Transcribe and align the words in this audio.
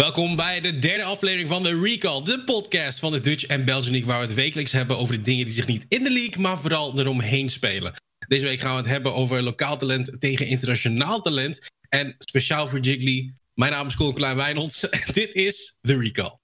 Welkom 0.00 0.36
bij 0.36 0.60
de 0.60 0.78
derde 0.78 1.04
aflevering 1.04 1.48
van 1.48 1.62
de 1.62 1.80
Recall, 1.80 2.22
de 2.22 2.42
podcast 2.44 2.98
van 2.98 3.12
de 3.12 3.20
Dutch 3.20 3.46
en 3.46 3.64
Belgian 3.64 3.90
League, 3.90 4.08
waar 4.08 4.20
we 4.20 4.26
het 4.26 4.34
wekelijks 4.34 4.72
hebben 4.72 4.98
over 4.98 5.14
de 5.14 5.20
dingen 5.20 5.44
die 5.44 5.54
zich 5.54 5.66
niet 5.66 5.84
in 5.88 6.04
de 6.04 6.10
league, 6.10 6.42
maar 6.42 6.58
vooral 6.58 6.98
eromheen 6.98 7.48
spelen. 7.48 7.92
Deze 8.28 8.46
week 8.46 8.60
gaan 8.60 8.70
we 8.70 8.76
het 8.76 8.86
hebben 8.86 9.14
over 9.14 9.42
lokaal 9.42 9.76
talent 9.76 10.16
tegen 10.18 10.46
internationaal 10.46 11.20
talent. 11.20 11.58
En 11.88 12.14
speciaal 12.18 12.68
voor 12.68 12.80
Jiggly, 12.80 13.32
mijn 13.54 13.72
naam 13.72 13.86
is 13.86 13.96
Colin 13.96 14.14
Klein 14.14 14.36
Wijnolds. 14.36 14.80
Dit 15.12 15.34
is 15.34 15.78
The 15.80 15.98
Recall. 15.98 16.39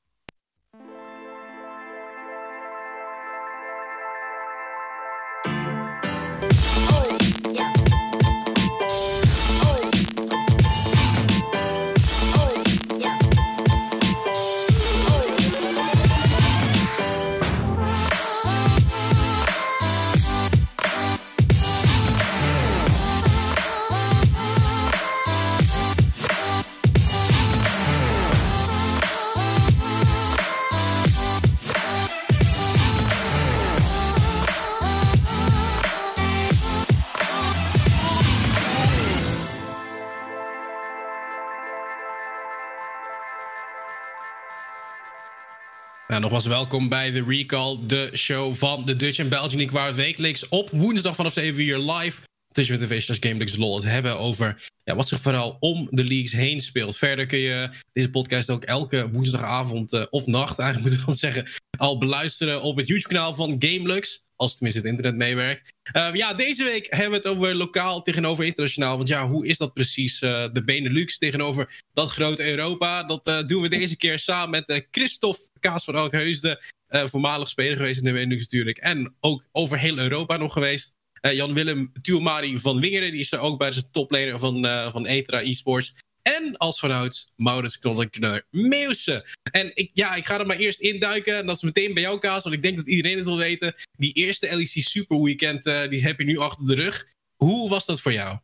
Nou, 46.16 46.28
nogmaals 46.28 46.54
welkom 46.54 46.88
bij 46.88 47.12
The 47.12 47.24
Recall, 47.24 47.78
de 47.86 48.10
show 48.14 48.54
van 48.54 48.84
de 48.84 48.96
Dutch 48.96 49.18
en 49.18 49.28
Belgian 49.28 49.56
League, 49.56 49.80
waar 49.80 49.90
we 49.90 49.96
wekelijks 49.96 50.48
op 50.48 50.70
woensdag 50.70 51.14
vanaf 51.14 51.32
7 51.32 51.62
uur 51.62 51.78
live 51.78 52.20
tussen 52.52 52.78
met 52.78 52.88
de 52.88 53.00
slash 53.00 53.18
GameLeaks 53.20 53.56
LOL 53.56 53.76
het 53.76 53.84
hebben 53.84 54.18
over 54.18 54.70
ja, 54.84 54.94
wat 54.94 55.08
zich 55.08 55.20
vooral 55.20 55.56
om 55.60 55.88
de 55.90 56.04
leagues 56.04 56.32
heen 56.32 56.60
speelt. 56.60 56.96
Verder 56.96 57.26
kun 57.26 57.38
je 57.38 57.70
deze 57.92 58.10
podcast 58.10 58.50
ook 58.50 58.64
elke 58.64 59.10
woensdagavond 59.10 59.92
uh, 59.92 60.02
of 60.10 60.26
nacht, 60.26 60.58
eigenlijk 60.58 60.80
moeten 60.90 60.98
we 60.98 61.06
wel 61.06 61.32
zeggen, 61.32 61.50
al 61.78 61.98
beluisteren 61.98 62.62
op 62.62 62.76
het 62.76 62.86
YouTube-kanaal 62.86 63.34
van 63.34 63.56
GameLux. 63.58 64.24
Als 64.36 64.54
tenminste 64.54 64.80
het 64.80 64.90
internet 64.90 65.16
meewerkt. 65.16 65.72
Uh, 65.96 66.08
ja, 66.12 66.34
deze 66.34 66.64
week 66.64 66.86
hebben 66.90 67.10
we 67.10 67.16
het 67.16 67.26
over 67.26 67.54
lokaal 67.54 68.02
tegenover 68.02 68.44
internationaal. 68.44 68.96
Want 68.96 69.08
ja, 69.08 69.26
hoe 69.26 69.46
is 69.46 69.58
dat 69.58 69.74
precies? 69.74 70.22
Uh, 70.22 70.48
de 70.52 70.64
Benelux 70.64 71.18
tegenover 71.18 71.82
dat 71.92 72.10
grote 72.10 72.50
Europa. 72.50 73.02
Dat 73.02 73.28
uh, 73.28 73.42
doen 73.42 73.62
we 73.62 73.68
deze 73.68 73.96
keer 73.96 74.18
samen 74.18 74.50
met 74.50 74.86
Christophe 74.90 75.48
Kaas 75.60 75.84
van 75.84 75.94
Oudheusden. 75.94 76.58
voormalig 76.88 77.48
speler 77.48 77.76
geweest 77.76 77.98
in 77.98 78.04
de 78.04 78.12
Benelux 78.12 78.42
natuurlijk. 78.42 78.78
En 78.78 79.16
ook 79.20 79.46
over 79.52 79.78
heel 79.78 79.98
Europa 79.98 80.36
nog 80.36 80.52
geweest. 80.52 80.94
Jan-Willem 81.20 81.92
Tuomari 82.00 82.58
van 82.58 82.80
Wingeren. 82.80 83.10
Die 83.10 83.20
is 83.20 83.32
er 83.32 83.40
ook 83.40 83.58
bij 83.58 83.70
de 83.70 83.90
topleider 83.90 84.38
van, 84.38 84.64
van 84.90 85.06
ETRA 85.06 85.40
eSports. 85.40 85.94
En 86.26 86.56
als 86.56 86.78
vanouds 86.78 87.32
Maurits 87.36 87.78
Knollenkneur 87.78 88.44
Meeuwse. 88.50 89.26
En 89.52 89.70
ik, 89.74 89.90
ja, 89.92 90.14
ik 90.14 90.26
ga 90.26 90.38
er 90.38 90.46
maar 90.46 90.56
eerst 90.56 90.80
induiken. 90.80 91.36
En 91.36 91.46
dat 91.46 91.56
is 91.56 91.62
meteen 91.62 91.94
bij 91.94 92.02
jou, 92.02 92.18
Kaas. 92.18 92.42
Want 92.42 92.54
ik 92.54 92.62
denk 92.62 92.76
dat 92.76 92.86
iedereen 92.86 93.16
het 93.16 93.26
wil 93.26 93.36
weten. 93.36 93.74
Die 93.92 94.12
eerste 94.12 94.56
LEC 94.56 94.68
Super 94.68 95.22
Weekend, 95.22 95.66
uh, 95.66 95.88
die 95.88 96.02
heb 96.02 96.18
je 96.18 96.24
nu 96.24 96.38
achter 96.38 96.66
de 96.66 96.74
rug. 96.74 97.06
Hoe 97.36 97.68
was 97.68 97.86
dat 97.86 98.00
voor 98.00 98.12
jou? 98.12 98.38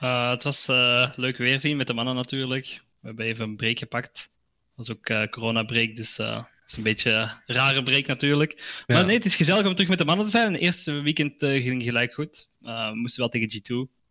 Uh, 0.00 0.30
het 0.30 0.42
was 0.42 0.68
uh, 0.68 1.12
leuk 1.16 1.36
weerzien 1.36 1.76
met 1.76 1.86
de 1.86 1.94
mannen 1.94 2.14
natuurlijk. 2.14 2.66
We 3.00 3.06
hebben 3.06 3.26
even 3.26 3.44
een 3.44 3.56
break 3.56 3.78
gepakt. 3.78 4.30
Dat 4.76 4.86
was 4.86 4.90
ook 4.90 5.30
corona-break, 5.30 5.96
dus 5.96 6.16
dat 6.16 6.46
is 6.66 6.76
een 6.76 6.82
beetje 6.82 7.10
een 7.10 7.54
rare 7.54 7.82
break 7.82 8.06
natuurlijk. 8.06 8.82
Maar 8.86 9.06
nee, 9.06 9.16
het 9.16 9.24
is 9.24 9.36
gezellig 9.36 9.66
om 9.66 9.74
terug 9.74 9.88
met 9.88 9.98
de 9.98 10.04
mannen 10.04 10.24
te 10.24 10.30
zijn. 10.30 10.52
Het 10.52 10.62
eerste 10.62 10.92
weekend 10.92 11.34
ging 11.38 11.82
gelijk 11.82 12.14
goed. 12.14 12.48
we 12.60 12.90
moesten 12.94 13.20
wel 13.20 13.28
tegen 13.28 13.60
G2. 13.60 14.01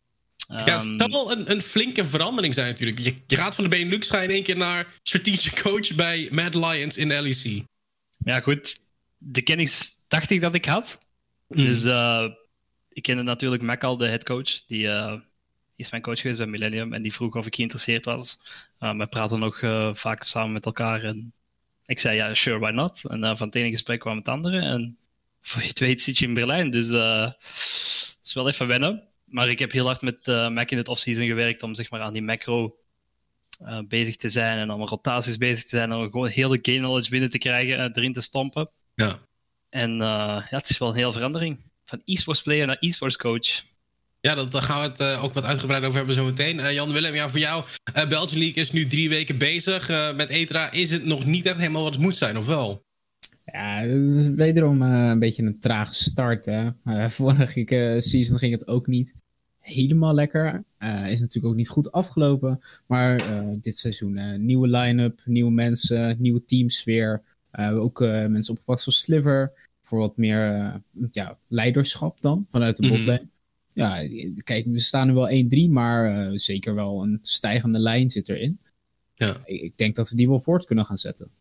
Ja, 0.51 0.63
het 0.63 0.93
zal 0.97 1.09
wel 1.09 1.31
een, 1.31 1.51
een, 1.51 1.61
flinke 1.61 2.05
verandering 2.05 2.53
zijn 2.53 2.67
natuurlijk. 2.67 2.99
Je, 2.99 3.15
je 3.27 3.35
gaat 3.35 3.55
van 3.55 3.63
de 3.63 3.69
Benelux 3.69 4.09
ga 4.09 4.17
je 4.17 4.27
in 4.27 4.33
één 4.33 4.43
keer 4.43 4.57
naar 4.57 4.87
strategic 5.03 5.61
coach 5.61 5.95
bij 5.95 6.27
Mad 6.31 6.53
Lions 6.53 6.97
in 6.97 7.07
LEC. 7.07 7.63
Ja, 8.17 8.39
goed. 8.39 8.79
De 9.17 9.41
kennis 9.41 9.93
dacht 10.07 10.29
ik 10.29 10.41
dat 10.41 10.55
ik 10.55 10.65
had. 10.65 10.99
Mm. 11.47 11.63
Dus 11.63 11.83
uh, 11.83 12.27
ik 12.89 13.03
kende 13.03 13.23
natuurlijk 13.23 13.61
Mac 13.61 13.83
al, 13.83 13.97
de 13.97 14.07
headcoach. 14.07 14.65
Die 14.67 14.83
uh, 14.83 15.19
is 15.75 15.91
mijn 15.91 16.03
coach 16.03 16.19
geweest 16.19 16.37
bij 16.37 16.47
Millennium 16.47 16.93
en 16.93 17.01
die 17.01 17.13
vroeg 17.13 17.35
of 17.35 17.45
ik 17.45 17.55
geïnteresseerd 17.55 18.05
was. 18.05 18.41
Uh, 18.79 18.97
we 18.97 19.07
praten 19.07 19.39
nog 19.39 19.59
vaak 19.97 20.23
samen 20.23 20.51
met 20.51 20.65
elkaar 20.65 21.03
en 21.03 21.33
ik 21.85 21.99
zei 21.99 22.15
ja, 22.15 22.33
sure, 22.33 22.59
why 22.59 22.71
not? 22.71 23.01
En 23.07 23.37
van 23.37 23.47
het 23.47 23.55
ene 23.55 23.69
gesprek 23.69 23.99
kwam 23.99 24.17
het 24.17 24.27
andere 24.27 24.59
en 24.59 24.97
voor 25.41 25.61
je 25.61 25.67
het 25.67 25.79
weet 25.79 26.03
zit 26.03 26.17
je 26.17 26.25
in 26.25 26.33
Berlijn. 26.33 26.71
Dus 26.71 26.87
het 26.87 28.17
is 28.23 28.33
wel 28.33 28.47
even 28.47 28.67
wennen 28.67 29.10
maar 29.31 29.49
ik 29.49 29.59
heb 29.59 29.71
heel 29.71 29.85
hard 29.85 30.01
met 30.01 30.19
uh, 30.27 30.49
Mac 30.49 30.71
in 30.71 30.77
het 30.77 30.87
offseason 30.87 31.27
gewerkt 31.27 31.63
om 31.63 31.75
zeg 31.75 31.91
maar, 31.91 32.01
aan 32.01 32.13
die 32.13 32.21
macro 32.21 32.75
uh, 33.61 33.79
bezig 33.87 34.15
te 34.15 34.29
zijn 34.29 34.57
en 34.57 34.71
om 34.71 34.81
rotaties 34.81 35.37
bezig 35.37 35.61
te 35.61 35.77
zijn. 35.77 35.93
Om 35.93 36.03
gewoon 36.03 36.27
hele 36.27 36.59
game 36.61 36.77
knowledge 36.77 37.09
binnen 37.09 37.29
te 37.29 37.37
krijgen 37.37 37.77
en 37.77 37.91
erin 37.93 38.13
te 38.13 38.21
stompen. 38.21 38.69
Ja. 38.95 39.19
En 39.69 39.91
uh, 39.91 39.97
ja, 39.97 40.57
het 40.57 40.69
is 40.69 40.77
wel 40.77 40.89
een 40.89 40.95
hele 40.95 41.13
verandering. 41.13 41.59
Van 41.85 42.01
e-sports 42.05 42.41
player 42.41 42.67
naar 42.67 42.77
e-sports 42.79 43.17
coach. 43.17 43.63
Ja, 44.19 44.35
dat, 44.35 44.51
daar 44.51 44.61
gaan 44.61 44.81
we 44.81 45.03
het 45.03 45.19
ook 45.19 45.33
wat 45.33 45.45
uitgebreid 45.45 45.83
over 45.83 45.97
hebben 45.97 46.15
zometeen. 46.15 46.73
Jan 46.73 46.91
Willem, 46.91 47.13
ja, 47.13 47.29
voor 47.29 47.39
jou, 47.39 47.65
Belgian 47.93 48.39
League 48.39 48.63
is 48.63 48.71
nu 48.71 48.85
drie 48.85 49.09
weken 49.09 49.37
bezig. 49.37 49.87
met 50.15 50.29
ETRA 50.29 50.71
is 50.71 50.91
het 50.91 51.05
nog 51.05 51.25
niet 51.25 51.45
echt 51.45 51.57
helemaal 51.57 51.83
wat 51.83 51.93
het 51.93 52.01
moet 52.01 52.15
zijn, 52.15 52.37
of 52.37 52.47
wel? 52.47 52.83
Ja, 53.45 53.79
het 53.79 54.07
is 54.07 54.27
wederom 54.27 54.81
uh, 54.81 55.07
een 55.07 55.19
beetje 55.19 55.43
een 55.43 55.59
trage 55.59 55.93
start. 55.93 56.45
Hè? 56.45 56.69
Uh, 56.83 57.07
vorige 57.19 57.93
uh, 57.93 57.99
season 57.99 58.37
ging 58.37 58.53
het 58.53 58.67
ook 58.67 58.87
niet 58.87 59.13
helemaal 59.61 60.13
lekker. 60.13 60.63
is 60.79 61.19
natuurlijk 61.19 61.45
ook 61.45 61.55
niet 61.55 61.69
goed 61.69 61.91
afgelopen. 61.91 62.59
Maar 62.87 63.23
dit 63.59 63.77
seizoen 63.77 64.45
nieuwe 64.45 64.67
line-up, 64.67 65.21
nieuwe 65.25 65.51
mensen, 65.51 66.15
nieuwe 66.19 66.45
teamsfeer. 66.45 67.21
we 67.51 67.61
hebben 67.61 67.81
ook 67.81 67.99
mensen 67.99 68.53
opgepakt 68.53 68.81
zoals 68.81 68.99
Sliver. 68.99 69.69
Voor 69.81 69.99
wat 69.99 70.17
meer 70.17 70.73
ja, 71.11 71.37
leiderschap 71.47 72.21
dan 72.21 72.45
vanuit 72.49 72.77
de 72.77 72.87
botlane. 72.89 73.21
Mm 73.21 73.29
Ja, 73.73 74.07
kijk, 74.43 74.65
we 74.65 74.79
staan 74.79 75.07
nu 75.07 75.13
wel 75.13 75.67
1-3, 75.67 75.69
maar 75.69 76.29
zeker 76.39 76.75
wel 76.75 77.03
een 77.03 77.17
stijgende 77.21 77.79
lijn 77.79 78.09
zit 78.09 78.29
erin. 78.29 78.59
Ja. 79.15 79.41
Ik, 79.45 79.61
ik 79.61 79.77
denk 79.77 79.95
dat 79.95 80.09
we 80.09 80.15
die 80.15 80.27
wel 80.27 80.39
voort 80.39 80.65
kunnen 80.65 80.85
gaan 80.85 80.97
zetten. 80.97 81.31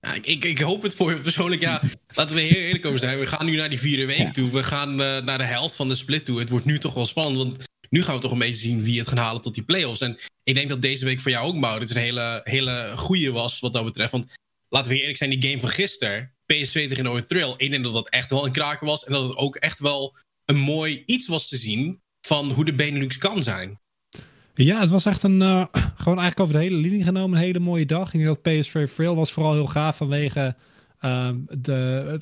Ja, 0.00 0.14
ik, 0.22 0.44
ik, 0.44 0.58
hoop 0.58 0.82
het 0.82 0.94
voor 0.94 1.10
je 1.10 1.20
persoonlijk. 1.20 1.60
Ja, 1.60 1.82
laten 2.16 2.34
we 2.34 2.40
heel 2.40 2.62
eerlijk 2.62 2.86
over 2.86 2.98
zijn. 2.98 3.18
We 3.18 3.26
gaan 3.26 3.46
nu 3.46 3.56
naar 3.56 3.68
die 3.68 3.80
vierde 3.80 4.06
week 4.06 4.32
toe. 4.32 4.50
We 4.50 4.62
gaan 4.62 4.90
uh, 4.90 5.18
naar 5.18 5.38
de 5.38 5.44
helft 5.44 5.76
van 5.76 5.88
de 5.88 5.94
split 5.94 6.24
toe. 6.24 6.38
Het 6.38 6.48
wordt 6.48 6.64
nu 6.64 6.78
toch 6.78 6.94
wel 6.94 7.06
spannend. 7.06 7.36
Want 7.36 7.64
nu 7.88 8.02
gaan 8.02 8.14
we 8.14 8.20
toch 8.20 8.32
een 8.32 8.38
beetje 8.38 8.54
zien 8.54 8.82
wie 8.82 8.98
het 8.98 9.08
gaan 9.08 9.18
halen 9.18 9.42
tot 9.42 9.54
die 9.54 9.64
playoffs. 9.64 10.00
En 10.00 10.18
ik 10.44 10.54
denk 10.54 10.68
dat 10.68 10.82
deze 10.82 11.04
week 11.04 11.20
voor 11.20 11.30
jou 11.30 11.46
ook, 11.46 11.56
Maurits, 11.56 11.90
een 11.90 12.00
hele, 12.00 12.40
hele 12.44 12.92
goede 12.96 13.30
was 13.30 13.60
wat 13.60 13.72
dat 13.72 13.84
betreft. 13.84 14.12
Want 14.12 14.32
laten 14.68 14.90
we 14.90 14.98
eerlijk 14.98 15.18
zijn, 15.18 15.30
die 15.30 15.48
game 15.48 15.60
van 15.60 15.70
gisteren, 15.70 16.34
PSV 16.46 16.88
tegen 16.88 17.04
Noord 17.04 17.28
Thrill. 17.28 17.54
Ik 17.56 17.70
denk 17.70 17.84
dat 17.84 17.92
dat 17.92 18.08
echt 18.08 18.30
wel 18.30 18.46
een 18.46 18.52
kraken 18.52 18.86
was. 18.86 19.04
En 19.04 19.12
dat 19.12 19.28
het 19.28 19.36
ook 19.36 19.56
echt 19.56 19.80
wel 19.80 20.16
een 20.44 20.58
mooi 20.58 21.02
iets 21.06 21.28
was 21.28 21.48
te 21.48 21.56
zien 21.56 22.00
van 22.20 22.50
hoe 22.50 22.64
de 22.64 22.74
Benelux 22.74 23.18
kan 23.18 23.42
zijn. 23.42 23.80
Ja, 24.64 24.80
het 24.80 24.90
was 24.90 25.06
echt 25.06 25.22
een, 25.22 25.40
uh, 25.40 25.64
gewoon 26.02 26.18
eigenlijk 26.18 26.40
over 26.40 26.54
de 26.54 26.60
hele 26.60 26.76
linie 26.76 27.04
genomen, 27.04 27.38
een 27.38 27.44
hele 27.44 27.58
mooie 27.58 27.86
dag. 27.86 28.14
Ik 28.14 28.20
denk 28.20 28.24
dat 28.24 28.42
PSV 28.42 28.88
Frail 28.88 29.16
was 29.16 29.32
vooral 29.32 29.52
heel 29.52 29.66
gaaf 29.66 29.96
vanwege 29.96 30.56
uh, 31.04 31.28
de, 31.58 31.72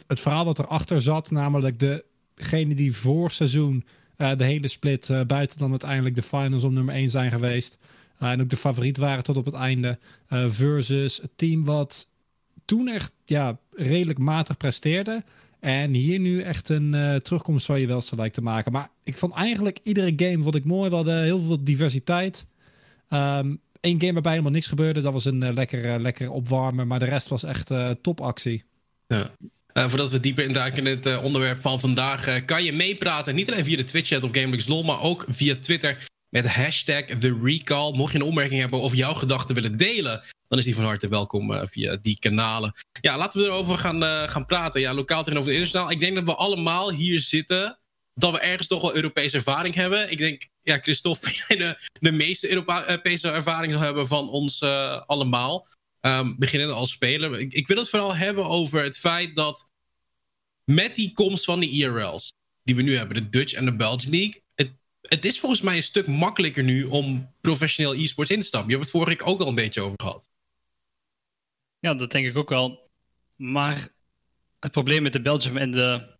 het, 0.06 0.20
verhaal 0.20 0.44
dat 0.44 0.58
erachter 0.58 1.02
zat. 1.02 1.30
Namelijk 1.30 2.02
degene 2.34 2.74
die 2.74 2.96
vorig 2.96 3.34
seizoen 3.34 3.84
uh, 4.16 4.30
de 4.36 4.44
hele 4.44 4.68
split, 4.68 5.08
uh, 5.08 5.20
buiten 5.22 5.58
dan 5.58 5.70
uiteindelijk 5.70 6.14
de 6.14 6.22
finals 6.22 6.64
om 6.64 6.72
nummer 6.72 6.94
1 6.94 7.10
zijn 7.10 7.30
geweest. 7.30 7.78
en 8.18 8.40
ook 8.40 8.50
de 8.50 8.56
favoriet 8.56 8.96
waren 8.96 9.24
tot 9.24 9.36
op 9.36 9.44
het 9.44 9.54
einde. 9.54 9.98
versus 10.28 11.16
het 11.16 11.30
team 11.36 11.64
wat 11.64 12.06
toen 12.64 12.88
echt 12.88 13.12
ja, 13.24 13.58
redelijk 13.70 14.18
matig 14.18 14.56
presteerde. 14.56 15.24
En 15.60 15.92
hier 15.92 16.18
nu 16.18 16.42
echt 16.42 16.68
een 16.68 16.92
uh, 16.92 17.16
terugkomst 17.16 17.66
van 17.66 17.80
je 17.80 17.86
wel 17.86 18.02
lijkt 18.16 18.34
te 18.34 18.42
maken. 18.42 18.72
Maar 18.72 18.88
ik 19.04 19.16
vond 19.16 19.34
eigenlijk 19.34 19.78
iedere 19.82 20.12
game 20.16 20.42
vond 20.42 20.54
ik 20.54 20.64
mooi. 20.64 20.88
We 20.90 20.94
hadden 20.94 21.22
heel 21.22 21.40
veel 21.40 21.64
diversiteit. 21.64 22.46
Eén 23.80 24.00
game 24.00 24.12
waarbij 24.12 24.32
helemaal 24.32 24.52
niks 24.52 24.66
gebeurde. 24.66 25.00
Dat 25.00 25.12
was 25.12 25.24
een 25.24 25.44
uh, 25.44 25.52
lekker, 25.52 25.84
uh, 25.84 26.00
lekker 26.00 26.30
opwarmen. 26.30 26.86
Maar 26.86 26.98
de 26.98 27.04
rest 27.04 27.28
was 27.28 27.42
echt 27.42 27.72
topactie. 28.00 28.64
Ja. 29.06 29.30
voordat 29.72 30.10
we 30.10 30.20
dieper 30.20 30.44
induiken 30.44 30.86
in 30.86 30.98
het 30.98 31.22
onderwerp 31.22 31.60
van 31.60 31.80
vandaag... 31.80 32.44
kan 32.44 32.64
je 32.64 32.72
meepraten. 32.72 33.34
Niet 33.34 33.50
alleen 33.50 33.64
via 33.64 33.76
de 33.76 33.84
Twitch-chat 33.84 34.22
op 34.22 34.34
GameLux 34.34 34.66
maar 34.66 35.02
ook 35.02 35.24
via 35.28 35.56
Twitter 35.60 36.06
met 36.28 36.54
hashtag 36.54 37.04
TheRecall. 37.04 37.92
Mocht 37.92 38.12
je 38.12 38.18
een 38.18 38.24
opmerking 38.24 38.60
hebben 38.60 38.80
of 38.80 38.94
jouw 38.94 39.14
gedachten 39.14 39.54
willen 39.54 39.76
delen 39.76 40.22
dan 40.48 40.58
is 40.58 40.64
die 40.64 40.74
van 40.74 40.84
harte 40.84 41.08
welkom 41.08 41.50
uh, 41.50 41.62
via 41.64 41.96
die 41.96 42.18
kanalen. 42.18 42.72
Ja, 43.00 43.16
laten 43.16 43.40
we 43.40 43.46
erover 43.46 43.78
gaan, 43.78 44.02
uh, 44.02 44.28
gaan 44.28 44.46
praten. 44.46 44.80
Ja, 44.80 44.94
lokaal 44.94 45.22
tegenover 45.22 45.50
de 45.50 45.56
internationaal. 45.56 45.90
Ik 45.90 46.00
denk 46.00 46.14
dat 46.14 46.24
we 46.24 46.34
allemaal 46.34 46.92
hier 46.92 47.20
zitten, 47.20 47.78
dat 48.14 48.32
we 48.32 48.40
ergens 48.40 48.68
toch 48.68 48.82
wel 48.82 48.94
Europese 48.94 49.36
ervaring 49.36 49.74
hebben. 49.74 50.10
Ik 50.10 50.18
denk, 50.18 50.48
ja, 50.62 50.78
Christophe, 50.78 51.30
jij 51.48 51.76
de, 52.00 52.12
meeste 52.12 52.50
Europese 52.50 53.30
ervaring 53.30 53.72
zal 53.72 53.80
hebben 53.80 54.06
van 54.06 54.28
ons 54.28 54.60
uh, 54.60 55.00
allemaal. 55.06 55.66
Um, 56.00 56.38
beginnende 56.38 56.74
als 56.74 56.90
speler. 56.90 57.38
Ik, 57.38 57.66
wil 57.66 57.76
het 57.76 57.88
vooral 57.88 58.16
hebben 58.16 58.44
over 58.44 58.82
het 58.82 58.98
feit 58.98 59.36
dat 59.36 59.68
met 60.64 60.94
die 60.94 61.12
komst 61.12 61.44
van 61.44 61.60
de 61.60 61.68
IRL's, 61.70 62.32
die 62.62 62.76
we 62.76 62.82
nu 62.82 62.96
hebben, 62.96 63.16
de 63.16 63.28
Dutch 63.28 63.52
en 63.52 63.64
de 63.64 63.76
Belgian 63.76 64.12
League, 64.12 64.42
het, 64.54 64.70
het 65.00 65.24
is 65.24 65.40
volgens 65.40 65.60
mij 65.60 65.76
een 65.76 65.82
stuk 65.82 66.06
makkelijker 66.06 66.62
nu 66.62 66.84
om 66.84 67.34
professioneel 67.40 67.94
e-sports 67.94 68.30
in 68.30 68.40
te 68.40 68.46
stappen. 68.46 68.70
Je 68.70 68.76
hebt 68.76 68.88
het 68.88 68.96
vorige 68.96 69.16
keer 69.16 69.26
ook 69.26 69.40
al 69.40 69.48
een 69.48 69.54
beetje 69.54 69.80
over 69.80 70.00
gehad. 70.02 70.28
Ja, 71.80 71.94
dat 71.94 72.10
denk 72.10 72.26
ik 72.26 72.36
ook 72.36 72.48
wel. 72.48 72.90
Maar 73.36 73.88
het 74.60 74.72
probleem 74.72 75.02
met 75.02 75.12
de 75.12 75.20
Belgium 75.20 75.56
en 75.56 75.70
de 75.70 76.16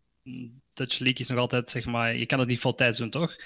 Dutch 0.74 0.98
League 0.98 1.20
is 1.20 1.28
nog 1.28 1.38
altijd, 1.38 1.70
zeg 1.70 1.84
maar, 1.84 2.16
je 2.16 2.26
kan 2.26 2.38
het 2.38 2.48
niet 2.48 2.60
voltijds 2.60 2.98
doen, 2.98 3.10
toch? 3.10 3.36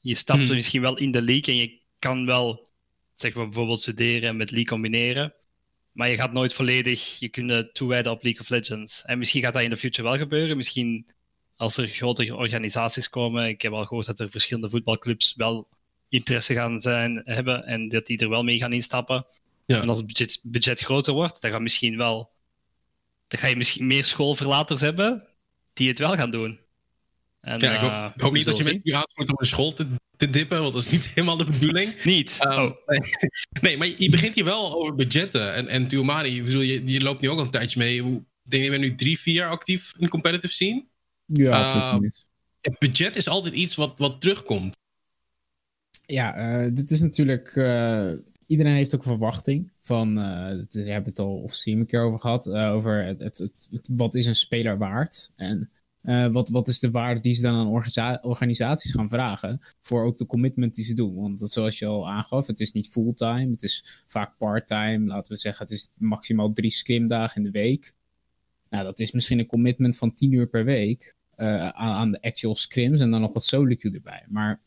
Je 0.00 0.14
stapt 0.14 0.42
hmm. 0.42 0.54
misschien 0.54 0.82
wel 0.82 0.96
in 0.96 1.10
de 1.10 1.22
league 1.22 1.54
en 1.54 1.60
je 1.60 1.80
kan 1.98 2.26
wel, 2.26 2.68
zeg 3.16 3.34
maar, 3.34 3.44
bijvoorbeeld 3.44 3.80
studeren 3.80 4.28
en 4.28 4.36
met 4.36 4.50
league 4.50 4.68
combineren. 4.68 5.34
Maar 5.92 6.10
je 6.10 6.16
gaat 6.16 6.32
nooit 6.32 6.54
volledig 6.54 7.18
je 7.18 7.28
kunnen 7.28 7.72
toewijden 7.72 8.12
op 8.12 8.22
League 8.22 8.40
of 8.40 8.48
Legends. 8.48 9.02
En 9.04 9.18
misschien 9.18 9.42
gaat 9.42 9.52
dat 9.52 9.62
in 9.62 9.70
de 9.70 9.76
future 9.76 10.08
wel 10.08 10.18
gebeuren. 10.18 10.56
Misschien 10.56 11.06
als 11.56 11.76
er 11.76 11.88
grotere 11.88 12.36
organisaties 12.36 13.08
komen. 13.08 13.48
Ik 13.48 13.62
heb 13.62 13.72
al 13.72 13.86
gehoord 13.86 14.06
dat 14.06 14.20
er 14.20 14.30
verschillende 14.30 14.70
voetbalclubs 14.70 15.34
wel 15.36 15.68
interesse 16.08 16.54
gaan 16.54 16.80
zijn, 16.80 17.22
hebben 17.24 17.64
en 17.64 17.88
dat 17.88 18.06
die 18.06 18.18
er 18.18 18.28
wel 18.28 18.42
mee 18.42 18.58
gaan 18.58 18.72
instappen. 18.72 19.26
Ja. 19.72 19.82
En 19.82 19.88
als 19.88 19.98
het 19.98 20.06
budget, 20.06 20.40
budget 20.42 20.80
groter 20.80 21.12
wordt, 21.12 21.40
dan, 21.40 21.50
gaat 21.50 21.60
misschien 21.60 21.96
wel, 21.96 22.30
dan 23.28 23.40
ga 23.40 23.46
je 23.46 23.56
misschien 23.56 23.86
meer 23.86 24.04
schoolverlaters 24.04 24.80
hebben 24.80 25.26
die 25.72 25.88
het 25.88 25.98
wel 25.98 26.14
gaan 26.14 26.30
doen. 26.30 26.60
En, 27.40 27.58
ja, 27.58 27.74
ik 27.74 27.80
hoop, 27.80 27.90
uh, 27.90 28.10
hoop 28.16 28.32
niet 28.32 28.44
dat 28.44 28.58
je 28.58 28.64
met 28.64 28.80
je 28.82 28.92
gaat 28.92 29.12
om 29.14 29.24
een 29.26 29.46
school 29.46 29.72
te, 29.72 29.86
te, 30.16 30.30
dippen, 30.30 30.60
want 30.60 30.72
dat 30.72 30.82
is 30.82 30.90
niet 30.90 31.06
helemaal 31.14 31.36
de 31.36 31.44
bedoeling. 31.44 32.04
niet? 32.04 32.38
Um, 32.40 32.52
oh. 32.52 32.70
nee. 33.60 33.76
maar 33.76 33.86
je 33.86 34.10
begint 34.10 34.34
hier 34.34 34.44
wel 34.44 34.74
over 34.74 34.94
budgetten. 34.94 35.54
En, 35.54 35.68
en 35.68 35.86
Tuomari, 35.86 36.42
bedoel, 36.42 36.60
je, 36.60 36.86
je 36.86 37.00
loopt 37.00 37.20
nu 37.20 37.28
ook 37.28 37.38
al 37.38 37.44
een 37.44 37.50
tijdje 37.50 37.78
mee. 37.78 37.96
Ik 37.96 38.22
denk 38.42 38.64
je 38.64 38.70
bent 38.70 38.82
nu 38.82 38.94
drie, 38.94 39.18
vier 39.18 39.34
jaar 39.34 39.50
actief 39.50 39.92
in 39.98 40.04
de 40.04 40.10
competitive 40.10 40.52
scene. 40.52 40.84
Ja, 41.26 41.94
uh, 41.94 42.10
Het 42.60 42.78
budget 42.78 43.16
is 43.16 43.28
altijd 43.28 43.54
iets 43.54 43.74
wat, 43.74 43.98
wat 43.98 44.20
terugkomt. 44.20 44.76
Ja, 46.06 46.62
uh, 46.64 46.74
dit 46.74 46.90
is 46.90 47.00
natuurlijk... 47.00 47.56
Iedereen 48.52 48.74
heeft 48.74 48.94
ook 48.94 49.02
verwachting 49.02 49.70
van... 49.78 50.18
Uh, 50.18 50.62
we 50.70 50.90
hebben 50.90 51.10
het 51.10 51.18
al 51.18 51.36
of 51.36 51.66
een 51.66 51.86
keer 51.86 52.02
over 52.02 52.20
gehad. 52.20 52.50
over 52.50 53.04
het, 53.04 53.38
het, 53.38 53.88
wat 53.92 54.14
is 54.14 54.26
een 54.26 54.34
speler 54.34 54.78
waard. 54.78 55.30
En 55.36 55.70
uh, 56.02 56.26
wat, 56.26 56.48
wat 56.48 56.68
is 56.68 56.78
de 56.78 56.90
waarde 56.90 57.20
die 57.20 57.34
ze 57.34 57.42
dan 57.42 57.54
aan 57.54 58.20
organisaties 58.22 58.92
gaan 58.92 59.08
vragen 59.08 59.60
voor 59.80 60.04
ook 60.04 60.16
de 60.16 60.26
commitment 60.26 60.74
die 60.74 60.84
ze 60.84 60.94
doen? 60.94 61.14
Want 61.14 61.40
zoals 61.40 61.78
je 61.78 61.86
al 61.86 62.08
aangaf, 62.08 62.46
het 62.46 62.60
is 62.60 62.72
niet 62.72 62.88
fulltime, 62.88 63.50
het 63.50 63.62
is 63.62 64.04
vaak 64.06 64.36
parttime. 64.36 65.06
Laten 65.06 65.32
we 65.32 65.38
zeggen, 65.38 65.64
het 65.64 65.74
is 65.74 65.88
maximaal 65.94 66.52
drie 66.52 66.70
scrimdagen 66.70 67.36
in 67.36 67.52
de 67.52 67.58
week. 67.58 67.94
Nou, 68.70 68.84
dat 68.84 69.00
is 69.00 69.12
misschien 69.12 69.38
een 69.38 69.46
commitment 69.46 69.96
van 69.96 70.14
tien 70.14 70.32
uur 70.32 70.48
per 70.48 70.64
week 70.64 71.16
aan, 71.36 71.72
aan, 71.74 72.10
de 72.10 72.22
actual 72.22 72.56
scrims 72.56 73.00
en 73.00 73.10
dan 73.10 73.20
nog 73.20 73.32
wat 73.32 73.44
solo 73.44 73.74
queue 73.74 73.94
erbij. 73.94 74.24
Maar 74.28 74.60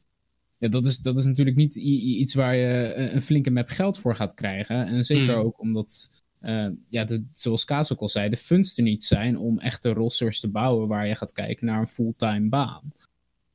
ja, 0.58 0.68
dat, 0.68 0.86
is, 0.86 0.98
dat 0.98 1.18
is 1.18 1.26
natuurlijk 1.26 1.58
niet 1.58 1.76
iets 1.76 2.34
waar 2.34 2.56
je 2.56 2.94
een 2.96 3.22
flinke 3.22 3.52
map 3.52 3.70
geld 3.70 3.98
voor 3.98 4.16
gaat 4.16 4.34
krijgen. 4.34 4.86
En 4.86 5.04
zeker 5.04 5.34
hmm. 5.34 5.44
ook 5.44 5.60
omdat 5.60 6.10
uh, 6.42 6.68
ja, 6.90 7.04
de, 7.04 7.28
zoals 7.32 7.66
Kaas 7.66 7.94
ook 7.94 8.00
al 8.00 8.10
zei, 8.10 8.30
de 8.30 8.38
funds 8.38 8.78
er 8.78 8.84
niet 8.84 9.04
zijn 9.04 9.38
om 9.38 9.60
echte 9.60 9.94
rosters 9.94 10.40
te 10.40 10.50
bouwen 10.50 10.88
waar 10.88 11.08
je 11.08 11.16
gaat 11.16 11.32
kijken 11.32 11.66
naar 11.66 11.80
een 11.80 11.88
fulltime 11.88 12.50
baan. 12.50 12.92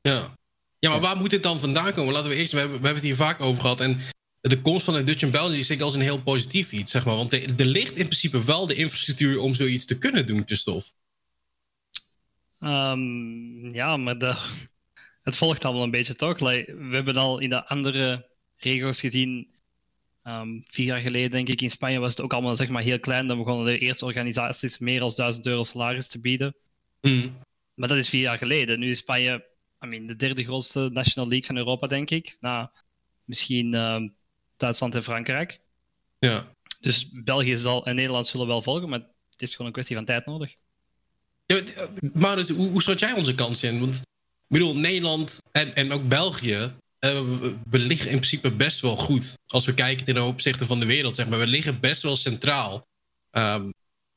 Ja. 0.01 0.35
ja, 0.79 0.89
maar 0.89 0.99
waar 0.99 1.17
moet 1.17 1.29
dit 1.29 1.43
dan 1.43 1.59
vandaan 1.59 1.93
komen? 1.93 2.13
Laten 2.13 2.29
we 2.29 2.35
eerst, 2.35 2.53
we 2.53 2.59
hebben, 2.59 2.79
we 2.79 2.85
hebben 2.85 3.03
het 3.03 3.11
hier 3.11 3.25
vaak 3.25 3.41
over 3.41 3.61
gehad. 3.61 3.79
En 3.79 3.97
de 4.41 4.61
komst 4.61 4.85
van 4.85 4.93
de 4.93 5.03
Dutch 5.03 5.21
en 5.21 5.31
België 5.31 5.57
is 5.57 5.69
ik 5.69 5.81
als 5.81 5.93
een 5.93 6.01
heel 6.01 6.21
positief 6.21 6.71
iets, 6.71 6.91
zeg 6.91 7.05
maar. 7.05 7.15
Want 7.15 7.33
er, 7.33 7.59
er 7.59 7.65
ligt 7.65 7.97
in 7.97 8.05
principe 8.05 8.43
wel 8.43 8.67
de 8.67 8.75
infrastructuur 8.75 9.39
om 9.39 9.53
zoiets 9.53 9.85
te 9.85 9.97
kunnen 9.97 10.27
doen, 10.27 10.43
Christophe. 10.45 10.85
Um, 12.59 13.73
ja, 13.73 13.97
maar 13.97 14.17
de, 14.17 14.37
het 15.21 15.35
volgt 15.35 15.65
allemaal 15.65 15.83
een 15.83 15.91
beetje 15.91 16.15
toch. 16.15 16.39
we 16.39 16.89
hebben 16.91 17.15
al 17.15 17.39
in 17.39 17.49
de 17.49 17.67
andere 17.67 18.27
regio's 18.57 18.99
gezien 18.99 19.51
Um, 20.23 20.63
vier 20.65 20.85
jaar 20.85 20.99
geleden, 20.99 21.29
denk 21.29 21.47
ik, 21.47 21.61
in 21.61 21.69
Spanje 21.71 21.99
was 21.99 22.11
het 22.11 22.21
ook 22.21 22.33
allemaal 22.33 22.55
zeg 22.55 22.69
maar, 22.69 22.83
heel 22.83 22.99
klein. 22.99 23.27
Dan 23.27 23.37
begonnen 23.37 23.65
de 23.65 23.77
eerste 23.77 24.05
organisaties 24.05 24.77
meer 24.77 24.99
dan 24.99 25.11
1000 25.15 25.45
euro 25.45 25.63
salaris 25.63 26.07
te 26.07 26.19
bieden. 26.19 26.55
Mm. 27.01 27.37
Maar 27.73 27.87
dat 27.87 27.97
is 27.97 28.09
vier 28.09 28.21
jaar 28.21 28.37
geleden. 28.37 28.79
Nu 28.79 28.89
is 28.89 28.97
Spanje 28.97 29.45
I 29.83 29.87
mean, 29.87 30.07
de 30.07 30.15
derde 30.15 30.43
grootste 30.43 30.89
National 30.91 31.29
League 31.29 31.47
van 31.47 31.57
Europa, 31.57 31.87
denk 31.87 32.09
ik. 32.09 32.37
Na 32.39 32.71
misschien 33.23 33.73
um, 33.73 34.15
Duitsland 34.57 34.95
en 34.95 35.03
Frankrijk. 35.03 35.59
Ja. 36.19 36.55
Dus 36.79 37.09
België 37.11 37.57
zal, 37.57 37.85
en 37.85 37.95
Nederland 37.95 38.27
zullen 38.27 38.47
wel 38.47 38.61
volgen, 38.61 38.89
maar 38.89 38.99
het 38.99 39.39
heeft 39.39 39.51
gewoon 39.51 39.67
een 39.67 39.73
kwestie 39.73 39.95
van 39.95 40.05
tijd 40.05 40.25
nodig. 40.25 40.53
Ja, 41.45 41.61
maar 42.13 42.35
dus, 42.35 42.49
hoe, 42.49 42.69
hoe 42.69 42.81
schat 42.81 42.99
jij 42.99 43.13
onze 43.13 43.35
kans 43.35 43.63
in? 43.63 43.79
Want 43.79 44.01
ik 44.51 44.57
bedoel, 44.57 44.75
Nederland 44.75 45.41
en, 45.51 45.75
en 45.75 45.91
ook 45.91 46.07
België 46.07 46.71
uh, 47.05 47.21
we 47.69 47.79
liggen 47.79 48.09
in 48.09 48.17
principe 48.17 48.51
best 48.51 48.79
wel 48.79 48.95
goed. 48.95 49.37
Als 49.47 49.65
we 49.65 49.73
kijken 49.73 50.05
ten 50.05 50.23
opzichte 50.23 50.65
van 50.65 50.79
de 50.79 50.85
wereld, 50.85 51.15
zeg 51.15 51.29
maar. 51.29 51.39
We 51.39 51.47
liggen 51.47 51.79
best 51.79 52.01
wel 52.01 52.15
centraal. 52.15 52.87
Um, 53.31 53.73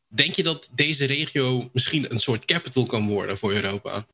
denk 0.09 0.35
je 0.35 0.43
dat 0.43 0.71
deze 0.75 1.05
regio 1.05 1.71
misschien 1.73 2.11
een 2.11 2.19
soort 2.19 2.45
capital 2.45 2.87
kan 2.87 3.07
worden 3.07 3.39
voor 3.39 3.53
Europa? 3.53 4.07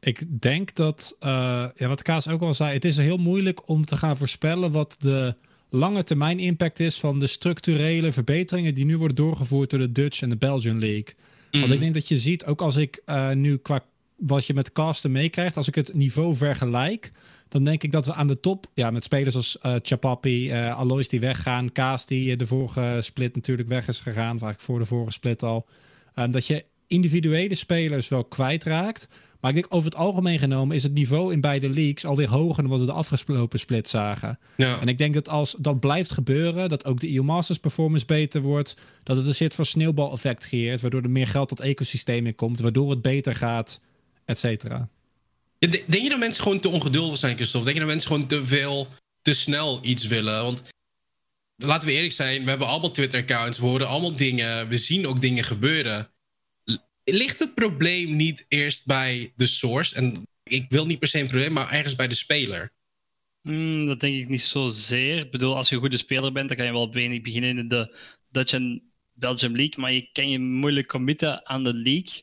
Ik 0.00 0.40
denk 0.40 0.74
dat, 0.74 1.16
uh, 1.20 1.28
ja, 1.74 1.88
wat 1.88 2.02
Kaas 2.02 2.28
ook 2.28 2.40
al 2.40 2.54
zei, 2.54 2.72
het 2.72 2.84
is 2.84 2.96
heel 2.96 3.16
moeilijk 3.16 3.68
om 3.68 3.84
te 3.84 3.96
gaan 3.96 4.16
voorspellen 4.16 4.72
wat 4.72 4.96
de 4.98 5.34
lange 5.70 6.04
termijn 6.04 6.38
impact 6.38 6.80
is 6.80 6.98
van 6.98 7.18
de 7.18 7.26
structurele 7.26 8.12
verbeteringen 8.12 8.74
die 8.74 8.84
nu 8.84 8.98
worden 8.98 9.16
doorgevoerd 9.16 9.70
door 9.70 9.78
de 9.78 9.92
Dutch 9.92 10.22
en 10.22 10.28
de 10.28 10.36
Belgian 10.36 10.78
League. 10.78 11.14
Want 11.50 11.64
mhm. 11.64 11.72
ik 11.72 11.80
denk 11.80 11.94
dat 11.94 12.08
je 12.08 12.18
ziet, 12.18 12.44
ook 12.44 12.60
als 12.60 12.76
ik 12.76 13.02
uh, 13.06 13.30
nu 13.30 13.56
qua 13.56 13.84
wat 14.26 14.46
je 14.46 14.54
met 14.54 14.72
casten 14.72 15.12
meekrijgt, 15.12 15.56
als 15.56 15.68
ik 15.68 15.74
het 15.74 15.94
niveau 15.94 16.36
vergelijk, 16.36 17.12
dan 17.48 17.64
denk 17.64 17.82
ik 17.82 17.92
dat 17.92 18.06
we 18.06 18.14
aan 18.14 18.26
de 18.26 18.40
top, 18.40 18.66
ja, 18.74 18.90
met 18.90 19.04
spelers 19.04 19.36
als 19.36 19.58
uh, 19.62 19.74
Chapapi, 19.82 20.52
uh, 20.52 20.78
Alois 20.78 21.08
die 21.08 21.20
weggaan, 21.20 21.72
Kaas 21.72 22.06
die 22.06 22.36
de 22.36 22.46
vorige 22.46 22.98
split 23.00 23.34
natuurlijk 23.34 23.68
weg 23.68 23.88
is 23.88 24.00
gegaan, 24.00 24.38
vaak 24.38 24.60
voor 24.60 24.78
de 24.78 24.84
vorige 24.84 25.12
split 25.12 25.42
al, 25.42 25.66
um, 26.14 26.30
dat 26.30 26.46
je 26.46 26.64
individuele 26.86 27.54
spelers 27.54 28.08
wel 28.08 28.24
kwijtraakt. 28.24 29.08
Maar 29.40 29.50
ik 29.50 29.56
denk 29.56 29.74
over 29.74 29.90
het 29.90 29.98
algemeen 29.98 30.38
genomen 30.38 30.76
is 30.76 30.82
het 30.82 30.94
niveau 30.94 31.32
in 31.32 31.40
beide 31.40 31.68
leagues 31.68 32.04
alweer 32.04 32.28
hoger 32.28 32.62
dan 32.62 32.70
wat 32.70 32.80
we 32.80 32.86
de 32.86 32.92
afgelopen 32.92 33.58
split 33.58 33.88
zagen. 33.88 34.38
Ja. 34.56 34.80
En 34.80 34.88
ik 34.88 34.98
denk 34.98 35.14
dat 35.14 35.28
als 35.28 35.56
dat 35.58 35.80
blijft 35.80 36.12
gebeuren, 36.12 36.68
dat 36.68 36.84
ook 36.84 37.00
de 37.00 37.14
EU 37.14 37.22
Masters 37.22 37.58
performance 37.58 38.06
beter 38.06 38.40
wordt, 38.40 38.76
dat 39.02 39.16
het 39.16 39.26
een 39.26 39.34
soort 39.34 39.54
van 39.54 39.66
sneeuwbaleffect 39.66 40.48
creëert, 40.48 40.80
waardoor 40.80 41.02
er 41.02 41.10
meer 41.10 41.26
geld 41.26 41.48
tot 41.48 41.60
ecosysteem 41.60 42.26
in 42.26 42.34
komt, 42.34 42.60
waardoor 42.60 42.90
het 42.90 43.02
beter 43.02 43.34
gaat, 43.34 43.80
et 44.32 44.38
cetera. 44.38 44.88
Denk 45.58 46.02
je 46.02 46.08
dat 46.08 46.18
mensen 46.18 46.42
gewoon 46.42 46.60
te 46.60 46.68
ongeduldig 46.68 47.18
zijn, 47.18 47.36
Christophe? 47.36 47.64
Denk 47.66 47.78
je 47.78 47.84
dat 47.84 47.92
mensen 47.92 48.10
gewoon 48.10 48.28
te 48.28 48.46
veel, 48.46 48.88
te 49.22 49.34
snel 49.34 49.78
iets 49.82 50.06
willen? 50.06 50.42
Want 50.42 50.62
laten 51.56 51.88
we 51.88 51.94
eerlijk 51.94 52.12
zijn, 52.12 52.42
we 52.42 52.48
hebben 52.48 52.68
allemaal 52.68 52.90
Twitter-accounts, 52.90 53.58
we 53.58 53.64
horen 53.64 53.88
allemaal 53.88 54.16
dingen, 54.16 54.68
we 54.68 54.76
zien 54.76 55.06
ook 55.06 55.20
dingen 55.20 55.44
gebeuren. 55.44 56.10
Ligt 57.04 57.38
het 57.38 57.54
probleem 57.54 58.16
niet 58.16 58.44
eerst 58.48 58.86
bij 58.86 59.32
de 59.36 59.46
source? 59.46 59.94
En 59.94 60.26
ik 60.42 60.64
wil 60.68 60.86
niet 60.86 60.98
per 60.98 61.08
se 61.08 61.20
een 61.20 61.26
probleem, 61.26 61.52
maar 61.52 61.72
ergens 61.72 61.96
bij 61.96 62.08
de 62.08 62.14
speler. 62.14 62.70
Hmm, 63.42 63.86
dat 63.86 64.00
denk 64.00 64.22
ik 64.22 64.28
niet 64.28 64.42
zozeer. 64.42 65.18
Ik 65.18 65.30
bedoel, 65.30 65.56
als 65.56 65.68
je 65.68 65.74
een 65.74 65.80
goede 65.80 65.96
speler 65.96 66.32
bent, 66.32 66.48
dan 66.48 66.56
kan 66.56 66.66
je 66.66 66.72
wel 66.72 66.90
beginnen 66.90 67.58
in 67.58 67.68
de 67.68 67.96
Dutch 68.30 68.52
en 68.52 68.82
Belgium 69.12 69.56
League, 69.56 69.80
maar 69.80 69.92
je 69.92 70.08
kan 70.12 70.30
je 70.30 70.38
moeilijk 70.38 70.86
committen 70.86 71.46
aan 71.46 71.64
de 71.64 71.74
league 71.74 72.22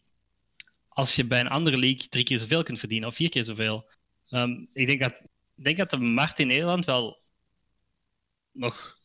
als 0.89 1.15
je 1.15 1.25
bij 1.25 1.39
een 1.39 1.47
andere 1.47 1.77
league 1.77 2.07
drie 2.09 2.23
keer 2.23 2.39
zoveel 2.39 2.63
kunt 2.63 2.79
verdienen 2.79 3.07
of 3.07 3.15
vier 3.15 3.29
keer 3.29 3.45
zoveel. 3.45 3.89
Um, 4.29 4.69
ik 4.73 4.87
denk 4.87 5.01
dat, 5.01 5.21
denk 5.55 5.77
dat 5.77 5.89
de 5.89 5.97
markt 5.97 6.39
in 6.39 6.47
Nederland 6.47 6.85
wel 6.85 7.21
nog, 8.51 8.97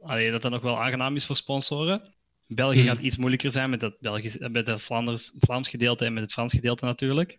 allee, 0.00 0.30
dat 0.30 0.42
dat 0.42 0.50
nog 0.50 0.62
wel 0.62 0.82
aangenaam 0.82 1.16
is 1.16 1.26
voor 1.26 1.36
sponsoren. 1.36 2.14
België 2.46 2.78
hmm. 2.78 2.88
gaat 2.88 2.98
iets 2.98 3.16
moeilijker 3.16 3.52
zijn 3.52 3.70
met 3.70 3.80
het, 3.80 4.00
Belgisch, 4.00 4.38
met 4.38 4.66
het 4.66 4.82
Vlaanders, 4.82 5.32
Vlaams 5.38 5.68
gedeelte 5.68 6.04
en 6.04 6.12
met 6.12 6.22
het 6.22 6.32
Frans 6.32 6.52
gedeelte 6.52 6.84
natuurlijk. 6.84 7.38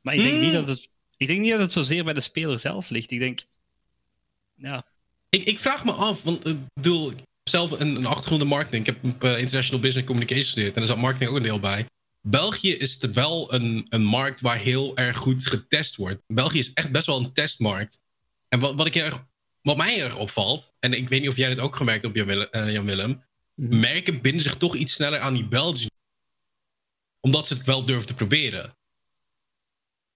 Maar 0.00 0.14
ik 0.14 0.22
denk, 0.22 0.34
niet 0.34 0.42
hmm. 0.42 0.52
dat 0.52 0.68
het, 0.68 0.88
ik 1.16 1.26
denk 1.26 1.40
niet 1.40 1.50
dat 1.50 1.60
het 1.60 1.72
zozeer 1.72 2.04
bij 2.04 2.14
de 2.14 2.20
speler 2.20 2.60
zelf 2.60 2.90
ligt. 2.90 3.10
Ik 3.10 3.18
denk, 3.18 3.44
ja. 4.54 4.86
Ik, 5.28 5.42
ik 5.42 5.58
vraag 5.58 5.84
me 5.84 5.92
af, 5.92 6.22
want 6.22 6.46
ik 6.46 6.58
bedoel, 6.74 7.10
ik 7.10 7.16
heb 7.16 7.26
zelf 7.42 7.70
een, 7.70 7.96
een 7.96 8.06
achtergrond 8.06 8.42
in 8.42 8.48
marketing. 8.48 8.86
Ik 8.86 8.94
heb 8.94 9.24
uh, 9.24 9.38
International 9.38 9.80
Business 9.80 10.06
Communication 10.06 10.44
gestudeerd 10.44 10.74
en 10.74 10.80
daar 10.80 10.90
zat 10.90 10.98
marketing 10.98 11.30
ook 11.30 11.36
een 11.36 11.42
deel 11.42 11.60
bij. 11.60 11.86
België 12.28 12.72
is 12.72 12.98
wel 13.12 13.54
een, 13.54 13.86
een 13.88 14.04
markt 14.04 14.40
waar 14.40 14.58
heel 14.58 14.96
erg 14.96 15.16
goed 15.16 15.46
getest 15.46 15.96
wordt. 15.96 16.22
België 16.26 16.58
is 16.58 16.72
echt 16.72 16.90
best 16.90 17.06
wel 17.06 17.18
een 17.18 17.32
testmarkt. 17.32 18.00
En 18.48 18.58
wat, 18.58 18.74
wat, 18.74 18.86
ik 18.86 18.94
erg, 18.94 19.26
wat 19.62 19.76
mij 19.76 20.02
erg 20.02 20.16
opvalt, 20.16 20.74
en 20.80 20.92
ik 20.92 21.08
weet 21.08 21.20
niet 21.20 21.28
of 21.28 21.36
jij 21.36 21.48
dit 21.48 21.58
ook 21.58 21.76
gemerkt 21.76 22.02
hebt, 22.02 22.16
Jan, 22.16 22.48
uh, 22.50 22.72
Jan 22.72 22.84
Willem, 22.84 23.22
mhm. 23.54 23.78
merken 23.78 24.20
binden 24.20 24.42
zich 24.42 24.56
toch 24.56 24.74
iets 24.74 24.94
sneller 24.94 25.20
aan 25.20 25.34
die 25.34 25.48
Belgen. 25.48 25.90
Omdat 27.20 27.46
ze 27.46 27.54
het 27.54 27.64
wel 27.64 27.84
durven 27.84 28.06
te 28.06 28.14
proberen. 28.14 28.76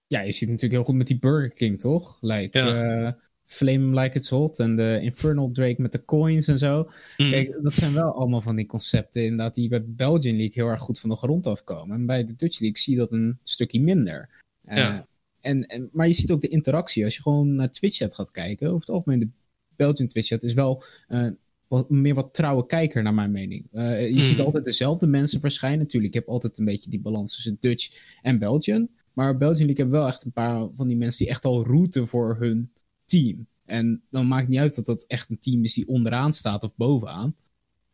ja, 0.07 0.21
je 0.21 0.31
ziet 0.31 0.47
natuurlijk 0.47 0.73
heel 0.73 0.83
goed 0.83 0.95
met 0.95 1.07
die 1.07 1.19
Burger 1.19 1.51
King, 1.51 1.79
toch? 1.79 2.17
Like, 2.21 2.59
Ja. 2.59 3.17
Flame 3.51 4.01
Like 4.01 4.17
It's 4.17 4.29
Hot 4.29 4.59
en 4.59 4.75
de 4.75 4.99
Infernal 5.01 5.51
Drake 5.51 5.81
met 5.81 5.91
de 5.91 6.05
coins 6.05 6.47
en 6.47 6.59
zo. 6.59 6.89
Mm. 7.17 7.31
Kijk, 7.31 7.57
dat 7.61 7.73
zijn 7.73 7.93
wel 7.93 8.11
allemaal 8.13 8.41
van 8.41 8.55
die 8.55 8.65
concepten 8.65 9.23
inderdaad 9.23 9.55
die 9.55 9.69
bij 9.69 9.83
Belgian 9.85 10.35
League 10.35 10.53
heel 10.53 10.67
erg 10.67 10.81
goed 10.81 10.99
van 10.99 11.09
de 11.09 11.15
grond 11.15 11.47
afkomen. 11.47 11.95
En 11.97 12.05
bij 12.05 12.23
de 12.23 12.35
Dutch 12.35 12.59
League 12.59 12.77
zie 12.79 12.93
je 12.93 12.99
dat 12.99 13.11
een 13.11 13.39
stukje 13.43 13.81
minder. 13.81 14.29
Eh, 14.65 14.77
Ja. 14.77 15.07
en, 15.39 15.65
en, 15.65 15.89
maar 15.91 16.07
je 16.07 16.13
ziet 16.13 16.31
ook 16.31 16.41
de 16.41 16.47
interactie. 16.47 17.03
Als 17.03 17.15
je 17.15 17.21
gewoon 17.21 17.55
naar 17.55 17.71
Twitch-chat 17.71 18.15
gaat 18.15 18.31
kijken, 18.31 18.67
over 18.67 18.79
het 18.79 18.89
algemeen 18.89 19.19
de 19.19 19.29
Belgian 19.75 20.07
Twitch-chat 20.07 20.43
is 20.43 20.53
wel 20.53 20.83
eh, 21.07 21.27
wat, 21.67 21.89
meer 21.89 22.13
wat 22.13 22.33
trouwe 22.33 22.65
kijker, 22.65 23.03
naar 23.03 23.13
mijn 23.13 23.31
mening. 23.31 23.67
Eh, 23.71 24.01
je 24.07 24.11
Hmm. 24.11 24.21
ziet 24.21 24.39
altijd 24.41 24.63
dezelfde 24.63 25.07
mensen 25.07 25.39
verschijnen. 25.41 25.79
Natuurlijk, 25.79 26.13
je 26.13 26.19
hebt 26.19 26.31
altijd 26.31 26.59
een 26.59 26.65
beetje 26.65 26.89
die 26.89 26.99
balans 27.01 27.33
tussen 27.35 27.57
Dutch 27.59 28.17
en 28.21 28.39
Belgian. 28.39 28.89
Maar 29.13 29.37
Belgian 29.37 29.65
League 29.65 29.83
hebben 29.83 29.99
wel 30.01 30.07
echt 30.09 30.23
een 30.25 30.31
paar 30.31 30.67
van 30.73 30.87
die 30.87 30.97
mensen 30.97 31.17
die 31.25 31.33
echt 31.33 31.45
al 31.45 31.65
routen 31.65 32.07
voor 32.07 32.37
hun 32.39 32.71
team. 33.11 33.47
En 33.65 34.01
dan 34.09 34.27
maakt 34.27 34.47
niet 34.47 34.59
uit 34.59 34.75
dat 34.75 34.85
dat 34.85 35.05
echt 35.07 35.29
een 35.29 35.39
team 35.39 35.63
is 35.63 35.73
die 35.73 35.87
onderaan 35.87 36.33
staat 36.33 36.63
of 36.63 36.75
bovenaan. 36.75 37.35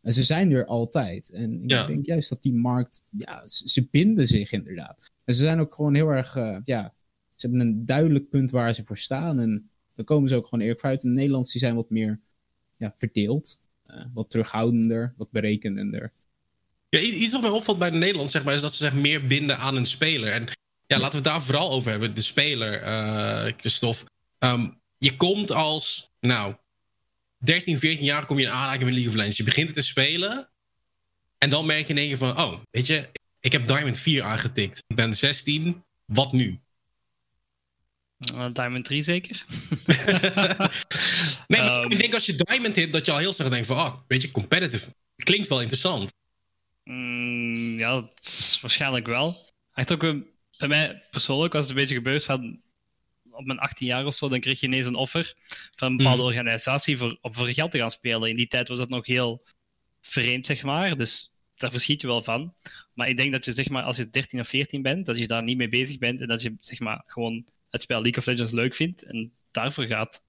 En 0.02 0.12
ze 0.12 0.22
zijn 0.22 0.52
er 0.52 0.66
altijd. 0.66 1.30
En 1.30 1.62
ik 1.62 1.70
Ja. 1.70 1.86
denk 1.86 2.06
juist 2.06 2.28
dat 2.28 2.42
die 2.42 2.54
markt, 2.54 3.02
ja, 3.10 3.42
ze, 3.46 3.86
binden 3.90 4.26
zich 4.26 4.52
inderdaad. 4.52 5.10
En 5.24 5.34
ze 5.34 5.44
zijn 5.44 5.60
ook 5.60 5.74
gewoon 5.74 5.94
heel 5.94 6.08
erg, 6.08 6.36
eh, 6.36 6.56
ja, 6.64 6.94
ze 7.34 7.46
hebben 7.46 7.66
een 7.66 7.86
duidelijk 7.86 8.28
punt 8.28 8.50
waar 8.50 8.74
ze 8.74 8.84
voor 8.84 8.98
staan. 8.98 9.38
En 9.38 9.70
dan 9.94 10.04
komen 10.04 10.28
ze 10.28 10.36
ook 10.36 10.44
gewoon 10.46 10.60
eerlijk 10.64 10.84
uit. 10.84 11.02
En 11.02 11.08
de 11.08 11.14
Nederlanders 11.14 11.52
die 11.52 11.60
zijn 11.60 11.74
wat 11.74 11.90
meer 11.90 12.20
ja, 12.76 12.94
verdeeld. 12.96 13.58
eh, 13.86 14.04
wat 14.14 14.30
terughoudender, 14.30 15.14
wat 15.16 15.30
berekenender. 15.30 16.12
Ja, 16.88 17.00
iets 17.00 17.32
wat 17.32 17.40
mij 17.40 17.50
opvalt 17.50 17.78
bij 17.78 17.90
de 17.90 17.96
Nederlanders 17.96 18.32
zeg 18.32 18.44
maar, 18.44 18.54
is 18.54 18.60
dat 18.60 18.74
ze 18.74 18.84
zich 18.84 18.94
meer 18.94 19.26
binden 19.26 19.58
aan 19.58 19.76
een 19.76 19.84
speler. 19.84 20.32
En 20.32 20.42
ja, 20.86 20.98
laten 20.98 21.10
we 21.10 21.16
het 21.16 21.24
daar 21.24 21.42
vooral 21.42 21.70
over 21.70 21.90
hebben. 21.90 22.14
De 22.14 22.20
speler, 22.20 22.80
eh 22.82 23.52
Christophe. 23.56 24.04
Ehm, 24.38 24.68
je 24.98 25.16
komt 25.16 25.50
als, 25.50 26.10
nou, 26.20 26.54
13, 27.38 27.78
14 27.78 28.04
jaar 28.04 28.26
kom 28.26 28.38
je 28.38 28.44
in 28.44 28.50
aanraking 28.52 28.84
met 28.84 28.92
League 28.92 29.10
of 29.10 29.16
Legends. 29.16 29.36
Je 29.36 29.44
begint 29.44 29.66
het 29.68 29.76
te 29.76 29.82
spelen. 29.82 30.50
En 31.38 31.50
dan 31.50 31.66
merk 31.66 31.86
je 31.86 31.92
in 31.92 31.98
één 31.98 32.08
keer 32.08 32.16
van, 32.16 32.40
oh, 32.40 32.60
weet 32.70 32.86
je, 32.86 33.08
ik 33.40 33.52
heb 33.52 33.66
Diamond 33.66 33.98
4 33.98 34.22
aangetikt. 34.22 34.82
Ik 34.86 34.96
ben 34.96 35.14
16, 35.14 35.84
wat 36.04 36.32
nu? 36.32 36.60
Eh, 38.18 38.48
Diamond 38.52 38.84
3 38.84 39.02
zeker? 39.02 39.44
nee, 41.46 41.60
Ehm. 41.60 41.90
ik 41.90 41.98
denk 41.98 42.14
als 42.14 42.26
je 42.26 42.34
Diamond 42.34 42.76
hit, 42.76 42.92
dat 42.92 43.06
je 43.06 43.12
al 43.12 43.18
heel 43.18 43.32
snel 43.32 43.48
denkt 43.48 43.66
van, 43.66 43.76
oh, 43.76 43.94
weet 44.06 44.22
je, 44.22 44.30
competitive. 44.30 44.94
Klinkt 45.16 45.48
wel 45.48 45.60
interessant. 45.60 46.12
Mm, 46.84 47.78
ja, 47.78 47.90
dat 47.90 48.12
is 48.22 48.58
waarschijnlijk 48.62 49.06
wel. 49.06 49.46
Echt 49.74 49.92
ook 49.92 50.00
bij 50.58 50.68
mij 50.68 51.02
persoonlijk 51.10 51.52
was 51.52 51.60
het 51.62 51.70
een 51.70 51.76
beetje 51.76 51.94
gebeurd 51.94 52.24
van 52.24 52.60
op 53.38 53.46
mijn 53.46 53.58
18 53.58 53.86
jaar 53.86 54.06
of 54.06 54.14
zo, 54.14 54.28
dan 54.28 54.40
kreeg 54.40 54.60
je 54.60 54.66
ineens 54.66 54.86
een 54.86 54.94
offer 54.94 55.34
van 55.76 55.90
een 55.90 55.96
bepaalde 55.96 56.22
Mhm. 56.22 56.30
organisatie 56.30 56.96
voor, 56.96 57.18
om 57.20 57.34
voor 57.34 57.48
geld 57.48 57.70
te 57.70 57.78
gaan 57.78 57.90
spelen. 57.90 58.28
In 58.28 58.36
die 58.36 58.46
tijd 58.46 58.68
was 58.68 58.78
dat 58.78 58.88
nog 58.88 59.06
heel 59.06 59.42
vreemd, 60.00 60.46
zeg 60.46 60.62
maar. 60.62 60.96
Dus 60.96 61.30
daar 61.56 61.70
verschiet 61.70 62.00
je 62.00 62.06
wel 62.06 62.22
van. 62.22 62.54
Maar 62.94 63.08
ik 63.08 63.16
denk 63.16 63.32
dat 63.32 63.44
je, 63.44 63.52
zeg 63.52 63.68
maar, 63.68 63.82
als 63.82 63.96
je 63.96 64.10
13 64.10 64.40
of 64.40 64.48
14 64.48 64.82
bent, 64.82 65.06
dat 65.06 65.18
je 65.18 65.26
daar 65.26 65.42
niet 65.42 65.56
mee 65.56 65.68
bezig 65.68 65.98
bent 65.98 66.20
en 66.20 66.26
dat 66.28 66.42
je, 66.42 66.56
zeg 66.60 66.78
maar, 66.78 67.02
gewoon 67.06 67.46
het 67.70 67.82
spel 67.82 68.02
League 68.02 68.18
of 68.20 68.26
Legends 68.26 68.52
leuk 68.52 68.74
vindt 68.74 69.02
en 69.02 69.32
daarvoor 69.50 69.86
gaat. 69.86 70.22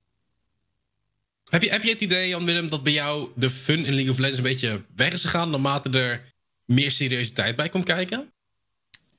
Heb 1.49 1.61
je, 1.61 1.69
heb 1.69 1.83
je 1.83 1.89
het 1.89 2.01
idee, 2.01 2.27
Jan-Willem, 2.27 2.67
dat 2.69 2.83
bij 2.83 2.93
jou 2.93 3.29
de 3.35 3.49
fun 3.49 3.85
in 3.85 3.93
League 3.93 4.11
of 4.11 4.17
Legends 4.17 4.37
een 4.37 4.43
beetje 4.43 4.85
weg 4.95 5.11
is 5.13 5.21
gegaan 5.21 5.49
naarmate 5.49 5.99
er 5.99 6.33
meer 6.65 6.91
seriositeit 6.91 7.55
bij 7.55 7.69
komt 7.69 7.85
kijken? 7.85 8.33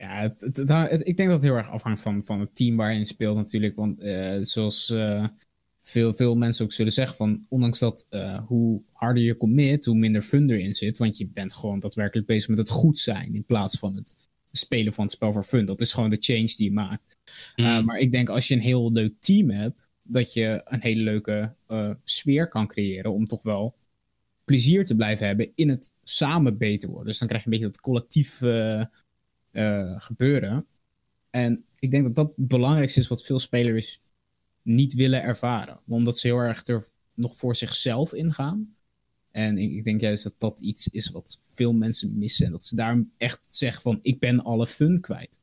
Ja, 0.00 0.20
het, 0.20 0.40
het, 0.40 0.56
het- 0.56 0.68
het- 0.70 1.06
ik 1.08 1.16
denk 1.16 1.28
dat 1.28 1.42
het 1.42 1.42
heel 1.50 1.56
erg 1.56 1.70
afhangt 1.70 2.00
van, 2.00 2.24
van 2.24 2.40
het 2.40 2.54
team 2.54 2.76
waar 2.76 2.94
je 2.94 3.04
speelt 3.04 3.36
natuurlijk. 3.36 3.76
Want 3.76 4.00
eh, 4.00 4.38
zoals 4.40 4.90
eh, 4.90 5.26
veel, 5.82 6.14
veel 6.14 6.34
mensen 6.36 6.64
ook 6.64 6.72
zullen 6.72 6.92
zeggen, 6.92 7.16
van, 7.16 7.46
ondanks 7.48 7.78
dat 7.78 8.06
eh, 8.08 8.46
hoe 8.46 8.82
harder 8.92 9.22
je 9.22 9.36
commit, 9.36 9.84
hoe 9.84 9.94
minder 9.96 10.22
fun 10.22 10.50
erin 10.50 10.74
zit. 10.74 10.98
Want 10.98 11.18
je 11.18 11.26
bent 11.28 11.54
gewoon 11.54 11.80
daadwerkelijk 11.80 12.26
bezig 12.26 12.48
met 12.48 12.58
het 12.58 12.70
goed 12.70 12.98
zijn 12.98 13.34
in 13.34 13.44
plaats 13.44 13.78
van 13.78 13.94
het 13.94 14.28
spelen 14.52 14.92
van 14.92 15.04
het 15.04 15.12
spel 15.12 15.32
voor 15.32 15.42
fun. 15.44 15.64
Dat 15.64 15.80
is 15.80 15.92
gewoon 15.92 16.10
de 16.10 16.16
change 16.20 16.54
die 16.56 16.64
je 16.68 16.72
maakt. 16.72 17.16
Uh, 17.56 17.82
maar 17.82 17.98
ik 17.98 18.12
denk 18.12 18.28
als 18.28 18.48
je 18.48 18.54
een 18.54 18.60
heel 18.60 18.92
leuk 18.92 19.14
team 19.20 19.50
hebt, 19.50 19.80
dat 20.02 20.32
je 20.32 20.60
een 20.64 20.80
hele 20.80 21.02
leuke 21.02 21.54
sfeer 22.04 22.48
kan 22.48 22.66
creëren 22.66 23.12
om 23.12 23.26
toch 23.26 23.42
wel 23.42 23.74
plezier 24.44 24.84
te 24.84 24.94
blijven 24.94 25.26
hebben 25.26 25.50
in 25.54 25.68
het 25.68 25.90
samen 26.02 26.58
beter 26.58 26.88
worden. 26.88 27.06
Dus 27.06 27.18
dan 27.18 27.28
krijg 27.28 27.44
je 27.44 27.50
een 27.50 27.56
beetje 27.56 27.70
dat 27.72 27.80
collectief 27.80 28.40
uh, 29.52 30.00
gebeuren. 30.00 30.66
En 31.30 31.64
ik 31.78 31.90
denk 31.90 32.04
dat 32.04 32.14
dat 32.14 32.32
het 32.36 32.48
belangrijkste 32.48 33.00
is 33.00 33.08
wat 33.08 33.24
veel 33.24 33.38
spelers 33.38 34.00
niet 34.62 34.94
willen 34.94 35.22
ervaren. 35.22 35.80
Omdat 35.86 36.18
ze 36.18 36.26
heel 36.26 36.38
erg 36.38 36.66
er 36.66 36.84
nog 37.14 37.36
voor 37.36 37.56
zichzelf 37.56 38.12
ingaan. 38.12 38.74
En 39.30 39.58
ik 39.58 39.84
denk 39.84 40.00
juist 40.00 40.22
dat 40.22 40.34
dat 40.38 40.60
iets 40.60 40.88
is 40.88 41.10
wat 41.10 41.38
veel 41.42 41.72
mensen 41.72 42.18
missen. 42.18 42.46
En 42.46 42.52
dat 42.52 42.64
ze 42.64 42.76
daar 42.76 43.04
echt 43.16 43.54
zeggen 43.54 43.82
van, 43.82 43.98
ik 44.02 44.18
ben 44.18 44.42
alle 44.42 44.66
fun 44.66 45.00
kwijt. 45.00 45.40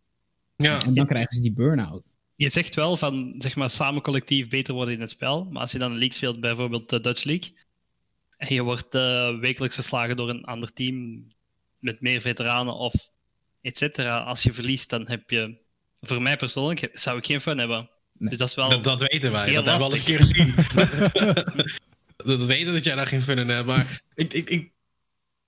Ja. 0.55 0.85
En 0.85 0.93
dan 0.93 1.07
krijgen 1.07 1.33
ze 1.33 1.41
die 1.41 1.53
burn-out. 1.53 2.09
Je 2.35 2.49
zegt 2.49 2.75
wel 2.75 2.97
van, 2.97 3.35
zeg 3.37 3.55
maar, 3.55 3.69
samen 3.69 4.01
collectief 4.01 4.49
beter 4.49 4.73
worden 4.73 4.93
in 4.93 4.99
het 4.99 5.09
spel. 5.09 5.45
Maar 5.45 5.61
als 5.61 5.71
je 5.71 5.79
dan 5.79 5.91
een 5.91 5.97
league 5.97 6.15
speelt, 6.15 6.39
bijvoorbeeld 6.39 6.89
de 6.89 6.99
Dutch 6.99 7.23
League. 7.23 7.53
En 8.37 8.53
je 8.53 8.61
wordt 8.61 8.95
uh, 8.95 9.39
wekelijks 9.39 9.75
verslagen 9.75 10.15
door 10.15 10.29
een 10.29 10.43
ander 10.43 10.73
team 10.73 11.27
met 11.79 12.01
meer 12.01 12.21
veteranen 12.21 12.73
of 12.73 13.11
et 13.61 13.77
cetera. 13.77 14.17
Als 14.17 14.43
je 14.43 14.53
verliest, 14.53 14.89
dan 14.89 15.07
heb 15.07 15.29
je, 15.29 15.57
voor 16.01 16.21
mij 16.21 16.37
persoonlijk, 16.37 16.89
zou 16.93 17.17
ik 17.17 17.25
geen 17.25 17.41
fun 17.41 17.57
hebben. 17.57 17.89
Nee. 18.13 18.29
Dus 18.29 18.37
dat 18.37 18.49
is 18.49 18.55
wel. 18.55 18.69
Dat, 18.69 18.83
dat 18.83 19.01
weten 19.01 19.31
wij. 19.31 19.53
Dat 19.53 19.65
hebben 19.65 19.87
we 19.87 19.93
al 19.93 19.97
een 19.97 20.03
keer 20.03 20.19
gezien. 20.19 20.53
dat 22.37 22.45
weten 22.45 22.73
dat 22.73 22.83
jij 22.83 22.95
daar 22.95 23.07
geen 23.07 23.21
fun 23.21 23.37
in 23.37 23.49
hebt. 23.49 23.65
Maar 23.65 24.01
ik, 24.15 24.33
ik, 24.33 24.49
ik, 24.49 24.71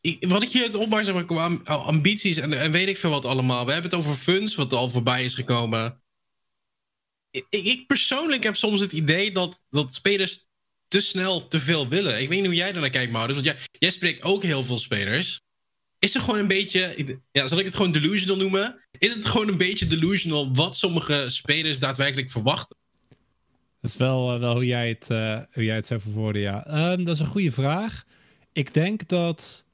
ik, 0.01 0.27
wat 0.27 0.43
ik 0.43 0.49
hier 0.49 0.77
opmaak, 0.77 1.03
zeg 1.03 1.13
maar, 1.13 1.25
qua 1.25 1.59
ambities 1.63 2.37
en, 2.37 2.53
en 2.53 2.71
weet 2.71 2.87
ik 2.87 2.97
veel 2.97 3.09
wat 3.09 3.25
allemaal. 3.25 3.65
We 3.65 3.71
hebben 3.71 3.91
het 3.91 3.99
over 3.99 4.15
funs, 4.15 4.55
wat 4.55 4.73
al 4.73 4.89
voorbij 4.89 5.23
is 5.23 5.35
gekomen. 5.35 6.01
Ik, 7.31 7.45
ik 7.49 7.87
persoonlijk 7.87 8.43
heb 8.43 8.55
soms 8.55 8.79
het 8.79 8.91
idee 8.91 9.31
dat, 9.31 9.63
dat 9.69 9.93
spelers 9.93 10.47
te 10.87 11.01
snel 11.01 11.47
te 11.47 11.59
veel 11.59 11.87
willen. 11.87 12.21
Ik 12.21 12.27
weet 12.27 12.37
niet 12.37 12.47
hoe 12.47 12.55
jij 12.55 12.71
daarnaar 12.71 12.89
kijkt, 12.89 13.11
Maurits. 13.11 13.41
Want 13.41 13.45
jij, 13.45 13.67
jij 13.71 13.91
spreekt 13.91 14.21
ook 14.21 14.43
heel 14.43 14.63
veel 14.63 14.77
spelers. 14.77 15.41
Is 15.99 16.15
er 16.15 16.21
gewoon 16.21 16.39
een 16.39 16.47
beetje, 16.47 17.17
ja, 17.31 17.47
zal 17.47 17.59
ik 17.59 17.65
het 17.65 17.75
gewoon 17.75 17.91
delusional 17.91 18.37
noemen? 18.37 18.79
Is 18.97 19.13
het 19.13 19.25
gewoon 19.25 19.47
een 19.47 19.57
beetje 19.57 19.87
delusional 19.87 20.53
wat 20.53 20.75
sommige 20.75 21.25
spelers 21.27 21.79
daadwerkelijk 21.79 22.31
verwachten? 22.31 22.77
Dat 23.81 23.91
is 23.91 23.97
wel, 23.97 24.33
uh, 24.33 24.39
wel 24.39 24.53
hoe, 24.53 24.65
jij 24.65 24.87
het, 24.87 25.07
uh, 25.11 25.39
hoe 25.53 25.63
jij 25.63 25.75
het 25.75 25.87
zou 25.87 25.99
verwoorden, 25.99 26.41
ja. 26.41 26.91
Um, 26.91 27.03
dat 27.03 27.15
is 27.15 27.21
een 27.21 27.27
goede 27.27 27.51
vraag. 27.51 28.05
Ik 28.53 28.73
denk 28.73 29.07
dat 29.07 29.65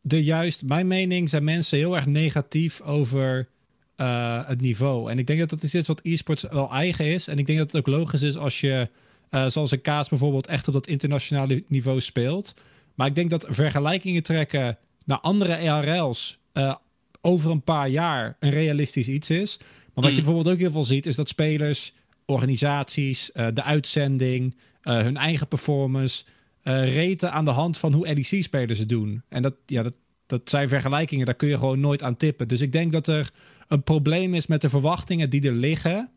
de 0.00 0.24
juist, 0.24 0.64
mijn 0.64 0.86
mening, 0.86 1.28
zijn 1.28 1.44
mensen 1.44 1.78
heel 1.78 1.96
erg 1.96 2.06
negatief 2.06 2.80
over 2.80 3.48
uh, 3.96 4.46
het 4.48 4.60
niveau. 4.60 5.10
En 5.10 5.18
ik 5.18 5.26
denk 5.26 5.38
dat 5.38 5.50
dat 5.50 5.62
is 5.62 5.74
iets 5.74 5.86
wat 5.88 6.00
e-sports 6.02 6.44
wel 6.50 6.70
eigen 6.70 7.06
is. 7.06 7.28
En 7.28 7.38
ik 7.38 7.46
denk 7.46 7.58
dat 7.58 7.72
het 7.72 7.80
ook 7.80 7.94
logisch 7.94 8.22
is 8.22 8.36
als 8.36 8.60
je, 8.60 8.88
zoals 9.30 9.70
een 9.70 9.80
kaas 9.80 10.08
bijvoorbeeld, 10.08 10.46
echt 10.46 10.66
op 10.68 10.74
dat 10.74 10.86
internationale 10.86 11.64
niveau 11.68 12.00
speelt. 12.00 12.54
Maar 12.94 13.06
ik 13.06 13.14
denk 13.14 13.30
dat 13.30 13.46
vergelijkingen 13.48 14.22
trekken 14.22 14.78
naar 15.10 15.20
andere 15.20 15.54
ERL's 15.54 16.38
uh, 16.54 16.74
over 17.20 17.50
een 17.50 17.62
paar 17.62 17.88
jaar 17.88 18.36
een 18.40 18.50
realistisch 18.50 19.08
iets 19.08 19.30
is. 19.30 19.56
Maar 19.58 19.68
wat 19.94 20.04
mm. 20.04 20.10
je 20.10 20.22
bijvoorbeeld 20.22 20.54
ook 20.54 20.60
heel 20.60 20.70
veel 20.70 20.84
ziet, 20.84 21.06
is 21.06 21.16
dat 21.16 21.28
spelers, 21.28 21.92
organisaties, 22.24 23.30
uh, 23.34 23.46
de 23.54 23.62
uitzending, 23.62 24.56
uh, 24.82 24.98
hun 24.98 25.16
eigen 25.16 25.48
performance, 25.48 26.24
reten 26.62 27.32
aan 27.32 27.44
de 27.44 27.50
hand 27.50 27.78
van 27.78 27.92
hoe 27.92 28.14
LEC-spelers 28.14 28.78
het 28.78 28.88
doen. 28.88 29.22
En 29.28 29.42
dat, 29.42 29.54
ja, 29.66 29.82
dat, 29.82 29.96
dat 30.26 30.40
zijn 30.50 30.68
vergelijkingen, 30.68 31.26
daar 31.26 31.34
kun 31.34 31.48
je 31.48 31.58
gewoon 31.58 31.80
nooit 31.80 32.02
aan 32.02 32.16
tippen. 32.16 32.48
Dus 32.48 32.60
ik 32.60 32.72
denk 32.72 32.92
dat 32.92 33.08
er 33.08 33.30
een 33.68 33.82
probleem 33.82 34.34
is 34.34 34.46
met 34.46 34.60
de 34.60 34.68
verwachtingen 34.68 35.30
die 35.30 35.42
er 35.42 35.52
liggen. 35.52 36.10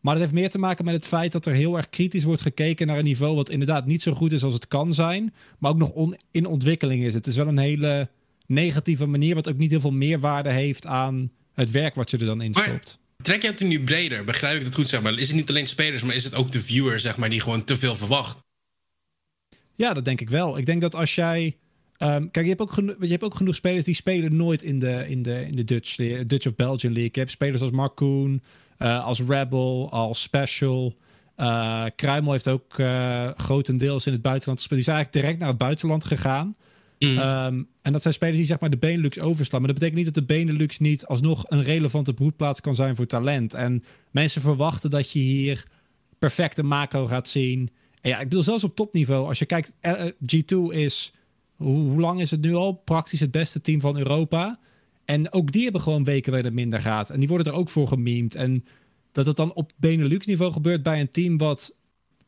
Maar 0.00 0.14
dat 0.14 0.22
heeft 0.22 0.34
meer 0.34 0.50
te 0.50 0.58
maken 0.58 0.84
met 0.84 0.94
het 0.94 1.06
feit 1.06 1.32
dat 1.32 1.46
er 1.46 1.52
heel 1.52 1.76
erg 1.76 1.88
kritisch 1.88 2.24
wordt 2.24 2.40
gekeken 2.40 2.86
naar 2.86 2.98
een 2.98 3.04
niveau 3.04 3.34
wat 3.34 3.50
inderdaad 3.50 3.86
niet 3.86 4.02
zo 4.02 4.12
goed 4.12 4.32
is 4.32 4.44
als 4.44 4.52
het 4.52 4.68
kan 4.68 4.94
zijn, 4.94 5.34
maar 5.58 5.70
ook 5.70 5.78
nog 5.78 5.90
on 5.90 6.16
in 6.30 6.46
ontwikkeling 6.46 7.02
is. 7.02 7.14
Het 7.14 7.26
is 7.26 7.36
wel 7.36 7.48
een 7.48 7.58
hele 7.58 8.08
negatieve 8.46 9.06
manier, 9.06 9.34
wat 9.34 9.48
ook 9.48 9.56
niet 9.56 9.70
heel 9.70 9.80
veel 9.80 9.90
meerwaarde 9.90 10.50
heeft 10.50 10.86
aan 10.86 11.30
het 11.52 11.70
werk 11.70 11.94
wat 11.94 12.10
je 12.10 12.18
er 12.18 12.26
dan 12.26 12.40
in 12.40 12.54
stopt. 12.54 12.98
Trek 13.22 13.42
je 13.42 13.48
het 13.48 13.60
nu 13.60 13.84
breder? 13.84 14.24
Begrijp 14.24 14.56
ik 14.58 14.64
het 14.64 14.74
goed, 14.74 14.88
zeg 14.88 15.02
maar? 15.02 15.18
Is 15.18 15.28
het 15.28 15.36
niet 15.36 15.48
alleen 15.48 15.66
spelers, 15.66 16.02
maar 16.02 16.14
is 16.14 16.24
het 16.24 16.34
ook 16.34 16.52
de 16.52 16.60
viewer, 16.60 17.00
zeg 17.00 17.16
maar, 17.16 17.30
die 17.30 17.40
gewoon 17.40 17.64
te 17.64 17.76
veel 17.76 17.94
verwacht? 17.94 18.44
Ja, 19.74 19.92
dat 19.92 20.04
denk 20.04 20.20
ik 20.20 20.30
wel. 20.30 20.58
Ik 20.58 20.66
denk 20.66 20.80
dat 20.80 20.94
als 20.94 21.14
jij. 21.14 21.56
Um, 21.98 22.30
kijk, 22.30 22.44
je 22.44 22.50
hebt, 22.50 22.60
ook 22.60 22.72
genoeg, 22.72 22.96
je 23.00 23.06
hebt 23.06 23.24
ook 23.24 23.34
genoeg 23.34 23.54
spelers 23.54 23.84
die 23.84 23.94
spelen 23.94 24.36
nooit 24.36 24.62
in 24.62 24.78
de, 24.78 25.04
in 25.08 25.22
de, 25.22 25.46
in 25.46 25.56
de 25.56 25.64
Dutch, 25.64 25.96
Dutch 26.26 26.46
of 26.46 26.54
Belgian 26.54 26.92
League. 26.92 27.10
Je 27.12 27.18
hebt 27.18 27.30
spelers 27.30 27.60
als 27.60 27.70
Marcoon, 27.70 28.42
uh, 28.78 29.04
als 29.04 29.20
Rebel, 29.20 29.88
als 29.90 30.22
Special. 30.22 30.96
Uh, 31.36 31.84
Kruimel 31.96 32.32
heeft 32.32 32.48
ook 32.48 32.78
uh, 32.78 33.30
grotendeels 33.36 34.06
in 34.06 34.12
het 34.12 34.22
buitenland 34.22 34.58
gespeeld. 34.58 34.80
Die 34.80 34.90
is 34.90 34.94
eigenlijk 34.94 35.24
direct 35.24 35.38
naar 35.38 35.48
het 35.48 35.58
buitenland 35.58 36.04
gegaan. 36.04 36.54
Mm. 36.98 37.18
Ehm, 37.18 37.62
en 37.82 37.92
dat 37.92 38.02
zijn 38.02 38.14
spelers 38.14 38.36
die 38.36 38.46
zeg 38.46 38.60
maar 38.60 38.70
de 38.70 38.76
Benelux 38.76 39.18
overslaan. 39.18 39.60
Maar 39.60 39.70
dat 39.70 39.78
betekent 39.78 40.04
niet 40.04 40.14
dat 40.14 40.28
de 40.28 40.34
Benelux 40.34 40.78
niet 40.78 41.06
alsnog 41.06 41.44
een 41.48 41.62
relevante 41.62 42.12
broedplaats 42.14 42.60
kan 42.60 42.74
zijn 42.74 42.96
voor 42.96 43.06
talent. 43.06 43.54
En 43.54 43.84
mensen 44.10 44.40
verwachten 44.40 44.90
dat 44.90 45.10
je 45.12 45.18
hier 45.18 45.64
perfecte 46.18 46.62
macro 46.62 47.06
gaat 47.06 47.28
zien. 47.28 47.70
En 48.00 48.10
ja, 48.10 48.18
ik 48.18 48.28
bedoel, 48.28 48.42
zelfs 48.42 48.64
op 48.64 48.76
topniveau, 48.76 49.26
als 49.26 49.38
je 49.38 49.46
kijkt, 49.46 49.72
eh, 49.80 50.06
eh, 50.06 50.12
G2 50.26 50.74
is, 50.74 51.12
hoe, 51.56 52.00
lang 52.00 52.20
is 52.20 52.30
het 52.30 52.40
nu 52.40 52.54
al? 52.54 52.72
Praktisch 52.72 53.20
het 53.20 53.30
beste 53.30 53.60
team 53.60 53.80
van 53.80 53.98
Europa. 53.98 54.58
En 55.04 55.32
ook 55.32 55.52
die 55.52 55.62
hebben 55.62 55.80
gewoon 55.80 56.04
weken 56.04 56.32
waar 56.32 56.42
het 56.42 56.52
minder 56.52 56.80
gaat. 56.80 57.10
En 57.10 57.18
die 57.18 57.28
worden 57.28 57.46
er 57.46 57.58
ook 57.58 57.70
voor 57.70 57.88
gememd. 57.88 58.34
En 58.34 58.64
dat 59.12 59.26
het 59.26 59.36
dan 59.36 59.54
op 59.54 59.72
Benelux 59.76 60.26
niveau 60.26 60.52
gebeurt 60.52 60.82
bij 60.82 61.00
een 61.00 61.10
team 61.10 61.38
wat 61.38 61.76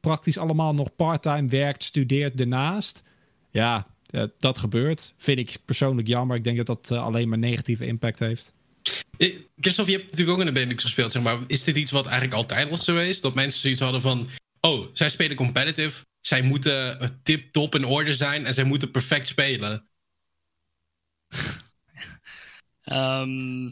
praktisch 0.01 0.39
allemaal 0.39 0.75
nog 0.75 0.97
parttime 0.97 1.49
werkt, 1.49 1.83
studeert 1.83 2.41
ernaast. 2.41 3.03
Ja, 3.51 3.87
dat 4.39 4.59
gebeurt. 4.59 5.15
Vind 5.19 5.39
ik 5.39 5.57
persoonlijk 5.65 6.09
jammer. 6.09 6.37
Ik 6.37 6.45
denk 6.45 6.57
dat 6.57 6.67
dat 6.67 6.91
eh, 6.91 7.05
alleen 7.05 7.29
maar 7.29 7.39
negatieve 7.39 7.87
impact 7.87 8.19
heeft. 8.19 8.53
Eh, 9.19 9.37
Christophe, 9.61 9.91
je 9.91 9.97
hebt 9.97 10.11
natuurlijk 10.11 10.37
ook 10.37 10.47
in 10.47 10.55
de 10.55 10.61
Benelux 10.61 10.83
gespeeld, 10.83 11.13
zeg 11.13 11.23
maar. 11.23 11.39
Is 11.47 11.65
dit 11.65 11.77
iets 11.77 11.91
wat 11.91 12.07
eigenlijk 12.07 12.37
altijd 12.37 12.69
was 12.69 12.85
geweest? 12.85 13.23
Dat 13.23 13.35
mensen 13.35 13.61
zoiets 13.61 13.81
hadden 13.81 14.01
van... 14.01 14.29
Oh, 14.61 14.87
zij 14.93 15.09
spelen 15.09 15.37
competitive. 15.37 16.05
Zij 16.21 16.43
moeten 16.43 17.21
tip-top 17.23 17.75
in 17.75 17.85
orde 17.85 18.15
zijn 18.15 18.47
en 18.47 18.55
zij 18.55 18.65
moeten 18.65 18.91
perfect 18.91 19.27
spelen. 19.27 19.89
Ehm, 22.83 23.71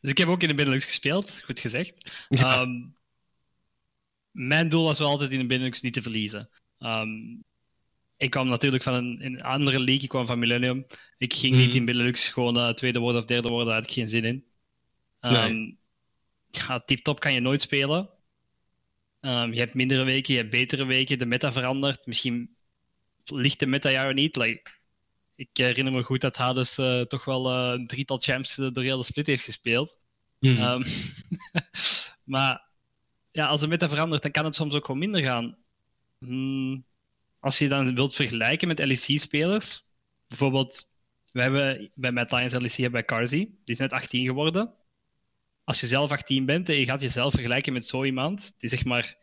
dus 0.00 0.10
ik 0.10 0.18
heb 0.18 0.28
ook 0.28 0.42
in 0.42 0.48
de 0.48 0.54
Benelux 0.54 0.84
gespeeld, 0.84 1.42
goed 1.44 1.60
gezegd. 1.60 2.24
Ja. 2.28 2.60
Ehm, 2.60 2.70
mijn 4.30 4.68
doel 4.68 4.84
was 4.84 4.98
wel 4.98 5.08
altijd 5.08 5.30
in 5.30 5.38
de 5.38 5.46
Benelux 5.46 5.80
niet 5.80 5.92
te 5.92 6.02
verliezen. 6.02 6.50
Ehm, 6.78 7.08
ik 8.22 8.30
kwam 8.30 8.48
natuurlijk 8.48 8.82
van 8.82 8.94
een, 8.94 9.24
een 9.24 9.42
andere 9.42 9.78
league, 9.78 10.02
ik 10.02 10.08
kwam 10.08 10.26
van 10.26 10.38
Millennium. 10.38 10.86
Ik 11.18 11.34
ging 11.34 11.56
niet 11.56 11.68
Mhm. 11.68 11.76
in 11.76 11.84
Benelux 11.84 12.28
gewoon 12.28 12.58
eh, 12.58 12.68
tweede 12.68 12.98
worden 12.98 13.20
of 13.20 13.26
derde 13.26 13.48
worden, 13.48 13.66
daar 13.66 13.74
had 13.74 13.84
ik 13.84 13.92
geen 13.92 14.08
zin 14.08 14.24
in. 14.24 14.44
Nee. 15.20 15.78
Ja, 16.50 16.80
tip-top 16.80 17.20
kan 17.20 17.34
je 17.34 17.40
nooit 17.40 17.62
spelen. 17.62 18.08
Ehm, 19.20 19.52
je 19.52 19.58
hebt 19.58 19.74
mindere 19.74 20.04
weken, 20.04 20.34
je 20.34 20.40
hebt 20.40 20.52
betere 20.52 20.84
weken, 20.84 21.18
de 21.18 21.26
meta 21.26 21.52
verandert. 21.52 22.06
Misschien 22.06 22.56
ligt 23.24 23.58
de 23.58 23.66
meta 23.66 23.90
jou 23.90 24.14
niet. 24.14 24.36
Like, 24.36 24.70
ik 25.34 25.48
herinner 25.52 25.92
me 25.92 26.02
goed 26.02 26.20
dat 26.20 26.36
Hades 26.36 26.78
eh, 26.78 27.00
toch 27.00 27.24
wel 27.24 27.50
eh, 27.50 27.72
een 27.78 27.86
drietal 27.86 28.18
champs 28.18 28.54
door 28.54 28.82
heel 28.82 28.98
de 28.98 29.04
split 29.04 29.26
heeft 29.26 29.44
gespeeld. 29.44 29.96
Mm. 30.38 30.56
Ehm, 30.56 30.82
maar 32.34 32.62
ja, 33.30 33.46
als 33.46 33.60
de 33.60 33.68
meta 33.68 33.88
verandert, 33.88 34.22
dan 34.22 34.30
kan 34.30 34.44
het 34.44 34.54
soms 34.54 34.74
ook 34.74 34.84
gewoon 34.84 35.00
minder 35.00 35.22
gaan. 35.22 35.56
Hmm, 36.18 36.84
als 37.42 37.58
je 37.58 37.68
dan 37.68 37.94
wilt 37.94 38.14
vergelijken 38.14 38.68
met 38.68 38.78
LEC-spelers, 38.78 39.84
bijvoorbeeld, 40.28 40.84
we 41.32 41.42
hebben 41.42 41.90
bij 41.94 42.12
Mad 42.12 42.32
Lions 42.32 42.52
LEC 42.52 42.72
hebben 42.72 43.04
Carzy, 43.04 43.38
die 43.38 43.74
is 43.74 43.78
net 43.78 43.92
18 43.92 44.24
geworden. 44.24 44.74
Als 45.64 45.80
je 45.80 45.86
zelf 45.86 46.10
18 46.10 46.46
bent 46.46 46.68
en 46.68 46.76
je 46.76 46.84
gaat 46.84 47.00
jezelf 47.00 47.32
vergelijken 47.32 47.72
met 47.72 47.86
zo 47.86 48.04
iemand, 48.04 48.52
die 48.58 48.68
zeg 48.68 48.84
maar 48.84 49.16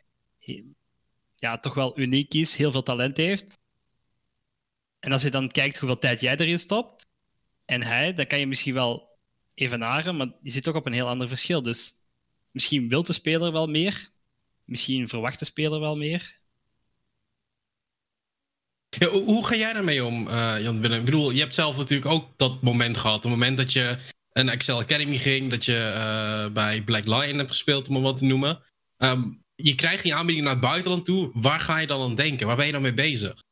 ja, 1.36 1.60
toch 1.60 1.74
wel 1.74 2.00
uniek 2.00 2.34
is, 2.34 2.56
heel 2.56 2.72
veel 2.72 2.84
talent 2.84 3.18
heeft. 3.18 3.60
En 5.00 5.12
als 5.12 5.22
je 5.22 5.32
dan 5.32 5.52
kijkt 5.52 5.78
hoeveel 5.78 6.00
tijd 6.00 6.22
jij 6.22 6.38
erin 6.38 6.60
stopt, 6.60 7.08
en 7.66 7.84
hij, 7.84 8.14
dan 8.14 8.28
kan 8.28 8.40
je 8.40 8.48
misschien 8.48 8.74
wel 8.74 9.18
evenaren, 9.54 10.18
maar 10.18 10.32
je 10.42 10.52
zit 10.52 10.64
toch 10.64 10.76
op 10.76 10.86
een 10.86 10.94
heel 10.94 11.08
ander 11.08 11.28
verschil. 11.28 11.62
Dus 11.62 11.94
misschien 12.52 12.90
wil 12.90 13.04
de 13.04 13.14
speler 13.14 13.52
wel 13.52 13.68
meer, 13.68 14.10
misschien 14.66 15.10
verwacht 15.10 15.40
de 15.40 15.46
speler 15.46 15.80
wel 15.80 15.98
meer. 15.98 16.39
Hoe, 18.98 19.46
ga 19.46 19.56
jij 19.56 19.74
daarmee 19.74 20.06
om, 20.06 20.28
eh, 20.28 20.56
Jan 20.62 20.82
Willem? 20.82 21.00
Ik 21.00 21.06
bedoel, 21.06 21.32
je 21.32 21.40
hebt 21.40 21.54
zelf 21.54 21.78
natuurlijk 21.78 22.12
ook 22.12 22.28
dat 22.36 22.62
moment 22.62 22.98
gehad. 22.98 23.24
Het 23.24 23.32
moment 23.32 23.58
dat 23.58 23.74
je 23.74 23.98
een 24.32 24.50
Excel 24.50 24.80
Academy 24.80 25.16
ging, 25.16 25.50
dat 25.50 25.66
je 25.66 25.78
eh, 25.78 26.54
bij 26.54 26.82
Black 26.84 27.06
Lion 27.06 27.38
hebt 27.38 27.50
gespeeld, 27.50 27.88
om 27.88 27.96
het 27.96 28.04
wat 28.04 28.18
te 28.18 28.26
noemen. 28.26 28.60
Ehm, 28.98 29.24
je 29.56 29.76
krijgt 29.76 30.04
die 30.04 30.16
aanbieding 30.16 30.46
naar 30.46 30.56
het 30.56 30.64
buitenland 30.64 31.06
toe. 31.06 31.32
Waar 31.34 31.60
ga 31.60 31.78
je 31.78 31.88
dan 31.88 32.02
aan 32.02 32.16
denken? 32.16 32.48
Waar 32.48 32.56
ben 32.56 32.66
je 32.66 32.72
dan 32.72 32.82
mee 32.82 32.94
bezig? 32.94 33.44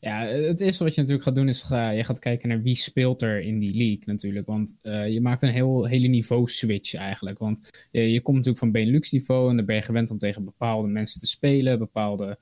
Ja, 0.00 0.26
het 0.26 0.60
eerste 0.60 0.84
wat 0.84 0.94
je 0.94 1.00
natuurlijk 1.00 1.26
gaat 1.26 1.36
doen 1.36 1.48
is 1.48 1.62
ga, 1.62 1.90
je 1.90 2.04
gaat 2.04 2.18
kijken 2.18 2.48
naar 2.48 2.62
wie 2.62 2.74
speelt 2.74 3.22
er 3.22 3.40
in 3.40 3.58
die 3.58 3.76
league 3.76 4.02
natuurlijk. 4.04 4.46
Want 4.46 4.76
eh, 4.82 5.12
je 5.12 5.20
maakt 5.20 5.42
een 5.42 5.50
heel, 5.50 5.84
hele 5.84 6.06
niveau 6.06 6.48
switch 6.48 6.94
eigenlijk. 6.94 7.38
Want 7.38 7.88
je, 7.90 8.12
je 8.12 8.20
komt 8.20 8.36
natuurlijk 8.36 8.64
van 8.64 8.72
Benelux 8.72 9.10
niveau 9.10 9.50
en 9.50 9.56
dan 9.56 9.66
ben 9.66 9.76
je 9.76 9.82
gewend 9.82 10.10
om 10.10 10.18
tegen 10.18 10.44
bepaalde 10.44 10.88
mensen 10.88 11.20
te 11.20 11.26
spelen. 11.26 11.78
Bepaalde, 11.78 12.38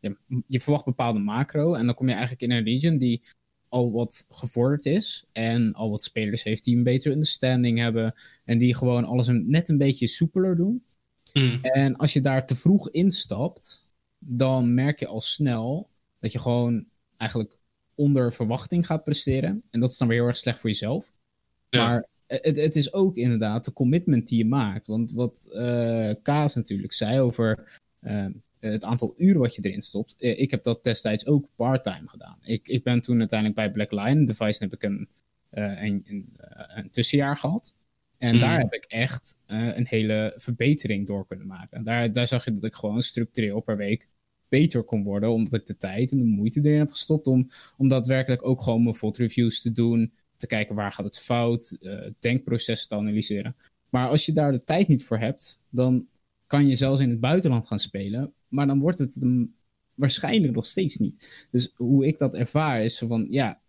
ja, 0.00 0.16
je 0.46 0.60
verwacht 0.60 0.84
bepaalde 0.84 1.18
macro. 1.18 1.74
En 1.74 1.86
dan 1.86 1.94
kom 1.94 2.06
je 2.06 2.12
eigenlijk 2.12 2.42
in 2.42 2.50
een 2.50 2.64
region 2.64 2.96
die 2.96 3.22
al 3.68 3.92
wat 3.92 4.24
gevorderd 4.28 4.86
is. 4.86 5.24
En 5.32 5.72
al 5.72 5.90
wat 5.90 6.02
spelers 6.02 6.42
heeft 6.42 6.64
die 6.64 6.76
een 6.76 6.82
betere 6.82 7.14
understanding 7.14 7.78
hebben. 7.78 8.14
En 8.44 8.58
die 8.58 8.74
gewoon 8.74 9.04
alles 9.04 9.26
een, 9.26 9.44
net 9.48 9.68
een 9.68 9.78
beetje 9.78 10.06
soepeler 10.06 10.56
doen. 10.56 10.84
Mm. 11.32 11.58
En 11.62 11.96
als 11.96 12.12
je 12.12 12.20
daar 12.20 12.46
te 12.46 12.56
vroeg 12.56 12.90
instapt, 12.90 13.86
dan 14.18 14.74
merk 14.74 15.00
je 15.00 15.06
al 15.06 15.20
snel 15.20 15.90
dat 16.18 16.32
je 16.32 16.38
gewoon 16.38 16.86
eigenlijk 17.16 17.58
onder 17.94 18.32
verwachting 18.32 18.86
gaat 18.86 19.04
presteren. 19.04 19.62
En 19.70 19.80
dat 19.80 19.90
is 19.90 19.98
dan 19.98 20.08
weer 20.08 20.18
heel 20.18 20.26
erg 20.26 20.36
slecht 20.36 20.58
voor 20.58 20.70
jezelf. 20.70 21.12
Ja. 21.68 21.88
Maar 21.88 22.08
het, 22.26 22.56
het 22.56 22.76
is 22.76 22.92
ook 22.92 23.16
inderdaad 23.16 23.64
de 23.64 23.72
commitment 23.72 24.28
die 24.28 24.38
je 24.38 24.46
maakt. 24.46 24.86
Want 24.86 25.12
wat 25.12 25.48
eh 25.52 26.14
Kaas 26.22 26.54
natuurlijk 26.54 26.92
zei 26.92 27.20
over 27.20 27.80
eh, 28.00 28.26
het 28.60 28.84
aantal 28.84 29.14
uren 29.16 29.40
wat 29.40 29.54
je 29.54 29.62
erin 29.62 29.82
stopt. 29.82 30.16
eh, 30.18 30.40
ik 30.40 30.50
heb 30.50 30.62
dat 30.62 30.84
destijds 30.84 31.26
ook 31.26 31.48
part-time 31.54 32.08
gedaan. 32.08 32.38
Ik, 32.42 32.68
ik 32.68 32.82
ben 32.82 33.00
toen 33.00 33.18
uiteindelijk 33.18 33.58
bij 33.58 33.70
Black 33.70 33.92
Lion 33.92 34.24
Device 34.24 34.62
heb 34.62 34.72
ik 34.72 34.82
een, 34.82 35.08
eh, 35.50 35.82
een, 35.82 36.04
een, 36.06 36.32
eh, 36.36 36.76
een 36.76 36.90
tussenjaar 36.90 37.36
gehad. 37.36 37.74
En 38.18 38.38
daar 38.38 38.58
heb 38.58 38.72
ik 38.72 38.84
echt 38.84 39.38
eh, 39.46 39.76
een 39.76 39.86
hele 39.86 40.34
verbetering 40.36 41.06
door 41.06 41.26
kunnen 41.26 41.46
maken. 41.46 41.84
Daar, 41.84 42.12
daar 42.12 42.26
zag 42.26 42.44
je 42.44 42.52
dat 42.52 42.64
ik 42.64 42.74
gewoon 42.74 43.02
structureel 43.02 43.60
per 43.60 43.76
week 43.76 44.08
beter 44.48 44.82
kon 44.82 45.04
worden. 45.04 45.32
Omdat 45.32 45.60
ik 45.60 45.66
de 45.66 45.76
tijd 45.76 46.12
en 46.12 46.18
de 46.18 46.24
moeite 46.24 46.60
erin 46.62 46.78
heb 46.78 46.90
gestopt 46.90 47.26
om, 47.26 47.48
om 47.76 47.88
daadwerkelijk 47.88 48.46
ook 48.46 48.62
gewoon 48.62 48.82
mijn 48.82 48.94
VOD 48.94 49.16
reviews 49.16 49.62
te 49.62 49.72
doen. 49.72 50.12
Te 50.36 50.46
kijken 50.46 50.74
waar 50.74 50.92
gaat 50.92 51.04
het 51.04 51.18
fout, 51.18 51.76
eh 51.80 52.06
denkprocessen 52.18 52.88
te 52.88 52.94
analyseren. 52.94 53.56
Maar 53.88 54.08
als 54.08 54.26
je 54.26 54.32
daar 54.32 54.52
de 54.52 54.64
tijd 54.64 54.88
niet 54.88 55.04
voor 55.04 55.18
hebt, 55.18 55.62
dan 55.70 56.06
kan 56.50 56.66
je 56.66 56.74
zelfs 56.74 57.00
in 57.00 57.10
het 57.10 57.20
buitenland 57.20 57.66
gaan 57.66 57.78
spelen. 57.78 58.32
Maar 58.48 58.66
dan 58.66 58.80
wordt 58.80 58.98
het 58.98 59.26
waarschijnlijk 59.94 60.54
nog 60.54 60.66
steeds 60.66 60.96
niet. 60.96 61.46
Dus 61.50 61.72
hoe 61.74 62.06
ik 62.06 62.18
dat 62.18 62.34
ervaar 62.34 62.82
is 62.82 62.98
van, 62.98 63.26
ja, 63.30 63.60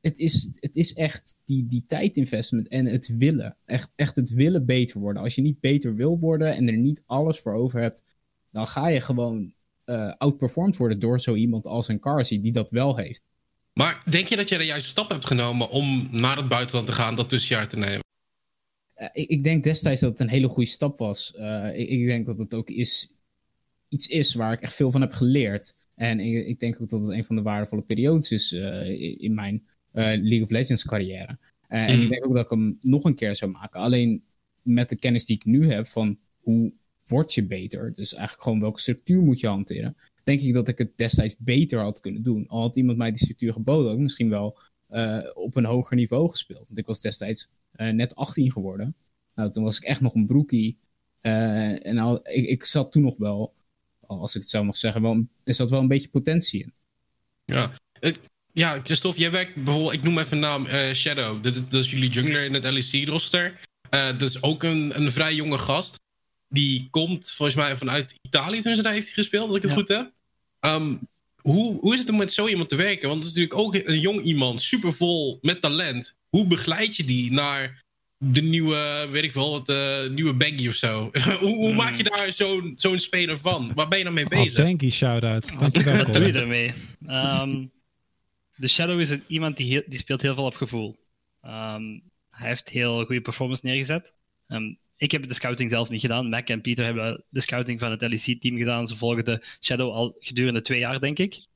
het 0.00 0.18
is, 0.18 0.56
het 0.60 0.76
is 0.76 0.92
echt 0.92 1.34
die, 1.44 1.66
die 1.66 1.84
tijdinvestment 1.86 2.68
en 2.68 2.86
het 2.86 3.16
willen. 3.16 3.56
Echt, 3.64 3.92
echt 3.96 4.16
het 4.16 4.30
willen 4.30 4.66
beter 4.66 5.00
worden. 5.00 5.22
Als 5.22 5.34
je 5.34 5.42
niet 5.42 5.60
beter 5.60 5.94
wil 5.94 6.18
worden 6.18 6.54
en 6.54 6.68
er 6.68 6.76
niet 6.76 7.02
alles 7.06 7.38
voor 7.38 7.52
over 7.52 7.80
hebt, 7.80 8.04
dan 8.50 8.66
ga 8.66 8.88
je 8.88 9.00
gewoon 9.00 9.52
eh 9.84 10.12
outperformed 10.18 10.76
worden 10.76 10.98
door 10.98 11.20
zo 11.20 11.34
iemand 11.34 11.66
als 11.66 11.88
een 11.88 12.00
Carsey 12.00 12.40
die 12.40 12.52
dat 12.52 12.70
wel 12.70 12.96
heeft. 12.96 13.22
Maar 13.72 14.02
denk 14.10 14.28
je 14.28 14.36
dat 14.36 14.48
je 14.48 14.58
de 14.58 14.64
juiste 14.64 14.88
stap 14.88 15.10
hebt 15.10 15.26
genomen 15.26 15.70
om 15.70 16.08
naar 16.10 16.36
het 16.36 16.48
buitenland 16.48 16.86
te 16.86 16.92
gaan, 16.92 17.16
dat 17.16 17.28
tussenjaar 17.28 17.68
te 17.68 17.78
nemen? 17.78 18.06
Eh, 18.98 19.08
ik, 19.12 19.28
ik 19.28 19.44
denk 19.44 19.64
destijds 19.64 20.00
dat 20.00 20.10
het 20.10 20.20
een 20.20 20.28
hele 20.28 20.48
goede 20.48 20.68
stap 20.68 20.98
was. 20.98 21.34
Eh, 21.34 21.78
ik, 21.78 21.88
ik 21.88 22.06
denk 22.06 22.26
dat 22.26 22.38
het 22.38 22.54
ook 22.54 22.70
is, 22.70 23.12
iets 23.88 24.06
is 24.06 24.34
waar 24.34 24.52
ik 24.52 24.60
echt 24.60 24.74
veel 24.74 24.90
van 24.90 25.00
heb 25.00 25.12
geleerd. 25.12 25.74
En 25.94 26.20
ik, 26.20 26.46
ik 26.46 26.60
denk 26.60 26.80
ook 26.82 26.88
dat 26.88 27.00
het 27.00 27.10
een 27.10 27.24
van 27.24 27.36
de 27.36 27.42
waardevolle 27.42 27.82
periodes 27.82 28.30
is 28.30 28.52
eh, 28.52 29.20
in- 29.20 29.34
mijn 29.34 29.66
League 29.92 30.42
of 30.42 30.50
Legends 30.50 30.84
carrière. 30.84 31.38
En 31.68 31.94
Mhm. 31.94 32.02
ik 32.02 32.08
denk 32.08 32.26
ook 32.26 32.34
dat 32.34 32.44
ik 32.44 32.50
hem 32.50 32.78
nog 32.80 33.04
een 33.04 33.14
keer 33.14 33.36
zou 33.36 33.50
maken. 33.50 33.80
Alleen 33.80 34.22
met 34.62 34.88
de 34.88 34.96
kennis 34.96 35.24
die 35.24 35.36
ik 35.36 35.44
nu 35.44 35.66
heb 35.66 35.86
van 35.86 36.18
hoe 36.38 36.72
word 37.04 37.34
je 37.34 37.46
beter, 37.46 37.92
dus 37.92 38.12
eigenlijk 38.14 38.42
gewoon 38.42 38.60
welke 38.60 38.80
structuur 38.80 39.22
moet 39.22 39.40
je 39.40 39.46
hanteren, 39.46 39.96
denk 40.22 40.40
ik 40.40 40.52
dat 40.54 40.68
ik 40.68 40.78
het 40.78 40.96
destijds 40.96 41.36
beter 41.38 41.80
had 41.80 42.00
kunnen 42.00 42.22
doen. 42.22 42.46
Al 42.46 42.60
had 42.60 42.76
iemand 42.76 42.98
mij 42.98 43.10
die 43.10 43.18
structuur 43.22 43.52
geboden, 43.52 43.86
had 43.86 43.94
ik 43.96 44.02
misschien 44.02 44.28
wel 44.28 44.58
op 45.34 45.56
een 45.56 45.64
hoger 45.64 45.96
niveau 45.96 46.30
gespeeld. 46.30 46.66
Want 46.66 46.78
ik 46.78 46.86
was 46.86 47.00
destijds 47.00 47.48
net 47.86 48.14
18 48.14 48.52
geworden. 48.52 48.96
Nou, 49.34 49.50
toen 49.50 49.64
was 49.64 49.76
ik 49.76 49.82
echt 49.84 50.00
nog 50.00 50.14
een 50.14 50.26
broekie. 50.26 50.78
Eh, 51.20 51.86
en 51.86 51.98
al, 51.98 52.20
ik, 52.22 52.46
ik 52.46 52.64
zat 52.64 52.92
toen 52.92 53.02
nog 53.02 53.16
wel, 53.16 53.54
als 54.06 54.34
ik 54.34 54.40
het 54.40 54.50
zo 54.50 54.64
mag 54.64 54.76
zeggen, 54.76 55.02
wel, 55.02 55.26
er 55.44 55.54
zat 55.54 55.70
wel 55.70 55.80
een 55.80 55.88
beetje 55.88 56.08
potentie 56.08 56.62
in. 56.62 56.72
Ja. 57.44 57.72
Ja, 58.52 58.80
Christophe, 58.84 59.20
jij 59.20 59.30
werkt 59.30 59.54
bijvoorbeeld, 59.54 59.92
ik 59.92 60.02
noem 60.02 60.18
even 60.18 60.32
een 60.32 60.42
naam, 60.42 60.66
eh, 60.66 60.92
Shadow. 60.92 61.42
Dat 61.42 61.54
is, 61.54 61.68
dat 61.68 61.84
is 61.84 61.90
jullie 61.90 62.10
jungler 62.10 62.44
in 62.44 62.54
het 62.54 62.64
LEC-roster. 62.64 63.60
Eh 63.90 64.06
dat 64.06 64.22
is 64.22 64.42
ook 64.42 64.62
een, 64.62 65.00
een 65.00 65.10
vrij 65.10 65.34
jonge 65.34 65.58
gast. 65.58 66.00
Die 66.48 66.88
komt 66.90 67.32
volgens 67.32 67.56
mij 67.56 67.76
vanuit 67.76 68.14
Italië, 68.22 68.60
toen 68.60 68.76
ze 68.76 68.82
daar 68.82 68.92
heeft 68.92 69.06
hij 69.06 69.14
gespeeld, 69.14 69.46
als 69.46 69.56
ik 69.56 69.62
het 69.62 69.70
Ja. 69.70 69.76
goed 69.76 69.88
heb. 69.88 70.12
Ehm, 70.60 70.96
hoe, 71.36 71.80
hoe 71.80 71.92
is 71.92 71.98
het 72.00 72.08
om 72.10 72.16
met 72.16 72.32
zo 72.32 72.46
iemand 72.46 72.68
te 72.68 72.76
werken? 72.76 73.08
Want 73.08 73.24
het 73.24 73.32
is 73.32 73.38
natuurlijk 73.38 73.66
ook 73.66 73.88
een 73.88 74.00
jong 74.00 74.20
iemand, 74.20 74.62
supervol 74.62 75.38
met 75.40 75.60
talent. 75.60 76.16
Hoe 76.28 76.46
begeleid 76.46 76.96
je 76.96 77.04
die 77.04 77.32
naar 77.32 77.82
de 78.18 78.42
nieuwe, 78.42 79.08
weet 79.10 79.24
ik 79.24 79.32
veel, 79.32 79.50
wat, 79.50 79.68
eh, 79.68 80.08
nieuwe 80.08 80.34
Baggy 80.34 80.68
of 80.68 80.74
zo? 80.74 81.10
hoe 81.40 81.54
hoe 81.54 81.74
maak 81.74 81.94
je 81.94 82.02
daar 82.02 82.32
zo'n 82.32 82.72
zo'n 82.76 82.98
speler 82.98 83.38
van? 83.38 83.72
Waar 83.74 83.88
ben 83.88 83.98
je 83.98 84.04
dan 84.04 84.12
mee 84.12 84.24
Oh, 84.24 84.30
bezig? 84.30 84.64
Banky 84.64 84.90
shout-out. 84.90 85.58
Dankjewel. 85.58 85.96
Wat 85.96 86.12
doe 86.12 86.26
je 86.26 86.32
ermee? 86.32 86.72
Ehm, 87.06 87.66
de 88.56 88.68
Shadow 88.68 89.00
is 89.00 89.10
een, 89.10 89.22
iemand 89.26 89.56
die, 89.56 89.66
heel, 89.66 89.82
die 89.86 89.98
speelt 89.98 90.22
heel 90.22 90.34
veel 90.34 90.44
op 90.44 90.54
gevoel. 90.54 90.96
Um, 91.42 92.02
hij 92.30 92.48
heeft 92.48 92.68
heel 92.68 93.04
goede 93.04 93.20
performance 93.20 93.66
neergezet. 93.66 94.12
Um, 94.48 94.78
ik 94.96 95.12
heb 95.12 95.28
de 95.28 95.34
scouting 95.34 95.70
zelf 95.70 95.88
niet 95.88 96.00
gedaan. 96.00 96.28
Mac 96.28 96.48
en 96.48 96.60
Peter 96.60 96.84
hebben 96.84 97.24
de 97.30 97.40
scouting 97.40 97.80
van 97.80 97.90
het 97.90 98.00
LEC-team 98.00 98.56
gedaan. 98.56 98.86
Ze 98.86 98.96
volgen 98.96 99.24
de 99.24 99.44
Shadow 99.60 99.92
al 99.92 100.16
gedurende 100.18 100.60
twee 100.60 100.78
jaar, 100.78 101.00
denk 101.00 101.18
ik. 101.18 101.46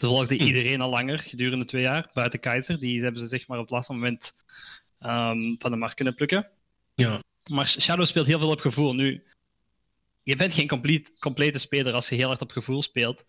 Ze 0.00 0.06
volgden 0.06 0.38
hm. 0.38 0.44
iedereen 0.44 0.80
al 0.80 0.90
langer 0.90 1.18
gedurende 1.18 1.64
twee 1.64 1.82
jaar, 1.82 2.10
buiten 2.14 2.40
Keizer. 2.40 2.80
Die 2.80 3.02
hebben 3.02 3.20
ze 3.20 3.26
zeg 3.26 3.46
maar 3.46 3.58
op 3.58 3.64
het 3.64 3.72
laatste 3.72 3.92
moment 3.92 4.34
um, 5.00 5.56
van 5.58 5.70
de 5.70 5.76
markt 5.76 5.94
kunnen 5.94 6.14
plukken. 6.14 6.48
Ja. 6.94 7.22
Maar 7.50 7.68
Shadow 7.68 8.06
speelt 8.06 8.26
heel 8.26 8.38
veel 8.38 8.50
op 8.50 8.60
gevoel. 8.60 8.94
Nu, 8.94 9.22
je 10.22 10.36
bent 10.36 10.54
geen 10.54 10.68
complete, 10.68 11.10
complete 11.18 11.58
speler 11.58 11.92
als 11.92 12.08
je 12.08 12.14
heel 12.14 12.26
hard 12.26 12.40
op 12.40 12.50
gevoel 12.50 12.82
speelt. 12.82 13.24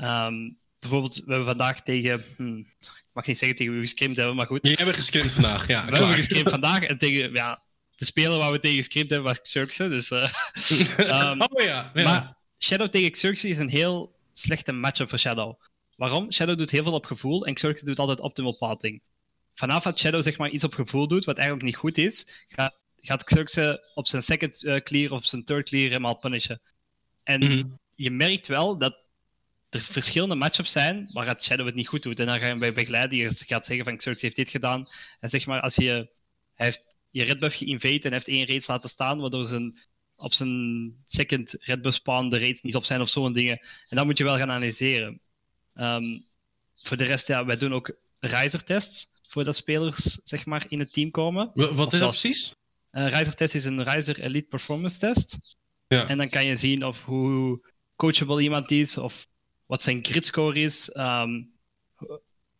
Um, 0.00 0.58
bijvoorbeeld, 0.80 1.16
we 1.16 1.24
hebben 1.26 1.44
vandaag 1.44 1.82
tegen. 1.82 2.24
Hm, 2.36 2.58
ik 2.78 3.12
mag 3.12 3.26
niet 3.26 3.38
zeggen 3.38 3.56
tegen 3.56 3.72
wie 3.72 3.82
we 3.82 3.88
gescrimd 3.88 4.16
hebben, 4.16 4.36
maar 4.36 4.46
goed. 4.46 4.62
Jullie 4.62 4.76
hebben 4.76 4.94
gescrimd 4.94 5.32
vandaag, 5.32 5.66
ja. 5.66 5.84
We 5.90 5.96
hebben 5.96 6.16
gescrimd 6.16 6.50
vandaag 6.50 6.82
en 6.82 6.98
tegen. 6.98 7.32
Ja, 7.32 7.62
de 7.96 8.04
speler 8.04 8.38
waar 8.38 8.52
we 8.52 8.60
tegen 8.60 8.76
gescrimd 8.76 9.10
hebben 9.10 9.28
was 9.28 9.40
Xerxes. 9.40 9.88
Dus, 9.88 10.10
uh, 10.10 11.30
um, 11.30 11.40
oh 11.48 11.62
ja, 11.62 11.90
ja. 11.94 12.02
Maar 12.02 12.36
Shadow 12.58 12.88
tegen 12.88 13.10
Xerxes 13.10 13.50
is 13.50 13.58
een 13.58 13.68
heel 13.68 14.16
slechte 14.32 14.72
matchup 14.72 15.08
voor 15.08 15.18
Shadow. 15.18 15.60
Waarom? 15.96 16.32
Shadow 16.32 16.58
doet 16.58 16.70
heel 16.70 16.82
veel 16.82 16.92
op 16.92 17.04
gevoel 17.04 17.46
en 17.46 17.54
Xerxes 17.54 17.86
doet 17.86 17.98
altijd 17.98 18.20
optimal 18.20 18.56
pathing. 18.56 19.02
Vanaf 19.54 19.82
dat 19.82 19.98
Shadow 19.98 20.22
zeg 20.22 20.38
maar 20.38 20.50
iets 20.50 20.64
op 20.64 20.74
gevoel 20.74 21.08
doet, 21.08 21.24
wat 21.24 21.36
eigenlijk 21.36 21.66
niet 21.66 21.76
goed 21.76 21.98
is, 21.98 22.44
gaat, 22.48 22.78
gaat 23.00 23.24
Xerxes 23.24 23.78
op 23.94 24.06
zijn 24.06 24.22
second 24.22 24.64
uh, 24.64 24.74
clear 24.74 25.10
of 25.12 25.24
zijn 25.24 25.44
third 25.44 25.68
clear 25.68 25.88
helemaal 25.88 26.18
punishen. 26.18 26.60
En 27.22 27.40
mm 27.40 27.50
-hmm. 27.50 27.78
je 27.94 28.10
merkt 28.10 28.46
wel 28.46 28.78
dat 28.78 28.96
er 29.70 29.80
verschillende 29.80 30.34
matchups 30.34 30.72
zijn 30.72 31.10
waar 31.12 31.26
het 31.26 31.44
Shadow 31.44 31.66
het 31.66 31.74
niet 31.74 31.88
goed 31.88 32.02
doet. 32.02 32.20
En 32.20 32.26
dan 32.26 32.40
ga 32.40 32.46
je 32.46 32.58
bij 32.58 32.72
begeleiden, 32.72 33.18
je 33.18 33.32
gaat 33.32 33.66
zeggen 33.66 33.84
van 33.84 33.96
Xerxes 33.96 34.22
heeft 34.22 34.36
dit 34.36 34.50
gedaan. 34.50 34.88
En 35.20 35.30
zeg 35.30 35.46
maar, 35.46 35.60
als 35.60 35.74
je, 35.74 36.08
hij 36.54 36.66
heeft 36.66 36.82
je 37.10 37.24
red 37.24 37.38
buff 37.38 37.56
geïnvade 37.56 38.00
en 38.00 38.12
heeft 38.12 38.28
één 38.28 38.46
raids 38.46 38.66
laten 38.66 38.88
staan, 38.88 39.20
waardoor 39.20 39.44
zijn, 39.44 39.78
op 40.16 40.32
zijn 40.32 40.94
second 41.06 41.54
red 41.58 41.94
spawn 41.94 42.28
de 42.28 42.38
raids 42.38 42.62
niet 42.62 42.76
op 42.76 42.84
zijn 42.84 43.00
of 43.00 43.08
zo'n 43.08 43.32
dingen. 43.32 43.60
En 43.88 43.96
dat 43.96 44.04
moet 44.04 44.18
je 44.18 44.24
wel 44.24 44.36
gaan 44.36 44.50
analyseren. 44.50 45.20
Um, 45.76 46.26
voor 46.82 46.96
de 46.96 47.04
rest, 47.04 47.26
ja, 47.26 47.44
wij 47.44 47.56
doen 47.56 47.74
ook 47.74 47.96
riser 48.18 48.64
tests 48.64 49.10
voordat 49.28 49.56
spelers 49.56 50.20
zeg 50.24 50.46
maar 50.46 50.64
in 50.68 50.78
het 50.78 50.92
team 50.92 51.10
komen. 51.10 51.50
Wat 51.54 51.92
is 51.92 51.98
dat 51.98 52.08
precies? 52.08 52.54
Een 52.90 53.34
is 53.38 53.64
een 53.64 53.82
riser 53.82 54.20
elite 54.20 54.48
performance 54.48 54.98
test. 54.98 55.38
Ja. 55.88 56.08
En 56.08 56.18
dan 56.18 56.28
kan 56.28 56.46
je 56.46 56.56
zien 56.56 56.84
of 56.84 57.04
hoe 57.04 57.60
coachable 57.96 58.42
iemand 58.42 58.70
is, 58.70 58.98
of 58.98 59.26
wat 59.66 59.82
zijn 59.82 60.04
grid 60.04 60.26
score 60.26 60.58
is. 60.58 60.96
Um, 60.96 61.52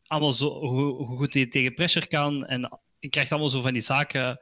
allemaal 0.06 0.32
zo, 0.32 0.48
hoe, 0.48 1.04
hoe, 1.04 1.16
goed 1.16 1.34
hij 1.34 1.46
tegen 1.46 1.74
pressure 1.74 2.06
kan. 2.06 2.46
En 2.46 2.80
je 2.98 3.08
krijgt 3.08 3.30
allemaal 3.30 3.50
zo 3.50 3.60
van 3.60 3.72
die 3.72 3.82
zaken 3.82 4.40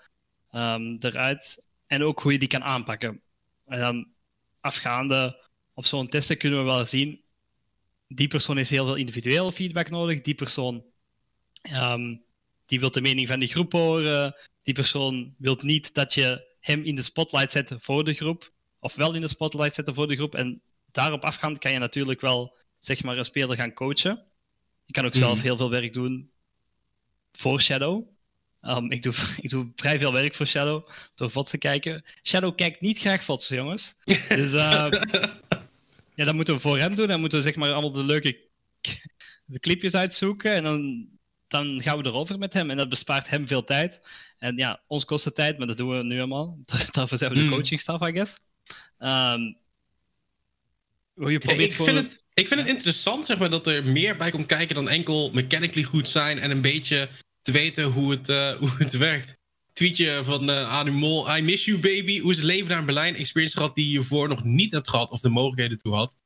um, 0.52 0.96
eruit. 1.00 1.62
En 1.86 2.02
ook 2.02 2.20
hoe 2.22 2.32
je 2.32 2.38
die 2.38 2.48
kan 2.48 2.62
aanpakken. 2.62 3.22
En 3.64 3.80
dan 3.80 4.08
afgaande 4.60 5.42
op 5.74 5.86
zo'n 5.86 6.08
testen 6.08 6.38
kunnen 6.38 6.58
we 6.58 6.64
wel 6.64 6.86
zien. 6.86 7.23
Die 8.14 8.28
persoon 8.28 8.56
heeft 8.56 8.70
heel 8.70 8.84
veel 8.86 8.94
individuele 8.94 9.52
feedback 9.52 9.90
nodig. 9.90 10.20
Die 10.20 10.34
persoon 10.34 10.84
um, 11.72 12.22
die 12.66 12.80
wil 12.80 12.90
de 12.90 13.00
mening 13.00 13.28
van 13.28 13.38
die 13.38 13.48
groep 13.48 13.72
horen. 13.72 14.36
Die 14.62 14.74
persoon 14.74 15.34
wil 15.38 15.58
niet 15.60 15.94
dat 15.94 16.14
je 16.14 16.54
hem 16.60 16.82
in 16.82 16.94
de 16.94 17.02
spotlight 17.02 17.52
zet 17.52 17.72
voor 17.78 18.04
de 18.04 18.14
groep. 18.14 18.52
Of 18.80 18.94
wel 18.94 19.14
in 19.14 19.20
de 19.20 19.28
spotlight 19.28 19.74
zetten 19.74 19.94
voor 19.94 20.08
de 20.08 20.16
groep. 20.16 20.34
En 20.34 20.62
daarop 20.92 21.24
afgaand 21.24 21.58
kan 21.58 21.72
je 21.72 21.78
natuurlijk 21.78 22.20
wel 22.20 22.56
zeg 22.78 23.02
maar, 23.02 23.18
een 23.18 23.24
speler 23.24 23.56
gaan 23.56 23.72
coachen. 23.72 24.22
Je 24.84 24.92
kan 24.92 25.04
ook 25.04 25.14
zelf 25.14 25.42
heel 25.42 25.56
veel 25.56 25.70
werk 25.70 25.92
doen 25.92 26.30
voor 27.32 27.60
Shadow. 27.60 28.08
Um, 28.62 28.90
ik, 28.90 29.02
doe, 29.02 29.14
ik 29.40 29.50
doe 29.50 29.72
vrij 29.76 29.98
veel 29.98 30.12
werk 30.12 30.34
voor 30.34 30.46
Shadow 30.46 30.88
door 31.14 31.30
VODs 31.30 31.50
te 31.50 31.58
kijken. 31.58 32.04
Shadow 32.22 32.56
kijkt 32.56 32.80
niet 32.80 32.98
graag 32.98 33.24
VODs, 33.24 33.48
jongens. 33.48 33.96
Dus 34.28 34.54
uh, 34.54 34.86
ja, 36.14 36.24
dat 36.24 36.34
moeten 36.34 36.54
we 36.54 36.60
voor 36.60 36.78
hem 36.78 36.94
doen. 36.94 37.06
Dan 37.06 37.20
moeten 37.20 37.38
we 37.38 37.44
zeg 37.44 37.54
maar 37.54 37.72
allemaal 37.72 37.92
de 37.92 38.04
leuke 38.04 38.40
de 39.44 39.58
clipjes 39.58 39.94
uitzoeken. 39.94 40.52
En 40.52 40.62
dan, 40.62 41.08
dan 41.48 41.82
gaan 41.82 41.98
we 41.98 42.06
erover 42.06 42.38
met 42.38 42.52
hem. 42.52 42.70
En 42.70 42.76
dat 42.76 42.88
bespaart 42.88 43.28
hem 43.28 43.46
veel 43.46 43.64
tijd. 43.64 44.00
En 44.38 44.56
ja, 44.56 44.80
ons 44.86 45.04
kost 45.04 45.24
het 45.24 45.34
tijd, 45.34 45.58
maar 45.58 45.66
dat 45.66 45.76
doen 45.76 45.96
we 45.96 46.02
nu 46.02 46.18
allemaal. 46.18 46.58
Daarvoor 46.92 47.18
zijn 47.18 47.30
we 47.30 47.36
de 47.36 47.42
mm. 47.42 47.50
coachingstaf, 47.50 48.08
I 48.08 48.12
guess. 48.12 48.38
Um, 48.98 49.56
je 51.14 51.38
probeert 51.38 51.70
ik, 51.70 51.76
vind 51.76 51.98
het, 51.98 52.24
ik 52.34 52.46
vind 52.48 52.60
het 52.60 52.68
interessant 52.68 53.26
zeg 53.26 53.38
maar, 53.38 53.50
dat 53.50 53.66
er 53.66 53.84
meer 53.84 54.16
bij 54.16 54.30
komt 54.30 54.46
kijken 54.46 54.74
dan 54.74 54.88
enkel 54.88 55.30
mechanically 55.30 55.84
goed 55.84 56.08
zijn 56.08 56.38
en 56.38 56.50
een 56.50 56.60
beetje 56.60 57.08
te 57.42 57.52
weten 57.52 57.84
hoe 57.84 58.10
het, 58.10 58.28
uh, 58.28 58.52
hoe 58.60 58.70
het 58.78 58.96
werkt. 58.96 59.36
Tweetje 59.74 60.24
van 60.24 60.50
uh, 60.50 60.72
Animal, 60.72 61.36
I 61.36 61.42
miss 61.42 61.64
you 61.64 61.78
baby. 61.78 62.20
Hoe 62.20 62.30
is 62.30 62.36
het 62.36 62.46
leven 62.46 62.68
daar 62.68 62.78
in 62.78 62.84
Berlijn? 62.84 63.16
Experience 63.16 63.56
gehad 63.56 63.74
die 63.74 63.90
je 63.90 64.02
voor 64.02 64.28
nog 64.28 64.44
niet 64.44 64.72
hebt 64.72 64.88
gehad 64.88 65.10
of 65.10 65.20
de 65.20 65.28
mogelijkheden 65.28 65.78
toe 65.78 65.94
had. 65.94 66.16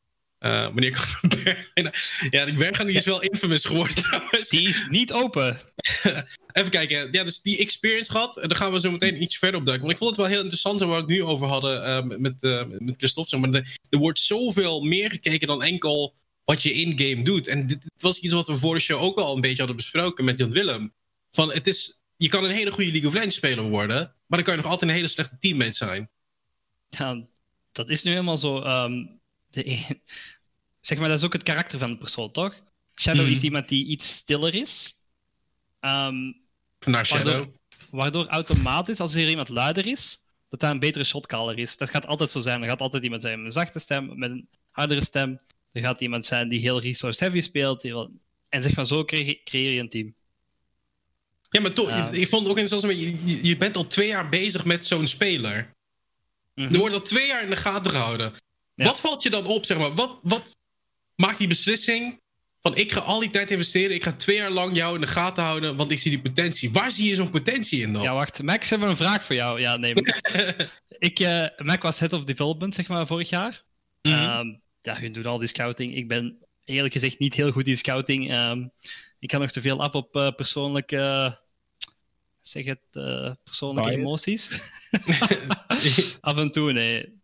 Uh, 0.40 0.62
wanneer 0.62 0.90
kan 0.90 1.30
Bergen? 1.44 1.92
Ja, 2.30 2.44
die 2.44 2.54
Bergen 2.54 2.88
is 2.88 3.04
wel 3.04 3.22
infamous 3.22 3.64
geworden 3.64 3.96
trouwens. 4.02 4.48
Die 4.48 4.68
is 4.68 4.86
niet 4.90 5.12
open. 5.12 5.60
Even 6.52 6.70
kijken. 6.70 7.08
Ja, 7.12 7.24
dus 7.24 7.40
die 7.40 7.58
experience 7.58 8.10
gehad. 8.10 8.38
En 8.38 8.48
daar 8.48 8.58
gaan 8.58 8.72
we 8.72 8.80
zo 8.80 8.90
meteen 8.90 9.22
iets 9.22 9.38
verder 9.38 9.60
op 9.60 9.66
duiken. 9.66 9.86
Want 9.86 9.98
ik 9.98 10.04
vond 10.04 10.16
het 10.16 10.26
wel 10.26 10.34
heel 10.34 10.42
interessant 10.42 10.80
waar 10.80 10.88
we 10.88 10.94
het 10.94 11.06
nu 11.06 11.22
over 11.22 11.46
hadden 11.46 11.88
uh, 12.10 12.18
met, 12.18 12.42
uh, 12.42 12.62
met 12.78 12.96
Christophe. 12.96 13.36
Maar 13.36 13.50
er, 13.50 13.76
er 13.90 13.98
wordt 13.98 14.20
zoveel 14.20 14.80
meer 14.80 15.10
gekeken 15.10 15.46
dan 15.46 15.62
enkel 15.62 16.14
wat 16.44 16.62
je 16.62 16.72
in-game 16.72 17.22
doet. 17.22 17.46
En 17.46 17.66
dit, 17.66 17.82
dit, 17.82 18.02
was 18.02 18.18
iets 18.18 18.32
wat 18.32 18.46
we 18.46 18.56
voor 18.56 18.74
de 18.74 18.80
show 18.80 19.02
ook 19.02 19.18
al 19.18 19.34
een 19.34 19.40
beetje 19.40 19.58
hadden 19.58 19.76
besproken 19.76 20.24
met 20.24 20.38
Jan 20.38 20.50
Willem. 20.50 20.94
Van 21.30 21.52
het 21.52 21.66
is, 21.66 21.97
je 22.18 22.28
kan 22.28 22.44
een 22.44 22.50
hele 22.50 22.70
goede 22.70 22.90
League 22.90 23.08
of 23.08 23.14
Legends 23.14 23.36
speler 23.36 23.64
worden. 23.64 23.98
Maar 23.98 24.38
dan 24.38 24.42
kan 24.42 24.56
je 24.56 24.62
nog 24.62 24.70
altijd 24.70 24.90
een 24.90 24.96
hele 24.96 25.08
slechte 25.08 25.38
teammate 25.38 25.72
zijn. 25.72 26.10
Ja, 26.88 27.26
dat 27.72 27.88
is 27.88 28.02
nu 28.02 28.10
helemaal 28.10 28.36
zo. 28.36 28.62
Um 28.62 29.20
de, 29.50 29.84
zeg 30.80 30.98
maar, 30.98 31.08
dat 31.08 31.18
is 31.18 31.24
ook 31.24 31.32
het 31.32 31.42
karakter 31.42 31.78
van 31.78 31.90
de 31.90 31.96
persoon, 31.96 32.32
toch? 32.32 32.62
Shadow 32.94 33.26
mm. 33.26 33.32
is 33.32 33.40
iemand 33.40 33.68
die 33.68 33.86
iets 33.86 34.16
stiller 34.16 34.54
is. 34.54 34.94
Um, 35.80 36.36
Naar 36.86 37.06
Shadow. 37.06 37.24
Waardoor, 37.24 37.52
waardoor, 37.90 38.26
automatisch, 38.26 39.00
als 39.00 39.14
er 39.14 39.28
iemand 39.28 39.48
luider 39.48 39.86
is, 39.86 40.18
dat 40.48 40.60
dat 40.60 40.72
een 40.72 40.78
betere 40.78 41.04
shotcaller 41.04 41.58
is. 41.58 41.76
Dat 41.76 41.90
gaat 41.90 42.06
altijd 42.06 42.30
zo 42.30 42.40
zijn. 42.40 42.62
Er 42.62 42.68
gaat 42.68 42.80
altijd 42.80 43.02
iemand 43.02 43.22
zijn 43.22 43.36
met 43.36 43.46
een 43.46 43.52
zachte 43.52 43.78
stem, 43.78 44.18
met 44.18 44.30
een 44.30 44.48
hardere 44.70 45.04
stem. 45.04 45.40
Er 45.72 45.82
gaat 45.82 46.00
iemand 46.00 46.26
zijn 46.26 46.48
die 46.48 46.60
heel 46.60 46.80
resource 46.80 47.24
heavy 47.24 47.40
speelt. 47.40 47.84
En 48.48 48.62
zeg 48.62 48.76
maar, 48.76 48.86
zo 48.86 49.04
creëer 49.04 49.72
je 49.72 49.80
een 49.80 49.88
team. 49.88 50.14
Ja, 51.48 51.60
maar 51.60 51.72
toch, 51.72 52.12
ik 52.12 52.28
vond 52.28 52.48
ook 52.48 52.58
interessant, 52.58 52.98
je, 52.98 53.46
je 53.46 53.56
bent 53.56 53.76
al 53.76 53.86
twee 53.86 54.08
jaar 54.08 54.28
bezig 54.28 54.64
met 54.64 54.86
zo'n 54.86 55.06
speler. 55.06 55.74
Mm 56.54 56.64
-hmm. 56.64 56.74
Er 56.74 56.80
wordt 56.80 56.94
al 56.94 57.02
twee 57.02 57.26
jaar 57.26 57.42
in 57.42 57.50
de 57.50 57.56
gaten 57.56 57.90
gehouden. 57.90 58.32
Wat 58.74 59.00
valt 59.00 59.22
je 59.22 59.30
dan 59.30 59.46
op, 59.46 59.64
zeg 59.64 59.78
maar? 59.78 59.94
Wat, 59.94 60.18
wat 60.22 60.56
maakt 61.14 61.38
die 61.38 61.48
beslissing 61.48 62.20
van 62.60 62.76
ik 62.76 62.92
ga 62.92 63.00
al 63.00 63.20
die 63.20 63.30
tijd 63.30 63.50
investeren, 63.50 63.94
ik 63.94 64.04
ga 64.04 64.12
twee 64.12 64.36
jaar 64.36 64.50
lang 64.50 64.76
jou 64.76 64.94
in 64.94 65.00
de 65.00 65.06
gaten 65.06 65.42
houden, 65.42 65.76
want 65.76 65.90
ik 65.90 65.98
zie 65.98 66.10
die 66.10 66.20
potentie. 66.20 66.70
Waar 66.72 66.90
zie 66.90 67.08
je 67.08 67.14
zo'n 67.14 67.30
potentie 67.30 67.80
in 67.80 67.92
dan? 67.92 68.02
Ja, 68.02 68.14
wacht. 68.14 68.42
Max, 68.42 68.70
hebben 68.70 68.88
we 68.88 68.94
een 68.94 69.00
vraag 69.00 69.24
voor 69.24 69.34
jou. 69.34 69.60
Ja, 69.60 69.76
nee. 69.76 69.94
ik, 70.98 71.20
uh, 71.20 71.46
Mac 71.56 71.82
was 71.82 71.98
head 71.98 72.12
of 72.12 72.24
development, 72.24 72.74
zeg 72.74 72.88
maar, 72.88 73.06
vorig 73.06 73.28
jaar. 73.28 73.64
Mm 74.02 74.12
-hmm. 74.12 74.38
um, 74.38 74.60
ja, 74.80 74.98
je 75.00 75.10
doet 75.10 75.26
al 75.26 75.38
die 75.38 75.48
scouting. 75.48 75.96
Ik 75.96 76.08
ben 76.08 76.38
eerlijk 76.64 76.92
gezegd 76.92 77.18
niet 77.18 77.34
heel 77.34 77.52
goed 77.52 77.66
in 77.66 77.76
scouting. 77.76 78.38
Um, 78.38 78.72
ik 79.18 79.28
kan 79.28 79.40
nog 79.40 79.50
te 79.50 79.60
veel 79.60 79.80
af 79.80 79.92
op 79.92 80.16
uh, 80.16 80.30
persoonlijke... 80.36 80.96
Uh, 80.96 81.32
zeg 82.40 82.64
het, 82.64 82.80
uh, 82.92 83.32
persoonlijke 83.44 83.90
Bias. 83.90 84.00
emoties. 84.00 84.72
af 86.20 86.36
en 86.36 86.50
toe, 86.50 86.72
nee. 86.72 87.20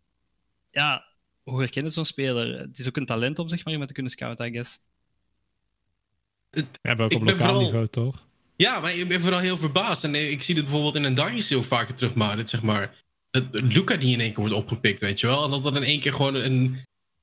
Ja, 0.70 1.04
hoe 1.42 1.60
herkennen 1.60 1.92
zo'n 1.92 2.04
speler? 2.04 2.58
Het 2.58 2.78
is 2.78 2.88
ook 2.88 2.96
een 2.96 3.06
talent 3.06 3.38
om 3.38 3.48
zeg 3.48 3.64
maar 3.64 3.72
iemand 3.72 3.88
te 3.88 3.94
kunnen 3.94 4.12
scouten, 4.12 4.46
I 4.46 4.52
guess. 4.52 4.78
Het, 6.50 6.78
hebben 6.82 7.04
ook 7.04 7.14
op 7.14 7.22
lokaal 7.22 7.36
vooral, 7.36 7.60
niveau, 7.60 7.88
toch? 7.88 8.26
Ja, 8.56 8.80
maar 8.80 8.96
ik 8.96 9.08
ben 9.08 9.20
vooral 9.20 9.40
heel 9.40 9.56
verbaasd. 9.56 10.04
En 10.04 10.14
ik 10.14 10.42
zie 10.42 10.54
het 10.54 10.64
bijvoorbeeld 10.64 10.96
in 10.96 11.04
een 11.04 11.14
Dynasty 11.14 11.54
ook 11.54 11.64
vaker 11.64 11.94
terug, 11.94 12.14
maar 12.14 12.36
het, 12.36 12.50
zeg 12.50 12.62
maar... 12.62 13.02
Het, 13.30 13.60
Luca 13.72 13.96
die 13.96 14.12
in 14.12 14.20
één 14.20 14.32
keer 14.32 14.40
wordt 14.40 14.54
opgepikt, 14.54 15.00
weet 15.00 15.20
je 15.20 15.26
wel? 15.26 15.44
En 15.44 15.50
dat 15.50 15.62
dat 15.62 15.76
in 15.76 15.82
één 15.82 16.00
keer 16.00 16.12
gewoon 16.12 16.34
een, 16.34 16.78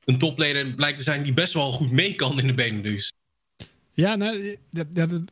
een 0.06 0.18
toplader 0.18 0.74
blijkt 0.76 0.98
te 0.98 1.04
zijn 1.04 1.24
die 1.24 1.34
best 1.34 1.54
wel 1.54 1.72
goed 1.72 1.92
mee 1.92 2.16
kan 2.16 2.40
in 2.40 2.48
de 2.48 2.54
Benelux. 2.54 3.14
Ja, 3.93 4.15
nou, 4.15 4.58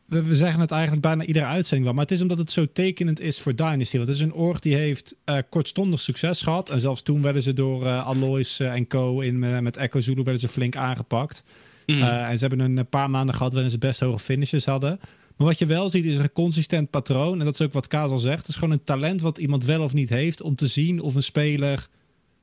we 0.06 0.36
zeggen 0.36 0.60
het 0.60 0.70
eigenlijk 0.70 1.02
bijna 1.02 1.24
iedere 1.24 1.44
uitzending 1.44 1.84
wel. 1.84 1.94
Maar 1.94 2.04
het 2.04 2.12
is 2.12 2.22
omdat 2.22 2.38
het 2.38 2.50
zo 2.50 2.66
tekenend 2.72 3.20
is 3.20 3.40
voor 3.40 3.54
Dynasty. 3.54 3.96
Want 3.96 4.08
het 4.08 4.16
is 4.16 4.22
een 4.22 4.32
org 4.32 4.58
die 4.58 4.74
heeft 4.74 5.16
uh, 5.24 5.38
kortstondig 5.48 6.00
succes 6.00 6.42
gehad. 6.42 6.70
En 6.70 6.80
zelfs 6.80 7.02
toen 7.02 7.22
werden 7.22 7.42
ze 7.42 7.52
door 7.52 7.82
uh, 7.82 8.06
Alois 8.06 8.60
uh, 8.60 8.72
en 8.72 8.86
Co. 8.86 9.20
In, 9.20 9.62
met 9.62 9.76
Echo 9.76 10.00
Zulu 10.00 10.22
werden 10.22 10.40
ze 10.40 10.48
flink 10.48 10.76
aangepakt. 10.76 11.42
Mm. 11.86 12.02
en 12.02 12.38
ze 12.38 12.46
hebben 12.46 12.76
een 12.76 12.88
paar 12.88 13.10
maanden 13.10 13.34
gehad 13.34 13.52
waarin 13.52 13.70
ze 13.70 13.78
best 13.78 14.00
hoge 14.00 14.18
finishes 14.18 14.64
hadden. 14.64 15.00
Maar 15.36 15.46
wat 15.46 15.58
je 15.58 15.66
wel 15.66 15.88
ziet 15.88 16.04
is 16.04 16.16
een 16.16 16.32
consistent 16.32 16.90
patroon. 16.90 17.38
En 17.38 17.44
dat 17.44 17.54
is 17.54 17.60
ook 17.60 17.72
wat 17.72 17.86
Kaas 17.86 18.10
al 18.10 18.18
zegt. 18.18 18.38
Het 18.38 18.48
is 18.48 18.56
gewoon 18.56 18.74
een 18.74 18.84
talent 18.84 19.20
wat 19.20 19.38
iemand 19.38 19.64
wel 19.64 19.82
of 19.82 19.92
niet 19.92 20.08
heeft... 20.08 20.42
om 20.42 20.54
te 20.54 20.66
zien 20.66 21.00
of 21.00 21.14
een 21.14 21.22
speler 21.22 21.88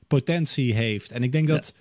potentie 0.08 0.74
heeft. 0.74 1.12
En 1.12 1.24
ik 1.24 1.32
denk 1.32 1.48
dat... 1.48 1.74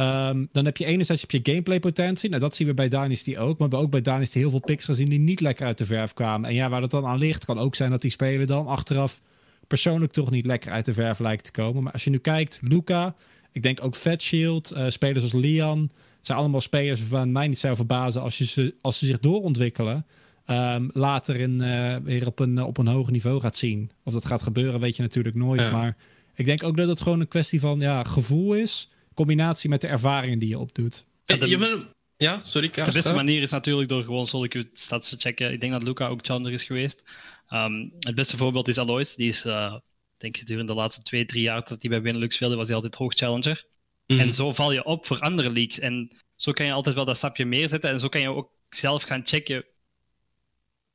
Ehm, 0.00 0.44
dan 0.52 0.64
heb 0.64 0.76
je 0.76 0.84
enerzijds 0.84 1.20
heb 1.20 1.30
je 1.30 1.40
gameplay 1.42 1.80
potentie. 1.80 2.28
Nou, 2.28 2.40
dat 2.40 2.54
zien 2.54 2.66
we 2.66 2.74
bij 2.74 2.88
Dynasty 2.88 3.36
ook. 3.36 3.38
Maar 3.38 3.56
we 3.56 3.62
hebben 3.62 3.78
ook 3.78 3.90
bij 3.90 4.00
Dynasty 4.00 4.38
heel 4.38 4.50
veel 4.50 4.60
picks 4.60 4.84
gezien 4.84 5.08
die 5.08 5.18
niet 5.18 5.40
lekker 5.40 5.66
uit 5.66 5.78
de 5.78 5.86
verf 5.86 6.14
kwamen. 6.14 6.48
En 6.48 6.54
ja, 6.54 6.68
waar 6.68 6.80
dat 6.80 6.90
dan 6.90 7.06
aan 7.06 7.18
ligt, 7.18 7.44
kan 7.44 7.58
ook 7.58 7.74
zijn 7.74 7.90
dat 7.90 8.00
die 8.00 8.10
spelen 8.10 8.46
dan 8.46 8.66
achteraf 8.66 9.20
persoonlijk 9.66 10.12
toch 10.12 10.30
niet 10.30 10.46
lekker 10.46 10.72
uit 10.72 10.84
de 10.84 10.92
verf 10.92 11.18
lijkt 11.18 11.44
te 11.44 11.50
komen. 11.50 11.82
Maar 11.82 11.92
als 11.92 12.04
je 12.04 12.10
nu 12.10 12.18
kijkt, 12.18 12.58
Luca, 12.62 13.14
ik 13.52 13.62
denk 13.62 13.84
ook 13.84 13.96
Fat 13.96 14.22
Shield, 14.22 14.72
uh, 14.72 14.88
spelers 14.88 15.22
als 15.22 15.32
Lian, 15.32 15.90
zijn 16.20 16.38
allemaal 16.38 16.60
spelers 16.60 17.00
waarvan 17.00 17.32
mij 17.32 17.48
niet 17.48 17.58
zou 17.58 17.76
verbazen 17.76 18.22
als, 18.22 18.38
je 18.38 18.44
ze, 18.44 18.74
als 18.80 18.98
ze 18.98 19.06
zich 19.06 19.18
doorontwikkelen. 19.18 20.06
Um, 20.46 20.90
later 20.92 21.36
in, 21.36 21.62
uh, 21.62 21.96
weer 21.96 22.26
op 22.26 22.38
een, 22.38 22.62
op 22.62 22.78
een 22.78 22.86
hoger 22.86 23.12
niveau 23.12 23.40
gaat 23.40 23.56
zien. 23.56 23.90
Of 24.04 24.12
dat 24.12 24.24
gaat 24.24 24.42
gebeuren, 24.42 24.80
weet 24.80 24.96
je 24.96 25.02
natuurlijk 25.02 25.36
nooit. 25.36 25.62
Ja. 25.62 25.70
Maar 25.70 25.96
ik 26.34 26.44
denk 26.44 26.62
ook 26.62 26.76
dat 26.76 26.88
het 26.88 27.00
gewoon 27.00 27.20
een 27.20 27.28
kwestie 27.28 27.60
van 27.60 27.80
ja, 27.80 28.04
gevoel 28.04 28.54
is 28.54 28.88
combinatie 29.14 29.68
met 29.68 29.80
de 29.80 29.88
ervaringen 29.88 30.38
die 30.38 30.48
je 30.48 30.58
opdoet. 30.58 31.04
Ja, 31.24 31.36
de, 31.36 31.86
ja 32.16 32.40
sorry. 32.40 32.68
Kaas, 32.68 32.86
de 32.86 32.92
beste 32.92 33.12
manier 33.12 33.42
is 33.42 33.50
natuurlijk 33.50 33.88
door 33.88 34.04
gewoon 34.04 34.26
sollicute 34.26 34.70
stats 34.72 35.08
te 35.08 35.16
checken. 35.16 35.52
Ik 35.52 35.60
denk 35.60 35.72
dat 35.72 35.82
Luca 35.82 36.06
ook 36.08 36.24
challenger 36.26 36.52
is 36.52 36.64
geweest. 36.64 37.02
Um, 37.50 37.92
het 37.98 38.14
beste 38.14 38.36
voorbeeld 38.36 38.68
is 38.68 38.78
Alois. 38.78 39.14
Die 39.14 39.28
is, 39.28 39.44
uh, 39.44 39.74
denk 40.16 40.34
ik, 40.34 40.40
gedurende 40.40 40.72
de 40.72 40.78
laatste 40.78 41.02
twee, 41.02 41.24
drie 41.24 41.42
jaar 41.42 41.64
dat 41.64 41.82
hij 41.82 41.90
bij 41.90 42.02
Benelux 42.02 42.34
speelde, 42.34 42.56
was 42.56 42.66
hij 42.66 42.76
altijd 42.76 42.94
hoog 42.94 43.14
challenger. 43.14 43.66
Mm. 44.06 44.20
En 44.20 44.34
zo 44.34 44.52
val 44.52 44.72
je 44.72 44.84
op 44.84 45.06
voor 45.06 45.20
andere 45.20 45.50
leagues. 45.50 45.78
En 45.78 46.10
zo 46.34 46.52
kan 46.52 46.66
je 46.66 46.72
altijd 46.72 46.94
wel 46.94 47.04
dat 47.04 47.16
stapje 47.16 47.44
meer 47.44 47.68
zetten. 47.68 47.90
En 47.90 48.00
zo 48.00 48.08
kan 48.08 48.20
je 48.20 48.28
ook 48.28 48.50
zelf 48.70 49.02
gaan 49.02 49.26
checken. 49.26 49.64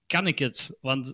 Kan 0.07 0.27
ik 0.27 0.39
het? 0.39 0.77
Want 0.81 1.13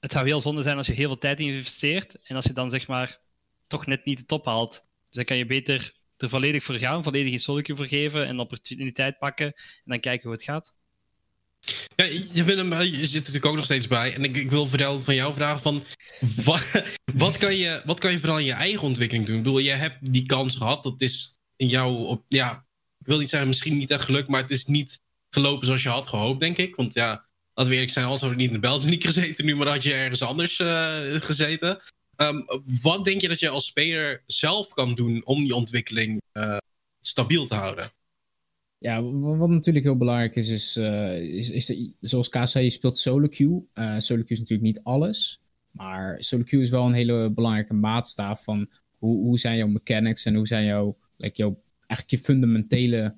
het 0.00 0.12
zou 0.12 0.26
heel 0.26 0.40
zonde 0.40 0.62
zijn 0.62 0.76
als 0.76 0.86
je 0.86 0.92
heel 0.92 1.08
veel 1.08 1.18
tijd 1.18 1.40
investeert. 1.40 2.16
En 2.22 2.36
als 2.36 2.44
je 2.44 2.52
dan 2.52 2.70
zeg 2.70 2.86
maar 2.86 3.20
toch 3.66 3.86
net 3.86 4.04
niet 4.04 4.18
de 4.18 4.26
top 4.26 4.44
haalt. 4.44 4.72
Dus 4.72 4.82
dan 5.10 5.24
kan 5.24 5.36
je 5.36 5.46
beter 5.46 5.94
er 6.16 6.28
volledig 6.28 6.64
voor 6.64 6.78
gaan, 6.78 7.02
volledig 7.02 7.32
in 7.32 7.38
solke 7.38 7.76
voor 7.76 7.86
geven 7.86 8.26
en 8.26 8.38
opportuniteit 8.38 9.18
pakken 9.18 9.46
en 9.46 9.54
dan 9.84 10.00
kijken 10.00 10.22
hoe 10.22 10.32
het 10.32 10.44
gaat. 10.44 10.72
Ja, 11.96 12.04
je, 12.32 12.44
bent 12.44 12.84
je 12.84 13.06
zit 13.06 13.10
er 13.10 13.18
natuurlijk 13.18 13.44
ook 13.44 13.56
nog 13.56 13.64
steeds 13.64 13.86
bij. 13.86 14.14
En 14.14 14.24
ik, 14.24 14.36
ik 14.36 14.50
wil 14.50 14.66
vertellen 14.66 15.02
van 15.02 15.14
jou 15.14 15.32
vragen 15.34 15.60
van... 15.60 15.84
Wat, 17.14 17.38
kan 17.38 17.54
je, 17.56 17.82
wat 17.84 17.98
kan 17.98 18.12
je 18.12 18.18
vooral 18.18 18.38
in 18.38 18.44
je 18.44 18.52
eigen 18.52 18.82
ontwikkeling 18.82 19.26
doen? 19.26 19.36
Ik 19.36 19.42
bedoel, 19.42 19.58
je 19.58 19.70
hebt 19.70 20.12
die 20.12 20.26
kans 20.26 20.56
gehad. 20.56 20.82
Dat 20.82 21.00
is 21.00 21.38
in 21.56 21.68
jou... 21.68 22.06
Op, 22.06 22.24
ja, 22.28 22.66
ik 23.00 23.06
wil 23.06 23.18
niet 23.18 23.28
zeggen 23.28 23.48
misschien 23.48 23.76
niet 23.76 23.90
echt 23.90 24.04
geluk, 24.04 24.28
maar 24.28 24.40
het 24.40 24.50
is 24.50 24.64
niet 24.64 25.00
gelopen 25.30 25.66
zoals 25.66 25.82
je 25.82 25.88
had 25.88 26.06
gehoopt, 26.06 26.40
denk 26.40 26.56
ik. 26.56 26.76
Want 26.76 26.94
ja, 26.94 27.26
laten 27.54 27.72
we 27.72 27.78
eerlijk 27.78 27.92
zijn, 27.92 28.06
als 28.06 28.20
we 28.20 28.34
niet 28.34 28.46
in 28.46 28.52
de 28.52 28.58
België 28.58 29.00
gezeten 29.00 29.44
nu, 29.44 29.56
maar 29.56 29.68
had 29.68 29.82
je 29.82 29.94
ergens 29.94 30.22
anders 30.22 30.58
uh, 30.58 30.96
gezeten. 31.00 31.80
Um, 32.16 32.44
wat 32.82 33.04
denk 33.04 33.20
je 33.20 33.28
dat 33.28 33.40
je 33.40 33.48
als 33.48 33.66
speler 33.66 34.22
zelf 34.26 34.72
kan 34.72 34.94
doen 34.94 35.24
om 35.24 35.42
die 35.42 35.54
ontwikkeling 35.54 36.22
uh, 36.32 36.56
stabiel 37.00 37.46
te 37.46 37.54
houden? 37.54 37.92
Ja, 38.78 39.02
wat 39.02 39.48
natuurlijk 39.48 39.84
heel 39.84 39.96
belangrijk 39.96 40.36
is, 40.36 40.48
is, 40.48 40.76
uh, 40.76 41.18
is, 41.18 41.50
is 41.50 41.90
zoals 42.00 42.28
K 42.28 42.46
zei, 42.46 42.64
je 42.64 42.70
speelt 42.70 42.96
solo 42.96 43.28
queue. 43.28 43.66
Uh, 43.74 43.98
solo 43.98 44.22
queue 44.22 44.32
is 44.32 44.38
natuurlijk 44.38 44.68
niet 44.68 44.82
alles, 44.82 45.40
maar 45.70 46.22
solo 46.22 46.42
queue 46.42 46.62
is 46.62 46.70
wel 46.70 46.86
een 46.86 46.92
hele 46.92 47.30
belangrijke 47.30 47.74
maatstaaf 47.74 48.44
van 48.44 48.70
hoe, 48.98 49.24
hoe 49.24 49.38
zijn 49.38 49.56
jouw 49.56 49.66
mechanics 49.66 50.24
en 50.24 50.34
hoe 50.34 50.46
zijn 50.46 50.64
jouw, 50.64 50.96
jouw 51.16 51.62
eigenlijk 51.86 52.10
je 52.10 52.18
fundamentele 52.18 53.16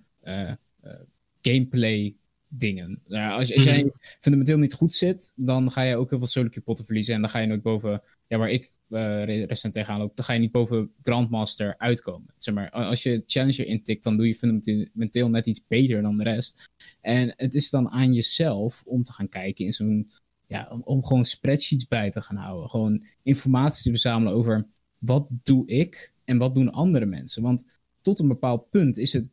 gameplay 1.41 2.17
dingen. 2.49 3.01
Ja, 3.05 3.35
als, 3.35 3.55
als 3.55 3.65
jij 3.65 3.79
mhm. 3.79 3.89
fundamenteel 3.99 4.59
niet 4.59 4.73
goed 4.73 4.93
zit, 4.93 5.33
dan 5.37 5.71
ga 5.71 5.83
je 5.83 5.97
ook 5.97 6.11
heel 6.11 6.19
veel 6.19 6.29
solo 6.29 6.49
potten 6.65 6.85
verliezen 6.85 7.15
en 7.15 7.21
dan 7.21 7.31
ga 7.31 7.39
je 7.39 7.47
nooit 7.47 7.63
boven, 7.63 8.03
ja, 8.27 8.39
waar 8.39 8.51
ik 8.51 8.75
uh, 8.89 9.45
recent 9.45 9.75
tegenaan 9.75 10.01
loopt, 10.01 10.17
dan 10.17 10.25
ga 10.25 10.33
je 10.33 10.39
niet 10.39 10.51
boven 10.51 10.93
Grandmaster 11.03 11.75
uitkomen. 11.79 12.35
Zeg 12.37 12.55
maar, 12.55 12.71
als 12.71 13.03
je 13.03 13.23
Challenger 13.27 13.67
intikt, 13.67 14.05
dan 14.05 14.17
doe 14.17 14.27
je 14.27 14.35
fundamenteel 14.35 15.29
net 15.29 15.47
iets 15.47 15.67
beter 15.67 16.03
dan 16.03 16.19
de 16.19 16.25
rest. 16.25 16.71
En 17.01 17.33
het 17.37 17.55
is 17.55 17.71
dan 17.71 17.89
aan 17.89 18.15
jezelf 18.15 18.83
om 18.87 19.03
te 19.03 19.13
gaan 19.13 19.29
kijken 19.29 19.65
in 19.65 19.73
zo'n, 19.73 20.11
ja, 20.47 20.69
om, 20.71 20.83
om, 20.85 21.05
gewoon 21.05 21.25
spreadsheets 21.25 21.89
bij 21.89 22.11
te 22.11 22.23
gaan 22.23 22.37
houden. 22.37 22.71
Gewoon 22.71 23.05
informatie 23.23 23.83
te 23.83 23.91
verzamelen 23.91 24.33
over 24.33 24.67
wat 24.99 25.29
doe 25.43 25.67
ik 25.67 26.13
en 26.25 26.39
wat 26.39 26.55
doen 26.55 26.71
andere 26.71 27.07
mensen. 27.07 27.43
Want 27.43 27.65
tot 28.01 28.19
een 28.19 28.29
bepaald 28.29 28.71
punt 28.71 28.99
is 28.99 29.13
het 29.13 29.25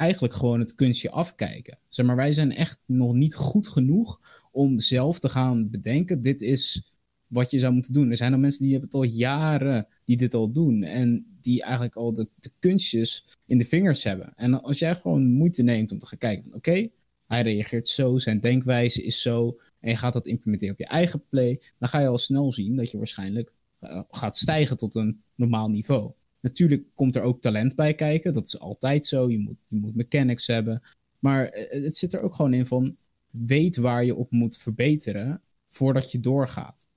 eigenlijk 0.00 0.34
gewoon 0.34 0.60
het 0.60 0.74
kunstje 0.74 1.10
afkijken. 1.10 1.78
Zeg 1.88 2.06
maar, 2.06 2.16
wij 2.16 2.32
zijn 2.32 2.52
echt 2.52 2.78
nog 2.86 3.14
niet 3.14 3.34
goed 3.34 3.68
genoeg 3.68 4.20
om 4.52 4.78
zelf 4.78 5.18
te 5.18 5.28
gaan 5.28 5.70
bedenken, 5.70 6.22
dit 6.22 6.42
is 6.42 6.90
wat 7.26 7.50
je 7.50 7.58
zou 7.58 7.72
moeten 7.72 7.92
doen. 7.92 8.10
Er 8.10 8.16
zijn 8.16 8.32
al 8.32 8.38
mensen 8.38 8.62
die 8.62 8.70
hebben 8.70 8.88
het 8.88 8.98
al 8.98 9.16
jaren 9.16 9.86
die 10.04 10.16
dit 10.16 10.34
al 10.34 10.52
doen. 10.52 10.82
En 10.82 11.26
die 11.40 11.62
eigenlijk 11.62 11.96
al 11.96 12.12
de, 12.12 12.28
de 12.40 12.50
kunstjes 12.58 13.24
in 13.46 13.58
de 13.58 13.64
vingers 13.64 14.02
hebben. 14.02 14.32
En 14.34 14.62
als 14.62 14.78
jij 14.78 14.94
gewoon 14.94 15.32
moeite 15.32 15.62
neemt 15.62 15.92
om 15.92 15.98
te 15.98 16.06
gaan 16.06 16.18
kijken 16.18 16.44
van 16.44 16.54
oké, 16.54 16.88
hij 17.26 17.42
reageert 17.42 17.88
zo, 17.88 18.18
zijn 18.18 18.40
denkwijze 18.40 19.02
is 19.02 19.22
zo. 19.22 19.58
En 19.80 19.90
je 19.90 19.96
gaat 19.96 20.12
dat 20.12 20.26
implementeren 20.26 20.74
op 20.74 20.80
je 20.80 20.86
eigen 20.86 21.24
play. 21.28 21.60
Dan 21.78 21.88
ga 21.88 22.00
je 22.00 22.08
al 22.08 22.18
snel 22.18 22.52
zien 22.52 22.76
dat 22.76 22.90
je 22.90 22.98
waarschijnlijk 22.98 23.52
uh, 23.80 24.02
gaat 24.10 24.36
stijgen 24.36 24.76
tot 24.76 24.94
een 24.94 25.22
normaal 25.34 25.68
niveau. 25.68 26.12
Natuurlijk 26.40 26.82
komt 26.94 27.16
er 27.16 27.22
ook 27.22 27.40
talent 27.40 27.74
bij 27.74 27.94
kijken. 27.94 28.32
Dat 28.32 28.46
is 28.46 28.58
altijd 28.58 29.06
zo. 29.06 29.30
Je 29.30 29.38
moet, 29.38 29.56
je 29.68 29.76
moet 29.76 29.94
mechanics 29.94 30.46
hebben. 30.46 30.82
Maar 31.18 31.46
eh, 31.46 31.82
het 31.82 31.96
zit 31.96 32.12
er 32.12 32.20
ook 32.20 32.34
gewoon 32.34 32.54
in 32.54 32.66
van 32.66 32.96
weet 33.30 33.76
waar 33.76 34.04
je 34.04 34.14
op 34.14 34.30
moet 34.30 34.58
verbeteren 34.58 35.42
voordat 35.66 36.12
je 36.12 36.20
doorgaat. 36.20 36.88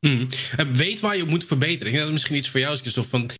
Mm. 0.00 0.28
Weet 0.72 1.00
waar 1.00 1.16
je 1.16 1.24
moet 1.24 1.44
verbeteren. 1.44 1.86
Ik 1.86 1.92
denk 1.92 2.04
dat 2.04 2.12
misschien 2.12 2.36
iets 2.36 2.48
voor 2.48 2.60
jou 2.60 2.78
is, 2.82 2.94
Van, 2.94 3.30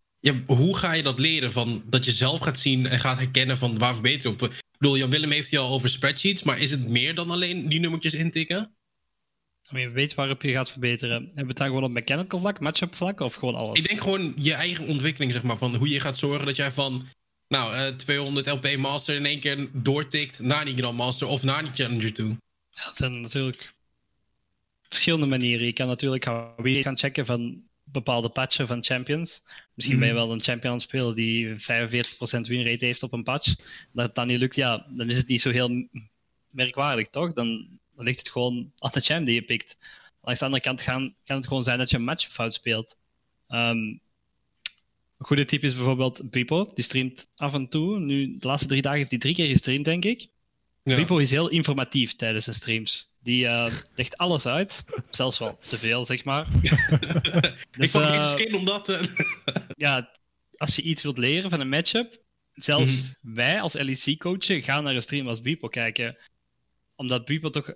hoe 0.46 0.76
ga 0.76 0.92
je 0.92 1.02
dat 1.02 1.18
leren? 1.18 1.52
Van, 1.52 1.82
dat 1.88 2.04
je 2.04 2.12
zelf 2.12 2.40
gaat 2.40 2.58
zien 2.58 2.86
en 2.86 3.00
gaat 3.00 3.18
herkennen 3.18 3.56
van 3.56 3.78
waar 3.78 3.94
verbeter 3.94 4.30
op. 4.30 4.42
Ik 4.42 4.62
bedoel, 4.78 4.96
Jan 4.96 5.10
Willem 5.10 5.30
heeft 5.30 5.50
het 5.50 5.60
al 5.60 5.70
over 5.70 5.88
spreadsheets, 5.88 6.42
maar 6.42 6.60
is 6.60 6.70
het 6.70 6.88
meer 6.88 7.14
dan 7.14 7.30
alleen 7.30 7.68
die 7.68 7.80
nummertjes 7.80 8.14
intikken? 8.14 8.76
Je 9.70 9.90
weet 9.90 10.14
waarop 10.14 10.42
je 10.42 10.52
gaat 10.52 10.70
verbeteren. 10.70 11.22
Hebben 11.24 11.42
we 11.42 11.48
het 11.48 11.56
dan 11.56 11.66
gewoon 11.66 11.84
op 11.84 11.90
mechanical 11.90 12.40
vlak, 12.40 12.60
matchup 12.60 12.94
vlak 12.94 13.20
of 13.20 13.34
gewoon 13.34 13.54
alles? 13.54 13.78
Ik 13.78 13.88
denk 13.88 14.00
gewoon 14.00 14.32
je 14.36 14.54
eigen 14.54 14.86
ontwikkeling, 14.86 15.32
zeg 15.32 15.42
maar. 15.42 15.56
Van 15.56 15.74
hoe 15.74 15.88
je 15.88 16.00
gaat 16.00 16.18
zorgen 16.18 16.46
dat 16.46 16.56
jij 16.56 16.70
van 16.70 17.06
nou, 17.48 17.74
uh, 17.74 17.86
eh, 17.86 17.94
200 17.94 18.46
LP 18.46 18.76
Master 18.76 19.16
in 19.16 19.26
één 19.26 19.40
keer 19.40 19.68
doortikt 19.72 20.38
naar 20.38 20.64
die 20.64 20.76
Grandmaster 20.76 21.26
of 21.26 21.42
naar 21.42 21.62
die 21.62 21.72
Challenger 21.72 22.12
toe. 22.12 22.36
Ja, 22.70 22.84
dat 22.84 22.96
zijn 22.96 23.20
natuurlijk 23.20 23.74
verschillende 24.88 25.26
manieren. 25.26 25.66
Je 25.66 25.72
kan 25.72 25.86
natuurlijk 25.86 26.24
gaan 26.24 26.98
checken 26.98 27.26
van 27.26 27.62
bepaalde 27.84 28.28
patchen 28.28 28.66
van 28.66 28.84
champions. 28.84 29.42
Misschien 29.74 29.98
ben 29.98 30.08
je 30.08 30.14
mhm. 30.14 30.22
wel 30.22 30.32
een 30.32 30.42
champion 30.42 30.72
aan 30.72 30.78
het 30.78 30.88
spelen 30.88 31.14
die 31.14 31.54
45% 31.54 31.56
winrate 32.48 32.84
heeft 32.84 33.02
op 33.02 33.12
een 33.12 33.22
patch. 33.22 33.54
Dat 33.92 34.06
het 34.06 34.14
dan 34.14 34.26
niet 34.26 34.38
lukt, 34.38 34.54
ja, 34.54 34.86
dan 34.88 35.10
is 35.10 35.16
het 35.16 35.28
niet 35.28 35.40
zo 35.40 35.50
heel 35.50 35.88
merkwaardig, 36.50 37.08
toch? 37.08 37.32
Dan, 37.32 37.78
dan 37.96 38.04
ligt 38.04 38.18
het 38.18 38.30
gewoon 38.30 38.72
aan 38.76 38.90
de 38.92 39.00
champ 39.00 39.26
die 39.26 39.34
je 39.34 39.42
pikt. 39.42 39.76
Langs 40.22 40.40
de 40.40 40.46
andere 40.46 40.64
kant 40.64 40.80
gaan, 40.80 41.14
kan 41.24 41.36
het 41.36 41.46
gewoon 41.46 41.62
zijn 41.62 41.78
dat 41.78 41.90
je 41.90 41.96
een 41.96 42.04
match 42.04 42.28
fout 42.28 42.54
speelt. 42.54 42.96
Um, 43.48 44.00
een 45.18 45.26
goede 45.26 45.44
tip 45.44 45.64
is 45.64 45.74
bijvoorbeeld 45.74 46.30
Pipo. 46.30 46.70
Die 46.74 46.84
streamt 46.84 47.26
af 47.36 47.54
en 47.54 47.68
toe. 47.68 47.98
Nu, 47.98 48.36
de 48.38 48.46
laatste 48.46 48.68
drie 48.68 48.82
dagen 48.82 48.98
heeft 48.98 49.10
hij 49.10 49.18
drie 49.18 49.34
keer 49.34 49.48
gestreamd, 49.48 49.84
denk 49.84 50.04
ik. 50.04 50.28
Ja. 50.82 51.18
is 51.18 51.30
heel 51.30 51.48
informatief 51.48 52.16
tijdens 52.16 52.44
zijn 52.44 52.56
streams. 52.56 53.14
Die 53.22 53.44
uh, 53.44 53.66
legt 53.94 54.16
alles 54.16 54.46
uit. 54.46 54.84
Zelfs 55.10 55.38
wel 55.38 55.58
te 55.60 55.78
veel, 55.78 56.04
zeg 56.04 56.24
maar. 56.24 56.46
dus, 56.60 57.52
ik 57.76 57.88
vond 57.88 58.04
uh, 58.04 58.30
skin 58.30 58.54
om 58.54 58.64
dat... 58.64 58.88
Uh... 58.88 59.00
ja, 59.76 60.10
als 60.56 60.76
je 60.76 60.82
iets 60.82 61.02
wilt 61.02 61.18
leren 61.18 61.50
van 61.50 61.60
een 61.60 61.68
matchup... 61.68 62.24
Zelfs 62.56 63.16
mhm. 63.22 63.34
wij 63.34 63.60
als 63.60 63.72
LEC-coachen 63.72 64.62
gaan 64.62 64.84
naar 64.84 64.94
een 64.94 65.02
stream 65.02 65.28
als 65.28 65.40
Bipo 65.40 65.68
kijken. 65.68 66.16
Omdat 66.94 67.24
Bipo 67.24 67.50
toch 67.50 67.74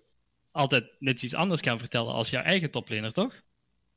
altijd 0.52 0.84
net 0.98 1.22
iets 1.22 1.34
anders 1.34 1.60
kan 1.60 1.78
vertellen 1.78 2.12
als 2.12 2.30
jouw 2.30 2.42
eigen 2.42 2.70
toplaner, 2.70 3.12
toch? 3.12 3.42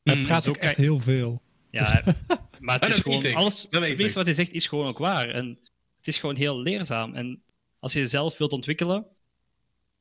Hij 0.03 0.15
mm, 0.15 0.23
praat 0.23 0.47
ook 0.47 0.57
echt 0.57 0.77
heel 0.77 0.99
veel. 0.99 1.41
Ja, 1.69 2.03
maar 2.59 2.79
het 2.79 2.89
is 2.89 2.97
gewoon... 2.97 3.33
Alles, 3.33 3.67
het 3.69 3.97
meeste 3.97 4.13
wat 4.13 4.25
hij 4.25 4.33
zegt 4.33 4.51
is 4.51 4.67
gewoon 4.67 4.87
ook 4.87 4.97
waar. 4.97 5.29
En 5.29 5.59
het 5.97 6.07
is 6.07 6.17
gewoon 6.17 6.35
heel 6.35 6.59
leerzaam. 6.59 7.15
En 7.15 7.43
als 7.79 7.93
je 7.93 7.99
jezelf 7.99 8.37
wilt 8.37 8.53
ontwikkelen, 8.53 9.05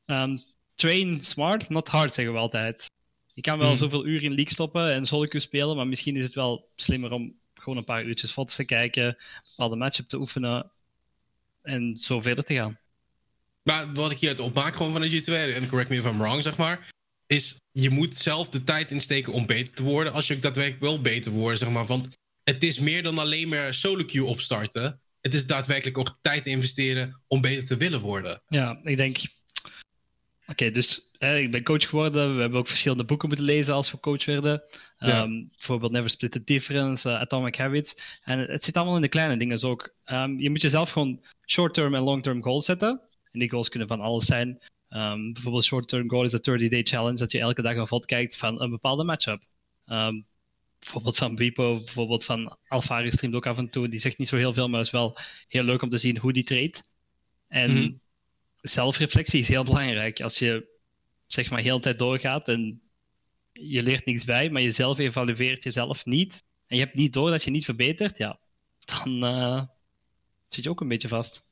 um, 0.05 0.43
train 0.75 1.23
smart, 1.23 1.69
not 1.69 1.87
hard, 1.87 2.13
zeggen 2.13 2.33
we 2.33 2.39
altijd. 2.39 2.85
Je 3.33 3.41
kan 3.41 3.57
wel 3.57 3.67
hmm. 3.67 3.77
zoveel 3.77 4.05
uur 4.05 4.23
in 4.23 4.33
league 4.33 4.53
stoppen 4.53 4.93
en 4.93 5.05
solo 5.05 5.39
spelen, 5.39 5.75
maar 5.75 5.87
misschien 5.87 6.15
is 6.15 6.23
het 6.23 6.33
wel 6.33 6.69
slimmer 6.75 7.11
om 7.11 7.35
gewoon 7.53 7.77
een 7.77 7.83
paar 7.83 8.03
uurtjes 8.03 8.31
foto's 8.31 8.55
te 8.55 8.65
kijken, 8.65 9.17
bepaalde 9.49 9.75
matchup 9.75 10.07
te 10.07 10.19
oefenen 10.19 10.71
en 11.61 11.97
zo 11.97 12.21
verder 12.21 12.43
te 12.43 12.53
gaan. 12.53 12.79
Maar 13.63 13.93
wat 13.93 14.11
ik 14.11 14.17
hier 14.17 14.29
uit 14.29 14.39
opmaak 14.39 14.75
gewoon 14.75 14.91
van 14.91 15.01
de 15.01 15.21
G2, 15.21 15.55
en 15.55 15.67
correct 15.67 15.89
me 15.89 15.95
if 15.95 16.05
I'm 16.05 16.17
wrong, 16.17 16.43
zeg 16.43 16.57
maar, 16.57 16.89
is 17.27 17.55
je 17.71 17.89
moet 17.89 18.17
zelf 18.17 18.49
de 18.49 18.63
tijd 18.63 18.91
insteken 18.91 19.33
om 19.33 19.45
beter 19.45 19.73
te 19.73 19.83
worden 19.83 20.13
als 20.13 20.27
je 20.27 20.35
ook 20.35 20.41
daadwerkelijk 20.41 20.83
wil 20.83 21.01
beter 21.01 21.31
worden, 21.31 21.57
zeg 21.57 21.69
maar. 21.69 21.85
Want 21.85 22.07
het 22.43 22.63
is 22.63 22.79
meer 22.79 23.03
dan 23.03 23.17
alleen 23.17 23.49
maar 23.49 23.73
solo 23.73 24.05
queue 24.05 24.25
opstarten 24.25 25.01
het 25.23 25.33
is 25.33 25.47
daadwerkelijk 25.47 25.97
ook 25.97 26.17
tijd 26.21 26.43
te 26.43 26.49
investeren 26.49 27.21
om 27.27 27.41
beter 27.41 27.65
te 27.65 27.77
willen 27.77 27.99
worden. 27.99 28.41
Ja, 28.47 28.79
ik 28.83 28.97
denk. 28.97 29.17
Oké, 30.47 30.71
dus 30.71 31.09
ik 31.17 31.51
ben 31.51 31.63
coach 31.63 31.89
geworden. 31.89 32.35
We 32.35 32.41
hebben 32.41 32.59
ook 32.59 32.67
verschillende 32.67 33.05
boeken 33.05 33.27
moeten 33.27 33.45
lezen 33.45 33.73
als 33.73 33.91
we 33.91 33.99
coach 33.99 34.25
werden. 34.25 34.63
Ja. 34.97 35.21
Um, 35.21 35.49
bijvoorbeeld 35.57 35.91
Never 35.91 36.09
Split 36.09 36.31
the 36.31 36.43
Difference, 36.43 37.09
uh, 37.09 37.19
Atomic 37.19 37.55
Habits. 37.55 38.01
En 38.23 38.39
het 38.39 38.63
zit 38.63 38.77
allemaal 38.77 38.95
in 38.95 39.01
de 39.01 39.07
kleine 39.07 39.37
dingen 39.37 39.55
dus 39.55 39.63
ook. 39.63 39.95
Um, 40.05 40.39
je 40.39 40.49
moet 40.49 40.61
jezelf 40.61 40.91
gewoon 40.91 41.23
short-term 41.47 41.95
en 41.95 42.01
long-term 42.01 42.43
goals 42.43 42.65
zetten. 42.65 43.01
En 43.33 43.39
die 43.39 43.49
goals 43.49 43.69
kunnen 43.69 43.87
van 43.87 43.99
alles 43.99 44.25
zijn. 44.25 44.61
Um, 44.89 45.33
bijvoorbeeld 45.33 45.63
short-term 45.63 46.09
goal 46.09 46.23
is 46.23 46.31
de 46.31 46.59
30-day 46.61 46.83
challenge, 46.83 47.17
dat 47.17 47.31
je 47.31 47.39
elke 47.39 47.61
dag 47.61 47.75
een 47.75 47.87
vod 47.87 48.05
kijkt 48.05 48.37
van 48.37 48.61
een 48.61 48.69
bepaalde 48.69 49.03
matchup. 49.03 49.43
Um, 49.87 50.25
bijvoorbeeld 50.79 51.17
van 51.17 51.35
Bipo, 51.35 51.77
bijvoorbeeld 51.77 52.25
van 52.25 52.57
Alfari 52.67 53.11
streamt 53.11 53.35
ook 53.35 53.45
af 53.47 53.57
en 53.57 53.69
toe. 53.69 53.89
Die 53.89 53.99
zegt 53.99 54.17
niet 54.17 54.27
zo 54.27 54.37
heel 54.37 54.53
veel, 54.53 54.67
maar 54.69 54.77
het 54.77 54.87
is 54.87 54.93
wel 54.93 55.17
heel 55.47 55.63
leuk 55.63 55.81
om 55.81 55.89
te 55.89 55.97
zien 55.97 56.17
hoe 56.17 56.33
die 56.33 56.43
treedt. 56.43 56.83
En 57.47 57.73
Mhm. 57.73 57.91
zelfreflectie 58.61 59.39
is 59.39 59.47
heel 59.47 59.63
belangrijk. 59.63 60.21
Als 60.21 60.39
je 60.39 60.67
zeg 61.25 61.49
maar 61.49 61.59
heel 61.61 61.75
de 61.75 61.81
tijd 61.81 61.99
doorgaat 61.99 62.47
en 62.47 62.81
je 63.51 63.83
leert 63.83 64.05
niks 64.05 64.23
bij, 64.25 64.49
maar 64.49 64.61
je 64.61 64.71
zelf 64.71 64.99
evalueert 64.99 65.63
jezelf 65.63 66.05
niet 66.05 66.43
en 66.67 66.77
je 66.77 66.83
hebt 66.83 66.95
niet 66.95 67.13
door 67.13 67.29
dat 67.29 67.43
je 67.43 67.51
niet 67.51 67.65
verbetert, 67.65 68.17
ja, 68.17 68.39
dan 68.85 69.23
eh, 69.23 69.63
zit 70.47 70.63
je 70.63 70.69
ook 70.69 70.81
een 70.81 70.87
beetje 70.87 71.07
vast. 71.07 71.45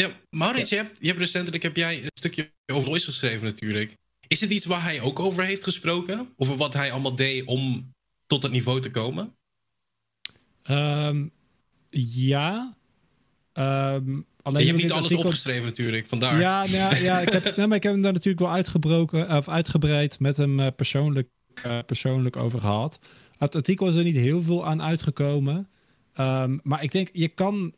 Ja, 0.00 0.10
Maurits, 0.30 0.68
je, 0.70 0.76
hebt, 0.76 0.96
je 1.00 1.06
hebt 1.06 1.18
recentelijk 1.18 1.62
heb 1.62 1.76
jij 1.76 2.02
een 2.02 2.10
stukje 2.14 2.52
over 2.72 2.88
Lois 2.88 3.04
geschreven 3.04 3.46
natuurlijk. 3.46 3.94
Is 4.28 4.40
het 4.40 4.50
iets 4.50 4.64
waar 4.64 4.82
hij 4.82 5.00
ook 5.00 5.18
over 5.20 5.44
heeft 5.44 5.62
gesproken? 5.62 6.28
Over 6.36 6.56
wat 6.56 6.72
hij 6.72 6.92
allemaal 6.92 7.16
deed 7.16 7.44
om 7.44 7.92
tot 8.26 8.42
dat 8.42 8.50
niveau 8.50 8.80
te 8.80 8.90
komen? 8.90 9.34
Ehm, 10.62 11.26
ja. 11.90 12.76
Ehm, 13.52 14.20
alleen 14.42 14.64
je 14.64 14.66
hebt 14.66 14.66
heb 14.66 14.66
ik 14.66 14.82
niet 14.82 14.90
alles 14.90 15.02
artikel- 15.02 15.24
opgeschreven 15.24 15.64
natuurlijk, 15.64 16.06
vandaar. 16.06 16.40
Ja, 16.40 16.58
nou 16.58 16.76
ja, 16.76 16.94
ja 16.94 17.18
ik, 17.20 17.32
heb, 17.32 17.44
nee, 17.56 17.66
maar 17.66 17.76
ik 17.76 17.82
heb 17.82 17.92
hem 17.92 18.02
daar 18.02 18.12
natuurlijk 18.12 18.44
wel 18.44 18.52
uitgebroken, 18.52 19.36
of 19.36 19.48
uitgebreid 19.48 20.20
met 20.20 20.36
hem 20.36 20.60
eh, 20.60 20.66
persoonlijk, 20.76 21.28
eh, 21.62 21.78
persoonlijk 21.86 22.36
over 22.36 22.60
gehad. 22.60 23.00
Het 23.38 23.54
artikel 23.54 23.88
is 23.88 23.94
er 23.94 24.04
niet 24.04 24.16
heel 24.16 24.42
veel 24.42 24.66
aan 24.66 24.82
uitgekomen. 24.82 25.68
Ehm, 26.12 26.58
maar 26.62 26.82
ik 26.82 26.92
denk, 26.92 27.08
je 27.12 27.28
kan, 27.28 27.74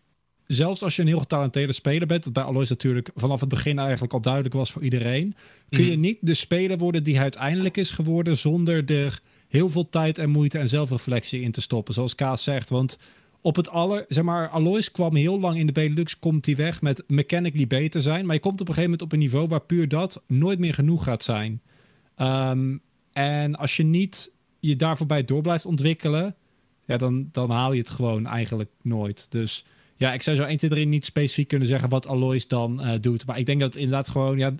zelfs 0.55 0.83
als 0.83 0.97
je 0.97 1.03
een 1.03 1.09
heel 1.09 1.19
getalenteerde 1.19 1.73
speler 1.73 2.07
bent, 2.07 2.25
wat 2.25 2.33
bij 2.33 2.43
Alois 2.43 2.69
natuurlijk 2.69 3.11
vanaf 3.15 3.41
het 3.41 3.49
begin 3.49 3.79
eigenlijk 3.79 4.13
al 4.13 4.21
duidelijk 4.21 4.55
was 4.55 4.73
voor 4.73 4.83
iedereen, 4.83 5.35
kun 5.69 5.85
je 5.85 5.91
Mhm. 5.91 6.01
niet 6.01 6.19
de 6.21 6.35
speler 6.35 6.79
worden 6.79 7.03
die 7.03 7.15
hij 7.15 7.23
uiteindelijk 7.23 7.77
is 7.77 7.91
geworden 7.91 8.37
zonder 8.37 8.91
er 8.91 9.21
heel 9.49 9.69
veel 9.69 9.89
tijd 9.89 10.19
en 10.19 10.31
moeite 10.31 10.59
en 10.59 10.69
zelfreflectie 10.69 11.41
in 11.41 11.51
te 11.51 11.61
stoppen, 11.61 11.95
zoals 11.95 12.15
Kaas 12.15 12.45
zegt. 12.45 12.71
Want 12.71 12.99
op 13.41 13.57
het 13.57 13.69
aller, 13.69 14.05
zeg 14.09 14.25
maar, 14.25 14.49
Alois 14.49 14.91
kwam 14.91 15.15
heel 15.17 15.41
lang 15.41 15.59
in 15.59 15.67
de 15.67 15.73
Benelux, 15.73 16.19
komt 16.19 16.47
hij 16.47 16.57
weg 16.57 16.83
met 16.83 17.05
mechanically 17.07 17.67
beter 17.67 18.01
zijn, 18.01 18.27
maar 18.27 18.35
je 18.35 18.41
komt 18.41 18.61
op 18.61 18.69
een 18.69 18.75
gegeven 18.75 18.91
moment 18.91 19.03
op 19.03 19.13
een 19.13 19.19
niveau 19.25 19.49
waar 19.49 19.61
puur 19.61 19.89
dat 19.89 20.23
nooit 20.27 20.59
meer 20.59 20.75
genoeg 20.75 21.05
gaat 21.05 21.23
zijn. 21.23 21.61
Ehm, 22.17 22.77
en 23.13 23.57
als 23.57 23.77
je 23.77 23.83
niet 23.83 24.35
je 24.61 24.77
daar 24.77 24.97
voorbij 24.97 25.25
door 25.25 25.43
blijft 25.43 25.67
ontwikkelen, 25.67 26.35
ja, 26.87 26.97
dan, 26.97 27.29
dan 27.33 27.51
haal 27.51 27.73
je 27.73 27.79
het 27.79 27.91
gewoon 27.91 28.27
eigenlijk 28.27 28.71
nooit. 28.83 29.31
Dus 29.31 29.65
ja, 29.97 30.13
ik 30.13 30.23
zou 30.23 30.37
zo 30.37 30.43
1, 30.43 30.57
2, 30.57 30.71
3 30.71 30.87
niet 30.87 31.05
specifiek 31.05 31.49
kunnen 31.49 31.69
zeggen 31.69 31.89
wat 31.89 32.07
Alois 32.07 32.49
dan 32.49 32.81
eh, 32.81 33.01
doet. 33.01 33.27
Maar 33.27 33.39
ik 33.39 33.47
denk 33.47 33.61
dat 33.61 33.77
inderdaad 33.77 34.09
gewoon, 34.09 34.39
ja, 34.39 34.55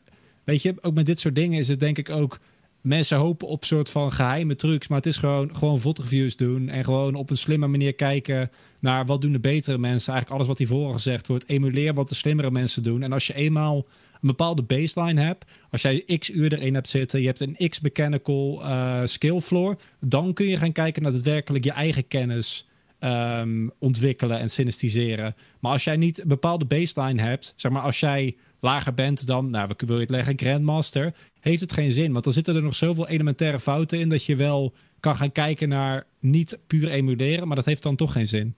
weet 0.45 0.63
je, 0.63 0.75
ook 0.81 0.95
met 0.95 1.07
dit 1.07 1.21
soort 1.21 1.35
dingen 1.35 1.59
is 1.59 1.69
het 1.69 1.81
denk 1.81 1.99
ik 1.99 2.11
ook. 2.11 2.39
Mensen 2.81 3.19
hopen 3.19 3.49
op 3.49 3.65
soort 3.65 3.91
van 3.91 4.13
geheime 4.13 4.57
trucs, 4.57 4.89
maar 4.89 4.99
het 4.99 5.07
is 5.07 5.17
gewoon, 5.17 5.57
gewoon 5.57 5.81
VOD-reviews 5.81 6.37
doen. 6.37 6.69
En 6.69 6.85
gewoon 6.85 7.15
op 7.15 7.31
een 7.31 7.37
slimme 7.37 7.67
manier 7.67 7.95
kijken 7.95 8.51
naar 8.81 9.07
wat 9.07 9.21
doen 9.21 9.33
de 9.33 9.41
betere 9.41 9.79
mensen. 9.79 10.13
Eigenlijk 10.13 10.31
alles 10.31 10.47
wat 10.47 10.59
hiervoor 10.59 10.93
gezegd 10.93 11.27
wordt. 11.27 11.49
Emuleer 11.49 11.95
wat 11.95 12.09
de 12.09 12.15
slimmere 12.15 12.51
mensen 12.51 12.83
doen. 12.83 13.03
En 13.03 13.13
als 13.13 13.27
je 13.27 13.35
eenmaal 13.35 13.77
een 13.77 14.29
bepaalde 14.29 14.63
baseline 14.63 15.21
hebt. 15.21 15.45
Als 15.71 15.83
jij 15.83 16.05
x 16.19 16.31
uur 16.31 16.53
erin 16.53 16.75
hebt 16.75 16.89
zitten. 16.89 17.21
Je 17.21 17.27
hebt 17.27 17.41
een 17.41 17.69
x 17.69 17.81
mechanical 17.81 18.63
eh, 18.65 19.01
skill 19.05 19.41
floor. 19.41 19.77
Dan 20.01 20.33
kun 20.33 20.47
je 20.47 20.57
gaan 20.57 20.73
kijken 20.73 21.03
naar 21.03 21.13
daadwerkelijk 21.13 21.65
je 21.65 21.73
eigen 21.73 22.09
kennis 22.09 22.67
ehm, 23.03 23.69
ontwikkelen 23.79 24.39
en 24.39 24.51
synestiseren. 24.51 25.35
Maar 25.61 25.73
als 25.73 25.85
jij 25.85 25.97
niet 25.97 26.21
een 26.21 26.29
bepaalde 26.29 26.65
baseline 26.65 27.23
hebt. 27.23 27.53
Zeg 27.57 27.73
maar 27.73 27.83
als 27.83 28.01
jij 28.01 28.37
lager 28.61 28.95
bent 28.95 29.27
dan, 29.27 29.51
nou, 29.51 29.69
we 29.77 29.87
wil 29.87 29.95
je 29.97 30.03
het 30.03 30.11
leggen, 30.11 30.39
Grandmaster. 30.39 31.15
Heeft 31.41 31.61
het 31.61 31.73
geen 31.73 31.93
zin. 31.93 32.13
Want 32.13 32.25
dan 32.25 32.33
zitten 32.33 32.57
er 32.57 32.63
nog 32.63 32.75
zoveel 32.75 33.09
elementaire 33.09 33.61
fouten 33.61 34.01
in. 34.01 34.09
Dat 34.09 34.25
je 34.25 34.37
wel 34.37 34.75
kan 35.01 35.17
gaan 35.17 35.33
kijken 35.33 35.69
naar 35.69 36.07
niet 36.21 36.59
puur 36.67 36.89
emuleren. 36.91 37.47
Maar 37.47 37.57
dat 37.57 37.65
heeft 37.65 37.83
dan 37.83 37.97
toch 37.97 38.13
geen 38.13 38.29
zin. 38.29 38.57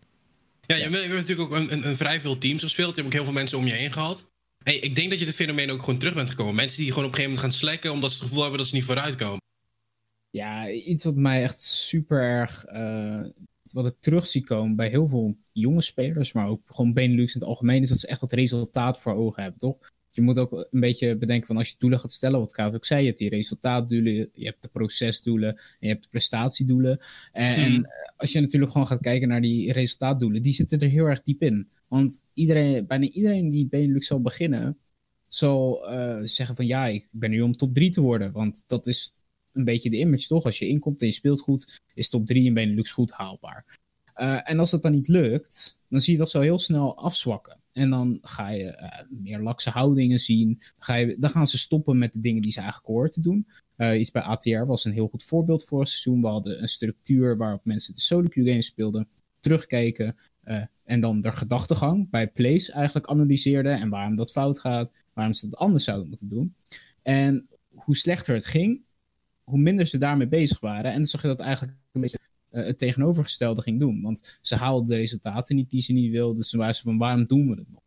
Ja, 0.67 0.77
je 0.77 0.83
hebt 0.83 1.13
natuurlijk 1.13 1.53
ook 1.53 1.59
een, 1.59 1.73
een, 1.73 1.89
een 1.89 1.97
vrij 1.97 2.21
veel 2.21 2.39
teams 2.39 2.63
gespeeld. 2.63 2.89
Je 2.89 2.95
hebt 2.95 3.07
ook 3.07 3.13
heel 3.13 3.25
veel 3.25 3.41
mensen 3.41 3.59
om 3.59 3.67
je 3.67 3.73
heen 3.73 3.93
gehad. 3.93 4.27
Hey, 4.63 4.77
ik 4.77 4.95
denk 4.95 5.11
dat 5.11 5.19
je 5.21 5.27
het 5.27 5.35
fenomeen 5.35 5.71
ook 5.71 5.81
gewoon 5.81 5.99
terug 5.99 6.15
bent 6.15 6.31
gekomen. 6.31 6.55
Mensen 6.55 6.83
die 6.83 6.89
gewoon 6.89 7.05
op 7.05 7.11
een 7.11 7.17
gegeven 7.17 7.37
moment 7.41 7.55
gaan 7.55 7.69
slacken 7.69 7.93
omdat 7.93 8.11
ze 8.11 8.17
het 8.17 8.25
gevoel 8.27 8.41
hebben 8.43 8.59
dat 8.59 8.69
ze 8.69 8.75
niet 8.75 8.85
vooruitkomen. 8.85 9.43
Ja, 10.31 10.71
iets 10.71 11.05
wat 11.05 11.17
mij 11.17 11.43
echt 11.43 11.63
super 11.63 12.21
erg. 12.21 12.65
eh, 12.65 13.21
wat 13.73 13.87
ik 13.87 13.95
terug 13.99 14.27
zie 14.27 14.45
komen 14.45 14.77
bij 14.77 14.89
heel 14.89 15.09
veel 15.09 15.37
jonge 15.53 15.81
spelers, 15.83 16.33
maar 16.33 16.49
ook 16.49 16.61
gewoon 16.67 16.93
Benelux 16.93 17.35
in 17.35 17.41
het 17.41 17.49
algemeen, 17.49 17.83
is 17.83 17.89
dat 17.89 17.99
ze 17.99 18.07
echt 18.07 18.21
het 18.21 18.33
resultaat 18.33 19.01
voor 19.01 19.15
ogen 19.15 19.43
hebben, 19.43 19.61
toch? 19.61 19.93
Je 20.11 20.23
moet 20.23 20.39
ook 20.39 20.67
een 20.71 20.81
beetje 20.81 21.17
bedenken 21.17 21.47
van 21.47 21.57
als 21.57 21.69
je 21.69 21.75
doelen 21.79 22.01
gaat 22.01 22.13
stellen, 22.13 22.41
wat 22.41 22.53
Kaat 22.53 22.75
ook 22.75 22.85
zei, 22.85 23.01
je 23.01 23.07
hebt 23.07 23.19
die 23.19 23.29
resultaatdoelen, 23.29 24.13
je 24.33 24.45
hebt 24.45 24.63
de 24.63 24.69
procesdoelen 24.69 25.49
en 25.57 25.63
je 25.81 25.89
hebt 25.89 26.03
de 26.03 26.09
prestatiedoelen. 26.09 26.99
En, 27.33 27.55
en 27.55 27.73
Mhm. 27.73 27.83
als 28.17 28.33
je 28.33 28.41
natuurlijk 28.41 28.73
gewoon 28.73 28.87
gaat 28.87 29.01
kijken 29.01 29.29
naar 29.29 29.41
die 29.41 29.73
resultaatdoelen, 29.73 30.43
die 30.43 30.53
zitten 30.53 30.79
er 30.79 30.89
heel 30.89 31.05
erg 31.05 31.23
diep 31.23 31.43
in. 31.43 31.69
Want 31.89 32.25
iedereen, 32.35 32.87
bijna 32.87 33.07
iedereen 33.07 33.49
die 33.49 33.69
Benelux 33.69 34.07
zal 34.07 34.21
beginnen, 34.21 34.79
zal 35.29 35.89
eh, 35.89 36.21
zeggen 36.23 36.57
van 36.57 36.67
ja, 36.67 36.87
ik 36.87 37.09
ben 37.13 37.31
nu 37.31 37.41
om 37.41 37.57
top 37.57 37.75
3 37.75 37.91
te 37.91 38.01
worden. 38.01 38.33
Want 38.33 38.63
dat 38.67 38.87
is 38.87 39.13
een 39.55 39.65
beetje 39.65 39.91
de 39.91 39.99
image 39.99 40.27
toch? 40.27 40.45
Als 40.45 40.59
je 40.59 40.69
inkomt 40.69 41.01
en 41.01 41.07
je 41.07 41.13
speelt 41.13 41.41
goed, 41.41 41.81
is 41.95 42.09
top 42.09 42.27
3 42.27 42.45
in 42.45 42.55
Benelux 42.55 42.93
goed 42.93 43.13
haalbaar. 43.13 43.79
Eh, 44.15 44.51
en 44.51 44.59
als 44.59 44.71
dat 44.71 44.83
dan 44.83 44.93
niet 44.93 45.09
lukt, 45.09 45.81
dan 45.89 46.01
zie 46.01 46.13
je 46.13 46.19
dat 46.19 46.31
zo 46.31 46.41
heel 46.41 46.59
snel 46.59 46.97
afzwakken. 46.97 47.63
En 47.75 47.91
dan 47.91 48.19
ga 48.23 48.51
je 48.51 48.65
eh, 48.65 49.03
meer 49.11 49.41
lakse 49.41 49.71
houdingen 49.71 50.19
zien. 50.19 50.49
Dan, 50.49 50.73
ga 50.79 50.95
je, 50.95 51.17
dan 51.19 51.31
gaan 51.31 51.47
ze 51.47 51.59
stoppen 51.59 51.99
met 51.99 52.13
de 52.13 52.19
dingen 52.19 52.43
die 52.43 52.53
ze 52.53 52.61
eigenlijk 52.61 52.89
horen 52.89 53.11
te 53.11 53.21
doen. 53.21 53.47
Eh, 53.77 54.01
iets 54.01 54.11
bij 54.11 54.23
ATR 54.23 54.65
was 54.65 54.85
een 54.85 54.93
heel 54.93 55.09
goed 55.09 55.25
voorbeeld 55.25 55.65
voor 55.65 55.81
het 55.81 55.89
seizoen. 55.89 56.21
We 56.21 56.27
hadden 56.27 56.63
een 56.63 56.69
structuur 56.69 57.37
waarop 57.37 57.65
mensen 57.65 57.95
de 57.95 58.01
solo 58.01 58.29
queue 58.29 58.49
games 58.49 58.67
speelden, 58.67 59.09
terugkeken. 59.41 60.17
eh, 60.43 60.63
en 60.85 61.01
dan 61.01 61.21
de 61.21 61.33
gedachtegang 61.33 62.11
bij 62.11 62.29
plays 62.29 62.71
eigenlijk 62.71 63.07
analyseerden. 63.07 63.81
En 63.81 63.89
waarom 63.89 64.15
dat 64.15 64.33
fout 64.33 64.59
gaat, 64.59 65.05
waarom 65.13 65.33
ze 65.33 65.49
dat 65.49 65.59
anders 65.59 65.85
zouden 65.85 66.09
moeten 66.09 66.29
doen. 66.29 66.55
En 67.03 67.49
hoe 67.75 67.97
slechter 67.97 68.35
het 68.35 68.45
ging, 68.45 68.83
hoe 69.45 69.59
minder 69.59 69.87
ze 69.87 69.99
daarmee 69.99 70.29
bezig 70.29 70.61
waren. 70.61 70.91
En 70.91 70.97
dan 70.97 71.07
zag 71.07 71.23
je 71.23 71.29
dat 71.29 71.41
eigenlijk 71.41 71.79
een 71.93 72.01
beetje 72.01 72.19
eh, 72.51 72.65
het 72.65 72.79
tegenovergestelde 72.79 73.63
ging 73.63 73.79
doen. 73.79 74.03
Want 74.03 74.39
ze 74.41 74.55
haalden 74.55 74.89
de 74.89 74.97
resultaten 74.97 75.57
niet 75.57 75.71
die 75.71 75.83
ze 75.83 75.93
niet 75.93 76.11
wilden. 76.11 76.37
Dus 76.37 76.51
ze 76.51 76.57
waren 76.57 76.75
ze 76.75 76.83
van 76.83 76.99
waarom 76.99 77.25
doen 77.25 77.49
we 77.49 77.57
het 77.57 77.71
nog? 77.71 77.83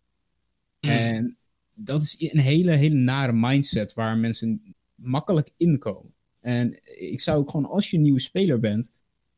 Mhm. 0.80 0.92
En 0.92 1.38
dat 1.74 2.02
is 2.02 2.32
een 2.32 2.40
hele, 2.40 2.72
hele 2.72 2.96
nare 2.96 3.34
mindset 3.34 3.94
waar 3.94 4.18
mensen 4.18 4.76
makkelijk 4.96 5.50
inkomen. 5.58 6.14
En 6.40 6.80
ik 7.00 7.22
zou 7.22 7.38
ook 7.38 7.50
gewoon, 7.50 7.66
als 7.66 7.90
je 7.90 7.98
een 7.98 8.04
nieuwe 8.04 8.20
speler 8.20 8.60
bent, 8.60 8.92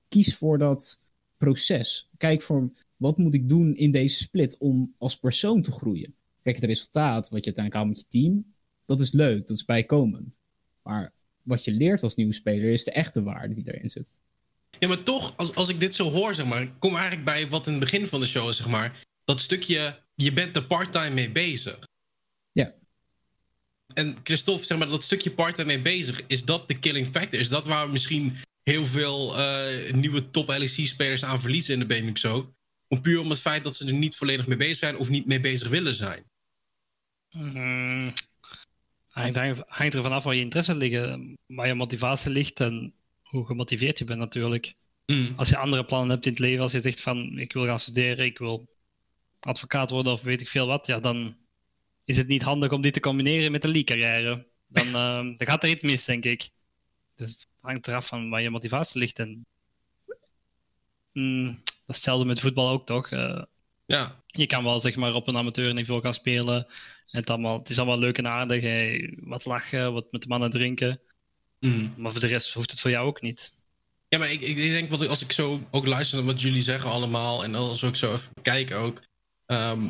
kies 0.07 0.35
voor 0.35 0.57
dat 0.57 1.01
proces. 1.37 2.09
Kijk 2.17 2.41
voor 2.41 2.71
wat 2.95 3.17
moet 3.17 3.33
ik 3.33 3.49
doen 3.49 3.75
in 3.75 3.91
deze 3.91 4.17
split 4.17 4.57
om 4.57 4.93
als 4.97 5.19
persoon 5.19 5.61
te 5.61 5.71
groeien. 5.71 6.15
Kijk, 6.41 6.55
het 6.55 6.65
resultaat 6.65 7.29
wat 7.29 7.39
je 7.39 7.53
uiteindelijk 7.53 7.75
haalt 7.75 7.87
met 7.87 7.99
je 7.99 8.19
team, 8.19 8.53
dat 8.85 8.99
is 8.99 9.11
leuk, 9.11 9.47
dat 9.47 9.57
is 9.57 9.65
bijkomend. 9.65 10.39
Maar 10.81 11.13
wat 11.49 11.63
je 11.63 11.71
leert 11.71 12.03
als 12.03 12.15
nieuwe 12.15 12.33
speler 12.33 12.69
is 12.69 12.83
de 12.83 12.91
echte 12.91 13.23
waarde 13.23 13.53
die 13.53 13.73
erin 13.73 13.89
zit. 13.89 14.13
Ja, 14.79 14.87
maar 14.87 15.03
toch, 15.03 15.37
als, 15.37 15.55
als 15.55 15.69
ik 15.69 15.79
dit 15.79 15.95
zo 15.95 16.11
hoor, 16.11 16.35
zeg 16.35 16.45
maar, 16.45 16.71
kom 16.79 16.95
eigenlijk 16.95 17.25
bij 17.25 17.49
wat 17.49 17.65
in 17.65 17.71
het 17.71 17.81
begin 17.81 18.07
van 18.07 18.19
de 18.19 18.25
show 18.25 18.49
is, 18.49 18.57
zeg 18.57 18.67
maar. 18.67 19.03
Dat 19.25 19.41
stukje, 19.41 19.99
je 20.15 20.33
bent 20.33 20.55
er 20.55 20.65
part-time 20.65 21.09
mee 21.09 21.31
bezig. 21.31 21.79
Ja. 22.51 22.73
En 23.93 24.17
Christophe, 24.23 24.65
zeg 24.65 24.77
maar, 24.77 24.87
dat 24.87 25.03
stukje 25.03 25.31
part-time 25.31 25.67
mee 25.67 25.81
bezig, 25.81 26.21
is 26.27 26.45
dat 26.45 26.67
de 26.67 26.79
killing 26.79 27.07
factor? 27.07 27.39
Is 27.39 27.49
dat 27.49 27.65
waar 27.65 27.85
we 27.85 27.91
misschien 27.91 28.37
heel 28.63 28.85
veel 28.85 29.37
eh, 29.37 29.93
nieuwe 29.93 30.29
top 30.29 30.47
LEC-spelers 30.47 31.23
aan 31.23 31.41
verliezen 31.41 31.73
in 31.73 31.79
de 31.79 31.85
Benelux 31.85 32.25
ook? 32.25 32.51
Om 32.87 33.01
puur 33.01 33.19
om 33.19 33.29
het 33.29 33.39
feit 33.39 33.63
dat 33.63 33.75
ze 33.75 33.87
er 33.87 33.93
niet 33.93 34.15
volledig 34.15 34.47
mee 34.47 34.57
bezig 34.57 34.77
zijn 34.77 34.97
of 34.97 35.09
niet 35.09 35.25
mee 35.25 35.39
bezig 35.39 35.67
willen 35.69 35.93
zijn. 35.93 36.23
Mm, 37.31 38.13
hangt, 39.09 39.35
hangt, 39.67 39.93
er 39.93 40.01
vanaf 40.01 40.23
waar 40.23 40.35
je 40.35 40.41
interesse 40.41 40.75
liggen, 40.75 41.37
waar 41.45 41.67
je 41.67 41.73
motivatie 41.73 42.31
ligt 42.31 42.59
en 42.59 42.93
hoe 43.21 43.45
gemotiveerd 43.45 43.99
je 43.99 44.05
bent 44.05 44.19
natuurlijk. 44.19 44.75
Mm. 45.05 45.33
Als 45.35 45.49
je 45.49 45.57
andere 45.57 45.85
plannen 45.85 46.09
hebt 46.09 46.25
in 46.25 46.31
het 46.31 46.39
leven, 46.41 46.63
als 46.63 46.71
je 46.71 46.79
zegt 46.79 47.01
van 47.01 47.37
ik 47.37 47.53
wil 47.53 47.65
gaan 47.65 47.79
studeren, 47.79 48.25
ik 48.25 48.37
wil 48.37 48.67
advocaat 49.39 49.89
worden 49.89 50.13
of 50.13 50.21
weet 50.21 50.41
ik 50.41 50.49
veel 50.49 50.67
wat, 50.67 50.87
ja, 50.87 50.99
dan 50.99 51.35
is 52.03 52.17
het 52.17 52.27
niet 52.27 52.43
handig 52.43 52.71
om 52.71 52.81
die 52.81 52.91
te 52.91 52.99
combineren 52.99 53.51
met 53.51 53.61
de 53.61 53.67
league-carrière. 53.67 54.47
Dan, 54.67 54.85
eh, 55.01 55.37
dan 55.37 55.47
gaat 55.47 55.63
er 55.63 55.69
iets 55.69 55.81
mis, 55.81 56.05
denk 56.05 56.25
ik. 56.25 56.49
Dus 57.15 57.31
het 57.31 57.47
hangt 57.59 57.87
eraf 57.87 58.07
van 58.07 58.29
waar 58.29 58.41
je 58.41 58.49
motivatie 58.49 58.99
ligt. 58.99 59.19
En, 59.19 59.45
mm, 61.11 61.45
dat 61.63 61.65
is 61.65 61.95
hetzelfde 61.95 62.25
met 62.25 62.39
voetbal 62.39 62.69
ook, 62.69 62.85
toch? 62.85 63.09
Eh, 63.09 63.41
Ja. 63.85 64.23
je 64.25 64.45
kan 64.45 64.63
wel 64.63 64.79
zeg 64.79 64.95
maar 64.95 65.13
op 65.13 65.27
een 65.27 65.37
amateurniveau 65.37 66.01
gaan 66.01 66.13
spelen 66.13 66.67
het, 67.11 67.29
allemaal, 67.29 67.59
het 67.59 67.69
is 67.69 67.77
allemaal 67.77 67.99
leuk 67.99 68.17
en 68.17 68.27
aardig. 68.27 68.61
Hey, 68.61 69.13
wat 69.19 69.45
lachen, 69.45 69.93
wat 69.93 70.11
met 70.11 70.21
de 70.21 70.27
mannen 70.27 70.49
drinken. 70.49 70.99
Mm. 71.59 71.93
Maar 71.97 72.11
voor 72.11 72.21
de 72.21 72.27
rest 72.27 72.53
hoeft 72.53 72.71
het 72.71 72.81
voor 72.81 72.91
jou 72.91 73.07
ook 73.07 73.21
niet. 73.21 73.53
Ja, 74.07 74.17
maar 74.17 74.31
ik, 74.31 74.41
ik 74.41 74.55
denk, 74.55 74.89
wat, 74.89 75.07
als 75.07 75.21
ik 75.21 75.31
zo 75.31 75.61
ook 75.71 75.85
luister 75.85 76.17
naar 76.17 76.27
wat 76.27 76.41
jullie 76.41 76.61
zeggen 76.61 76.89
allemaal... 76.89 77.43
en 77.43 77.55
als 77.55 77.81
we 77.81 77.87
ook 77.87 77.95
zo 77.95 78.13
even 78.13 78.31
kijken 78.41 78.77
ook... 78.77 79.01
ehm, 79.45 79.87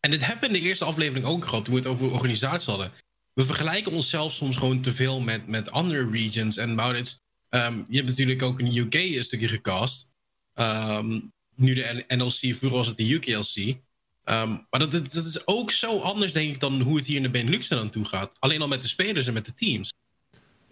en 0.00 0.10
dit 0.10 0.26
hebben 0.26 0.40
we 0.50 0.56
in 0.56 0.62
de 0.62 0.68
eerste 0.68 0.84
aflevering 0.84 1.26
ook 1.26 1.44
gehad, 1.44 1.64
toen 1.64 1.74
we 1.74 1.80
het 1.80 1.88
over 1.88 2.12
organisatie 2.12 2.70
hadden. 2.70 2.92
We 3.32 3.44
vergelijken 3.44 3.92
onszelf 3.92 4.32
soms 4.32 4.56
gewoon 4.56 4.80
te 4.80 4.92
veel 4.92 5.20
met, 5.20 5.46
met 5.46 5.70
andere 5.70 6.10
regions. 6.10 6.56
En 6.56 6.74
Maurits, 6.74 7.20
um, 7.50 7.84
je 7.88 7.96
hebt 7.96 8.08
natuurlijk 8.08 8.42
ook 8.42 8.60
in 8.60 8.72
de 8.72 8.80
UK 8.80 8.94
een 8.94 9.24
stukje 9.24 9.48
gecast. 9.48 10.12
Ehm, 10.54 11.20
nu 11.54 11.74
de 11.74 12.04
NLC, 12.08 12.54
vroeger 12.54 12.78
was 12.78 12.86
het 12.86 12.96
de 12.96 13.12
UKLC. 13.12 13.78
Ehm, 14.28 14.50
maar 14.70 14.80
dat, 14.80 14.92
dat, 14.92 15.14
is 15.14 15.46
ook 15.46 15.70
zo 15.70 15.98
anders, 15.98 16.32
denk 16.32 16.54
ik, 16.54 16.60
dan 16.60 16.80
hoe 16.80 16.96
het 16.96 17.06
hier 17.06 17.16
in 17.16 17.22
de 17.22 17.30
Benelux 17.30 17.72
aan 17.72 17.90
toe 17.90 18.04
gaat. 18.04 18.36
Alleen 18.38 18.60
al 18.60 18.68
met 18.68 18.82
de 18.82 18.88
spelers 18.88 19.26
en 19.26 19.32
met 19.32 19.46
de 19.46 19.54
teams. 19.54 19.92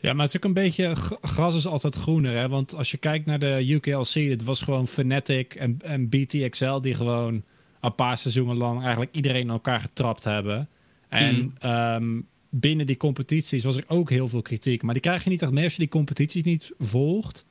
Ja, 0.00 0.12
maar 0.12 0.24
het 0.24 0.34
is 0.34 0.36
ook 0.36 0.44
een 0.44 0.52
beetje. 0.52 0.96
Gras 1.20 1.57
is 1.57 1.66
altijd 1.66 1.94
groener, 1.94 2.36
hè? 2.36 2.48
Want 2.48 2.74
als 2.74 2.90
je 2.90 2.96
kijkt 2.96 3.26
naar 3.26 3.38
de 3.38 3.64
UKLC, 3.68 4.14
het 4.14 4.44
was 4.44 4.61
gewoon 4.61 4.88
Fnatic 4.88 5.54
en, 5.54 5.76
en 5.80 6.09
BTXL 6.09 6.80
die 6.80 6.94
gewoon 6.94 7.44
een 7.80 7.94
paar 7.94 8.18
seizoenen 8.18 8.57
lang 8.57 8.82
eigenlijk 8.82 9.14
iedereen 9.14 9.40
in 9.40 9.50
elkaar 9.50 9.80
getrapt 9.80 10.24
hebben. 10.24 10.68
En 11.09 11.54
mm. 12.00 12.26
binnen 12.50 12.86
die 12.86 12.96
competities 12.96 13.64
was 13.64 13.76
er 13.76 13.84
ook 13.86 14.11
heel 14.11 14.28
veel 14.28 14.42
kritiek. 14.42 14.82
Maar 14.82 14.94
die 14.94 15.02
krijg 15.02 15.24
je 15.24 15.30
niet 15.30 15.42
echt 15.42 15.52
mee 15.52 15.64
als 15.64 15.72
je 15.72 15.78
die 15.78 15.88
competities 15.88 16.42
niet 16.42 16.72
volgt. 16.78 17.44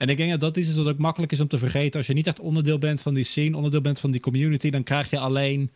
En 0.00 0.08
ik 0.08 0.16
denk 0.16 0.30
dat 0.30 0.40
dat 0.40 0.56
iets 0.56 0.68
is 0.68 0.76
wat 0.76 0.86
ook 0.86 0.98
makkelijk 0.98 1.32
is 1.32 1.40
om 1.40 1.48
te 1.48 1.58
vergeten. 1.58 1.98
Als 1.98 2.06
je 2.06 2.12
niet 2.12 2.26
echt 2.26 2.40
onderdeel 2.40 2.78
bent 2.78 3.02
van 3.02 3.14
die 3.14 3.24
scene, 3.24 3.56
onderdeel 3.56 3.80
bent 3.80 4.00
van 4.00 4.10
die 4.10 4.20
community, 4.20 4.70
dan 4.70 4.82
krijg 4.82 5.10
je 5.10 5.18
alleen, 5.18 5.70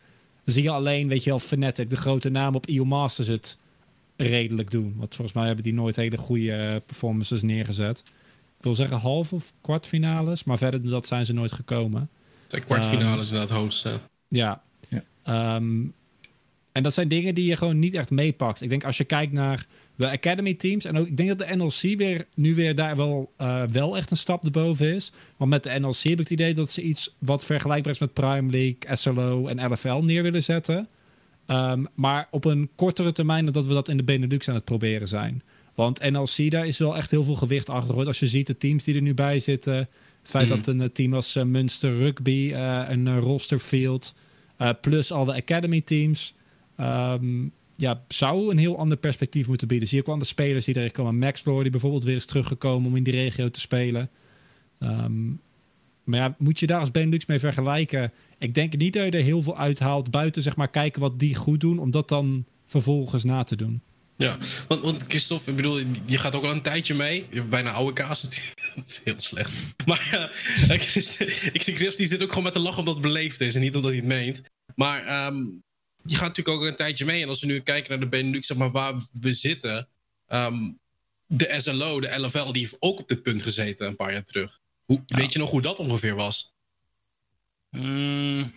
zie 0.45 0.63
je 0.63 0.69
alleen, 0.69 1.07
weet 1.07 1.23
je 1.23 1.29
wel, 1.29 1.39
Fnatic, 1.39 1.89
de 1.89 1.97
grote 1.97 2.29
naam 2.29 2.55
op 2.55 2.67
EU 2.67 2.83
Masters 2.83 3.27
het 3.27 3.57
redelijk 4.15 4.71
doen. 4.71 4.93
Want 4.97 5.15
volgens 5.15 5.37
mij 5.37 5.45
hebben 5.45 5.63
die 5.63 5.73
nooit 5.73 5.95
hele 5.95 6.17
goede 6.17 6.51
eh, 6.51 6.75
performances 6.85 7.41
neergezet. 7.41 8.03
Ik 8.57 8.63
wil 8.63 8.75
zeggen 8.75 8.97
halve 8.97 9.35
of 9.35 9.53
kwartfinales, 9.61 10.43
maar 10.43 10.57
verder 10.57 10.81
dan 10.81 10.91
dat 10.91 11.07
zijn 11.07 11.25
ze 11.25 11.33
nooit 11.33 11.51
gekomen. 11.51 12.09
De 12.47 12.59
kwartfinales 12.59 13.29
um, 13.29 13.33
inderdaad 13.33 13.57
hoogste. 13.57 13.99
Ja. 14.27 14.61
ja. 14.89 15.55
Um, 15.55 15.93
en 16.75 16.83
dat 16.83 16.93
zijn 16.93 17.07
dingen 17.07 17.35
die 17.35 17.45
je 17.45 17.55
gewoon 17.55 17.79
niet 17.79 17.93
echt 17.93 18.09
meepakt. 18.09 18.61
Ik 18.61 18.69
denk 18.69 18.83
als 18.83 18.97
je 18.97 19.03
kijkt 19.03 19.31
naar 19.31 19.65
de 19.95 20.09
academy 20.09 20.53
teams. 20.53 20.85
En 20.85 20.97
ook, 20.97 21.07
ik 21.07 21.17
denk 21.17 21.29
dat 21.29 21.47
de 21.47 21.55
NLC 21.55 21.97
weer, 21.97 22.25
nu 22.35 22.55
weer 22.55 22.75
daar 22.75 22.95
wel, 22.95 23.33
uh, 23.41 23.63
wel 23.63 23.97
echt 23.97 24.11
een 24.11 24.17
stap 24.17 24.45
erboven 24.45 24.95
is. 24.95 25.11
Want 25.37 25.49
met 25.49 25.63
de 25.63 25.79
NLC 25.79 25.97
heb 25.97 26.11
ik 26.11 26.17
het 26.17 26.29
idee 26.29 26.53
dat 26.53 26.71
ze 26.71 26.81
iets 26.81 27.15
wat 27.19 27.45
vergelijkbaar 27.45 27.93
is 27.93 27.99
met 27.99 28.13
Prime 28.13 28.51
League, 28.51 28.95
SLO 28.95 29.47
en 29.47 29.71
LFL 29.71 29.97
neer 29.97 30.23
willen 30.23 30.43
zetten. 30.43 30.87
Um, 31.47 31.87
maar 31.93 32.27
op 32.31 32.45
een 32.45 32.69
kortere 32.75 33.11
termijn 33.11 33.43
dan 33.45 33.53
dat 33.53 33.65
we 33.65 33.73
dat 33.73 33.89
in 33.89 33.97
de 33.97 34.03
Benelux 34.03 34.49
aan 34.49 34.55
het 34.55 34.65
proberen 34.65 35.07
zijn. 35.07 35.43
Want 35.75 36.11
NLC, 36.11 36.51
daar 36.51 36.67
is 36.67 36.77
wel 36.77 36.95
echt 36.95 37.11
heel 37.11 37.23
veel 37.23 37.35
gewicht 37.35 37.69
achter. 37.69 38.05
Als 38.05 38.19
je 38.19 38.27
ziet 38.27 38.47
de 38.47 38.57
teams 38.57 38.83
die 38.83 38.95
er 38.95 39.01
nu 39.01 39.13
bij 39.13 39.39
zitten. 39.39 39.75
Het 40.21 40.29
feit 40.29 40.49
mm. 40.49 40.55
dat 40.55 40.67
een 40.67 40.91
team 40.91 41.13
als 41.13 41.35
uh, 41.35 41.43
Munster 41.43 41.97
Rugby, 41.97 42.51
uh, 42.53 42.83
een 42.87 43.19
rosterfield, 43.19 44.13
plus 44.81 45.11
al 45.11 45.25
de 45.25 45.33
academy 45.33 45.81
teams. 45.81 46.33
Um, 46.79 47.51
ja, 47.75 48.03
zou 48.07 48.51
een 48.51 48.57
heel 48.57 48.77
ander 48.77 48.97
perspectief 48.97 49.47
moeten 49.47 49.67
bieden. 49.67 49.87
Zie 49.87 49.99
ik 49.99 50.07
ook 50.07 50.13
aan 50.13 50.19
de 50.19 50.25
spelers 50.25 50.65
die 50.65 50.77
erin 50.77 50.91
komen. 50.91 51.17
Max 51.17 51.45
Lord, 51.45 51.61
die 51.61 51.71
bijvoorbeeld 51.71 52.03
weer 52.03 52.15
is 52.15 52.25
teruggekomen 52.25 52.89
om 52.89 52.95
in 52.95 53.03
die 53.03 53.13
regio 53.13 53.49
te 53.49 53.59
spelen. 53.59 54.09
Um, 54.79 55.39
maar 56.03 56.19
ja, 56.19 56.35
moet 56.37 56.59
je 56.59 56.67
daar 56.67 56.79
als 56.79 56.91
Benelux 56.91 57.25
mee 57.25 57.39
vergelijken? 57.39 58.11
Ik 58.39 58.53
denk 58.53 58.77
niet 58.77 58.93
dat 58.93 59.05
je 59.05 59.11
er 59.11 59.23
heel 59.23 59.41
veel 59.41 59.57
uithaalt 59.57 60.11
buiten 60.11 60.41
zeg 60.41 60.55
maar 60.55 60.69
kijken 60.69 61.01
wat 61.01 61.19
die 61.19 61.35
goed 61.35 61.59
doen, 61.59 61.79
om 61.79 61.91
dat 61.91 62.09
dan 62.09 62.45
vervolgens 62.65 63.23
na 63.23 63.43
te 63.43 63.55
doen. 63.55 63.81
Ja, 64.17 64.37
want, 64.67 64.81
want 64.81 65.03
Christophe, 65.07 65.49
ik 65.49 65.55
bedoel, 65.55 65.79
je 66.05 66.17
gaat 66.17 66.35
ook 66.35 66.43
al 66.43 66.51
een 66.51 66.61
tijdje 66.61 66.93
mee. 66.93 67.25
Je 67.29 67.35
hebt 67.35 67.49
bijna 67.49 67.71
oude 67.71 67.93
kaas 67.93 68.21
Dat 68.75 68.85
is 68.85 69.01
heel 69.03 69.13
slecht. 69.17 69.51
Maar 69.85 70.09
uh, 70.13 70.73
ik 71.53 71.61
zie 71.61 71.75
Chris, 71.75 71.95
die 71.95 72.07
zit 72.07 72.23
ook 72.23 72.29
gewoon 72.29 72.43
met 72.43 72.53
te 72.53 72.59
lachen 72.59 72.79
omdat 72.79 72.93
het 72.93 73.03
beleefd 73.03 73.41
is 73.41 73.55
en 73.55 73.61
niet 73.61 73.75
omdat 73.75 73.91
hij 73.91 73.99
het 73.99 74.09
meent. 74.09 74.41
Maar 74.75 75.27
um, 75.27 75.63
je 76.05 76.15
gaat 76.15 76.27
natuurlijk 76.27 76.57
ook 76.57 76.63
een 76.63 76.75
tijdje 76.75 77.05
mee. 77.05 77.21
En 77.21 77.29
als 77.29 77.41
we 77.41 77.47
nu 77.47 77.59
kijken 77.59 77.89
naar 77.89 77.99
de 77.99 78.07
Benelux, 78.09 78.47
zeg 78.47 78.57
maar, 78.57 78.71
waar 78.71 78.93
we 79.11 79.31
zitten. 79.31 79.87
Um, 80.27 80.79
de 81.25 81.55
SLO, 81.57 82.01
de 82.01 82.19
LFL, 82.19 82.51
die 82.51 82.61
heeft 82.61 82.77
ook 82.79 82.99
op 82.99 83.07
dit 83.07 83.21
punt 83.21 83.41
gezeten 83.41 83.87
een 83.87 83.95
paar 83.95 84.11
jaar 84.11 84.23
terug. 84.23 84.59
Hoe, 84.85 85.03
ja. 85.05 85.17
Weet 85.17 85.33
je 85.33 85.39
nog 85.39 85.49
hoe 85.49 85.61
dat 85.61 85.79
ongeveer 85.79 86.15
was? 86.15 86.53
Mm. 87.69 88.53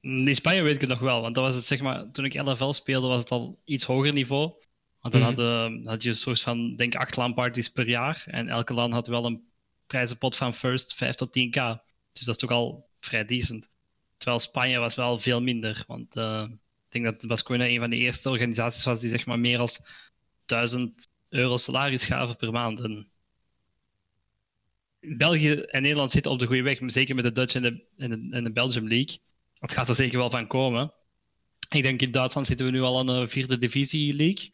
In 0.00 0.34
Spanje 0.34 0.62
weet 0.62 0.74
ik 0.74 0.80
het 0.80 0.90
nog 0.90 0.98
wel. 0.98 1.20
Want 1.20 1.34
dat 1.34 1.44
was 1.44 1.54
het, 1.54 1.64
zeg 1.64 1.80
maar, 1.80 2.10
toen 2.12 2.24
ik 2.24 2.34
LFL 2.34 2.70
speelde, 2.70 3.06
was 3.06 3.22
het 3.22 3.30
al 3.30 3.60
iets 3.64 3.84
hoger 3.84 4.12
niveau. 4.12 4.52
Want 5.00 5.14
dan 5.14 5.22
mm 5.22 5.36
-hmm. 5.36 5.76
had, 5.76 5.86
had, 5.86 6.02
je 6.02 6.08
een 6.08 6.16
soort 6.16 6.40
van, 6.40 6.76
denk 6.76 6.94
acht 6.94 7.16
LAN-parties 7.16 7.68
per 7.68 7.88
jaar. 7.88 8.24
En 8.26 8.48
elke 8.48 8.74
LAN 8.74 8.92
had 8.92 9.06
wel 9.06 9.24
een 9.24 9.44
prijzenpot 9.86 10.36
van 10.36 10.54
first 10.54 10.94
5 10.94 11.14
tot 11.14 11.28
10k. 11.28 11.82
Dus 12.12 12.24
dat 12.24 12.34
is 12.34 12.36
toch 12.36 12.50
al 12.50 12.88
vrij 12.96 13.24
decent. 13.24 13.68
Terwijl 14.16 14.38
Spanje 14.38 14.78
was 14.78 14.94
wel 14.94 15.18
veel 15.18 15.40
minder. 15.40 15.84
Want 15.86 16.16
uh, 16.16 16.46
ik 16.88 17.02
denk 17.02 17.04
dat 17.04 17.26
Basconia 17.26 17.66
een 17.66 17.80
van 17.80 17.90
de 17.90 17.96
eerste 17.96 18.30
organisaties 18.30 18.84
was 18.84 19.00
die 19.00 19.10
zeg 19.10 19.26
maar 19.26 19.38
meer 19.38 19.58
als 19.58 19.80
1000 20.46 21.08
euro 21.28 21.56
salaris 21.56 22.04
gaven 22.04 22.36
per 22.36 22.52
maand. 22.52 23.06
België 25.00 25.52
en 25.52 25.82
Nederland 25.82 26.10
zitten 26.10 26.32
op 26.32 26.38
de 26.38 26.46
goede 26.46 26.62
weg, 26.62 26.78
zeker 26.86 27.14
met 27.14 27.24
de 27.24 27.32
Dutch 27.32 27.54
en 27.54 27.62
de, 27.62 27.84
en 27.96 28.10
de, 28.10 28.36
en 28.36 28.44
de 28.44 28.52
Belgium 28.52 28.88
League. 28.88 29.18
Dat 29.58 29.72
gaat 29.72 29.88
er 29.88 29.94
zeker 29.94 30.18
wel 30.18 30.30
van 30.30 30.46
komen. 30.46 30.92
Ik 31.68 31.82
denk 31.82 32.00
in 32.00 32.12
Duitsland 32.12 32.46
zitten 32.46 32.66
we 32.66 32.72
nu 32.72 32.80
al 32.80 32.98
aan 32.98 33.06
de 33.06 33.28
vierde 33.28 33.58
divisie 33.58 34.14
league. 34.14 34.52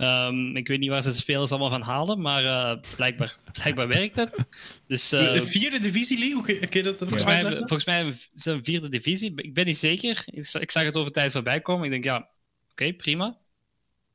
Um, 0.00 0.56
ik 0.56 0.68
weet 0.68 0.78
niet 0.78 0.88
waar 0.88 1.02
ze 1.02 1.08
de 1.08 1.14
spelers 1.14 1.50
allemaal 1.50 1.70
van 1.70 1.82
halen, 1.82 2.20
maar 2.20 2.44
uh, 2.44 2.80
blijkbaar, 2.96 3.36
blijkbaar 3.52 3.88
werkt 3.88 4.16
het. 4.16 4.46
Dus, 4.86 5.12
uh, 5.12 5.32
de 5.32 5.46
vierde 5.46 5.78
divisie 5.78 6.18
league? 6.18 6.68
Kun 6.68 6.68
je 6.70 6.82
dat 6.82 6.98
volgens 6.98 7.24
mij, 7.24 7.42
volgens 7.56 7.84
mij 7.84 8.06
is 8.06 8.28
het 8.32 8.46
een 8.46 8.64
vierde 8.64 8.88
divisie. 8.88 9.32
Ik 9.36 9.54
ben 9.54 9.66
niet 9.66 9.78
zeker. 9.78 10.22
Ik, 10.26 10.52
ik 10.52 10.70
zag 10.70 10.82
het 10.82 10.96
over 10.96 11.12
tijd 11.12 11.32
voorbij 11.32 11.60
komen. 11.60 11.84
Ik 11.84 11.90
denk, 11.90 12.04
ja, 12.04 12.16
oké, 12.16 12.28
okay, 12.70 12.94
prima. 12.94 13.38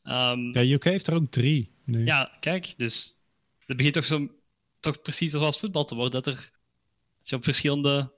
Um, 0.03 0.53
ja, 0.53 0.61
UK 0.61 0.83
heeft 0.83 1.07
er 1.07 1.15
ook 1.15 1.31
drie. 1.31 1.71
Nu. 1.83 2.05
Ja, 2.05 2.37
kijk, 2.39 2.73
dus 2.77 3.15
het 3.65 3.77
begint 3.77 3.93
toch, 3.93 4.05
zo, 4.05 4.29
toch 4.79 5.01
precies 5.01 5.31
zoals 5.31 5.59
voetbal 5.59 5.85
te 5.85 5.95
worden. 5.95 6.23
Dat, 6.23 6.33
er, 6.33 6.51
dat 7.19 7.29
je 7.29 7.35
op 7.35 7.43
verschillende 7.43 8.11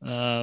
uh, 0.00 0.42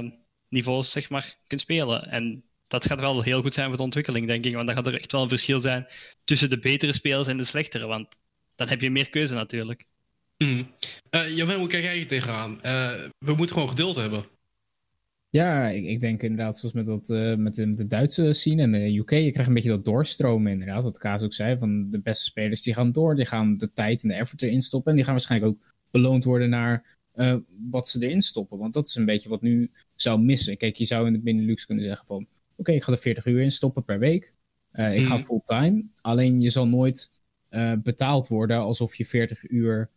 niveaus, 0.50 0.92
zeg 0.92 1.10
maar, 1.10 1.38
kunt 1.48 1.62
spelen. 1.62 2.10
En 2.10 2.44
dat 2.74 2.86
gaat 2.86 3.00
wel 3.00 3.22
heel 3.22 3.42
goed 3.42 3.54
zijn 3.54 3.68
voor 3.68 3.78
de 3.78 3.84
ontwikkeling, 3.84 4.28
denk 4.28 4.46
ik. 4.46 4.54
Want 4.54 4.68
dan 4.68 4.76
gaat 4.76 4.86
er 4.86 5.00
echt 5.00 5.12
wel 5.12 5.22
een 5.22 5.30
verschil 5.30 5.60
zijn 5.60 5.88
tussen 6.24 6.50
de 6.50 6.60
betere 6.60 6.94
spelers 6.94 7.28
en 7.28 7.38
de 7.38 7.44
slechtere. 7.44 7.86
Want 7.86 8.08
dan 8.56 8.68
heb 8.68 8.82
je 8.82 8.92
meer 8.92 9.10
keuze 9.10 9.34
natuurlijk. 9.34 9.86
Mm. 10.38 10.68
Uh, 11.12 11.56
hoe 11.56 11.68
kijk 11.68 11.84
jij 11.84 11.96
hier 11.96 12.08
tegenaan? 12.08 12.60
Uh, 12.66 12.92
we 13.18 13.34
moeten 13.34 13.56
gewoon 13.56 13.70
geduld 13.70 13.96
hebben. 13.96 14.26
Ja, 15.30 15.70
ik, 15.70 15.86
ik 15.86 16.00
denk 16.00 16.24
inderdaad, 16.24 16.58
zoals 16.58 16.76
met, 16.76 16.86
dat, 16.86 17.10
uh, 17.10 17.36
met, 17.36 17.56
de, 17.56 17.68
met 17.68 17.78
de 17.78 17.88
Duitse 17.88 18.34
scene 18.34 18.62
en 18.62 18.72
de 18.72 18.98
UK, 18.98 19.10
je 19.10 19.32
krijgt 19.32 19.48
een 19.48 19.54
beetje 19.54 19.70
dat 19.70 19.86
doorstromen 19.86 20.52
inderdaad. 20.52 20.84
Wat 20.84 20.98
Kaas 20.98 21.24
ook 21.24 21.34
zei, 21.34 21.58
van 21.58 21.90
de 21.90 22.02
beste 22.02 22.24
spelers 22.24 22.62
die 22.62 22.74
gaan 22.74 22.92
door, 22.92 23.16
die 23.16 23.26
gaan 23.26 23.58
de 23.58 23.74
tijd 23.74 24.04
en 24.04 24.10
de 24.10 24.16
effort 24.16 24.42
erin 24.42 24.62
stoppen. 24.62 24.90
En 24.90 24.96
die 24.96 25.06
gaan 25.06 25.16
waarschijnlijk 25.16 25.52
ook 25.52 25.74
beloond 25.92 26.24
worden 26.24 26.50
naar 26.50 26.98
uh, 27.16 27.36
wat 27.70 27.88
ze 27.88 28.06
erin 28.06 28.22
stoppen. 28.22 28.58
Want 28.60 28.74
dat 28.74 28.88
is 28.88 28.96
een 28.96 29.06
beetje 29.06 29.30
wat 29.30 29.42
nu 29.42 29.72
zou 29.96 30.22
missen. 30.22 30.58
Kijk, 30.58 30.76
je 30.76 30.86
zou 30.86 31.08
in 31.08 31.14
de 31.14 31.20
Benelux 31.20 31.66
kunnen 31.66 31.84
zeggen 31.84 32.06
van, 32.06 32.28
okay, 32.56 32.76
ik 32.76 32.84
ga 32.84 32.92
er 32.92 32.98
40 32.98 33.26
uur 33.26 33.42
in 33.42 33.52
stoppen 33.52 33.84
per 33.84 34.00
week. 34.00 34.34
Uh, 34.74 34.96
ik 34.96 35.02
mm. 35.02 35.08
ga 35.08 35.20
fulltime. 35.20 35.84
Alleen 36.02 36.42
je 36.42 36.50
zal 36.50 36.68
nooit 36.68 37.12
uh, 37.50 37.74
betaald 37.84 38.28
worden 38.28 38.58
alsof 38.58 38.96
je 38.96 39.06
40 39.06 39.50
uur 39.50 39.90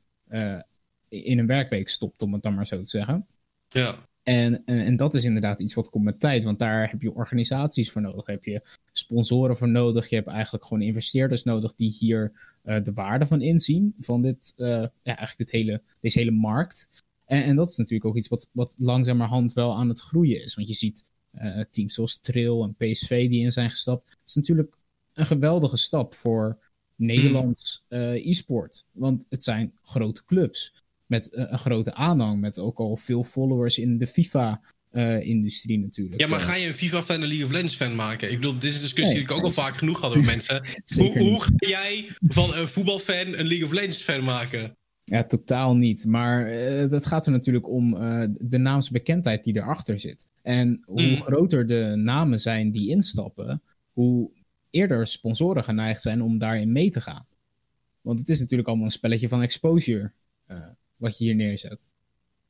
in 1.09 1.39
een 1.39 1.47
werkweek 1.47 1.89
stopt, 1.89 2.23
om 2.23 2.33
het 2.33 2.43
dan 2.43 2.55
maar 2.55 2.67
zo 2.67 2.81
te 2.81 2.89
zeggen. 2.89 3.27
Ja. 3.69 3.95
En, 4.23 4.65
en, 4.65 4.85
en, 4.85 4.97
dat 4.97 5.15
is 5.15 5.25
inderdaad 5.25 5.61
iets 5.61 5.75
wat 5.75 5.91
komt 5.91 6.05
met 6.05 6.21
tijd, 6.21 6.45
want 6.45 6.59
daar 6.59 6.91
heb 6.91 7.03
je 7.03 7.15
organisaties 7.15 7.91
voor 7.91 8.03
nodig. 8.03 8.25
Daar 8.25 8.35
heb 8.35 8.45
je 8.45 8.63
sponsoren 8.93 9.57
voor 9.57 9.69
nodig. 9.69 10.09
Je 10.09 10.17
hebt 10.17 10.29
eigenlijk 10.29 10.65
gewoon 10.65 10.83
investeerders 10.83 11.43
nodig 11.43 11.75
die 11.75 11.97
hier 11.99 12.33
de 12.63 12.93
waarde 12.95 13.27
van 13.27 13.43
inzien, 13.43 13.95
van 13.99 14.23
dit, 14.23 14.53
ja, 14.57 14.91
eigenlijk 15.03 15.37
dit 15.37 15.51
hele, 15.51 15.83
deze 16.01 16.19
hele 16.19 16.31
markt. 16.31 17.05
En, 17.27 17.43
en, 17.43 17.57
dat 17.57 17.69
is 17.69 17.77
natuurlijk 17.77 18.11
ook 18.11 18.17
iets 18.17 18.29
wat, 18.29 18.49
wat 18.53 18.75
langzamerhand 18.79 19.53
wel 19.53 19.77
aan 19.77 19.89
het 19.89 20.01
groeien 20.01 20.43
is. 20.43 20.55
Want 20.55 20.69
je 20.69 20.75
ziet 20.75 21.13
uh, 21.43 21.61
teams 21.71 21.95
zoals 21.95 22.21
Trail 22.21 22.63
en 22.63 22.75
PSV 22.75 23.29
die 23.29 23.43
in 23.43 23.53
zijn 23.53 23.71
gestapt. 23.71 24.07
Dat 24.09 24.27
is 24.27 24.35
natuurlijk 24.35 24.77
een 25.13 25.27
geweldige 25.27 25.77
stap 25.77 26.15
voor 26.15 26.59
Nederlands 26.97 27.85
e-sport. 27.89 28.85
Want 28.93 29.25
het 29.29 29.43
zijn 29.43 29.73
grote 29.83 30.25
clubs 30.25 30.73
met 31.07 31.29
uh, 31.33 31.45
een 31.49 31.59
grote 31.59 31.95
aanhang. 31.95 32.41
Met 32.41 32.59
ook 32.59 32.79
al 32.79 32.97
veel 32.97 33.23
followers 33.23 33.79
in 33.79 33.99
de 33.99 34.07
FIFA-industrie 34.07 35.79
uh, 35.79 35.85
natuurlijk. 35.85 36.21
Ja, 36.21 36.27
maar 36.27 36.41
ga 36.41 36.55
je 36.55 36.67
een 36.67 36.75
FIFA-fan 36.75 37.23
een 37.23 37.29
League 37.29 37.45
of 37.45 37.51
Legends-fan 37.51 37.95
maken? 37.95 38.31
Ik 38.31 38.41
bedoel, 38.41 38.53
dit 38.53 38.65
is 38.65 38.75
een 38.75 38.81
discussie 38.81 39.15
nee, 39.15 39.25
die 39.25 39.33
ik 39.33 39.39
ook 39.39 39.45
al 39.45 39.63
vaak 39.63 39.77
genoeg 39.77 40.01
had 40.01 40.15
met 40.15 40.25
mensen. 40.25 40.67
hoe, 40.97 41.19
hoe 41.19 41.43
ga 41.43 41.51
jij 41.57 42.11
van 42.21 42.55
een 42.55 42.69
voetbalfan 42.69 43.27
een 43.27 43.47
League 43.47 43.65
of 43.65 43.73
Legends-fan 43.73 44.25
maken? 44.25 44.77
Ja, 45.11 45.25
totaal 45.25 45.77
niet. 45.77 46.05
Maar 46.05 46.53
uh, 46.53 46.91
het 46.91 47.07
gaat 47.07 47.27
er 47.27 47.33
natuurlijk 47.33 47.69
om 47.69 47.95
uh, 47.95 48.25
de 48.31 48.59
naamsbekendheid 48.59 49.45
die 49.45 49.57
erachter 49.57 49.99
zit. 49.99 50.27
En 50.43 50.83
hoe 50.85 51.03
mm. 51.03 51.21
groter 51.21 51.67
de 51.67 51.93
namen 51.97 52.41
zijn 52.41 52.71
die 52.71 52.89
instappen, 52.89 53.63
hoe 53.93 54.31
eerder 54.71 55.07
sponsoren 55.07 55.65
geneigd 55.65 56.03
zijn 56.03 56.23
om 56.23 56.39
daarin 56.39 56.73
mee 56.73 56.91
te 56.91 57.01
gaan. 57.01 57.27
Want 58.01 58.19
het 58.19 58.29
is 58.29 58.41
natuurlijk 58.41 58.69
allemaal 58.69 58.87
een 58.87 58.93
spelletje 58.93 59.29
van 59.29 59.43
exposure 59.43 60.13
uh, 60.49 60.67
wat 60.97 61.19
je 61.19 61.25
hier 61.25 61.35
neerzet. 61.35 61.85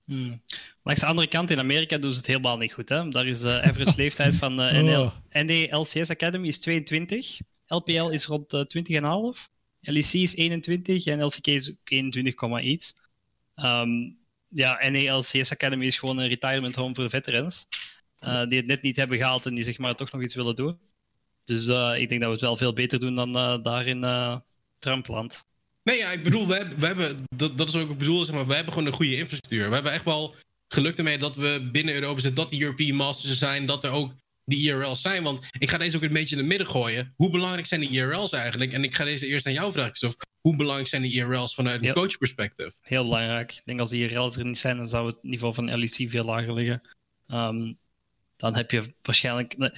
Hmm. 0.05 0.41
Langs 0.83 1.01
de 1.01 1.07
andere 1.07 1.29
kant, 1.29 1.51
in 1.51 1.59
Amerika 1.59 1.99
doen 1.99 2.13
ze 2.13 2.19
het 2.19 2.27
helemaal 2.27 2.57
niet 2.57 2.73
goed. 2.73 2.89
Hè? 2.89 3.09
Daar 3.09 3.27
is 3.27 3.41
de 3.41 3.63
average 3.63 3.97
leeftijd 4.03 4.35
van 4.35 4.57
de 4.57 4.63
NL. 4.63 5.13
NELCS 5.45 6.11
Academy 6.11 6.47
is 6.47 6.59
22. 6.59 7.41
LPL 7.67 8.09
is 8.09 8.27
rond 8.27 8.53
uh, 8.53 8.63
20,5. 9.35 9.56
LEC 9.93 10.13
is 10.13 10.37
21 10.37 11.07
en 11.07 11.25
LCK 11.25 11.47
is 11.47 11.73
21, 11.85 12.61
iets. 12.61 12.97
Um, 13.57 14.19
ja, 14.49 14.89
NELCS 14.89 15.53
Academy 15.53 15.87
is 15.87 15.99
gewoon 15.99 16.19
een 16.19 16.29
retirement 16.29 16.75
home 16.75 16.95
voor 16.95 17.11
veterans. 17.11 17.67
Uh, 18.25 18.45
die 18.47 18.57
het 18.57 18.67
net 18.67 18.83
niet 18.83 18.97
hebben 18.97 19.19
gehaald 19.19 19.47
en 19.47 19.55
die 19.55 19.65
zeg 19.65 19.79
maar 19.79 19.95
toch 19.95 20.13
nog 20.13 20.23
iets 20.23 20.35
willen 20.35 20.57
doen. 20.57 20.79
Dus 21.45 21.67
uh, 21.67 21.93
ik 21.97 22.09
denk 22.09 22.21
dat 22.21 22.29
we 22.29 22.37
het 22.37 22.45
wel 22.45 22.57
veel 22.57 22.73
beter 22.73 23.01
doen 23.01 23.15
dan 23.15 23.37
uh, 23.37 23.63
daar 23.63 23.87
in 23.87 24.01
Trumpland. 24.79 25.45
Nee, 25.83 25.99
ja, 25.99 26.11
ik 26.11 26.23
bedoel, 26.23 26.47
we 26.47 26.55
hebben, 26.55 26.81
we 26.81 26.87
hebben 26.87 27.17
dat, 27.37 27.59
dat 27.59 27.69
is 27.69 27.77
ook 27.77 27.91
ik 27.91 27.99
bedoel, 27.99 28.25
zeg 28.25 28.35
maar, 28.35 28.47
we 28.47 28.55
hebben 28.55 28.73
gewoon 28.73 28.89
een 28.89 28.95
goede 28.95 29.17
infrastructuur. 29.17 29.69
We 29.69 29.75
hebben 29.75 29.93
echt 29.93 30.05
wel 30.05 30.35
geluk 30.69 30.97
ermee 30.97 31.19
dat 31.19 31.37
we 31.37 31.69
binnen 31.73 31.95
Europa 31.95 32.21
zitten, 32.21 32.43
dat 32.43 32.51
de 32.51 32.61
European 32.61 32.97
Masters 32.97 33.39
zijn, 33.39 33.67
dat 33.67 33.85
er 33.85 33.91
ook 33.91 34.13
die 34.47 34.69
IRL's 34.69 35.01
zijn. 35.01 35.23
Want 35.23 35.49
ik 35.59 35.71
ga 35.71 35.79
deze 35.79 35.97
ook 35.97 36.03
een 36.03 36.13
beetje 36.13 36.35
in 36.35 36.41
het 36.41 36.51
midden 36.51 36.67
gooien. 36.67 37.13
Hoe 37.17 37.31
belangrijk 37.31 37.67
zijn 37.67 37.81
die 37.81 37.91
IRL's 37.91 38.33
eigenlijk? 38.33 38.73
En 38.73 38.85
ik 38.85 38.95
ga 38.95 39.05
deze 39.05 39.27
eerst 39.27 39.47
aan 39.47 39.53
jou 39.53 39.73
vragen, 39.73 39.95
Christophe. 39.95 40.27
Hoe 40.41 40.57
belangrijk 40.57 40.89
zijn 40.89 41.03
die 41.03 41.13
IRL's 41.13 41.55
vanuit 41.55 41.83
een 41.83 41.93
coachperspectief? 41.93 42.79
Heel 42.81 43.03
belangrijk. 43.03 43.53
Ik 43.53 43.63
denk 43.65 43.81
als 43.81 43.91
die 43.91 44.09
IRL's 44.09 44.37
er 44.37 44.45
niet 44.45 44.59
zijn, 44.59 44.77
dan 44.77 44.89
zou 44.89 45.07
het 45.07 45.23
niveau 45.23 45.55
van 45.55 45.79
LEC 45.79 46.11
veel 46.11 46.25
lager 46.25 46.55
liggen. 46.55 46.83
Um, 47.29 47.79
dan 48.37 48.55
heb 48.55 48.71
je 48.71 48.95
waarschijnlijk. 49.03 49.73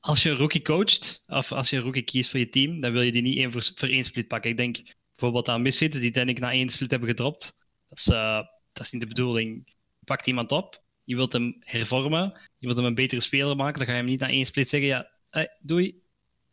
Als 0.00 0.22
je 0.22 0.30
een 0.30 0.36
rookie 0.36 0.62
coacht, 0.62 1.22
of 1.26 1.52
als 1.52 1.70
je 1.70 1.76
een 1.76 1.82
rookie 1.82 2.02
kiest 2.02 2.30
voor 2.30 2.40
je 2.40 2.48
team, 2.48 2.80
dan 2.80 2.92
wil 2.92 3.02
je 3.02 3.12
die 3.12 3.22
niet 3.22 3.36
één 3.36 3.52
voor, 3.52 3.70
voor 3.74 3.88
één 3.88 4.04
split 4.04 4.28
pakken. 4.28 4.50
Ik 4.50 4.56
denk 4.56 4.82
bijvoorbeeld 5.10 5.48
aan 5.48 5.62
Misfits, 5.62 5.98
die 5.98 6.10
denk 6.10 6.28
ik 6.28 6.38
na 6.38 6.50
één 6.50 6.68
split 6.68 6.90
hebben 6.90 7.08
gedropt. 7.08 7.56
Dat 7.88 7.98
is, 7.98 8.06
uh, 8.06 8.42
dat 8.72 8.84
is 8.84 8.90
niet 8.90 9.00
de 9.00 9.08
bedoeling. 9.08 9.62
Je 9.98 10.04
pakt 10.04 10.26
iemand 10.26 10.52
op, 10.52 10.82
je 11.04 11.16
wilt 11.16 11.32
hem 11.32 11.56
hervormen, 11.60 12.40
je 12.58 12.66
wilt 12.66 12.76
hem 12.76 12.86
een 12.86 12.94
betere 12.94 13.20
speler 13.20 13.56
maken, 13.56 13.78
dan 13.78 13.86
ga 13.86 13.92
je 13.92 13.98
hem 13.98 14.08
niet 14.08 14.20
na 14.20 14.28
één 14.28 14.46
split 14.46 14.68
zeggen, 14.68 14.88
ja, 14.88 15.10
hey, 15.30 15.56
doei. 15.60 16.02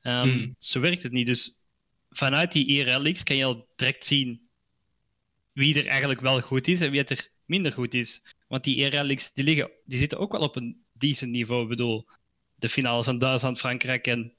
Um, 0.02 0.56
Zo 0.58 0.80
werkt 0.80 1.04
het 1.04 1.12
niet. 1.12 1.26
Dus 1.26 1.66
vanuit 2.10 2.52
die 2.52 2.68
IRL-leaks 2.68 3.24
kan 3.24 3.36
je 3.36 3.46
al 3.46 3.68
direct 3.76 4.06
zien 4.06 4.50
wie 5.52 5.80
er 5.80 5.88
eigenlijk 5.88 6.22
wel 6.22 6.42
goed 6.42 6.68
is 6.68 6.82
en 6.82 6.92
wie 6.92 7.00
het 7.00 7.10
er 7.10 7.30
minder 7.46 7.72
goed 7.72 7.94
is. 7.94 8.24
Want 8.48 8.64
die 8.64 8.76
IRL-leaks 8.76 9.34
die, 9.34 9.44
liggen, 9.44 9.72
die 9.86 10.00
zitten 10.00 10.18
ook 10.18 10.32
wel 10.32 10.42
op 10.42 10.56
een 10.56 10.86
decent 10.94 11.32
niveau. 11.32 11.64
Ik 11.64 11.70
bedoel, 11.70 12.08
de 12.56 12.70
finales 12.70 13.06
van 13.06 13.18
Duitsland, 13.18 13.60
Frankrijk 13.60 14.08
en, 14.08 14.34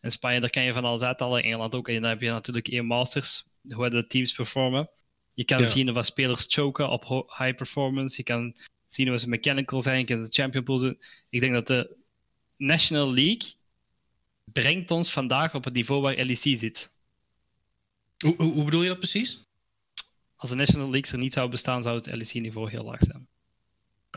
en 0.00 0.10
Spanje, 0.10 0.40
daar 0.40 0.50
kan 0.50 0.64
je 0.64 0.72
van 0.72 0.84
alles 0.84 1.02
uithalen. 1.02 1.42
Engeland 1.42 1.74
ook. 1.74 1.88
En 1.88 2.00
dan 2.00 2.10
heb 2.10 2.20
je 2.20 2.30
natuurlijk 2.30 2.68
één 2.68 2.86
Masters, 2.86 3.44
hoe 3.68 3.90
de 3.90 4.06
teams 4.06 4.32
performen. 4.32 4.90
Je 5.34 5.44
kan 5.44 5.68
zien 5.68 5.96
of 5.96 6.04
spelers 6.04 6.46
choken 6.48 6.90
op 6.90 7.04
high 7.38 7.54
performance. 7.54 8.16
Je 8.16 8.22
kan 8.22 8.56
zien 8.92 9.08
hoe 9.08 9.18
ze 9.18 9.28
mechanical 9.28 9.82
zijn. 9.82 10.06
Kan 10.06 10.22
de 10.22 10.28
champion 10.30 10.64
pools 10.64 10.82
Ik 11.28 11.40
denk 11.40 11.52
dat 11.52 11.66
de 11.66 11.96
National 12.56 13.12
League 13.14 13.52
brengt 14.44 14.90
ons 14.90 15.12
vandaag 15.12 15.54
op 15.54 15.64
het 15.64 15.74
niveau 15.74 16.02
waar 16.02 16.14
LEC 16.14 16.58
zit. 16.58 16.90
Hoe, 18.18 18.34
hoe, 18.36 18.52
hoe 18.52 18.64
bedoel 18.64 18.82
je 18.82 18.88
dat 18.88 18.98
precies? 18.98 19.44
Als 20.36 20.50
de 20.50 20.56
National 20.56 20.90
League 20.90 21.12
er 21.12 21.18
niet 21.18 21.32
zou 21.32 21.50
bestaan, 21.50 21.82
zou 21.82 21.96
het 21.96 22.06
LEC-niveau 22.06 22.70
heel 22.70 22.84
laag 22.84 23.00
zijn. 23.00 23.28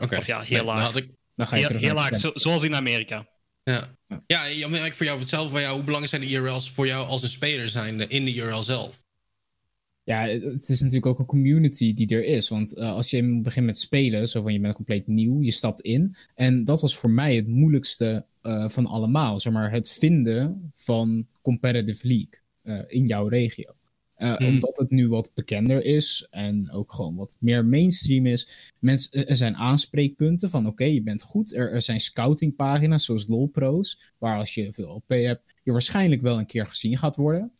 Oké. 0.02 0.18
Of 0.18 0.26
ja, 0.26 0.42
heel 0.42 0.66
laag. 0.66 0.96
Ik... 0.96 1.10
Dan 1.36 1.48
ga 1.48 1.56
je 1.56 1.60
heel, 1.60 1.68
terug 1.68 1.84
heel 1.84 1.94
laag, 1.94 2.16
zo, 2.16 2.32
zoals 2.34 2.64
in 2.64 2.76
Amerika. 2.76 3.28
Ja, 3.64 3.96
ja 4.28 4.46
ik 4.46 4.96
voor 4.96 5.06
jou 5.06 5.20
hetzelfde 5.20 5.52
van 5.52 5.62
jou. 5.62 5.74
Hoe 5.74 5.84
belangrijk 5.84 6.16
zijn 6.16 6.22
de 6.22 6.38
IRL's 6.38 6.72
voor 6.72 6.88
jou 6.88 7.08
als 7.08 7.22
een 7.22 7.30
speler 7.30 7.68
zijn 7.68 8.10
in 8.10 8.26
de 8.26 8.32
IRL 8.32 8.64
zelf? 8.64 9.03
Ja, 10.06 10.28
het 10.28 10.70
is 10.70 10.80
natuurlijk 10.80 11.06
ook 11.06 11.20
een 11.20 11.26
community 11.26 11.94
die 11.94 12.08
er 12.08 12.26
is. 12.26 12.50
Want 12.50 12.78
uh, 12.78 12.92
als 12.94 13.10
je 13.10 13.42
begint 13.42 13.66
met 13.66 13.78
spelen, 13.78 14.28
zo 14.28 14.42
van 14.42 14.54
je 14.54 14.60
bent 14.60 14.76
compleet 14.76 15.08
nieuw, 15.08 15.42
je 15.42 15.52
stapt 15.52 15.82
in. 15.82 16.16
En 16.36 16.64
dat 16.64 16.82
was 16.82 16.98
voor 16.98 17.10
mij 17.10 17.36
het 17.36 17.48
moeilijkste 17.48 18.26
uh, 18.42 18.70
van 18.70 18.86
allemaal. 18.86 19.40
Zeg 19.40 19.54
maar, 19.54 19.72
het 19.72 19.92
vinden 19.92 20.72
van 20.74 21.28
competitive 21.42 22.08
league 22.08 22.40
uh, 22.64 22.80
in 22.88 23.06
jouw 23.06 23.28
regio. 23.28 23.74
Uh, 24.18 24.36
Omdat 24.40 24.78
het 24.78 24.90
nu 24.90 25.10
wat 25.10 25.32
bekender 25.34 25.84
is 25.84 26.28
en 26.30 26.72
ook 26.72 26.94
gewoon 26.94 27.16
wat 27.16 27.38
meer 27.40 27.66
mainstream 27.66 28.26
is. 28.26 28.72
Mensen, 28.80 29.28
er 29.28 29.36
zijn 29.36 29.56
aanspreekpunten 29.56 30.50
van 30.50 30.68
oké, 30.68 30.84
je 30.84 31.04
bent 31.04 31.22
goed. 31.22 31.56
Er, 31.56 31.72
er 31.72 31.82
zijn 31.82 32.00
scoutingpagina's 32.00 33.06
zoals 33.06 33.28
LolPro's, 33.28 34.14
waar 34.18 34.38
als 34.38 34.54
je 34.54 34.74
veel 34.74 34.90
OP 34.90 35.10
hebt, 35.10 35.54
je 35.64 35.72
waarschijnlijk 35.72 36.22
wel 36.22 36.40
een 36.40 36.46
keer 36.46 36.68
gezien 36.68 36.98
gaat 36.98 37.16
worden. 37.16 37.52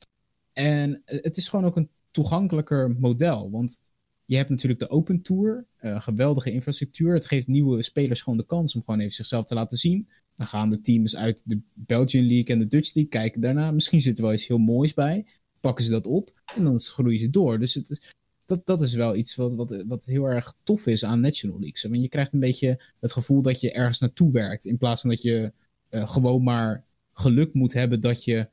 En 0.54 1.02
het 1.06 1.38
is 1.38 1.48
gewoon 1.48 1.66
ook 1.66 1.76
een 1.76 1.90
toegankelijker 2.14 2.96
model. 3.00 3.52
Want 3.52 3.82
je 4.26 4.36
hebt 4.36 4.50
natuurlijk 4.50 4.80
de 4.80 4.90
Open 4.90 5.22
Tour, 5.22 5.66
uh, 5.82 6.02
geweldige 6.02 6.52
infrastructuur. 6.52 7.14
Het 7.14 7.26
geeft 7.26 7.48
nieuwe 7.48 7.82
spelers 7.82 8.22
gewoon 8.22 8.38
de 8.38 8.46
kans 8.46 8.76
om 8.76 8.84
gewoon 8.84 9.00
even 9.00 9.14
zichzelf 9.14 9.46
te 9.46 9.54
laten 9.54 9.78
zien. 9.78 10.08
Dan 10.36 10.48
gaan 10.48 10.70
de 10.70 10.80
teams 10.80 11.16
uit 11.16 11.42
de 11.46 11.60
Belgian 11.74 12.26
League 12.26 12.56
en 12.56 12.60
de 12.60 12.68
Dutch 12.68 12.94
League 12.94 13.12
kijken 13.12 13.42
daarna. 13.42 13.72
Misschien 13.72 14.02
zit 14.02 14.18
er 14.18 14.24
wel 14.24 14.34
iets 14.34 14.48
heel 14.48 14.58
moois 14.58 14.94
bij 14.94 15.26
pakken 15.64 15.86
ze 15.86 15.92
dat 15.92 16.08
op 16.08 16.42
en 16.56 16.64
dan 16.64 16.80
groeien 16.80 17.20
ze 17.20 17.30
door. 17.30 17.60
Dus 17.60 17.74
het 17.74 17.90
is, 17.90 18.14
dat, 18.46 18.66
dat 18.66 18.82
is 18.82 18.94
wel 18.94 19.16
iets 19.16 19.36
wat, 19.36 19.84
wat, 19.88 20.06
heel 20.06 20.26
erg 20.26 20.56
tof 20.64 20.88
is 20.88 21.06
aan 21.06 21.20
National 21.20 21.60
Leagues. 21.60 21.84
Want 21.84 22.02
je 22.02 22.10
krijgt 22.10 22.34
een 22.34 22.40
beetje 22.40 22.84
het 23.00 23.12
gevoel 23.12 23.42
dat 23.42 23.62
je 23.62 23.72
ergens 23.72 24.00
naartoe 24.00 24.32
werkt. 24.32 24.66
In 24.66 24.78
plaats 24.78 25.02
van 25.02 25.10
dat 25.10 25.22
je 25.22 25.54
uh, 25.90 26.08
gewoon 26.08 26.44
maar 26.44 26.86
geluk 27.14 27.54
moet 27.54 27.74
hebben 27.74 28.02
dat 28.02 28.24
je 28.24 28.50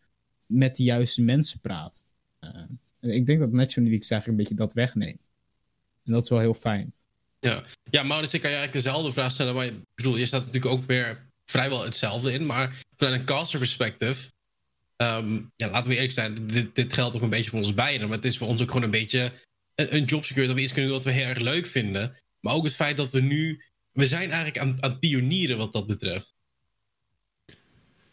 met 0.46 0.76
de 0.76 0.82
juiste 0.82 1.22
mensen 1.22 1.60
praat. 1.60 2.04
Uh, 2.40 2.50
ik 3.00 3.26
denk 3.26 3.40
dat 3.40 3.52
National 3.52 3.88
Leagues 3.90 4.10
eigenlijk 4.10 4.26
een 4.26 4.36
beetje 4.36 4.64
dat 4.64 4.72
wegneemt. 4.72 5.20
En 6.04 6.12
dat 6.12 6.22
is 6.22 6.28
wel 6.28 6.38
heel 6.38 6.54
fijn. 6.54 6.92
Ja, 7.40 7.62
ja 7.90 8.02
Maurits, 8.02 8.34
ik 8.34 8.40
kan 8.40 8.50
je 8.50 8.56
eigenlijk 8.56 8.84
dezelfde 8.84 9.12
vraag 9.12 9.32
stellen. 9.32 9.54
Maar 9.54 9.66
ik 9.66 9.74
bedoel, 9.94 10.16
je 10.16 10.26
staat 10.26 10.44
natuurlijk 10.44 10.72
ook 10.72 10.84
weer 10.84 11.26
vrijwel 11.44 11.84
hetzelfde 11.84 12.32
in. 12.32 12.46
Maar 12.46 12.82
vanuit 12.96 13.20
een 13.20 13.26
caster 13.26 13.58
perspective 13.58 14.30
Um, 15.02 15.52
ja, 15.56 15.70
laten 15.70 15.88
we 15.88 15.94
eerlijk 15.94 16.12
zijn, 16.12 16.46
dit, 16.46 16.74
dit, 16.74 16.92
geldt 16.92 17.16
ook 17.16 17.22
een 17.22 17.30
beetje 17.30 17.50
voor 17.50 17.58
ons 17.58 17.74
beiden. 17.74 18.08
Maar 18.08 18.16
het 18.16 18.26
is 18.26 18.38
voor 18.38 18.48
ons 18.48 18.62
ook 18.62 18.68
gewoon 18.68 18.82
een 18.82 18.90
beetje 18.90 19.32
een, 19.74 19.94
een 19.94 20.04
jobsecurity 20.04 20.46
dat 20.46 20.56
we 20.56 20.62
iets 20.62 20.72
kunnen 20.72 20.90
doen 20.90 21.00
wat 21.00 21.12
we 21.12 21.20
heel 21.20 21.28
erg 21.28 21.38
leuk 21.38 21.66
vinden. 21.66 22.16
Maar 22.40 22.54
ook 22.54 22.64
het 22.64 22.74
feit 22.74 22.96
dat 22.96 23.10
we 23.10 23.20
nu. 23.20 23.62
We 23.92 24.06
zijn 24.06 24.30
eigenlijk 24.30 24.58
aan, 24.58 24.82
aan 24.82 24.90
het 24.90 25.00
pionieren 25.00 25.56
wat 25.56 25.72
dat 25.72 25.86
betreft. 25.86 26.34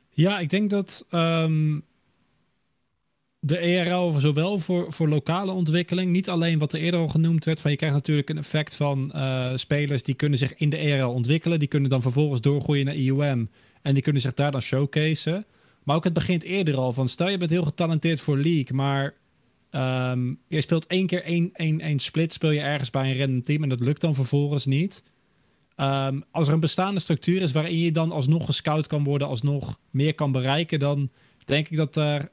Ja, 0.10 0.40
ik 0.40 0.50
denk 0.50 0.70
dat 0.70 1.08
um, 1.12 1.86
de 3.40 3.58
ERL 3.58 4.12
zowel 4.12 4.60
voor, 4.60 4.94
voor 4.94 5.10
lokale 5.10 5.52
ontwikkeling, 5.52 6.12
niet 6.12 6.30
alleen 6.30 6.60
wat 6.60 6.74
er 6.74 6.80
eerder 6.80 7.00
al 7.00 7.08
genoemd 7.08 7.46
werd, 7.46 7.62
van 7.62 7.72
je 7.72 7.78
krijgt 7.78 7.96
natuurlijk 7.96 8.30
een 8.30 8.38
effect 8.38 8.76
van 8.76 9.12
uh, 9.16 9.52
spelers 9.56 10.04
die 10.04 10.16
kunnen 10.16 10.38
zich 10.38 10.56
in 10.56 10.70
de 10.70 10.78
ERL 10.78 11.14
ontwikkelen, 11.14 11.60
die 11.60 11.68
kunnen 11.68 11.90
dan 11.90 12.02
vervolgens 12.02 12.42
doorgroeien 12.42 12.86
naar 12.86 12.96
IUM 12.96 13.50
en 13.82 13.94
die 13.94 14.04
kunnen 14.04 14.22
zich 14.22 14.34
daar 14.34 14.52
dan 14.52 14.62
showcaseen. 14.62 15.46
Maar 15.84 15.96
ook 15.96 16.04
het 16.04 16.14
begint 16.14 16.44
eerder 16.44 16.78
al 16.78 16.94
van 16.94 17.08
stel 17.08 17.30
je 17.30 17.38
bent 17.38 17.52
heel 17.52 17.64
getalenteerd 17.64 18.22
voor 18.22 18.38
League, 18.38 18.76
maar 18.76 19.14
um, 19.72 20.40
je 20.48 20.62
speelt 20.62 20.88
één 20.88 21.08
keer 21.08 21.24
één, 21.24 21.50
één, 21.54 21.80
één 21.80 22.00
split, 22.00 22.34
speel 22.34 22.52
je 22.52 22.60
ergens 22.60 22.90
bij 22.90 23.10
een 23.10 23.20
random 23.20 23.42
team 23.42 23.64
en 23.64 23.70
dat 23.70 23.80
lukt 23.80 24.02
dan 24.02 24.16
vervolgens 24.16 24.66
niet. 24.66 25.04
Um, 25.76 26.24
als 26.32 26.48
er 26.48 26.54
een 26.54 26.60
bestaande 26.60 27.00
structuur 27.00 27.42
is 27.42 27.52
waarin 27.52 27.80
je 27.80 27.92
dan 27.92 28.12
alsnog 28.12 28.46
gescout 28.46 28.88
kan 28.88 29.04
worden, 29.04 29.28
alsnog 29.28 29.80
meer 29.92 30.16
kan 30.16 30.32
bereiken, 30.32 30.80
dan 30.80 31.10
denk 31.46 31.70
ik 31.70 31.78
dat 31.78 31.96
er 31.96 32.30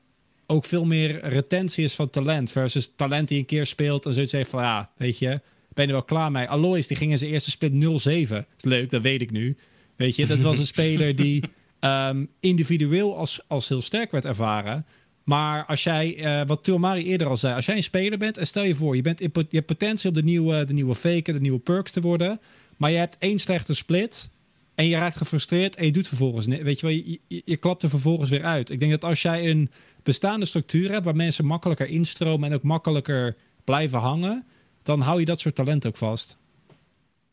ook 0.46 0.64
veel 0.64 0.84
meer 0.84 1.28
retentie 1.28 1.84
is 1.84 1.94
van 1.94 2.10
talent. 2.10 2.50
Versus 2.50 2.92
talent 2.96 3.28
die 3.28 3.38
een 3.38 3.46
keer 3.46 3.66
speelt 3.66 4.06
en 4.06 4.14
zoiets 4.14 4.32
heeft 4.32 4.50
van 4.50 4.62
ja, 4.62 4.90
weet 4.96 5.18
je, 5.18 5.40
ben 5.74 5.84
je 5.84 5.86
er 5.86 5.92
wel 5.92 6.02
klaar 6.02 6.30
mee. 6.30 6.48
Alois 6.48 6.86
die 6.86 6.96
ging 6.96 7.10
in 7.10 7.18
zijn 7.18 7.30
eerste 7.30 7.50
split 7.50 7.72
0-7. 7.72 8.46
Leuk, 8.60 8.90
dat 8.90 9.02
weet 9.02 9.20
ik 9.20 9.30
nu. 9.30 9.56
Weet 9.96 10.16
je, 10.16 10.26
dat 10.26 10.38
was 10.38 10.58
een 10.58 10.66
speler 10.66 11.16
die 11.16 11.42
um, 11.80 12.28
individueel 12.40 13.16
als, 13.16 13.40
als 13.46 13.68
heel 13.68 13.80
sterk 13.80 14.10
werd 14.10 14.24
ervaren. 14.24 14.86
Maar 15.24 15.64
als 15.64 15.82
jij, 15.82 16.40
uh, 16.40 16.46
wat 16.46 16.66
Mari 16.66 17.04
eerder 17.04 17.26
al 17.26 17.36
zei, 17.36 17.54
als 17.54 17.66
jij 17.66 17.76
een 17.76 17.82
speler 17.82 18.18
bent 18.18 18.38
en 18.38 18.46
stel 18.46 18.62
je 18.62 18.74
voor, 18.74 18.96
je, 18.96 19.02
bent 19.02 19.20
in, 19.20 19.30
je 19.34 19.46
hebt 19.50 19.66
potentie 19.66 20.08
om 20.08 20.14
de 20.14 20.22
nieuwe, 20.22 20.64
de 20.64 20.72
nieuwe 20.72 20.94
faken, 20.94 21.34
de 21.34 21.40
nieuwe 21.40 21.58
perks 21.58 21.90
te 21.92 22.00
worden, 22.00 22.40
maar 22.76 22.90
je 22.90 22.96
hebt 22.96 23.18
één 23.18 23.38
slechte 23.38 23.74
split 23.74 24.30
en 24.74 24.86
je 24.86 24.96
raakt 24.96 25.16
gefrustreerd 25.16 25.76
en 25.76 25.84
je 25.84 25.92
doet 25.92 26.08
vervolgens, 26.08 26.46
weet 26.46 26.80
je 26.80 26.86
wel, 26.86 26.94
je, 26.96 27.20
je, 27.44 27.56
klapt 27.56 27.82
er 27.82 27.88
vervolgens 27.88 28.30
weer 28.30 28.44
uit. 28.44 28.70
Ik 28.70 28.80
denk 28.80 28.90
dat 28.90 29.04
als 29.04 29.22
jij 29.22 29.50
een 29.50 29.70
bestaande 30.02 30.46
structuur 30.46 30.90
hebt 30.90 31.04
waar 31.04 31.16
mensen 31.16 31.44
makkelijker 31.44 31.88
instromen 31.88 32.48
en 32.48 32.54
ook 32.54 32.62
makkelijker 32.62 33.36
blijven 33.64 33.98
hangen, 33.98 34.46
dan 34.82 35.00
hou 35.00 35.18
je 35.18 35.24
dat 35.24 35.40
soort 35.40 35.54
talent 35.54 35.86
ook 35.86 35.96
vast. 35.96 36.36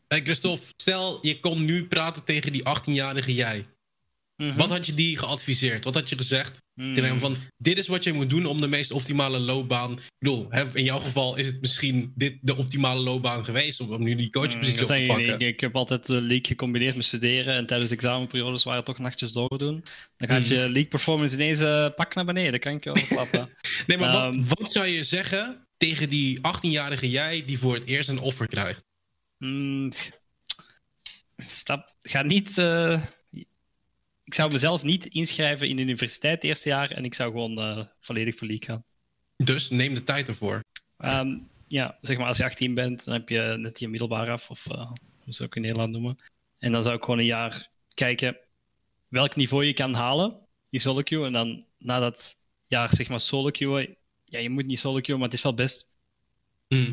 Hey 0.08 0.20
Christophe, 0.22 0.72
stel 0.76 1.18
je 1.22 1.40
kon 1.40 1.64
nu 1.64 1.84
praten 1.84 2.24
tegen 2.24 2.52
die 2.52 2.62
18-jarige 2.62 3.34
jij. 3.34 3.66
Mhm. 4.48 4.56
Wat 4.56 4.70
had 4.70 4.86
je 4.86 4.94
die 4.94 5.18
geadviseerd? 5.18 5.84
Wat 5.84 5.94
had 5.94 6.08
je 6.08 6.16
gezegd? 6.16 6.60
Hmm. 6.74 6.94
Tegen 6.94 7.08
hem 7.08 7.18
van, 7.18 7.36
dit 7.56 7.78
is 7.78 7.86
wat 7.86 8.04
je 8.04 8.12
moet 8.12 8.30
doen 8.30 8.46
om 8.46 8.60
de 8.60 8.68
meest 8.68 8.92
optimale 8.92 9.38
loopbaan... 9.38 9.92
Ik 9.92 9.98
bedoel, 10.18 10.46
hè, 10.50 10.64
in 10.76 10.84
jouw 10.84 10.98
geval 10.98 11.36
is 11.36 11.46
het 11.46 11.60
misschien 11.60 12.12
dit 12.14 12.38
de 12.40 12.56
optimale 12.56 13.00
loopbaan 13.00 13.44
geweest... 13.44 13.80
om, 13.80 13.92
om 13.92 14.02
nu 14.02 14.14
die 14.14 14.30
coachpositie 14.30 14.76
Mm, 14.76 14.90
op 14.90 14.96
te 14.96 15.02
pakken. 15.06 15.40
ik 15.40 15.60
heb 15.60 15.76
altijd 15.76 16.06
de 16.06 16.20
league 16.20 16.44
gecombineerd 16.46 16.96
met 16.96 17.04
studeren 17.04 17.54
en 17.54 17.66
tijdens 17.66 17.90
de 17.90 17.96
examenperiodes 17.96 18.64
waren 18.64 18.84
toch 18.84 18.98
nachtjes 18.98 19.32
doordoen. 19.32 19.84
Dan 20.16 20.28
gaat 20.28 20.48
je 20.48 20.54
league 20.56 20.86
performance 20.88 21.34
ineens 21.34 21.58
eh, 21.58 21.86
pak 21.96 22.14
naar 22.14 22.24
beneden, 22.24 22.60
kan 22.60 22.72
ik 22.74 22.84
je 22.84 22.92
wel 22.92 23.02
verklappen. 23.04 23.50
Nee, 23.86 23.98
maar 23.98 24.12
wat, 24.12 24.34
Ehm. 24.34 24.44
wat 24.58 24.72
zou 24.72 24.86
je 24.86 25.04
zeggen 25.04 25.66
tegen 25.76 26.08
die 26.08 26.38
18-jarige 26.38 27.10
jij... 27.10 27.44
die 27.46 27.58
voor 27.58 27.74
het 27.74 27.84
eerst 27.86 28.08
een 28.08 28.20
offer 28.20 28.46
krijgt? 28.48 28.84
Mm, 29.38 29.92
stap, 31.36 31.94
ga 32.02 32.22
niet. 32.22 32.58
eh, 32.58 33.02
ik 34.32 34.38
zou 34.38 34.52
mezelf 34.52 34.82
niet 34.82 35.06
inschrijven 35.06 35.68
in 35.68 35.76
de 35.76 35.82
universiteit 35.82 36.34
het 36.34 36.44
eerste 36.44 36.68
jaar 36.68 36.90
en 36.90 37.04
ik 37.04 37.14
zou 37.14 37.30
gewoon 37.30 37.58
eh, 37.58 37.84
volledig 38.00 38.36
voor 38.36 38.46
league 38.46 38.66
gaan. 38.66 38.84
Dus 39.36 39.70
neem 39.70 39.94
de 39.94 40.02
tijd 40.02 40.28
ervoor. 40.28 40.64
Ehm, 40.96 41.38
ja, 41.66 41.98
zeg 42.00 42.18
maar 42.18 42.26
als 42.26 42.36
je 42.36 42.44
18 42.44 42.74
bent, 42.74 43.04
dan 43.04 43.14
heb 43.14 43.28
je 43.28 43.54
net 43.58 43.78
je 43.78 43.88
middelbaar 43.88 44.30
af, 44.30 44.50
of 44.50 44.66
eh, 44.66 44.90
hoe 44.90 45.32
ze 45.32 45.42
het 45.42 45.42
ook 45.42 45.56
in 45.56 45.62
Nederland 45.62 45.92
noemen. 45.92 46.16
En 46.58 46.72
dan 46.72 46.82
zou 46.82 46.96
ik 46.96 47.02
gewoon 47.02 47.18
een 47.18 47.24
jaar 47.24 47.68
kijken 47.94 48.36
welk 49.08 49.36
niveau 49.36 49.64
je 49.64 49.72
kan 49.72 49.94
halen, 49.94 50.38
die 50.70 50.80
solo 50.80 51.02
queue. 51.02 51.26
En 51.26 51.32
dan 51.32 51.64
na 51.78 51.98
dat 51.98 52.38
jaar, 52.66 52.94
zeg 52.94 53.08
maar, 53.08 53.20
solo 53.20 53.50
queue. 53.50 53.96
Ja, 54.24 54.38
je 54.38 54.50
moet 54.50 54.66
niet 54.66 54.78
solo 54.78 55.00
queue, 55.00 55.18
maar 55.18 55.28
het 55.28 55.36
is 55.36 55.42
wel 55.42 55.54
best. 55.54 55.90
Hm. 56.68 56.92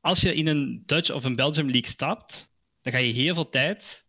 Als 0.00 0.20
je 0.20 0.34
in 0.34 0.46
een 0.46 0.82
Dutch 0.86 1.10
of 1.10 1.24
een 1.24 1.36
Belgium 1.36 1.70
League 1.70 1.90
stapt, 1.90 2.50
dan 2.82 2.92
ga 2.92 2.98
je 2.98 3.12
heel 3.12 3.34
veel 3.34 3.48
tijd 3.48 4.03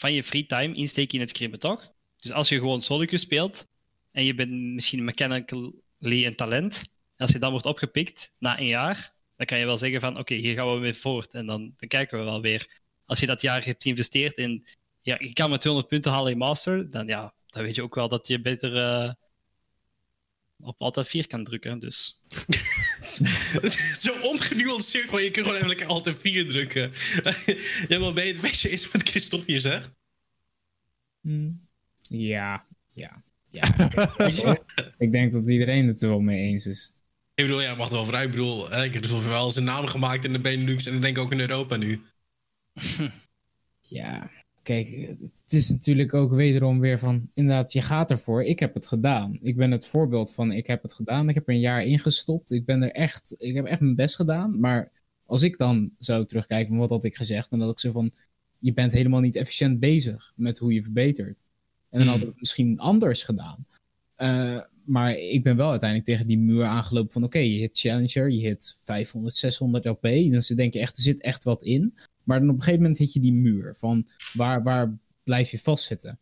van 0.00 0.14
je 0.14 0.24
free 0.24 0.46
time 0.46 0.74
insteken 0.74 1.14
in 1.14 1.20
het 1.20 1.30
scrimmen, 1.30 1.58
toch? 1.58 1.92
Dus 2.16 2.32
als 2.32 2.48
je 2.48 2.58
gewoon 2.58 2.80
queue 2.80 3.18
speelt 3.18 3.66
en 4.12 4.24
je 4.24 4.34
bent 4.34 4.50
misschien 4.50 5.04
mechanically 5.04 6.26
een 6.26 6.36
talent, 6.36 6.78
en 7.16 7.26
als 7.26 7.30
je 7.30 7.38
dan 7.38 7.50
wordt 7.50 7.66
opgepikt 7.66 8.32
na 8.38 8.58
een 8.58 8.66
jaar, 8.66 9.14
dan 9.36 9.46
kan 9.46 9.58
je 9.58 9.64
wel 9.64 9.78
zeggen 9.78 10.00
van 10.00 10.18
oké, 10.18 10.34
hier 10.34 10.54
gaan 10.54 10.72
we 10.72 10.78
weer 10.78 10.94
voort 10.94 11.34
en 11.34 11.46
dan, 11.46 11.74
dan 11.76 11.88
kijken 11.88 12.18
we 12.18 12.24
wel 12.24 12.40
weer. 12.40 12.80
Als 13.04 13.20
je 13.20 13.26
dat 13.26 13.40
jaar 13.40 13.64
hebt 13.64 13.82
geïnvesteerd 13.82 14.36
in, 14.36 14.66
ja, 15.00 15.16
je 15.18 15.32
kan 15.32 15.50
met 15.50 15.60
200 15.60 15.92
punten 15.92 16.12
halen 16.12 16.32
in 16.32 16.38
Master, 16.38 16.90
dan 16.90 17.06
ja, 17.06 17.34
dan 17.46 17.62
weet 17.62 17.74
je 17.74 17.82
ook 17.82 17.94
wel 17.94 18.08
dat 18.08 18.26
je 18.26 18.40
beter 18.40 18.76
eh, 18.76 19.12
op 20.58 20.82
altijd 20.82 21.08
4 21.08 21.26
kan 21.26 21.44
drukken. 21.44 21.78
Dus 21.78 22.18
Zo 24.04 24.12
ongenuanceerd, 24.22 25.04
gewoon 25.04 25.22
je 25.22 25.30
kunt 25.30 25.44
gewoon 25.44 25.56
even 25.56 25.68
lekker 25.68 25.86
altijd 25.86 26.16
4 26.16 26.48
drukken. 26.48 26.92
ja, 27.88 27.98
maar 27.98 28.12
ben 28.12 28.24
je 28.24 28.32
het 28.32 28.36
een 28.36 28.50
beetje 28.50 28.70
eens 28.70 28.92
met 28.92 29.08
Christophe 29.08 29.50
hier 29.50 29.60
zegt? 29.60 29.98
Hmm. 31.20 31.68
Ja, 32.00 32.66
ja, 32.94 33.22
ja. 33.48 33.64
ik 34.98 35.12
denk 35.12 35.32
dat 35.32 35.48
iedereen 35.48 35.86
het 35.86 36.02
er 36.02 36.08
wel 36.08 36.20
mee 36.20 36.40
eens 36.40 36.66
is. 36.66 36.92
Ik 37.34 37.44
bedoel, 37.44 37.60
ja, 37.60 37.74
mag 37.74 37.86
er 37.86 37.94
wel 37.94 38.04
vooruit. 38.04 38.24
Ik 38.24 38.30
bedoel, 38.30 38.70
hè, 38.70 38.84
ik 38.84 38.94
heb 38.94 39.02
dus 39.02 39.24
wel 39.26 39.50
zijn 39.50 39.64
naam 39.64 39.86
gemaakt 39.86 40.24
in 40.24 40.32
de 40.32 40.40
Benelux 40.40 40.86
en 40.86 40.94
ik 40.94 41.02
denk 41.02 41.18
ook 41.18 41.32
in 41.32 41.40
Europa 41.40 41.76
nu. 41.76 42.02
Ja, 43.80 44.30
kijk, 44.70 45.18
het 45.18 45.52
is 45.52 45.68
natuurlijk 45.68 46.14
ook 46.14 46.34
wederom 46.34 46.80
weer 46.80 46.98
van, 46.98 47.30
inderdaad, 47.34 47.72
je 47.72 47.82
gaat 47.82 48.10
ervoor. 48.10 48.44
Ik 48.44 48.58
heb 48.58 48.74
het 48.74 48.86
gedaan. 48.86 49.38
Ik 49.40 49.56
ben 49.56 49.70
het 49.70 49.86
voorbeeld 49.86 50.32
van, 50.32 50.52
ik 50.52 50.66
heb 50.66 50.82
het 50.82 50.92
gedaan. 50.92 51.28
Ik 51.28 51.34
heb 51.34 51.48
er 51.48 51.54
een 51.54 51.60
jaar 51.60 51.84
in 51.84 51.98
gestopt. 51.98 52.52
Ik 52.52 52.64
ben 52.64 52.82
er 52.82 52.92
echt, 52.92 53.34
ik 53.38 53.54
heb 53.54 53.64
echt 53.64 53.80
mijn 53.80 53.94
best 53.94 54.16
gedaan. 54.16 54.60
Maar 54.60 54.92
als 55.26 55.42
ik 55.42 55.58
dan 55.58 55.90
zou 55.98 56.26
terugkijken 56.26 56.68
van 56.68 56.78
wat 56.78 56.90
had 56.90 57.04
ik 57.04 57.16
gezegd, 57.16 57.50
dan 57.50 57.60
had 57.60 57.70
ik 57.70 57.78
zo 57.78 57.90
van, 57.90 58.12
je 58.58 58.72
bent 58.72 58.92
helemaal 58.92 59.20
niet 59.20 59.36
efficiënt 59.36 59.80
bezig 59.80 60.32
met 60.36 60.58
hoe 60.58 60.72
je 60.72 60.82
verbetert. 60.82 61.44
En 61.90 61.98
dan 61.98 62.00
Hmm. 62.00 62.08
had 62.08 62.20
ik 62.20 62.28
het 62.28 62.40
misschien 62.40 62.78
anders 62.78 63.22
gedaan. 63.22 63.66
Eh, 64.14 64.60
maar 64.84 65.12
ik 65.16 65.42
ben 65.42 65.56
wel 65.56 65.70
uiteindelijk 65.70 66.08
tegen 66.08 66.26
die 66.26 66.38
muur 66.38 66.64
aangelopen 66.64 67.12
van, 67.12 67.24
oké, 67.24 67.38
je 67.38 67.58
hit 67.58 67.78
Challenger, 67.78 68.30
je 68.30 68.40
hit 68.40 68.76
500, 68.78 69.36
600 69.36 69.84
LP. 69.84 70.02
Dan 70.02 70.56
denk 70.56 70.72
je 70.72 70.80
echt, 70.80 70.96
er 70.96 71.02
zit 71.02 71.20
echt 71.20 71.44
wat 71.44 71.62
in. 71.62 71.94
Maar 72.24 72.40
dan 72.40 72.48
op 72.48 72.54
een 72.54 72.62
gegeven 72.62 72.82
moment 72.82 72.98
hit 72.98 73.12
je 73.12 73.20
die 73.20 73.32
muur 73.32 73.74
van 73.76 74.06
waar, 74.32 74.62
waar 74.62 74.98
blijf 75.24 75.50
je 75.50 75.58
vastzitten. 75.58 76.18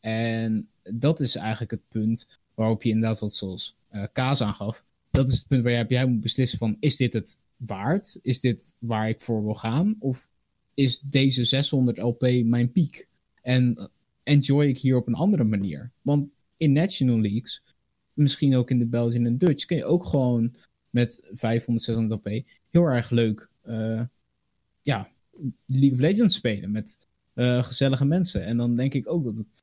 En 0.00 0.68
dat 0.82 1.20
is 1.20 1.36
eigenlijk 1.36 1.70
het 1.70 1.88
punt 1.88 2.40
waarop 2.54 2.82
je 2.82 2.88
inderdaad 2.88 3.20
wat 3.20 3.32
zoals 3.32 3.76
eh, 3.88 4.04
Kaas 4.12 4.40
aangaf. 4.40 4.84
Dat 5.10 5.28
is 5.28 5.38
het 5.38 5.46
punt 5.46 5.62
waar 5.62 5.72
jij, 5.72 5.84
jij 5.88 6.06
moet 6.06 6.20
beslissen 6.20 6.58
van 6.58 6.76
is 6.80 6.96
dit 6.96 7.12
het 7.12 7.38
waard? 7.56 8.18
Is 8.22 8.40
dit 8.40 8.76
waar 8.78 9.08
ik 9.08 9.20
voor 9.20 9.44
wil 9.44 9.54
gaan? 9.54 9.96
Of 9.98 10.28
is 10.74 10.98
deze 11.00 11.44
600 11.44 11.98
LP 11.98 12.42
mijn 12.44 12.72
piek? 12.72 13.06
En 13.42 13.90
enjoy 14.22 14.64
ik 14.64 14.78
hier 14.78 14.96
op 14.96 15.06
een 15.06 15.14
andere 15.14 15.44
manier? 15.44 15.90
Want 16.02 16.28
in 16.56 16.72
National 16.72 17.20
Leagues, 17.20 17.62
misschien 18.12 18.56
ook 18.56 18.70
in 18.70 18.78
de 18.78 18.86
Belgian 18.86 19.26
en 19.26 19.38
Dutch, 19.38 19.64
kun 19.64 19.76
je 19.76 19.84
ook 19.84 20.04
gewoon 20.04 20.54
met 20.90 21.28
500, 21.32 21.84
600 21.84 22.26
LP 22.26 22.44
heel 22.70 22.84
erg 22.84 23.10
leuk 23.10 23.48
eh, 23.62 24.02
ja, 24.82 25.08
League 25.66 25.92
of 25.92 25.98
Legends 25.98 26.34
spelen 26.34 26.70
met 26.70 27.08
eh, 27.34 27.62
gezellige 27.62 28.04
mensen. 28.04 28.44
En 28.44 28.56
dan 28.56 28.74
denk 28.74 28.94
ik 28.94 29.10
ook 29.10 29.24
dat 29.24 29.38
het. 29.38 29.62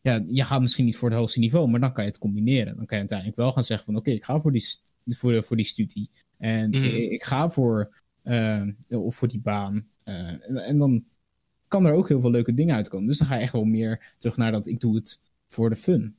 Ja, 0.00 0.22
je 0.26 0.44
gaat 0.44 0.60
misschien 0.60 0.84
niet 0.84 0.96
voor 0.96 1.08
het 1.08 1.18
hoogste 1.18 1.38
niveau, 1.38 1.68
maar 1.68 1.80
dan 1.80 1.92
kan 1.92 2.04
je 2.04 2.10
het 2.10 2.18
combineren. 2.18 2.76
Dan 2.76 2.86
kan 2.86 2.96
je 2.96 3.02
uiteindelijk 3.02 3.38
wel 3.38 3.52
gaan 3.52 3.64
zeggen 3.64 3.86
van 3.86 3.96
oké, 3.96 4.10
ik 4.10 4.24
ga 4.24 4.40
voor 4.40 4.52
die, 4.52 4.64
voor, 5.06 5.42
voor 5.44 5.56
die 5.56 5.66
studie. 5.66 6.10
En 6.38 6.70
Mhm. 6.70 6.84
ik, 6.84 7.10
ik 7.10 7.22
ga 7.22 7.48
voor, 7.48 7.94
eh, 8.22 8.62
of 8.88 9.16
voor 9.16 9.28
die 9.28 9.40
baan. 9.40 9.86
Eh, 10.02 10.28
en, 10.28 10.56
en 10.56 10.78
dan 10.78 11.04
kan 11.68 11.84
er 11.86 11.92
ook 11.92 12.08
heel 12.08 12.20
veel 12.20 12.30
leuke 12.30 12.54
dingen 12.54 12.74
uitkomen. 12.74 13.06
Dus 13.06 13.18
dan 13.18 13.26
ga 13.26 13.34
je 13.34 13.40
echt 13.40 13.52
wel 13.52 13.64
meer 13.64 14.12
terug 14.16 14.36
naar 14.36 14.52
dat 14.52 14.66
ik 14.66 14.80
doe 14.80 14.94
het 14.94 15.20
voor 15.46 15.70
de 15.70 15.76
fun. 15.76 16.16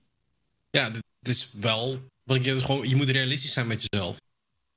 Ja, 0.70 0.89
dit 0.89 1.04
is 1.22 1.52
wel. 1.60 2.00
Wat 2.24 2.46
ik 2.46 2.60
gewoon, 2.62 2.89
je 2.89 2.96
moet 2.96 3.10
realistisch 3.10 3.52
zijn 3.54 3.68
met 3.68 3.86
jezelf. 3.89 4.18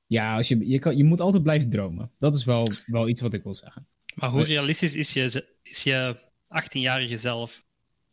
Ja, 0.07 0.37
als 0.37 0.49
je, 0.49 0.69
je, 0.69 0.79
kan, 0.79 0.97
je 0.97 1.05
moet 1.05 1.21
altijd 1.21 1.43
blijven 1.43 1.71
dromen. 1.71 2.11
Dat 2.19 2.35
is 2.35 2.45
wel, 2.45 2.73
wel 2.87 3.09
iets 3.09 3.21
wat 3.21 3.35
ik 3.35 3.43
wil 3.43 3.55
zeggen. 3.55 3.87
Maar 4.17 4.31
hoe 4.31 4.45
realistisch 4.45 4.95
is 4.95 5.12
je, 5.12 5.45
is 5.62 5.83
je 5.83 6.17
18-jarige 6.62 7.19
zelf? 7.19 7.64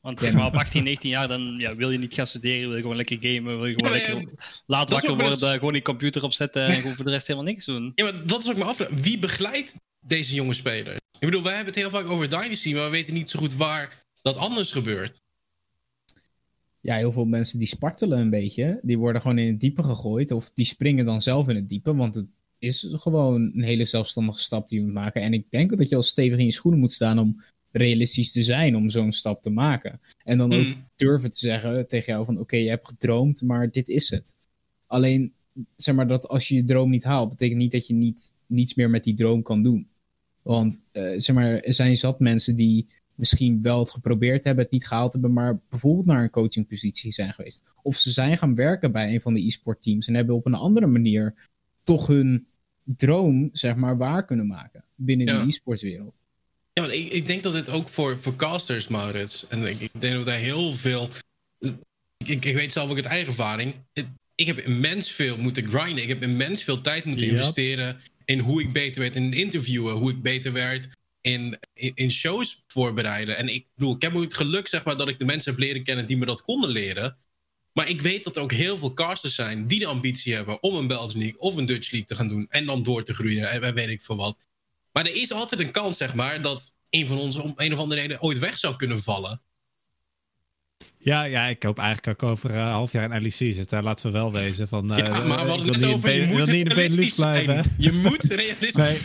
Want 0.01 0.19
Ja. 0.19 0.25
zeg 0.25 0.35
maar 0.35 0.45
op 0.45 0.53
18, 0.55 0.83
19 0.83 1.09
jaar 1.09 1.27
dan 1.27 1.55
ja, 1.57 1.75
wil 1.75 1.89
je 1.91 1.97
niet 1.97 2.13
gaan 2.13 2.27
studeren, 2.27 2.67
wil 2.67 2.75
je 2.75 2.81
gewoon 2.81 2.95
lekker 2.97 3.17
gamen, 3.21 3.57
wil 3.57 3.65
je 3.65 3.73
gewoon 3.73 3.97
Ja, 3.97 4.13
lekker 4.13 4.33
laat 4.65 4.89
wakker 4.89 5.17
worden, 5.17 5.37
gewoon 5.53 5.73
die 5.73 5.81
computer 5.81 6.23
opzetten 6.23 6.65
en 6.65 6.73
gewoon 6.73 6.95
voor 6.95 7.05
de 7.05 7.11
rest 7.11 7.27
helemaal 7.27 7.51
niks 7.51 7.65
doen. 7.65 7.91
Ja, 7.95 8.03
maar 8.03 8.25
dat 8.27 8.41
is 8.41 8.49
ook 8.49 8.55
mijn 8.57 8.69
afvraag. 8.69 8.89
Wie 8.89 9.19
begeleidt 9.19 9.75
deze 9.99 10.35
jonge 10.35 10.53
spelers? 10.53 10.95
Ik 11.19 11.29
bedoel, 11.29 11.43
wij 11.43 11.55
hebben 11.55 11.73
het 11.73 11.81
heel 11.81 11.89
vaak 11.91 12.07
over 12.09 12.29
Dynasty, 12.29 12.73
maar 12.73 12.83
we 12.83 12.89
weten 12.89 13.13
niet 13.13 13.29
zo 13.29 13.39
goed 13.39 13.55
waar 13.55 14.05
dat 14.21 14.37
anders 14.37 14.71
gebeurt. 14.71 15.21
ja, 16.81 16.95
heel 16.95 17.11
veel 17.11 17.25
mensen 17.25 17.59
die 17.59 17.67
spartelen 17.67 18.19
een 18.19 18.29
beetje. 18.29 18.79
Die 18.81 18.97
worden 18.97 19.21
gewoon 19.21 19.37
in 19.37 19.47
het 19.47 19.59
diepe 19.59 19.83
gegooid. 19.83 20.31
Of 20.31 20.51
die 20.53 20.65
springen 20.65 21.05
dan 21.05 21.21
zelf 21.21 21.49
in 21.49 21.55
het 21.55 21.69
diepe. 21.69 21.95
Want 21.95 22.15
het 22.15 22.25
is 22.63 22.87
gewoon 22.89 23.51
een 23.53 23.63
hele 23.63 23.85
zelfstandige 23.85 24.39
stap 24.39 24.67
die 24.67 24.79
je 24.79 24.85
moet 24.85 24.93
maken. 24.93 25.21
En 25.21 25.33
ik 25.33 25.51
denk 25.51 25.77
dat 25.77 25.89
je 25.89 25.95
al 25.95 26.01
stevig 26.01 26.39
in 26.39 26.45
je 26.45 26.51
schoenen 26.51 26.79
moet 26.79 26.91
staan 26.91 27.19
om 27.19 27.41
realistisch 27.71 28.31
te 28.31 28.41
zijn 28.41 28.75
om 28.75 28.89
zo'n 28.89 29.11
stap 29.11 29.41
te 29.41 29.49
maken. 29.49 29.99
En 30.23 30.37
dan 30.37 30.53
ook 30.53 30.63
Hmm. 30.63 30.87
durven 30.95 31.29
te 31.29 31.37
zeggen 31.37 31.87
tegen 31.87 32.13
jou 32.13 32.25
van 32.25 32.39
oké, 32.39 32.55
je 32.55 32.69
hebt 32.69 32.87
gedroomd, 32.87 33.41
maar 33.41 33.71
dit 33.71 33.87
is 33.87 34.09
het. 34.09 34.35
Alleen, 34.87 35.33
zeg 35.75 35.95
maar 35.95 36.07
dat 36.07 36.27
als 36.27 36.47
je 36.47 36.55
je 36.55 36.63
droom 36.63 36.89
niet 36.89 37.03
haalt, 37.03 37.29
betekent 37.29 37.59
niet 37.59 37.71
dat 37.71 37.87
je 37.87 37.93
niet, 37.93 38.33
niets 38.45 38.73
meer 38.73 38.89
met 38.89 39.03
die 39.03 39.13
droom 39.13 39.41
kan 39.41 39.63
doen. 39.63 39.87
Want 40.41 40.81
eh, 40.91 41.13
zeg 41.15 41.35
maar, 41.35 41.59
er 41.59 41.73
zijn 41.73 41.97
zat 41.97 42.19
mensen 42.19 42.55
die 42.55 42.87
misschien 43.15 43.61
wel 43.61 43.79
het 43.79 43.91
geprobeerd 43.91 44.43
hebben, 44.43 44.63
het 44.63 44.73
niet 44.73 44.87
gehaald 44.87 45.13
hebben, 45.13 45.33
maar 45.33 45.59
bijvoorbeeld 45.69 46.05
naar 46.05 46.23
een 46.23 46.29
coachingpositie 46.29 47.11
zijn 47.11 47.33
geweest. 47.33 47.63
Of 47.81 47.95
ze 47.95 48.11
zijn 48.11 48.37
gaan 48.37 48.55
werken 48.55 48.91
bij 48.91 49.13
een 49.13 49.21
van 49.21 49.33
de 49.33 49.45
e-sport 49.45 49.81
teams 49.81 50.07
en 50.07 50.13
hebben 50.13 50.35
op 50.35 50.45
een 50.45 50.53
andere 50.53 50.87
manier 50.87 51.35
toch 51.83 52.07
hun 52.07 52.47
droom, 52.85 53.49
zeg 53.51 53.75
maar, 53.75 53.97
waar 53.97 54.25
kunnen 54.25 54.47
maken 54.47 54.83
binnen 54.95 55.27
Ja. 55.27 55.41
de 55.41 55.47
e-sportswereld. 55.47 56.13
Ja, 56.73 56.81
maar 56.81 56.93
ik, 56.93 57.11
ik 57.11 57.27
denk 57.27 57.43
dat 57.43 57.53
dit 57.53 57.69
ook 57.69 57.87
voor, 57.89 58.19
voor 58.19 58.35
casters, 58.35 58.87
Maurits. 58.87 59.47
En 59.47 59.65
ik, 59.65 59.79
ik 59.79 59.91
denk 60.01 60.13
dat 60.13 60.25
daar 60.25 60.37
heel 60.37 60.71
veel. 60.71 61.09
Ik, 62.17 62.45
ik, 62.45 62.55
weet 62.55 62.71
zelf 62.73 62.89
ook 62.89 62.95
uit 62.95 63.05
eigen 63.05 63.27
ervaring. 63.27 63.73
Het- 63.93 64.07
Ik 64.35 64.45
heb 64.47 64.59
immens 64.59 65.11
veel 65.11 65.37
moeten 65.37 65.69
grinden. 65.71 66.03
Ik 66.03 66.09
heb 66.09 66.23
immens 66.23 66.63
veel 66.63 66.81
tijd 66.81 67.05
moeten 67.05 67.27
investeren 67.27 67.99
in 68.25 68.39
hoe 68.39 68.61
ik 68.61 68.71
beter 68.71 69.01
werd 69.01 69.15
in 69.15 69.33
interviewen. 69.33 69.93
Hoe 69.95 70.11
ik 70.11 70.21
beter 70.21 70.51
werd 70.53 70.87
in, 71.21 71.59
in, 71.73 71.91
in 71.95 72.11
shows 72.11 72.63
voorbereiden. 72.67 73.37
En 73.37 73.47
ik 73.47 73.65
bedoel, 73.75 73.95
ik 73.95 74.01
heb 74.01 74.15
ook 74.15 74.21
het 74.23 74.33
geluk 74.33 74.67
zeg 74.67 74.85
maar, 74.85 74.97
dat 74.97 75.07
ik 75.09 75.17
de 75.19 75.25
mensen 75.25 75.51
heb 75.51 75.61
leren 75.61 75.83
kennen 75.83 76.05
die 76.05 76.17
me 76.17 76.25
dat 76.25 76.41
konden 76.41 76.69
leren. 76.69 77.17
Maar 77.73 77.89
ik 77.89 78.01
weet 78.01 78.23
dat 78.23 78.35
er 78.35 78.41
ook 78.41 78.51
heel 78.51 78.77
veel 78.77 78.93
casters 78.93 79.35
zijn 79.35 79.67
die 79.67 79.79
de 79.79 79.85
ambitie 79.85 80.33
hebben 80.33 80.63
om 80.63 80.75
een 80.75 80.87
Belgian 80.87 81.21
League 81.21 81.39
of 81.39 81.55
een 81.55 81.65
Dutch 81.65 81.91
League 81.91 82.07
te 82.07 82.15
gaan 82.15 82.27
doen. 82.27 82.45
En 82.49 82.65
dan 82.65 82.83
door 82.83 83.03
te 83.03 83.13
groeien 83.13 83.49
en, 83.49 83.63
en 83.63 83.73
weet 83.73 83.89
ik 83.89 84.01
veel 84.01 84.15
wat. 84.15 84.37
Maar 84.91 85.05
er 85.05 85.15
is 85.15 85.31
altijd 85.31 85.61
een 85.61 85.71
kans, 85.71 85.97
zeg 85.97 86.13
maar, 86.13 86.41
dat 86.41 86.73
een 86.89 87.07
van 87.07 87.17
ons 87.17 87.35
om 87.35 87.53
een 87.55 87.73
of 87.73 87.79
andere 87.79 88.01
reden 88.01 88.21
ooit 88.21 88.39
weg 88.39 88.57
zou 88.57 88.75
kunnen 88.75 89.01
vallen. 89.01 89.41
Ja, 91.03 91.23
ja, 91.23 91.45
ik 91.47 91.63
hoop 91.63 91.77
eigenlijk 91.79 92.23
ook 92.23 92.29
over 92.29 92.55
een 92.55 92.61
half 92.71 92.91
jaar 92.91 93.11
in 93.11 93.21
LEC 93.21 93.31
zitten. 93.53 93.83
Laten 93.83 94.05
we 94.05 94.11
wel 94.11 94.31
wezen. 94.31 94.67
Van, 94.67 94.87
Ja, 94.87 95.09
uh, 95.09 95.25
maar 95.27 95.47
hadden 95.47 95.73
ik 95.81 95.85
over, 95.85 96.13
je 96.13 96.25
moet 96.25 96.45
niet 96.45 96.55
in 96.55 96.63
de 96.69 96.75
Benelux 96.75 97.15
blijven. 97.15 97.63
Je 97.77 97.91
moet 97.91 98.23
realistisch 98.23 98.73
Nee, 98.73 98.99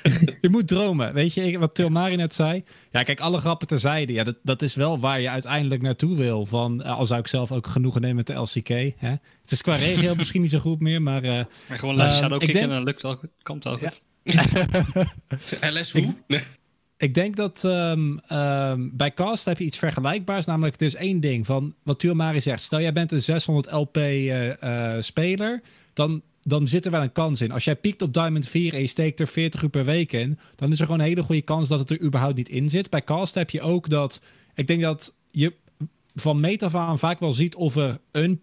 je 0.40 0.48
moet 0.50 0.68
dromen. 0.68 1.14
Weet 1.14 1.34
je, 1.34 1.58
wat 1.58 1.74
Tilmari 1.74 2.16
net 2.16 2.34
zei. 2.34 2.64
Ja, 2.90 3.02
kijk, 3.02 3.20
alle 3.20 3.38
grappen 3.38 3.66
terzijde. 3.66 4.12
Ja, 4.12 4.24
dat, 4.24 4.36
dat 4.42 4.62
is 4.62 4.74
wel 4.74 4.98
waar 4.98 5.20
je 5.20 5.30
uiteindelijk 5.30 5.82
naartoe 5.82 6.16
wil. 6.16 6.46
Van, 6.46 6.82
eh, 6.82 6.96
al 6.96 7.06
zou 7.06 7.20
ik 7.20 7.26
zelf 7.26 7.52
ook 7.52 7.66
genoegen 7.66 8.00
nemen 8.00 8.16
met 8.16 8.26
de 8.26 8.34
LCK. 8.34 8.68
Hè? 8.98 9.10
Het 9.42 9.50
is 9.50 9.62
qua 9.62 9.74
regio 9.76 10.14
misschien 10.20 10.40
niet 10.42 10.50
zo 10.50 10.58
goed 10.58 10.80
meer, 10.80 11.02
maar... 11.02 11.22
eh, 11.22 11.44
Maar 11.68 11.78
gewoon 11.78 11.94
laat 11.96 12.10
Ehm, 12.10 12.20
Shadow 12.20 12.38
kicken 12.38 12.56
denk- 12.56 12.68
en 12.70 12.74
dan 12.76 12.84
lukt 12.84 13.02
het 13.02 13.18
goed. 13.18 13.30
Komt 13.42 13.64
wel 13.64 13.76
goed. 13.76 14.00
LS 15.60 15.92
hoe? 16.02 16.14
Nee. 16.26 16.40
Ik 17.00 17.14
denk 17.14 17.36
dat 17.36 17.64
ehm, 17.64 18.16
ehm, 18.26 18.88
bij 18.92 19.14
Cast 19.14 19.44
heb 19.44 19.58
je 19.58 19.64
iets 19.64 19.78
vergelijkbaars. 19.78 20.46
Namelijk, 20.46 20.80
er 20.80 20.86
is 20.86 20.94
één 20.94 21.20
ding 21.20 21.46
van 21.46 21.74
wat 21.82 21.98
Tuamari 21.98 22.40
zegt. 22.40 22.62
Stel, 22.62 22.80
jij 22.80 22.92
bent 22.92 23.12
een 23.12 23.22
600 23.22 23.72
LP 23.72 23.96
eh, 23.96 24.62
eh, 24.62 25.02
speler. 25.02 25.62
Dan, 25.92 26.22
dan 26.42 26.68
zit 26.68 26.84
er 26.84 26.90
wel 26.90 27.02
een 27.02 27.12
kans 27.12 27.40
in. 27.40 27.52
Als 27.52 27.64
jij 27.64 27.76
piekt 27.76 28.02
op 28.02 28.14
Diamond 28.14 28.48
4 28.48 28.74
en 28.74 28.80
je 28.80 28.86
steekt 28.86 29.20
er 29.20 29.28
40 29.28 29.62
uur 29.62 29.68
per 29.68 29.84
week 29.84 30.12
in. 30.12 30.38
Dan 30.56 30.72
is 30.72 30.78
er 30.78 30.84
gewoon 30.84 31.00
een 31.00 31.06
hele 31.06 31.22
goede 31.22 31.42
kans 31.42 31.68
dat 31.68 31.78
het 31.78 31.90
er 31.90 32.02
überhaupt 32.02 32.36
niet 32.36 32.48
in 32.48 32.68
zit. 32.68 32.90
Bij 32.90 33.04
Cast 33.04 33.34
heb 33.34 33.50
je 33.50 33.60
ook 33.60 33.88
dat. 33.88 34.22
Ik 34.54 34.66
denk 34.66 34.82
dat 34.82 35.14
je 35.26 35.52
van 36.14 36.40
meet 36.40 36.62
af 36.62 36.74
aan 36.74 36.98
vaak 36.98 37.20
wel 37.20 37.32
ziet 37.32 37.54
of 37.54 37.76
er 37.76 37.98
een 38.10 38.40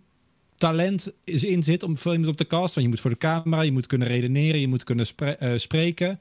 talent 0.55 1.13
is 1.23 1.43
in 1.43 1.63
zit 1.63 1.83
om 1.83 1.95
iemand 2.03 2.27
op 2.27 2.37
de 2.37 2.47
cast. 2.47 2.73
Want 2.73 2.85
je 2.85 2.91
moet 2.91 2.99
voor 2.99 3.11
de 3.11 3.17
camera, 3.17 3.61
je 3.61 3.71
moet 3.71 3.87
kunnen 3.87 4.07
redeneren, 4.07 4.59
je 4.59 4.67
moet 4.67 4.83
kunnen 4.83 5.05
eh, 5.15 5.51
spreken. 5.55 6.19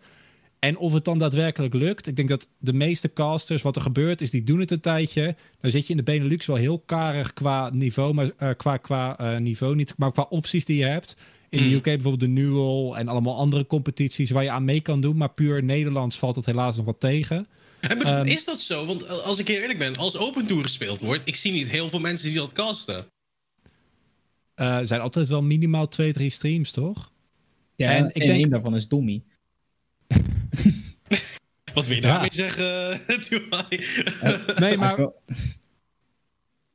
En 0.59 0.77
of 0.77 0.93
het 0.93 1.05
dan 1.05 1.19
daadwerkelijk 1.19 1.75
lukt. 1.75 2.07
Ik 2.07 2.17
denk 2.17 2.29
dat 2.29 2.49
de 2.59 2.73
meeste 2.73 3.13
casters, 3.13 3.63
wat 3.63 3.77
er 3.77 3.83
gebeurt, 3.83 4.21
is 4.21 4.31
die 4.31 4.43
doen 4.43 4.61
het 4.61 4.71
een 4.71 4.81
tijdje. 4.81 5.37
Dan 5.61 5.71
zit 5.71 5.85
je 5.85 5.91
in 5.91 5.97
de 5.97 6.03
Benelux 6.03 6.47
wel 6.47 6.57
heel 6.57 6.79
karig 6.79 7.33
qua 7.33 7.71
niveau, 7.71 8.15
maar 8.15 8.31
eh, 8.37 8.51
qua, 8.57 8.77
qua 8.77 9.19
eh, 9.19 9.39
niveau 9.39 9.75
niet, 9.75 9.95
maar 9.97 10.13
qua 10.13 10.27
opties 10.31 10.65
die 10.65 10.77
je 10.77 10.85
hebt. 10.85 11.17
In 11.49 11.63
de 11.63 11.69
Mm. 11.69 11.75
UK 11.75 11.83
bijvoorbeeld 11.83 12.21
de 12.21 12.29
Newell 12.29 12.99
en 12.99 13.09
allemaal 13.09 13.37
andere 13.37 13.67
competities 13.67 14.31
waar 14.31 14.43
je 14.43 14.51
aan 14.51 14.65
mee 14.65 14.81
kan 14.81 15.01
doen. 15.01 15.17
Maar 15.17 15.31
puur 15.33 15.63
Nederlands 15.65 16.19
valt 16.19 16.37
het 16.37 16.47
helaas 16.47 16.77
nog 16.77 16.85
wat 16.85 17.01
tegen. 17.01 17.47
Ehm, 17.81 18.27
is 18.27 18.45
dat 18.45 18.61
zo? 18.61 18.87
Want 18.87 19.09
als 19.09 19.39
ik 19.39 19.49
heel 19.49 19.61
eerlijk 19.61 19.79
ben, 19.79 19.97
als 19.97 20.17
Open 20.17 20.47
Tour 20.47 20.63
gespeeld 20.63 21.01
wordt, 21.01 21.23
ik 21.25 21.37
zie 21.37 21.53
niet 21.53 21.69
heel 21.71 21.89
veel 21.89 22.01
mensen 22.01 22.29
die 22.29 22.37
dat 22.39 22.53
casten. 22.53 23.07
Eh, 24.55 24.77
er 24.79 24.87
zijn 24.87 25.01
altijd 25.01 25.29
wel 25.29 25.43
minimaal 25.43 25.89
twee, 25.89 26.13
drie 26.13 26.31
streams, 26.31 26.71
toch? 26.71 27.11
Ja, 27.75 27.91
En 27.91 27.97
en, 27.97 28.09
ik 28.09 28.15
en 28.15 28.27
denk- 28.27 28.39
één 28.41 28.51
daarvan 28.51 28.77
is 28.77 28.89
Dommy. 28.89 29.23
Wat 31.75 31.87
wil 31.87 31.97
je 31.97 32.03
Ja. 32.03 32.09
daarmee 32.09 32.33
zeggen, 32.33 33.01
Tuamari? 33.25 33.85
Nee, 34.59 34.77
maar 34.77 35.11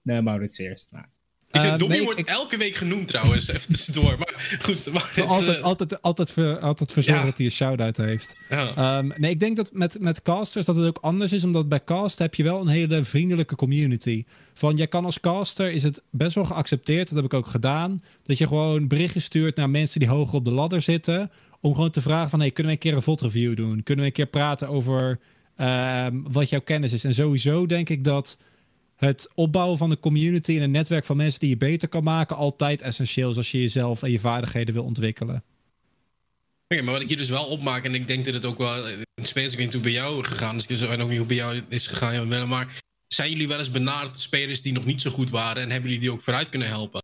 Nee, 0.03 0.21
Maurits 0.21 0.57
eerst. 0.57 0.87
Nou, 0.91 1.05
Ik 1.51 1.61
zeg, 1.61 1.71
Eh, 1.81 1.87
nee, 1.87 2.03
wordt 2.03 2.19
ik- 2.19 2.27
elke 2.27 2.57
week 2.57 2.75
genoemd 2.75 3.07
trouwens, 3.07 3.47
even 3.47 3.67
tussendoor. 3.71 4.17
Maar 4.17 4.57
goed, 4.61 4.91
maar 4.91 5.11
het, 5.15 5.25
altijd, 5.25 5.57
eh, 5.57 5.63
altijd, 5.63 6.01
altijd, 6.01 6.31
ver, 6.31 6.59
altijd 6.59 6.91
verzorgen 6.91 7.21
Ja. 7.23 7.29
dat 7.29 7.37
hij 7.37 7.45
een 7.47 7.51
shout-out 7.51 7.97
heeft. 7.97 8.35
ja. 8.49 8.75
Ehm, 8.75 9.11
nee, 9.17 9.31
ik 9.31 9.39
denk 9.39 9.55
dat 9.55 9.69
met, 9.73 9.99
met 9.99 10.21
casters 10.21 10.65
dat 10.65 10.75
het 10.75 10.85
ook 10.85 10.97
anders 11.01 11.31
is. 11.33 11.43
Omdat 11.43 11.69
bij 11.69 11.83
cast 11.83 12.19
heb 12.19 12.35
je 12.35 12.43
wel 12.43 12.61
een 12.61 12.67
hele 12.67 13.03
vriendelijke 13.03 13.55
community. 13.55 14.23
Van, 14.53 14.75
jij 14.75 14.87
kan 14.87 15.05
als 15.05 15.19
caster, 15.19 15.71
is 15.71 15.83
het 15.83 16.01
best 16.11 16.35
wel 16.35 16.45
geaccepteerd, 16.45 17.07
dat 17.07 17.15
heb 17.15 17.25
ik 17.25 17.33
ook 17.33 17.47
gedaan. 17.47 18.01
Dat 18.23 18.37
je 18.37 18.47
gewoon 18.47 18.87
berichtjes 18.87 19.23
stuurt 19.23 19.55
naar 19.55 19.69
mensen 19.69 19.99
die 19.99 20.09
hoger 20.09 20.33
op 20.35 20.45
de 20.45 20.51
ladder 20.51 20.81
zitten. 20.81 21.31
Om 21.61 21.75
gewoon 21.75 21.89
te 21.89 22.01
vragen 22.01 22.29
van, 22.29 22.39
hey, 22.39 22.51
kunnen 22.51 22.71
we 22.71 22.77
een 22.77 22.83
keer 22.83 22.95
een 22.95 23.03
VOD 23.03 23.21
review 23.21 23.55
doen? 23.55 23.83
Kunnen 23.83 24.03
we 24.03 24.09
een 24.09 24.15
keer 24.15 24.25
praten 24.25 24.67
over 24.67 25.19
ehm, 25.55 26.21
wat 26.23 26.49
jouw 26.49 26.61
kennis 26.61 26.93
is? 26.93 27.03
En 27.03 27.13
sowieso 27.13 27.65
denk 27.65 27.89
ik 27.89 28.03
dat 28.03 28.37
het 28.95 29.29
opbouwen 29.33 29.77
van 29.77 29.91
een 29.91 29.99
community 29.99 30.55
en 30.55 30.61
een 30.61 30.71
netwerk 30.71 31.05
van 31.05 31.17
mensen 31.17 31.39
die 31.39 31.49
je 31.49 31.57
beter 31.57 31.87
kan 31.87 32.03
maken, 32.03 32.35
altijd 32.35 32.81
essentieel 32.81 33.29
is 33.29 33.37
als 33.37 33.51
je 33.51 33.59
jezelf 33.59 34.03
en 34.03 34.11
je 34.11 34.19
vaardigheden 34.19 34.73
wil 34.73 34.83
ontwikkelen. 34.83 35.43
Oké, 36.67 36.81
maar 36.81 36.93
wat 36.93 37.01
ik 37.01 37.07
hier 37.07 37.17
dus 37.17 37.29
wel 37.29 37.45
opmaak, 37.45 37.83
en 37.83 37.93
ik 37.93 38.07
denk 38.07 38.25
dat 38.25 38.33
het 38.33 38.45
ook 38.45 38.57
wel 38.57 38.87
in 38.87 39.05
Space, 39.21 39.51
ik 39.51 39.57
weet 39.57 39.65
niet 39.65 39.73
hoe 39.73 39.81
bij 39.81 39.91
jou 39.91 40.23
gegaan 40.23 40.55
is, 40.55 40.67
ik 40.67 40.79
weet 40.79 40.99
ook 40.99 41.09
niet 41.09 41.17
hoe 41.17 41.27
bij 41.27 41.35
jou 41.35 41.61
is 41.69 41.87
gegaan, 41.87 42.47
maar 42.47 42.81
zijn 43.07 43.29
jullie 43.29 43.47
wel 43.47 43.57
eens 43.57 43.71
benaderd 43.71 44.19
spelers 44.19 44.61
die 44.61 44.73
nog 44.73 44.85
niet 44.85 45.01
zo 45.01 45.11
goed 45.11 45.29
waren 45.29 45.63
en 45.63 45.69
hebben 45.69 45.89
jullie 45.89 46.05
die 46.05 46.11
ook 46.11 46.21
vooruit 46.21 46.49
kunnen 46.49 46.67
helpen? 46.67 47.01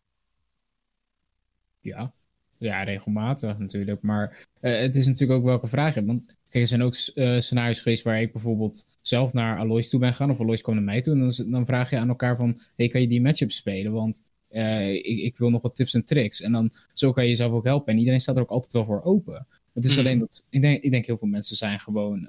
ja. 1.88 2.14
Ja, 2.60 2.84
regelmatig 2.84 3.58
natuurlijk. 3.58 4.02
Maar 4.02 4.48
eh, 4.60 4.80
het 4.80 4.96
is 4.96 5.06
natuurlijk 5.06 5.40
ook 5.40 5.46
welke 5.46 5.68
vraag 5.68 5.88
je 5.88 5.94
hebt. 5.94 6.08
Want 6.08 6.26
kijk, 6.26 6.64
er 6.64 6.68
zijn 6.68 6.82
ook 6.84 6.94
eh, 6.94 7.40
scenario's 7.40 7.82
geweest 7.82 8.04
waar 8.04 8.22
ik 8.22 8.32
bijvoorbeeld 8.32 8.98
zelf 9.02 9.34
naar 9.34 9.58
Alois 9.58 9.90
toe 9.90 10.00
ben 10.00 10.10
gegaan. 10.10 10.30
Of 10.30 10.40
Alois 10.40 10.62
kwam 10.62 10.76
naar 10.76 10.84
mij 10.84 11.02
toe. 11.02 11.14
En 11.14 11.20
dan, 11.20 11.52
dan 11.52 11.66
vraag 11.66 11.90
je 11.90 11.98
aan 11.98 12.10
elkaar 12.10 12.36
van, 12.36 12.58
hey, 12.76 12.88
kan 12.88 13.02
je 13.02 13.08
die 13.08 13.22
matchup 13.22 13.52
spelen? 13.52 13.92
Want 13.92 14.24
eh, 14.48 14.94
ik, 14.94 15.04
ik 15.04 15.38
wil 15.38 15.50
nog 15.50 15.62
wat 15.62 15.76
tips 15.76 15.94
en 15.94 16.04
tricks. 16.06 16.42
En 16.42 16.52
dan 16.52 16.72
zo 16.94 17.12
kan 17.12 17.24
je 17.24 17.30
jezelf 17.30 17.52
ook 17.52 17.64
helpen. 17.64 17.94
En 17.94 18.00
iedereen 18.00 18.22
staat 18.22 18.36
er 18.36 18.42
ook 18.42 18.50
altijd 18.50 18.74
wel 18.74 18.86
voor 18.86 19.02
open. 19.04 19.48
Het 19.74 19.86
is 19.86 19.92
Mhm. 19.92 20.00
alleen 20.00 20.20
dat, 20.20 20.46
ik 20.50 20.62
denk, 20.62 20.84
ik 20.84 20.92
denk 20.92 21.06
heel 21.06 21.18
veel 21.18 21.28
mensen 21.28 21.56
zijn 21.56 21.80
gewoon, 21.80 22.28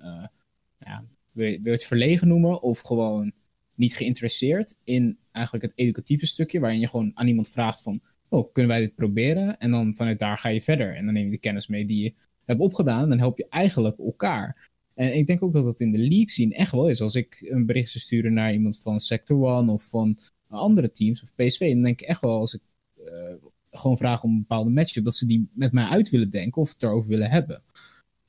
ja, 0.78 1.04
wil, 1.32 1.46
je, 1.46 1.52
wil 1.52 1.72
je 1.72 1.78
het 1.78 1.86
verlegen 1.86 2.28
noemen? 2.28 2.62
Of 2.62 2.80
gewoon 2.80 3.32
niet 3.74 3.96
geïnteresseerd 3.96 4.76
in 4.84 5.18
eigenlijk 5.32 5.64
het 5.64 5.72
educatieve 5.76 6.26
stukje. 6.26 6.60
Waarin 6.60 6.80
je 6.80 6.88
gewoon 6.88 7.10
aan 7.14 7.26
iemand 7.26 7.50
vraagt 7.50 7.82
van, 7.82 8.00
oh, 8.28 8.52
kunnen 8.52 8.72
wij 8.72 8.80
dit 8.80 8.94
proberen? 8.94 9.58
En 9.58 9.70
dan 9.70 9.94
vanuit 9.94 10.18
daar 10.18 10.38
ga 10.38 10.48
je 10.48 10.60
verder. 10.60 10.96
En 10.96 11.04
dan 11.04 11.14
neem 11.14 11.24
je 11.24 11.30
de 11.30 11.38
kennis 11.38 11.68
mee 11.68 11.84
die 11.84 12.02
je 12.02 12.14
hebt 12.44 12.60
opgedaan. 12.60 13.02
En 13.02 13.08
dan 13.08 13.18
help 13.18 13.38
je 13.38 13.46
eigenlijk 13.48 13.98
elkaar. 13.98 14.70
En 14.94 15.16
ik 15.16 15.26
denk 15.26 15.42
ook 15.42 15.52
dat 15.52 15.64
dat 15.64 15.80
in 15.80 15.90
de 15.90 15.98
league 15.98 16.30
zien 16.30 16.52
echt 16.52 16.72
wel 16.72 16.88
is. 16.88 17.00
Als 17.00 17.14
ik 17.14 17.46
een 17.48 17.66
bericht 17.66 17.88
sturen 17.88 18.32
naar 18.32 18.52
iemand 18.52 18.80
van 18.80 19.00
Sector 19.00 19.36
One 19.36 19.72
of 19.72 19.88
van 19.88 20.18
andere 20.48 20.90
teams 20.90 21.22
of 21.22 21.34
PSV, 21.34 21.72
dan 21.72 21.82
denk 21.82 22.00
ik 22.00 22.08
echt 22.08 22.20
wel 22.20 22.38
als 22.38 22.54
ik 22.54 22.60
eh, 23.04 23.34
gewoon 23.70 23.96
vraag 23.96 24.22
om 24.22 24.30
een 24.30 24.38
bepaalde 24.38 24.70
matchup, 24.70 25.04
dat 25.04 25.14
ze 25.14 25.26
die 25.26 25.48
met 25.52 25.72
mij 25.72 25.84
uit 25.84 26.10
willen 26.10 26.30
denken 26.30 26.62
of 26.62 26.72
het 26.72 26.82
erover 26.82 27.08
willen 27.08 27.30
hebben. 27.30 27.62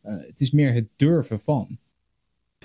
Eh, 0.02 0.18
het 0.18 0.40
is 0.40 0.52
meer 0.52 0.74
het 0.74 0.88
durven 0.96 1.40
van. 1.40 1.80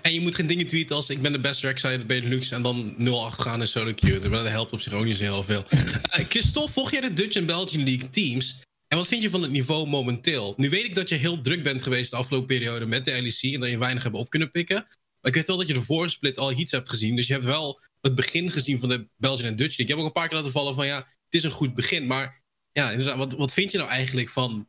En 0.06 0.12
je 0.12 0.20
moet 0.20 0.34
geen 0.34 0.46
dingen 0.46 0.66
tweeten 0.66 0.96
als 0.96 1.10
ik 1.10 1.22
ben 1.22 1.32
de 1.32 1.40
beste 1.40 1.66
rackside 1.66 1.92
in 1.92 2.00
de 2.00 2.06
Benelux 2.06 2.50
en 2.50 2.62
dan 2.62 2.94
0-8 2.98 3.02
gaan 3.38 3.60
in 3.60 3.66
solo 3.66 3.92
queue. 3.94 4.28
Maar 4.28 4.42
dat 4.42 4.48
helpt 4.48 4.72
op 4.72 4.80
zich 4.80 4.92
ook 4.92 5.04
niet 5.04 5.16
zo 5.16 5.22
heel 5.22 5.42
veel. 5.42 5.64
Eh, 6.14 6.24
Christophe, 6.28 6.72
volg 6.72 6.90
jij 6.90 7.00
de 7.00 7.12
Dutch 7.12 7.36
en 7.36 7.46
Belgian 7.46 7.84
League 7.84 8.10
teams? 8.10 8.60
En 8.88 8.96
wat 8.98 9.08
vind 9.08 9.22
je 9.22 9.30
van 9.30 9.42
het 9.42 9.50
niveau 9.50 9.88
momenteel? 9.88 10.54
Nu 10.56 10.68
weet 10.68 10.84
ik 10.84 10.94
dat 10.94 11.08
je 11.08 11.14
heel 11.14 11.40
druk 11.40 11.62
bent 11.62 11.82
geweest 11.82 12.10
de 12.10 12.16
afgelopen 12.16 12.46
periode 12.46 12.86
met 12.86 13.04
de 13.04 13.22
LEC 13.22 13.54
en 13.54 13.60
dat 13.60 13.70
je 13.70 13.78
weinig 13.78 14.02
hebt 14.02 14.16
op 14.16 14.30
kunnen 14.30 14.50
pikken. 14.50 14.74
Maar 14.74 15.30
ik 15.30 15.34
weet 15.34 15.46
wel 15.46 15.56
dat 15.56 15.66
je 15.66 15.74
de 15.74 15.80
vorige 15.80 16.10
split 16.12 16.38
al 16.38 16.52
iets 16.52 16.72
hebt 16.72 16.88
gezien. 16.88 17.16
Dus 17.16 17.26
je 17.26 17.32
hebt 17.32 17.44
wel 17.44 17.80
het 18.00 18.14
begin 18.14 18.50
gezien 18.50 18.80
van 18.80 18.88
de 18.88 19.08
Belgian 19.16 19.48
en 19.48 19.56
Dutch 19.56 19.76
League. 19.76 19.84
Ik 19.84 19.88
heb 19.88 19.98
ook 19.98 20.06
een 20.06 20.12
paar 20.12 20.28
keer 20.28 20.36
laten 20.36 20.52
vallen 20.52 20.74
van 20.74 20.86
ja, 20.86 20.96
het 20.96 21.34
is 21.34 21.42
een 21.42 21.50
goed 21.50 21.74
begin. 21.74 22.06
Maar 22.06 22.42
ja, 22.72 22.90
inderdaad, 22.90 23.16
wat, 23.16 23.32
wat 23.32 23.52
vind 23.52 23.70
je 23.72 23.78
nou 23.78 23.90
eigenlijk 23.90 24.28
van 24.28 24.68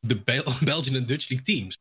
de 0.00 0.20
Bel- 0.20 0.54
Belgian 0.64 0.96
en 0.96 1.06
Dutch 1.06 1.28
League 1.28 1.46
teams? 1.54 1.76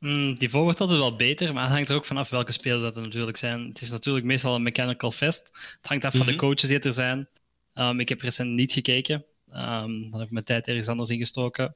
Mm, 0.00 0.34
niveau 0.38 0.64
wordt 0.64 0.80
altijd 0.80 0.98
wel 0.98 1.16
beter, 1.16 1.52
maar 1.54 1.62
het 1.62 1.72
hangt 1.72 1.88
er 1.88 1.94
ook 1.94 2.06
vanaf 2.06 2.30
welke 2.30 2.52
spelers 2.52 2.82
dat 2.82 2.96
er 2.96 3.02
natuurlijk 3.02 3.36
zijn. 3.36 3.68
Het 3.68 3.80
is 3.80 3.90
natuurlijk 3.90 4.24
meestal 4.26 4.54
een 4.54 4.62
mechanical 4.62 5.12
fest. 5.12 5.50
Het 5.52 5.86
hangt 5.88 6.04
af 6.04 6.16
van 6.16 6.26
de 6.26 6.32
Mhm. 6.32 6.40
coaches 6.40 6.68
die 6.68 6.78
er 6.78 6.92
zijn. 6.94 7.28
Ehm, 7.74 8.00
ik 8.00 8.08
heb 8.08 8.20
recent 8.20 8.50
niet 8.50 8.72
gekeken. 8.72 9.24
Ehm, 9.50 10.00
dan 10.10 10.12
heb 10.12 10.22
ik 10.26 10.30
mijn 10.30 10.44
tijd 10.44 10.68
ergens 10.68 10.88
anders 10.88 11.10
ingestoken. 11.10 11.74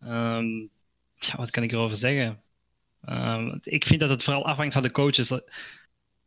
Ehm, 0.00 0.48
ja, 1.14 1.36
wat 1.36 1.50
kan 1.50 1.62
ik 1.62 1.72
erover 1.72 1.96
zeggen? 1.96 2.40
Ik 3.62 3.84
vind 3.86 4.00
dat 4.00 4.10
het 4.10 4.24
vooral 4.24 4.46
afhangt 4.46 4.72
van 4.72 4.82
de 4.82 4.90
coaches. 4.90 5.30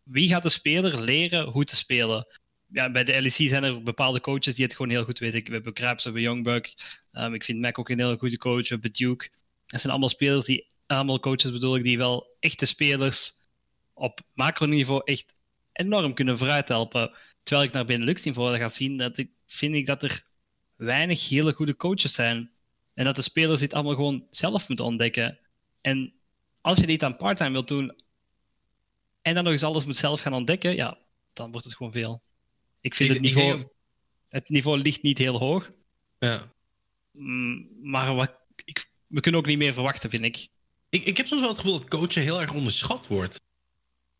Wie 0.04 0.30
gaat 0.30 0.44
de 0.44 0.50
speler 0.50 1.02
leren 1.02 1.46
hoe 1.48 1.66
te 1.66 1.76
spelen? 1.76 2.28
Ja, 2.68 2.92
bij 2.92 3.04
de 3.04 3.22
LEC 3.22 3.50
zijn 3.50 3.64
er 3.64 3.84
bepaalde 3.84 4.22
coaches 4.22 4.56
die 4.56 4.66
het 4.66 4.76
gewoon 4.76 4.92
heel 4.92 5.04
goed 5.04 5.20
weten. 5.20 5.44
We 5.44 5.52
hebben 5.52 5.74
Kruips, 5.74 6.04
we 6.04 6.10
hebben 6.10 6.22
Youngbuck. 6.22 6.66
Ik 7.32 7.44
vind 7.44 7.60
Mac 7.60 7.80
ook 7.80 7.90
een 7.90 8.00
hele 8.00 8.18
goede 8.18 8.38
coach. 8.38 8.62
We 8.62 8.74
hebben 8.74 8.94
Duke. 8.94 9.30
Dat 9.66 9.80
zijn 9.80 9.92
allemaal 9.92 10.10
spelers 10.10 10.46
die, 10.46 10.68
allemaal 10.98 11.20
coaches 11.20 11.52
bedoel 11.52 11.76
ik, 11.76 11.84
die 11.84 11.98
wel 11.98 12.36
echte 12.40 12.66
spelers 12.66 13.34
op 13.94 14.20
macroniveau 14.34 15.02
echt 15.04 15.34
enorm 15.72 16.14
kunnen 16.14 16.38
vooruit 16.38 16.68
helpen. 16.68 17.12
Terwijl 17.44 17.68
ik 17.68 17.74
naar 17.74 17.86
Benelux 17.86 18.24
niveau 18.24 18.58
ga 18.58 18.70
zien, 18.70 18.98
dat 18.98 19.18
ik, 19.18 19.30
vind 19.46 19.76
ik 19.76 19.86
dat 19.86 20.04
er 20.04 20.26
weinig 20.76 21.30
hele 21.30 21.54
goede 21.54 21.76
coaches 21.76 22.14
zijn. 22.14 22.52
En 22.94 23.06
dat 23.06 23.16
de 23.16 23.22
spelers 23.22 23.60
dit 23.60 23.74
allemaal 23.74 23.96
gewoon 23.96 24.28
zelf 24.32 24.68
moeten 24.68 24.86
ontdekken. 24.86 25.40
En 25.82 26.14
als 26.62 26.78
je 26.78 26.88
dit 26.88 27.04
aan 27.04 27.18
parttime 27.18 27.52
wilt 27.52 27.68
doen, 27.68 28.02
en 29.22 29.34
dan 29.34 29.44
nog 29.44 29.54
eens 29.54 29.64
alles 29.64 29.86
moet 29.86 29.96
zelf 29.96 30.20
gaan 30.22 30.34
ontdekken, 30.34 30.76
ja, 30.76 30.98
dan 31.34 31.52
wordt 31.52 31.66
het 31.66 31.76
gewoon 31.76 31.92
veel. 31.92 32.24
Ik 32.82 32.96
vind 32.96 33.10
Ik- 33.10 33.16
het 33.16 33.26
niveau, 33.26 33.64
het 34.30 34.50
niveau 34.50 34.78
ligt 34.78 35.02
niet 35.02 35.18
heel 35.18 35.38
hoog. 35.40 35.72
Ja. 36.20 36.52
Mm, 37.12 37.70
Maar 37.82 38.16
wat, 38.16 38.32
ik, 38.66 38.90
we 39.08 39.20
kunnen 39.22 39.42
ook 39.42 39.48
niet 39.48 39.58
meer 39.58 39.74
verwachten, 39.74 40.10
vind 40.10 40.24
ik. 40.24 40.48
Ik, 40.94 41.04
ik 41.04 41.18
heb 41.18 41.28
soms 41.28 41.42
wel 41.42 41.50
het 41.50 41.60
gevoel 41.60 41.80
dat 41.80 41.90
coachen 41.90 42.22
heel 42.22 42.42
erg 42.42 42.54
onderschat 42.54 43.08
wordt. 43.08 43.42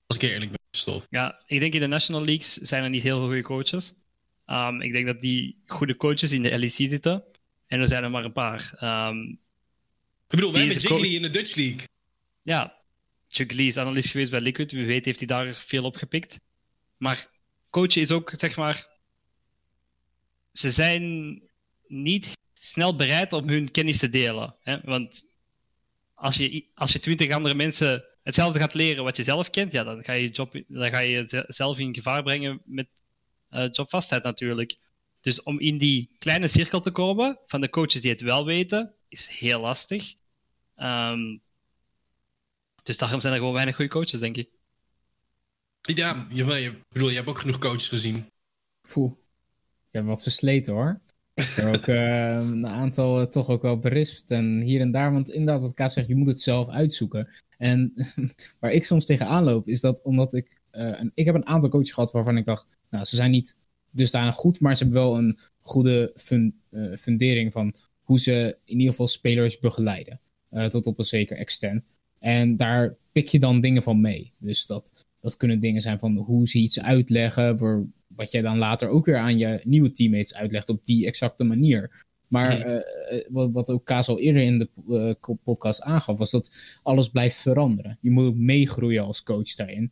Als 0.06 0.18
ik 0.18 0.22
eerlijk 0.30 0.52
ben, 0.52 0.60
Stof. 0.72 1.08
Ja, 1.10 1.44
ik 1.46 1.60
denk 1.60 1.74
in 1.74 1.80
de 1.80 1.88
National 1.88 2.26
Leagues 2.26 2.54
zijn 2.54 2.84
er 2.84 2.90
niet 2.90 3.04
heel 3.04 3.18
veel 3.18 3.26
goede 3.26 3.42
coaches. 3.42 3.94
Ehm, 4.46 4.82
ik 4.82 4.92
denk 4.92 5.06
dat 5.06 5.22
die 5.22 5.62
goede 5.66 5.96
coaches 5.96 6.32
in 6.32 6.42
de 6.42 6.60
LEC 6.60 6.72
zitten. 6.72 7.24
En 7.68 7.80
er 7.80 7.88
zijn 7.88 8.04
er 8.04 8.12
maar 8.12 8.26
een 8.26 8.32
paar. 8.32 8.74
Ehm, 8.80 9.20
Ik 9.20 10.40
bedoel, 10.40 10.52
Die 10.52 10.62
hebben 10.62 10.80
Jiggly 10.80 11.16
in 11.16 11.22
de 11.22 11.30
Dutch 11.30 11.56
League. 11.56 11.88
ja, 12.42 12.76
Lee 13.28 13.68
is 13.68 13.78
analist 13.78 14.12
geweest 14.12 14.32
bij 14.32 14.42
Liquid. 14.42 14.72
Wie 14.72 14.86
weet 14.86 15.06
heeft 15.06 15.20
hij 15.20 15.28
daar 15.28 15.56
veel 15.56 15.84
op 15.84 15.96
gepikt. 15.96 16.38
Maar 16.98 17.30
coachen 17.70 18.02
is 18.02 18.12
ook, 18.12 18.32
zeg 18.34 18.56
maar. 18.56 18.88
Ze 20.52 20.72
zijn 20.72 21.42
niet 21.88 22.38
snel 22.54 22.96
bereid 22.96 23.34
om 23.34 23.48
hun 23.48 23.72
kennis 23.72 23.98
te 23.98 24.10
delen. 24.10 24.56
Hè? 24.62 24.82
Want 24.82 25.32
als 26.24 26.36
je, 26.36 26.66
als 26.76 26.92
je 26.92 27.00
twintig 27.00 27.32
andere 27.32 27.56
mensen 27.56 28.04
hetzelfde 28.22 28.60
gaat 28.60 28.74
leren 28.74 29.04
wat 29.04 29.18
je 29.18 29.24
zelf 29.24 29.50
kent, 29.50 29.72
ja, 29.72 29.84
dan 29.84 30.04
ga 30.04 30.14
je, 30.14 30.30
job, 30.30 30.64
dan 30.68 30.88
ga 30.88 31.00
je 31.00 31.44
zelf 31.48 31.80
in 31.80 31.94
gevaar 31.94 32.24
brengen 32.24 32.62
met 32.66 32.88
uh, 33.52 33.68
jobvastheid 33.72 34.24
natuurlijk. 34.24 34.78
Dus 35.22 35.44
om 35.44 35.60
in 35.60 35.78
die 35.78 36.16
kleine 36.20 36.48
cirkel 36.48 36.80
te 36.80 36.92
komen 36.92 37.38
van 37.46 37.62
de 37.62 37.70
coaches 37.70 38.02
die 38.02 38.12
het 38.12 38.22
wel 38.22 38.46
weten, 38.46 38.94
is 39.08 39.28
heel 39.28 39.60
lastig. 39.60 40.14
Um, 40.78 41.42
dus 42.84 42.98
daarom 42.98 43.22
zijn 43.22 43.34
er 43.34 43.40
gewoon 43.40 43.54
weinig 43.54 43.76
goede 43.76 43.92
coaches, 43.92 44.20
denk 44.20 44.38
ik. 44.38 44.50
Ja, 45.82 46.28
je, 46.30 46.46
je, 46.46 46.80
bedoel, 46.90 47.10
je 47.10 47.16
hebt 47.16 47.30
ook 47.30 47.40
genoeg 47.40 47.58
coaches 47.58 47.88
gezien. 47.88 48.32
Poeh. 48.94 49.12
Ik 49.88 49.94
heb 49.94 50.06
wat 50.06 50.24
versleten 50.24 50.74
hoor. 50.74 51.02
Ook 51.64 51.88
uh, 51.88 52.36
een 52.36 52.68
aantal 52.68 53.20
uh, 53.20 53.26
toch 53.26 53.48
ook 53.48 53.62
wel 53.62 53.80
berispt 53.80 54.32
en 54.32 54.62
hier 54.62 54.82
en 54.82 54.92
daar. 54.92 55.12
Want 55.12 55.32
inderdaad, 55.32 55.62
wat 55.62 55.74
Kaas 55.74 55.94
zegt, 55.94 56.08
je 56.08 56.16
moet 56.16 56.28
het 56.28 56.42
zelf 56.42 56.70
uitzoeken. 56.70 57.28
En 57.58 57.94
waar 58.60 58.72
ik 58.72 58.84
soms 58.84 59.06
tegenaan 59.06 59.44
loop, 59.44 59.68
is 59.68 59.82
dat 59.82 60.02
omdat 60.02 60.34
ik... 60.34 60.62
Uh, 60.72 61.00
een, 61.00 61.12
ik 61.14 61.26
heb 61.26 61.36
een 61.36 61.46
aantal 61.46 61.70
coaches 61.70 61.92
gehad 61.92 62.12
waarvan 62.12 62.38
ik 62.38 62.46
dacht... 62.46 62.68
Nou, 62.90 63.06
ze 63.06 63.16
zijn 63.16 63.32
niet 63.32 63.58
dusdanig 63.92 64.36
goed, 64.36 64.60
maar 64.60 64.78
ze 64.78 64.84
hebben 64.84 65.02
wel 65.02 65.18
een 65.18 65.38
goede 65.60 66.12
fun, 66.16 66.62
fundering 66.98 67.52
van 67.52 67.76
hoe 68.02 68.20
ze 68.20 68.58
in 68.66 68.78
ieder 68.78 68.90
geval 68.90 69.08
spelers 69.08 69.60
begeleiden. 69.60 70.20
tot 70.70 70.88
op 70.88 70.98
een 70.98 71.04
zeker 71.04 71.38
extent. 71.38 71.86
En 72.20 72.56
daar 72.58 72.96
pik 73.12 73.28
je 73.28 73.40
dan 73.40 73.62
dingen 73.62 73.84
van 73.84 74.02
mee. 74.02 74.34
Dus 74.38 74.66
dat, 74.66 75.06
dat 75.20 75.38
kunnen 75.38 75.60
dingen 75.60 75.82
zijn 75.82 76.00
van 76.00 76.18
hoe 76.18 76.48
ze 76.48 76.60
iets 76.60 76.82
uitleggen, 76.82 77.58
voor 77.58 77.88
wat 78.16 78.32
jij 78.32 78.42
dan 78.42 78.58
later 78.58 78.90
ook 78.90 79.06
weer 79.06 79.18
aan 79.18 79.38
je 79.38 79.62
nieuwe 79.64 79.92
teammates 79.92 80.36
uitlegt 80.36 80.70
op 80.70 80.86
die 80.86 81.06
exacte 81.06 81.44
manier. 81.44 82.06
Maar 82.28 82.58
mhm. 82.58 82.68
eh, 82.68 83.26
wat, 83.30 83.54
wat 83.54 83.70
ook 83.70 83.86
Kaas 83.86 84.08
al 84.08 84.20
eerder 84.20 84.42
in 84.42 84.60
de 84.60 84.70
uh, 84.88 85.36
podcast 85.44 85.82
aangaf, 85.82 86.18
was 86.18 86.32
dat 86.32 86.80
alles 86.84 87.10
blijft 87.10 87.36
veranderen. 87.36 87.98
Je 88.02 88.12
moet 88.12 88.26
ook 88.26 88.36
meegroeien 88.36 89.04
als 89.04 89.24
coach 89.24 89.56
daarin. 89.56 89.92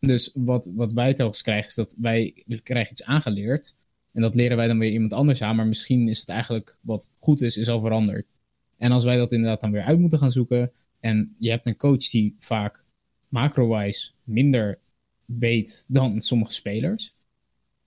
Dus 0.00 0.30
wat, 0.34 0.70
wat 0.74 0.92
wij 0.92 1.14
telkens 1.14 1.42
krijgen, 1.42 1.68
is 1.68 1.74
dat 1.74 1.94
wij 1.98 2.44
krijgen 2.62 2.92
iets 2.92 3.04
aangeleerd. 3.04 3.74
En 4.12 4.22
dat 4.22 4.34
leren 4.34 4.56
wij 4.56 4.66
dan 4.66 4.78
weer 4.78 4.90
iemand 4.90 5.12
anders 5.12 5.42
aan. 5.42 5.56
Maar 5.56 5.66
misschien 5.66 6.08
is 6.08 6.20
het 6.20 6.28
eigenlijk 6.28 6.78
wat 6.80 7.10
goed 7.16 7.40
is, 7.40 7.56
is 7.56 7.68
al 7.68 7.80
veranderd. 7.80 8.32
En 8.76 8.92
als 8.92 9.04
wij 9.04 9.16
dat 9.16 9.32
inderdaad 9.32 9.60
dan 9.60 9.70
weer 9.70 9.82
uit 9.82 9.98
moeten 9.98 10.18
gaan 10.18 10.30
zoeken, 10.30 10.72
en 11.00 11.34
je 11.38 11.50
hebt 11.50 11.66
een 11.66 11.76
coach 11.76 12.10
die 12.10 12.36
vaak 12.38 12.84
macro-wise 13.28 14.10
minder 14.24 14.78
weet 15.24 15.84
dan 15.88 16.20
sommige 16.20 16.52
spelers, 16.52 17.14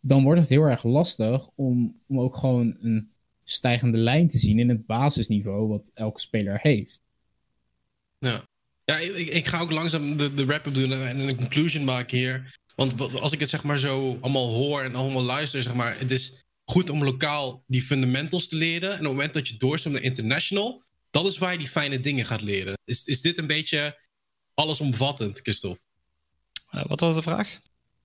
dan 0.02 0.24
wordt 0.24 0.40
het 0.40 0.50
heel 0.50 0.64
erg 0.64 0.84
lastig 0.84 1.50
om, 1.56 2.02
om 2.08 2.20
ook 2.20 2.36
gewoon 2.36 2.78
een 2.80 3.12
stijgende 3.44 3.98
lijn 3.98 4.28
te 4.28 4.38
zien 4.38 4.60
in 4.60 4.70
het 4.70 4.86
basisniveau 4.86 5.68
wat 5.68 5.92
elke 5.94 6.20
speler 6.20 6.60
heeft. 6.62 7.02
Ja, 8.18 8.44
ja 8.86 8.98
ik, 8.98 9.28
ik 9.28 9.48
ga 9.48 9.60
ook 9.60 9.72
langzaam 9.72 10.18
de, 10.18 10.34
de 10.34 10.46
wrap-up 10.46 10.74
doen 10.74 10.92
en 10.92 11.20
een 11.20 11.36
conclusion 11.36 11.84
maken 11.84 12.18
hier. 12.18 12.60
Want 12.76 13.20
als 13.22 13.32
ik 13.32 13.40
het 13.40 13.50
zeg 13.50 13.64
maar 13.64 13.78
zo 13.78 14.18
allemaal 14.22 14.50
hoor 14.50 14.82
en 14.82 14.96
allemaal 14.96 15.24
luister, 15.24 15.64
zeg 15.64 15.74
maar, 15.74 16.00
het 16.00 16.12
is 16.12 16.44
goed 16.64 16.90
om 16.90 17.04
lokaal 17.04 17.64
die 17.68 17.82
fundamentals 17.82 18.48
te 18.48 18.56
leren. 18.56 18.90
En 18.90 18.96
op 18.96 19.04
het 19.04 19.12
moment 19.12 19.34
dat 19.34 19.48
je 19.48 19.58
doorstemt 19.58 19.94
naar 19.94 20.04
international, 20.04 20.82
dat 21.10 21.26
is 21.26 21.38
waar 21.38 21.52
je 21.52 21.58
die 21.58 21.70
fijne 21.70 22.00
dingen 22.00 22.26
gaat 22.26 22.42
leren. 22.42 22.78
Is, 22.86 23.06
is 23.06 23.22
dit 23.22 23.38
een 23.38 23.48
beetje 23.48 24.00
allesomvattend, 24.54 25.40
Christophe? 25.40 25.82
Uh, 26.72 26.86
wat 26.86 27.00
was 27.00 27.16
de 27.16 27.22
vraag? 27.22 27.60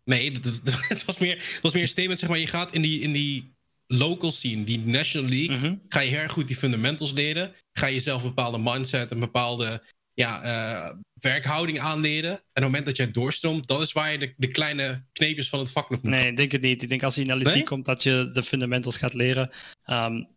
Nee, 0.07 0.31
het, 0.89 1.05
was 1.05 1.19
meer, 1.19 1.37
het 1.37 1.59
was 1.63 1.73
meer 1.73 1.83
een 1.83 1.89
statement. 1.89 2.19
Zeg 2.19 2.29
maar, 2.29 2.39
je 2.39 2.47
gaat 2.47 2.75
in 2.75 2.83
die, 2.83 3.01
in 3.01 3.13
die 3.13 3.55
local 3.87 4.31
scene, 4.31 4.65
die 4.65 4.81
National 4.81 5.31
League, 5.31 5.57
mhm. 5.57 5.75
ga 5.89 6.01
je 6.01 6.11
heel 6.11 6.19
erg 6.19 6.33
goed 6.33 6.47
die 6.47 6.57
fundamentals 6.57 7.13
leren. 7.13 7.55
Ga 7.73 7.87
je 7.87 7.93
jezelf 7.93 8.23
een 8.23 8.29
bepaalde 8.29 8.59
mindset, 8.59 9.11
een 9.11 9.21
bepaalde 9.21 9.83
ja, 10.15 10.45
uh, 10.45 10.95
werkhouding 11.15 11.81
aanleren. 11.81 12.31
En 12.31 12.37
op 12.39 12.53
het 12.53 12.65
moment 12.65 12.87
dat 12.87 12.97
jij 12.97 13.11
doorstroomt, 13.11 13.69
dat 13.69 13.81
is 13.81 13.93
waar 13.93 14.13
je 14.13 14.19
de, 14.19 14.35
de 14.37 14.47
kleine 14.47 15.05
kneepjes 15.13 15.49
van 15.49 15.59
het 15.59 15.71
vak 15.71 15.91
nog 15.91 16.03
moet 16.03 16.13
Nee, 16.13 16.27
ik 16.27 16.37
denk 16.37 16.53
het 16.53 16.61
niet. 16.61 16.83
Ik 16.83 16.89
denk 16.89 17.03
als 17.03 17.15
je 17.15 17.25
naar 17.25 17.39
de 17.39 17.45
nee? 17.45 17.63
komt, 17.63 17.85
dat 17.85 18.03
je 18.03 18.31
de 18.33 18.43
fundamentals 18.43 18.97
gaat 18.97 19.15
leren. 19.15 19.51
Um, 19.87 20.29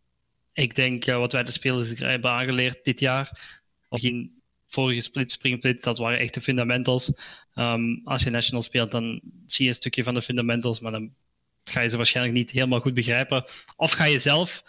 ik 0.53 0.75
denk 0.75 1.07
uh, 1.07 1.17
wat 1.17 1.33
wij 1.33 1.43
de 1.43 1.51
spelers 1.51 1.99
hebben 1.99 2.31
aangeleerd 2.31 2.83
dit 2.83 2.99
jaar, 2.99 3.57
of 3.89 4.01
in 4.01 4.41
vorige 4.67 5.01
split, 5.01 5.31
springsplit, 5.31 5.83
dat 5.83 5.97
waren 5.97 6.19
echt 6.19 6.33
de 6.33 6.41
fundamentals. 6.41 7.13
Um, 7.59 8.01
als 8.03 8.23
je 8.23 8.29
national 8.29 8.61
speelt, 8.61 8.91
dan 8.91 9.21
zie 9.45 9.63
je 9.63 9.69
een 9.69 9.75
stukje 9.75 10.03
van 10.03 10.13
de 10.13 10.21
fundamentals, 10.21 10.79
maar 10.79 10.91
dan 10.91 11.13
ga 11.63 11.81
je 11.81 11.89
ze 11.89 11.97
waarschijnlijk 11.97 12.37
niet 12.37 12.51
helemaal 12.51 12.79
goed 12.79 12.93
begrijpen. 12.93 13.45
Of 13.75 13.91
ga 13.91 14.05
je 14.05 14.19
zelf 14.19 14.63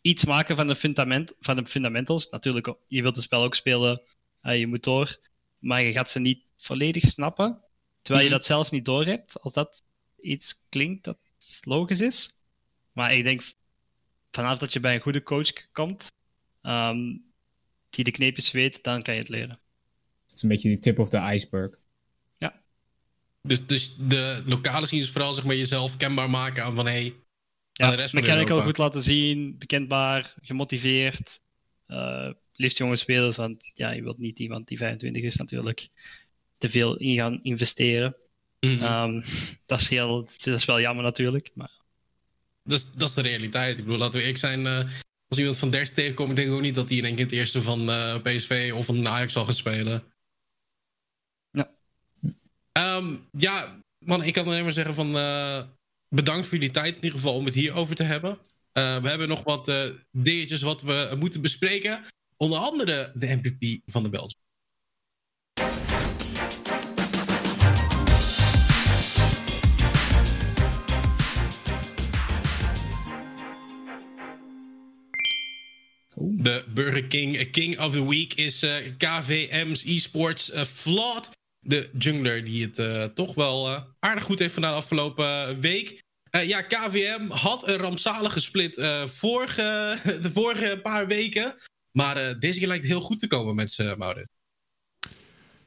iets 0.00 0.24
maken 0.24 0.56
van 0.56 0.66
de, 0.66 0.74
fundament, 0.74 1.32
van 1.40 1.56
de 1.56 1.66
fundamentals. 1.66 2.30
Natuurlijk, 2.30 2.74
je 2.86 3.02
wilt 3.02 3.14
het 3.14 3.24
spel 3.24 3.42
ook 3.42 3.54
spelen, 3.54 4.02
uh, 4.42 4.58
je 4.58 4.66
moet 4.66 4.84
door, 4.84 5.18
maar 5.58 5.84
je 5.84 5.92
gaat 5.92 6.10
ze 6.10 6.18
niet 6.18 6.42
volledig 6.56 7.02
snappen, 7.02 7.60
terwijl 8.02 8.24
je 8.24 8.30
mhm. 8.30 8.38
dat 8.38 8.46
zelf 8.46 8.70
niet 8.70 8.84
doorhebt, 8.84 9.40
als 9.40 9.52
dat 9.52 9.82
iets 10.20 10.64
klinkt 10.68 11.04
dat 11.04 11.18
logisch 11.60 12.00
is. 12.00 12.34
Maar 12.92 13.14
ik 13.14 13.24
denk 13.24 13.42
vanaf 14.30 14.58
dat 14.58 14.72
je 14.72 14.80
bij 14.80 14.94
een 14.94 15.00
goede 15.00 15.22
coach 15.22 15.70
komt, 15.72 16.12
um, 16.62 17.24
die 17.90 18.04
de 18.04 18.10
kneepjes 18.10 18.50
weet, 18.50 18.82
dan 18.82 19.02
kan 19.02 19.14
je 19.14 19.20
het 19.20 19.28
leren. 19.28 19.60
Het 20.26 20.36
is 20.36 20.42
een 20.42 20.48
beetje 20.48 20.68
die 20.68 20.78
tip 20.78 20.98
of 20.98 21.08
the 21.08 21.18
iceberg. 21.32 21.80
Dus, 23.42 23.66
dus 23.66 23.96
de 23.98 24.42
lokale 24.46 24.86
zien 24.86 25.00
is 25.00 25.10
vooral 25.10 25.34
zeg 25.34 25.44
maar, 25.44 25.56
jezelf 25.56 25.96
kenbaar 25.96 26.30
maken 26.30 26.64
aan 26.64 26.74
van 26.74 26.86
hé. 26.86 26.92
Hey, 26.92 27.14
ja, 27.72 27.90
de 27.90 27.96
rest 27.96 28.14
van 28.14 28.50
al 28.50 28.62
goed 28.62 28.78
laten 28.78 29.02
zien, 29.02 29.58
bekendbaar, 29.58 30.34
gemotiveerd. 30.42 31.40
Uh, 31.88 32.30
liefst 32.52 32.78
jonge 32.78 32.96
spelers, 32.96 33.36
want 33.36 33.70
ja, 33.74 33.90
je 33.90 34.02
wilt 34.02 34.18
niet 34.18 34.38
iemand 34.38 34.68
die 34.68 34.76
25 34.76 35.22
is 35.22 35.36
natuurlijk 35.36 35.88
te 36.58 36.70
veel 36.70 36.96
in 36.96 37.14
gaan 37.14 37.40
investeren. 37.42 38.16
Mm 38.60 38.82
um, 38.82 39.24
dat, 39.66 39.80
is 39.80 39.88
heel, 39.88 40.28
dat 40.44 40.56
is 40.56 40.64
wel 40.64 40.80
jammer 40.80 41.04
natuurlijk. 41.04 41.50
Maar 41.54 41.70
dat 42.64 42.78
is, 42.78 42.92
dat 42.92 43.08
is 43.08 43.14
de 43.14 43.22
realiteit. 43.22 43.78
Ik 43.78 43.84
bedoel, 43.84 43.98
laten 43.98 44.20
we 44.20 44.26
ik 44.26 44.38
zijn. 44.38 44.60
Uh, 44.60 44.78
als 45.28 45.38
iemand 45.38 45.58
van 45.58 45.70
30 45.70 45.94
tegenkomt, 45.94 46.30
ik 46.30 46.36
denk 46.36 46.50
ook 46.50 46.60
niet 46.60 46.74
dat 46.74 46.88
hij 46.88 46.98
in 46.98 47.04
één 47.04 47.14
keer 47.14 47.24
het 47.24 47.34
eerste 47.34 47.62
van 47.62 47.90
uh, 47.90 48.14
eh, 48.14 48.22
PSV 48.22 48.72
of 48.74 48.86
van 48.86 49.08
Ajax 49.08 49.32
zal 49.32 49.44
gaan 49.44 49.54
spelen. 49.54 50.02
Ja. 52.72 52.96
Um, 52.96 53.28
ja, 53.30 53.78
man, 53.98 54.22
ik 54.24 54.32
kan 54.32 54.46
alleen 54.46 54.62
maar 54.62 54.72
zeggen 54.72 54.94
van 54.94 55.16
uh, 55.16 55.62
bedankt 56.08 56.46
voor 56.46 56.58
jullie 56.58 56.72
tijd 56.72 56.96
in 56.96 57.02
ieder 57.02 57.18
geval 57.18 57.34
om 57.34 57.44
het 57.44 57.54
hierover 57.54 57.94
te 57.94 58.02
hebben. 58.02 58.38
we 58.72 59.08
hebben 59.08 59.28
nog 59.28 59.42
wat 59.42 59.72
dingetjes 60.10 60.62
wat 60.62 60.82
we 60.82 61.14
moeten 61.18 61.40
bespreken. 61.40 62.00
Onder 62.36 62.58
andere 62.58 63.12
de 63.14 63.26
MVP 63.26 63.80
van 63.86 64.02
de 64.02 64.08
Belgen. 64.08 64.40
De 76.42 76.64
Burger 76.74 77.04
King 77.04 77.50
King 77.50 77.80
of 77.80 77.92
the 77.92 78.08
Week 78.08 78.34
is 78.34 78.62
uh, 78.62 78.86
eh, 78.86 78.92
KVM's 78.96 79.84
esports 79.84 80.54
uh, 80.54 80.64
Flawed. 80.64 81.30
De 81.64 81.90
jungler 81.98 82.44
die 82.44 82.64
het 82.64 82.78
uh, 82.78 83.04
toch 83.04 83.34
wel 83.34 83.84
aardig 83.98 84.24
goed 84.24 84.38
heeft 84.38 84.54
gedaan 84.54 84.70
de 84.70 84.76
afgelopen 84.76 85.60
week. 85.60 86.00
ja, 86.30 86.62
KVM 86.62 87.28
had 87.28 87.68
een 87.68 87.76
rampzalige 87.76 88.40
split 88.40 88.86
vorige, 89.04 89.98
de 90.22 90.32
vorige 90.32 90.80
paar 90.82 91.06
weken. 91.06 91.54
Maar 91.92 92.38
deze 92.38 92.58
keer 92.58 92.68
lijkt 92.68 92.84
heel 92.84 93.00
goed 93.00 93.18
te 93.18 93.26
komen 93.26 93.54
met 93.54 93.72
ze, 93.72 93.94
Maurits. 93.98 94.28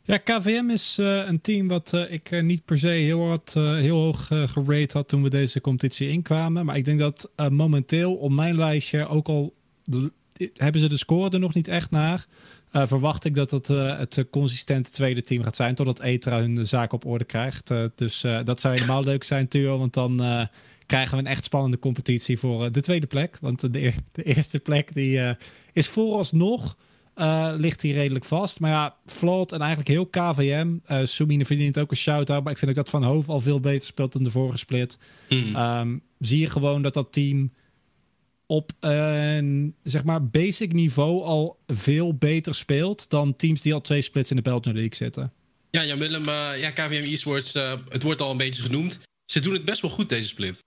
Ja, 0.03 0.17
KVM 0.17 0.69
is 0.69 0.97
een 0.97 1.41
team 1.41 1.67
wat 1.67 1.93
ik 2.09 2.41
niet 2.41 2.65
per 2.65 2.77
se 2.77 2.87
heel, 2.87 3.19
wat, 3.19 3.53
heel 3.53 3.97
hoog 3.97 4.27
gerate 4.27 4.97
had 4.97 5.07
toen 5.07 5.23
we 5.23 5.29
deze 5.29 5.61
competitie 5.61 6.09
inkwamen. 6.09 6.65
Maar 6.65 6.77
ik 6.77 6.85
denk 6.85 6.99
dat 6.99 7.31
momenteel 7.49 8.15
op 8.15 8.31
mijn 8.31 8.55
lijstje 8.55 9.07
ook 9.07 9.27
al 9.27 9.53
hebben 10.53 10.81
ze 10.81 10.89
de 10.89 10.97
score 10.97 11.29
er 11.29 11.39
nog 11.39 11.53
niet 11.53 11.67
echt 11.67 11.91
naar. 11.91 12.25
Uh, 12.75 12.87
verwacht 12.87 13.25
ik 13.25 13.35
dat 13.35 13.51
het 13.51 13.69
uh, 13.69 13.97
het 13.97 14.25
consistent 14.31 14.93
tweede 14.93 15.21
team 15.21 15.43
gaat 15.43 15.55
zijn. 15.55 15.75
Totdat 15.75 15.99
Etra 15.99 16.39
hun 16.39 16.67
zaak 16.67 16.93
op 16.93 17.05
orde 17.05 17.23
krijgt. 17.23 17.71
Uh, 17.71 17.85
dus 17.95 18.21
dat 18.43 18.61
zou 18.61 18.73
helemaal 18.73 19.03
leuk 19.03 19.23
zijn, 19.23 19.47
Theo. 19.47 19.77
Want 19.77 19.93
dan 19.93 20.47
krijgen 20.85 21.11
we 21.11 21.23
een 21.23 21.29
echt 21.29 21.45
spannende 21.45 21.79
competitie 21.79 22.39
voor 22.39 22.71
de 22.71 22.81
tweede 22.81 23.07
plek. 23.07 23.37
Want 23.41 23.61
de, 23.61 23.69
de 24.11 24.23
eerste 24.23 24.59
plek 24.59 24.93
die, 24.93 25.35
is 25.73 25.87
vooralsnog. 25.87 26.77
ligt 27.57 27.81
hier 27.81 27.93
redelijk 27.93 28.25
vast. 28.25 28.59
Maar 28.59 28.71
ja, 28.71 28.95
Float 29.05 29.51
en 29.51 29.59
eigenlijk 29.59 29.89
heel 29.89 30.05
KVM. 30.05 30.77
Uh, 30.91 30.99
Sumine 31.03 31.45
verdient 31.45 31.79
ook 31.79 31.91
een 31.91 31.97
shout-out. 31.97 32.43
Maar 32.43 32.51
ik 32.51 32.57
vind 32.57 32.71
ook 32.71 32.77
dat 32.77 32.89
Van 32.89 33.03
Hoof 33.03 33.29
al 33.29 33.39
veel 33.39 33.59
beter 33.59 33.87
speelt 33.87 34.13
dan 34.13 34.23
de 34.23 34.31
vorige 34.31 34.57
split. 34.57 34.99
Mm. 35.29 35.55
Um, 35.55 36.01
zie 36.19 36.39
je 36.39 36.49
gewoon 36.49 36.81
dat 36.81 36.93
dat 36.93 37.13
team 37.13 37.51
op 38.47 38.71
een 38.79 39.75
zeg 39.83 40.03
maar 40.03 40.27
basic 40.27 40.73
niveau 40.73 41.23
al 41.23 41.59
veel 41.67 42.13
beter 42.13 42.55
speelt 42.55 43.09
dan 43.09 43.35
teams 43.35 43.61
die 43.61 43.73
al 43.73 43.81
twee 43.81 44.01
splits 44.01 44.29
in 44.29 44.35
de 44.35 44.41
Belgian 44.41 44.75
League 44.75 44.95
zitten. 44.95 45.31
Ja, 45.71 45.85
Jan 45.85 45.99
Willem, 45.99 46.27
uh, 46.27 46.49
ja, 46.59 46.71
KVM 46.71 47.11
Esports, 47.11 47.55
uh, 47.55 47.73
het 47.89 48.03
wordt 48.03 48.21
al 48.21 48.31
een 48.31 48.37
beetje 48.37 48.63
genoemd. 48.63 48.99
ze 49.25 49.39
doen 49.39 49.53
het 49.53 49.65
best 49.65 49.81
wel 49.81 49.91
goed, 49.91 50.09
deze 50.09 50.27
split. 50.27 50.63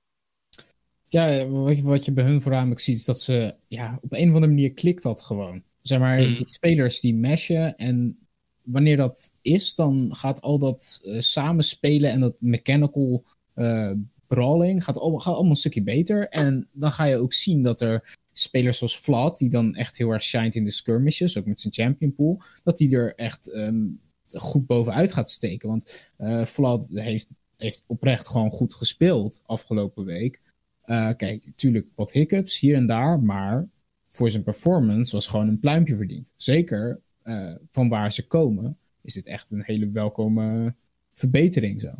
Ja, 1.05 1.47
wat 1.47 1.77
je, 1.77 1.83
wat 1.83 2.05
je 2.05 2.13
bij 2.13 2.25
hun 2.25 2.41
voornamelijk 2.41 2.81
ziet, 2.81 2.97
is 2.97 3.05
dat 3.05 3.21
ze 3.21 3.55
ja, 3.69 3.99
op 4.03 4.13
een 4.13 4.29
of 4.29 4.35
andere 4.35 4.47
manier 4.53 4.73
klikt 4.73 5.03
dat 5.03 5.23
gewoon. 5.23 5.63
Zeg 5.83 5.99
maar, 5.99 6.21
Mhm. 6.21 6.37
die 6.37 6.49
spelers 6.49 7.01
die 7.01 7.15
meshen 7.15 7.77
en 7.77 8.19
wanneer 8.63 8.97
dat 8.97 9.33
is, 9.43 9.75
dan 9.75 10.15
gaat 10.15 10.41
al 10.41 10.59
dat 10.59 11.01
eh, 11.03 11.21
samenspelen 11.21 12.11
en 12.11 12.21
dat 12.21 12.35
mechanical 12.39 13.25
eh, 13.55 13.93
brawling 14.29 14.85
gaat, 14.85 14.99
al, 14.99 15.19
gaat 15.19 15.35
allemaal 15.35 15.51
een 15.51 15.57
stukje 15.57 15.83
beter. 15.83 16.29
En 16.29 16.69
dan 16.73 16.93
ga 16.93 17.05
je 17.05 17.17
ook 17.17 17.33
zien 17.33 17.63
dat 17.63 17.81
er 17.81 18.17
spelers 18.33 18.79
zoals 18.79 18.99
Vlad, 18.99 19.39
die 19.39 19.49
dan 19.49 19.75
echt 19.75 19.99
heel 19.99 20.11
erg 20.11 20.23
shined 20.23 20.55
in 20.55 20.65
de 20.65 20.71
skirmishes, 20.71 21.39
ook 21.39 21.47
met 21.47 21.61
zijn 21.61 21.73
champion 21.73 22.15
pool, 22.15 22.41
dat 22.63 22.77
die 22.77 22.97
er 22.97 23.15
echt 23.15 23.51
ehm, 23.51 23.87
goed 24.29 24.67
bovenuit 24.67 25.13
gaat 25.13 25.31
steken. 25.31 25.69
Want 25.69 26.11
eh 26.17 26.45
Vlad 26.45 26.89
heeft, 26.93 27.29
heeft 27.57 27.85
oprecht 27.87 28.29
gewoon 28.29 28.51
goed 28.51 28.75
gespeeld 28.75 29.43
afgelopen 29.47 30.05
week. 30.05 30.41
Eh, 30.83 31.11
kijk, 31.17 31.45
natuurlijk 31.45 31.89
wat 31.95 32.13
hiccups 32.13 32.59
hier 32.59 32.75
en 32.75 32.87
daar, 32.87 33.21
maar 33.21 33.69
voor 34.09 34.31
zijn 34.31 34.43
performance 34.43 35.13
was 35.13 35.27
gewoon 35.27 35.49
een 35.49 35.59
pluimpje 35.61 35.97
verdiend. 35.97 36.33
Zeker 36.37 37.01
eh, 37.23 37.55
van 37.71 37.89
waar 37.89 38.13
ze 38.13 38.27
komen, 38.27 38.79
is 39.03 39.15
dit 39.15 39.27
echt 39.27 39.51
een 39.51 39.63
hele 39.63 39.91
welkome 39.91 40.75
verbetering 41.13 41.81
zo. 41.81 41.91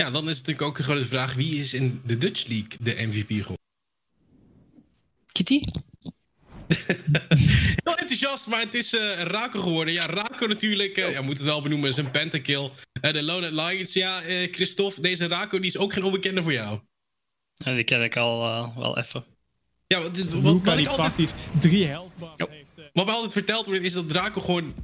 Ja, 0.00 0.10
dan 0.10 0.28
is 0.28 0.36
het 0.38 0.46
natuurlijk 0.46 0.62
ook 0.62 0.84
gewoon 0.84 1.00
de 1.00 1.06
vraag: 1.06 1.34
wie 1.34 1.58
is 1.58 1.74
in 1.74 2.00
de 2.04 2.16
Dutch 2.16 2.46
League 2.46 2.68
de 2.80 3.06
MVP 3.06 3.28
geworden? 3.28 3.64
Kitty? 5.32 5.60
Heel 7.84 7.96
enthousiast, 7.96 8.46
maar 8.46 8.60
het 8.60 8.74
is 8.74 8.94
eh 8.94 9.22
Rako 9.22 9.60
geworden. 9.60 9.94
Ja, 9.94 10.06
Rako 10.06 10.46
natuurlijk, 10.46 10.96
eh 10.96 11.12
ja, 11.12 11.22
moet 11.22 11.36
het 11.36 11.46
wel 11.46 11.62
benoemen, 11.62 11.92
zijn 11.92 12.10
pentakill. 12.10 12.70
Eh 13.00 13.12
de 13.12 13.22
Lone 13.22 13.52
Lions, 13.52 13.92
ja, 13.92 14.22
eh 14.22 14.52
Christophe, 14.52 15.00
deze 15.00 15.26
Rako 15.26 15.58
die 15.58 15.66
is 15.66 15.76
ook 15.76 15.92
geen 15.92 16.04
onbekende 16.04 16.42
voor 16.42 16.52
jou. 16.52 16.80
En 17.56 17.74
die 17.74 17.84
ken 17.84 18.02
ik 18.02 18.16
al 18.16 18.38
wel 18.76 18.98
even. 18.98 19.24
Ja, 19.86 20.02
wat, 20.02 20.16
wat, 20.18 20.42
wat, 20.42 20.78
ik 20.78 20.86
altijd, 20.86 20.94
praktisch 20.96 21.32
drie 21.60 21.86
health 21.86 22.16
bars 22.18 22.32
Jo. 22.36 22.48
heeft. 22.48 22.90
wat 22.92 23.04
mij 23.04 23.14
altijd 23.14 23.32
verteld 23.32 23.66
wordt, 23.66 23.82
is 23.82 23.92
dat 23.92 24.08
Draco 24.08 24.40
gewoon 24.40 24.74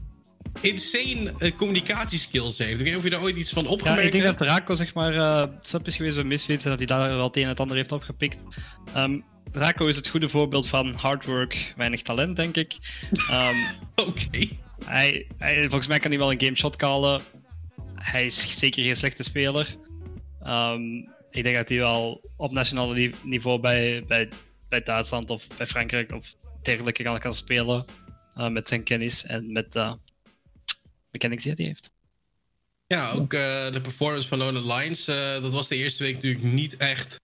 insane 0.61 1.33
eh, 1.39 1.53
communicatieskills 1.57 2.59
heeft. 2.59 2.71
Ik 2.71 2.77
weet 2.77 2.87
niet 2.87 2.97
of 2.97 3.05
je 3.05 3.11
daar 3.11 3.23
ooit 3.23 3.37
iets 3.37 3.53
van 3.53 3.65
Ja, 3.65 3.71
opgemerkt 3.71 4.05
ik 4.05 4.13
denk 4.13 4.25
dat 4.25 4.39
Draco 4.39 4.75
zeg 4.75 4.95
maar 4.95 5.15
uh, 5.15 5.43
sub 5.61 5.87
is 5.87 5.97
geweest 5.97 6.17
bij 6.17 6.25
Misfits 6.25 6.65
en 6.65 6.71
dat 6.71 6.79
hij 6.79 6.87
daar 6.87 7.09
wel 7.09 7.27
het 7.27 7.37
een 7.37 7.43
en 7.43 7.49
het 7.49 7.61
ander 7.61 7.77
heeft 7.77 7.93
opgepikt. 7.93 8.39
Ehm 8.95 9.19
Draco 9.53 9.87
is 9.87 9.97
het 9.97 10.09
goede 10.09 10.29
voorbeeld 10.29 10.69
van 10.69 10.95
hard 10.95 11.25
work, 11.27 11.73
weinig 11.77 12.03
talent, 12.03 12.37
denk 12.37 12.57
ik. 12.57 12.77
Ehm, 13.31 13.55
Oké. 14.09 14.49
hij, 14.85 15.27
hij, 15.39 15.61
volgens 15.63 15.87
mij 15.87 15.99
kan 15.99 16.11
hij 16.11 16.19
wel 16.19 16.31
een 16.33 16.41
game 16.41 16.57
shot 16.57 16.77
callen. 16.77 17.23
Hij 17.95 18.27
is 18.27 18.59
zeker 18.59 18.85
geen 18.85 18.97
slechte 18.97 19.23
speler. 19.23 19.77
Ehm, 20.41 20.83
ik 21.31 21.43
denk 21.43 21.57
dat 21.57 21.69
hij 21.69 21.79
wel 21.79 22.21
op 22.37 22.53
nationaal 22.53 22.91
ni- 22.93 23.15
niveau 23.25 23.61
bij, 23.61 24.05
bij, 24.07 24.29
bij 24.69 24.83
Duitsland 24.83 25.31
of 25.31 25.47
bij 25.57 25.67
Frankrijk 25.67 26.13
of 26.13 26.35
dergelijke 26.63 27.03
kan, 27.03 27.19
kan 27.19 27.33
spelen. 27.33 27.85
eh, 28.35 28.49
met 28.49 28.69
zijn 28.69 28.83
kennis 28.83 29.25
en 29.25 29.53
met 29.53 29.77
mechanics 31.13 31.43
die 31.43 31.53
hij 31.57 31.65
heeft. 31.65 31.91
Ja, 32.87 33.11
ook 33.11 33.33
eh, 33.33 33.73
de 33.73 33.81
performance 33.81 34.29
van 34.29 34.39
Lone 34.39 34.75
Lions, 34.75 35.09
eh, 35.09 35.41
dat 35.41 35.53
was 35.53 35.69
de 35.69 35.77
eerste 35.77 36.03
week 36.03 36.15
natuurlijk 36.15 36.45
niet 36.45 36.77
echt 36.77 37.21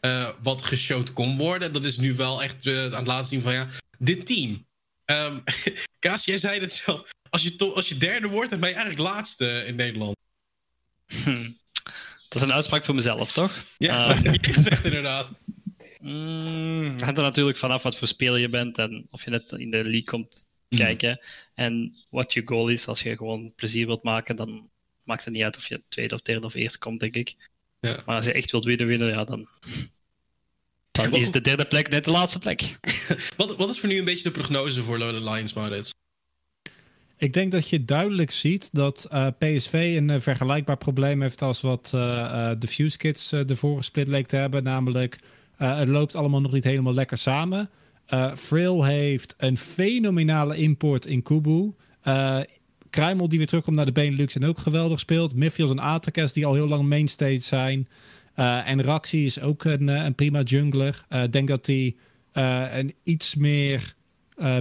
eh, 0.00 0.28
wat 0.42 0.62
geshowd 0.62 1.12
kon 1.12 1.36
worden. 1.36 1.72
Dat 1.72 1.84
is 1.84 1.98
nu 1.98 2.14
wel 2.14 2.42
echt 2.42 2.66
aan 2.66 2.92
het 2.92 3.06
laten 3.06 3.28
zien 3.28 3.40
van 3.40 3.52
ja, 3.52 3.68
dit 3.98 4.26
team. 4.26 4.66
Ehm 5.04 5.38
Kaas, 5.98 6.24
jij 6.24 6.36
zei 6.36 6.60
het 6.60 6.72
zelf. 6.72 7.10
Als 7.30 7.42
je, 7.42 7.72
als 7.74 7.88
je 7.88 7.96
derde 7.96 8.28
wordt, 8.28 8.50
dan 8.50 8.60
ben 8.60 8.68
je 8.68 8.74
eigenlijk 8.74 9.04
laatste 9.08 9.64
in 9.66 9.74
Nederland. 9.74 10.16
Hm. 11.06 11.50
Dat 12.28 12.42
is 12.42 12.48
een 12.48 12.52
uitspraak 12.52 12.84
voor 12.84 12.94
mezelf, 12.94 13.32
toch? 13.32 13.64
Ja, 13.78 14.06
dat 14.14 14.22
heb 14.22 14.44
je 14.44 14.52
gezegd 14.52 14.84
inderdaad. 14.84 15.32
Mm, 16.00 16.92
het 16.92 17.02
hangt 17.02 17.16
er 17.16 17.24
natuurlijk 17.24 17.58
vanaf 17.58 17.82
wat 17.82 17.96
voor 17.96 18.08
speler 18.08 18.40
je 18.40 18.48
bent 18.48 18.78
en 18.78 19.06
of 19.10 19.24
je 19.24 19.30
net 19.30 19.52
in 19.52 19.70
de 19.70 19.82
league 19.82 20.04
komt 20.04 20.48
Mhm. 20.70 20.82
kijken. 20.82 21.20
En 21.54 21.94
wat 22.08 22.32
je 22.32 22.42
goal 22.44 22.68
is. 22.68 22.86
Als 22.86 23.02
je 23.02 23.16
gewoon 23.16 23.52
plezier 23.56 23.86
wilt 23.86 24.02
maken, 24.02 24.36
dan 24.36 24.68
maakt 25.02 25.24
het 25.24 25.34
niet 25.34 25.42
uit 25.42 25.56
of 25.56 25.68
je 25.68 25.82
tweede 25.88 26.14
of 26.14 26.20
derde 26.20 26.46
of 26.46 26.54
eerste 26.54 26.78
komt, 26.78 27.00
denk 27.00 27.14
ik. 27.14 27.34
Ja. 27.80 27.96
Maar 28.06 28.16
als 28.16 28.24
je 28.24 28.32
echt 28.32 28.50
wilt 28.50 28.64
winnen, 28.64 28.86
winnen, 28.86 29.08
ja, 29.08 29.24
dan, 29.24 29.48
dan 30.90 31.14
is 31.22 31.30
de 31.30 31.40
derde 31.40 31.64
plek 31.64 31.88
net 31.88 32.04
de 32.04 32.10
laatste 32.10 32.38
plek. 32.38 32.78
Wat, 33.36 33.56
wat 33.56 33.70
is 33.70 33.78
voor 33.78 33.88
nu 33.88 33.98
een 33.98 34.04
beetje 34.04 34.22
de 34.32 34.38
prognose 34.38 34.82
voor 34.82 34.98
Lone 34.98 35.30
Lions, 35.30 35.52
Maurits? 35.52 35.94
Ik 37.16 37.32
denk 37.32 37.52
dat 37.52 37.68
je 37.68 37.84
duidelijk 37.84 38.30
ziet 38.30 38.74
dat 38.74 39.04
eh, 39.04 39.26
PSV 39.38 39.94
een 39.96 40.10
eh, 40.10 40.20
vergelijkbaar 40.20 40.76
probleem 40.76 41.22
heeft 41.22 41.42
als 41.42 41.60
wat 41.60 41.92
eh, 41.94 42.50
eh, 42.50 42.58
de 42.60 42.68
Fuse 42.68 42.96
Kids 42.96 43.32
eh, 43.32 43.40
de 43.46 43.56
vorige 43.56 43.82
split 43.82 44.06
leek 44.06 44.26
te 44.26 44.36
hebben. 44.36 44.62
Namelijk, 44.62 45.18
eh, 45.56 45.78
het 45.78 45.88
loopt 45.88 46.14
allemaal 46.14 46.40
nog 46.40 46.52
niet 46.52 46.64
helemaal 46.64 46.94
lekker 46.94 47.16
samen. 47.16 47.70
Eh 48.10 48.34
Frail 48.34 48.84
heeft 48.84 49.34
een 49.38 49.58
fenomenale 49.58 50.56
import 50.56 51.06
in 51.06 51.22
Kubu. 51.22 51.72
Eh 52.02 52.38
Kruimel 52.90 53.28
die 53.28 53.38
weer 53.38 53.46
terugkomt 53.46 53.76
naar 53.76 53.86
de 53.86 53.92
Benelux 53.92 54.34
en 54.34 54.44
ook 54.44 54.58
geweldig 54.58 55.00
speelt. 55.00 55.34
Miffels 55.34 55.70
en 55.70 55.80
Atakes 55.80 56.32
die 56.32 56.46
al 56.46 56.54
heel 56.54 56.68
lang 56.68 56.88
mainstage 56.88 57.38
zijn. 57.38 57.88
Eh, 58.34 58.68
en 58.68 58.82
Raxi 58.82 59.24
is 59.24 59.40
ook 59.40 59.64
een, 59.64 59.88
een 59.88 60.14
prima 60.14 60.42
jungler. 60.42 61.04
Ik 61.22 61.32
denk 61.32 61.48
dat 61.48 61.66
hij 61.66 61.96
een 62.78 62.94
iets 63.02 63.34
meer 63.34 63.94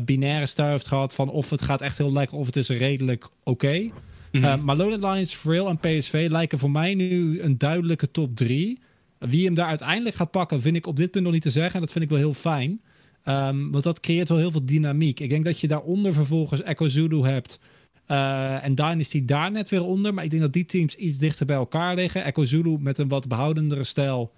binaire 0.05 0.45
stijl 0.45 0.69
heeft 0.69 0.87
gehad 0.87 1.15
van 1.15 1.29
of 1.29 1.49
het 1.49 1.61
gaat 1.61 1.81
echt 1.81 1.97
heel 1.97 2.11
lekker 2.11 2.37
of 2.37 2.45
het 2.45 2.55
is 2.55 2.69
redelijk 2.69 3.29
oké. 3.43 3.89
Eh, 4.31 4.55
maar 4.55 4.75
Lone 4.75 5.07
Lions, 5.07 5.35
Frail 5.35 5.69
en 5.69 5.77
PSV 5.77 6.27
lijken 6.29 6.59
voor 6.59 6.71
mij 6.71 6.93
nu 6.93 7.41
een 7.41 7.57
duidelijke 7.57 8.11
top 8.11 8.35
3. 8.35 8.79
Wie 9.17 9.45
hem 9.45 9.53
daar 9.53 9.67
uiteindelijk 9.67 10.15
gaat 10.15 10.31
pakken, 10.31 10.61
vind 10.61 10.75
ik 10.75 10.87
op 10.87 10.95
dit 10.95 11.11
punt 11.11 11.23
nog 11.23 11.33
niet 11.33 11.41
te 11.41 11.49
zeggen. 11.49 11.73
En 11.73 11.81
dat 11.81 11.91
vind 11.91 12.03
ik 12.03 12.09
wel 12.09 12.19
heel 12.19 12.33
fijn. 12.33 12.81
Ehm, 13.29 13.69
want 13.71 13.83
dat 13.83 13.99
creëert 13.99 14.29
wel 14.29 14.37
heel 14.37 14.51
veel 14.51 14.65
dynamiek. 14.65 15.19
Ik 15.19 15.29
denk 15.29 15.45
dat 15.45 15.59
je 15.59 15.67
daaronder 15.67 16.13
vervolgens 16.13 16.61
Echo 16.63 16.87
Zulu 16.87 17.21
hebt. 17.23 17.59
eh, 18.05 18.63
en 18.65 18.75
Dynasty 18.75 19.25
daar 19.25 19.51
net 19.51 19.69
weer 19.69 19.83
onder. 19.83 20.13
Maar 20.13 20.23
ik 20.23 20.29
denk 20.29 20.41
dat 20.41 20.53
die 20.53 20.65
teams 20.65 20.95
iets 20.95 21.17
dichter 21.17 21.45
bij 21.45 21.55
elkaar 21.55 21.95
liggen. 21.95 22.23
Echo 22.23 22.43
Zulu 22.43 22.77
met 22.79 22.97
een 22.97 23.07
wat 23.07 23.27
behoudendere 23.27 23.83
stijl. 23.83 24.31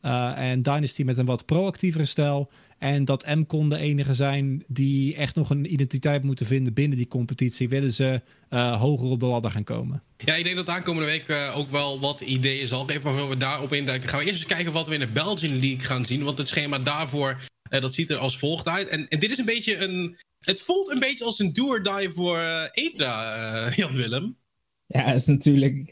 eh, 0.00 0.50
en 0.50 0.62
Dynasty 0.62 1.02
met 1.02 1.18
een 1.18 1.24
wat 1.24 1.46
proactievere 1.46 2.04
stijl. 2.04 2.50
En 2.78 3.04
dat 3.04 3.26
MCON 3.34 3.68
de 3.68 3.76
enige 3.76 4.14
zijn 4.14 4.64
die 4.68 5.14
echt 5.16 5.34
nog 5.34 5.50
een 5.50 5.72
identiteit 5.72 6.22
moeten 6.24 6.46
vinden 6.46 6.72
binnen 6.72 6.96
die 6.96 7.08
competitie. 7.08 7.68
Willen 7.68 7.92
ze 7.92 8.20
eh, 8.48 8.80
hoger 8.80 9.08
op 9.08 9.20
de 9.20 9.26
ladder 9.26 9.50
gaan 9.50 9.64
komen. 9.64 10.02
Ja, 10.16 10.34
ik 10.34 10.44
denk 10.44 10.56
dat 10.56 10.68
aankomende 10.68 11.08
week 11.10 11.52
ook 11.54 11.68
wel 11.70 12.00
wat 12.00 12.20
ideeën 12.20 12.66
zal 12.66 12.84
geven. 12.84 13.02
Maar 13.14 13.28
we 13.28 13.36
daarop 13.36 13.72
induiken, 13.72 14.08
gaan 14.08 14.18
we 14.18 14.24
eerst 14.26 14.38
eens 14.38 14.52
kijken 14.54 14.72
wat 14.72 14.88
we 14.88 14.94
in 14.94 15.00
de 15.00 15.08
Belgian 15.08 15.58
League 15.60 15.80
gaan 15.80 16.04
zien. 16.04 16.22
Want 16.24 16.38
het 16.38 16.48
schema 16.48 16.78
daarvoor, 16.78 17.36
eh, 17.68 17.80
dat 17.80 17.94
ziet 17.94 18.10
er 18.10 18.16
als 18.16 18.38
volgt 18.38 18.68
uit. 18.68 18.88
En, 18.88 19.06
dit 19.08 19.30
is 19.30 19.38
een 19.38 19.44
beetje 19.44 19.76
een... 19.76 20.16
Het 20.38 20.62
voelt 20.62 20.90
een 20.90 20.98
beetje 20.98 21.24
als 21.24 21.38
een 21.38 21.52
do-or-die 21.52 22.10
voor 22.10 22.38
eh, 22.38 22.62
Etra, 22.72 23.34
eh, 23.66 23.76
Jan 23.76 23.94
Willem. 23.94 24.36
Ja, 24.86 25.02
het 25.02 25.16
is 25.16 25.26
natuurlijk 25.26 25.90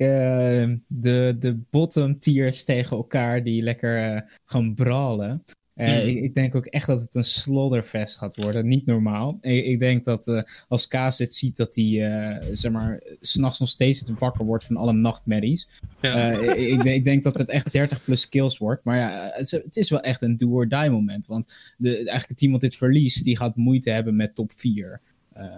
de, 0.88 1.36
de 1.38 1.58
bottom 1.70 2.18
tiers 2.18 2.64
tegen 2.64 2.96
elkaar 2.96 3.42
die 3.42 3.62
lekker 3.62 4.24
gaan 4.44 4.74
brawlen. 4.74 5.44
Eh, 5.74 5.88
Hmm. 5.98 6.06
ik, 6.06 6.16
ik 6.22 6.34
denk 6.34 6.54
ook 6.54 6.66
echt 6.66 6.86
dat 6.86 7.00
het 7.02 7.14
een 7.14 7.24
slaughterfest 7.24 8.16
gaat 8.16 8.36
worden. 8.36 8.66
Niet 8.68 8.86
normaal. 8.86 9.38
Ik, 9.40 9.64
ik 9.64 9.78
denk 9.78 10.04
dat 10.04 10.28
eh, 10.28 10.42
als 10.68 10.88
Kaas 10.88 11.16
dit 11.16 11.34
ziet, 11.34 11.56
dat 11.56 11.74
hij 11.74 12.06
eh, 12.10 12.46
zeg 12.52 12.72
maar, 12.72 13.02
s'nachts 13.20 13.58
nog 13.60 13.68
steeds 13.68 14.00
het 14.00 14.18
wakker 14.18 14.44
wordt 14.44 14.64
van 14.64 14.76
alle 14.76 14.92
nachtmerries. 14.92 15.68
Ja. 16.00 16.30
Ik, 16.32 16.82
ik, 16.82 17.04
denk- 17.04 17.22
dat 17.22 17.38
het 17.38 17.48
echt 17.48 17.72
30 17.72 18.04
plus 18.04 18.28
kills 18.28 18.58
wordt. 18.58 18.84
Maar 18.84 18.96
ja, 18.96 19.30
het 19.32 19.40
is, 19.44 19.50
het 19.50 19.76
is 19.76 19.90
wel 19.90 20.00
echt 20.00 20.22
een 20.22 20.36
do-or-die 20.36 20.90
moment. 20.90 21.26
Want 21.26 21.74
de, 21.78 21.96
eigenlijk 21.96 22.28
het 22.28 22.38
team 22.38 22.52
wat 22.52 22.60
dit 22.60 22.76
verliest, 22.76 23.24
die 23.24 23.36
gaat 23.36 23.56
moeite 23.56 23.90
hebben 23.90 24.16
met 24.16 24.34
top 24.34 24.52
4. 24.52 25.00
Eh, 25.32 25.48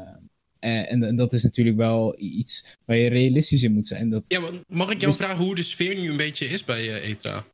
en, 0.58 1.02
en, 1.02 1.16
dat 1.16 1.32
is 1.32 1.42
natuurlijk 1.42 1.76
wel 1.76 2.16
iets 2.20 2.76
waar 2.84 2.96
je 2.96 3.08
realistisch 3.08 3.62
in 3.62 3.72
moet 3.72 3.86
zijn. 3.86 4.08
Dat, 4.08 4.28
Ja, 4.28 4.40
mag 4.68 4.90
ik 4.90 5.00
jou 5.00 5.06
Dus- 5.06 5.16
vragen 5.16 5.44
hoe 5.44 5.54
de 5.54 5.62
sfeer 5.62 5.94
nu 5.94 6.10
een 6.10 6.16
beetje 6.16 6.46
is 6.48 6.64
bij 6.64 7.00
Etra? 7.00 7.44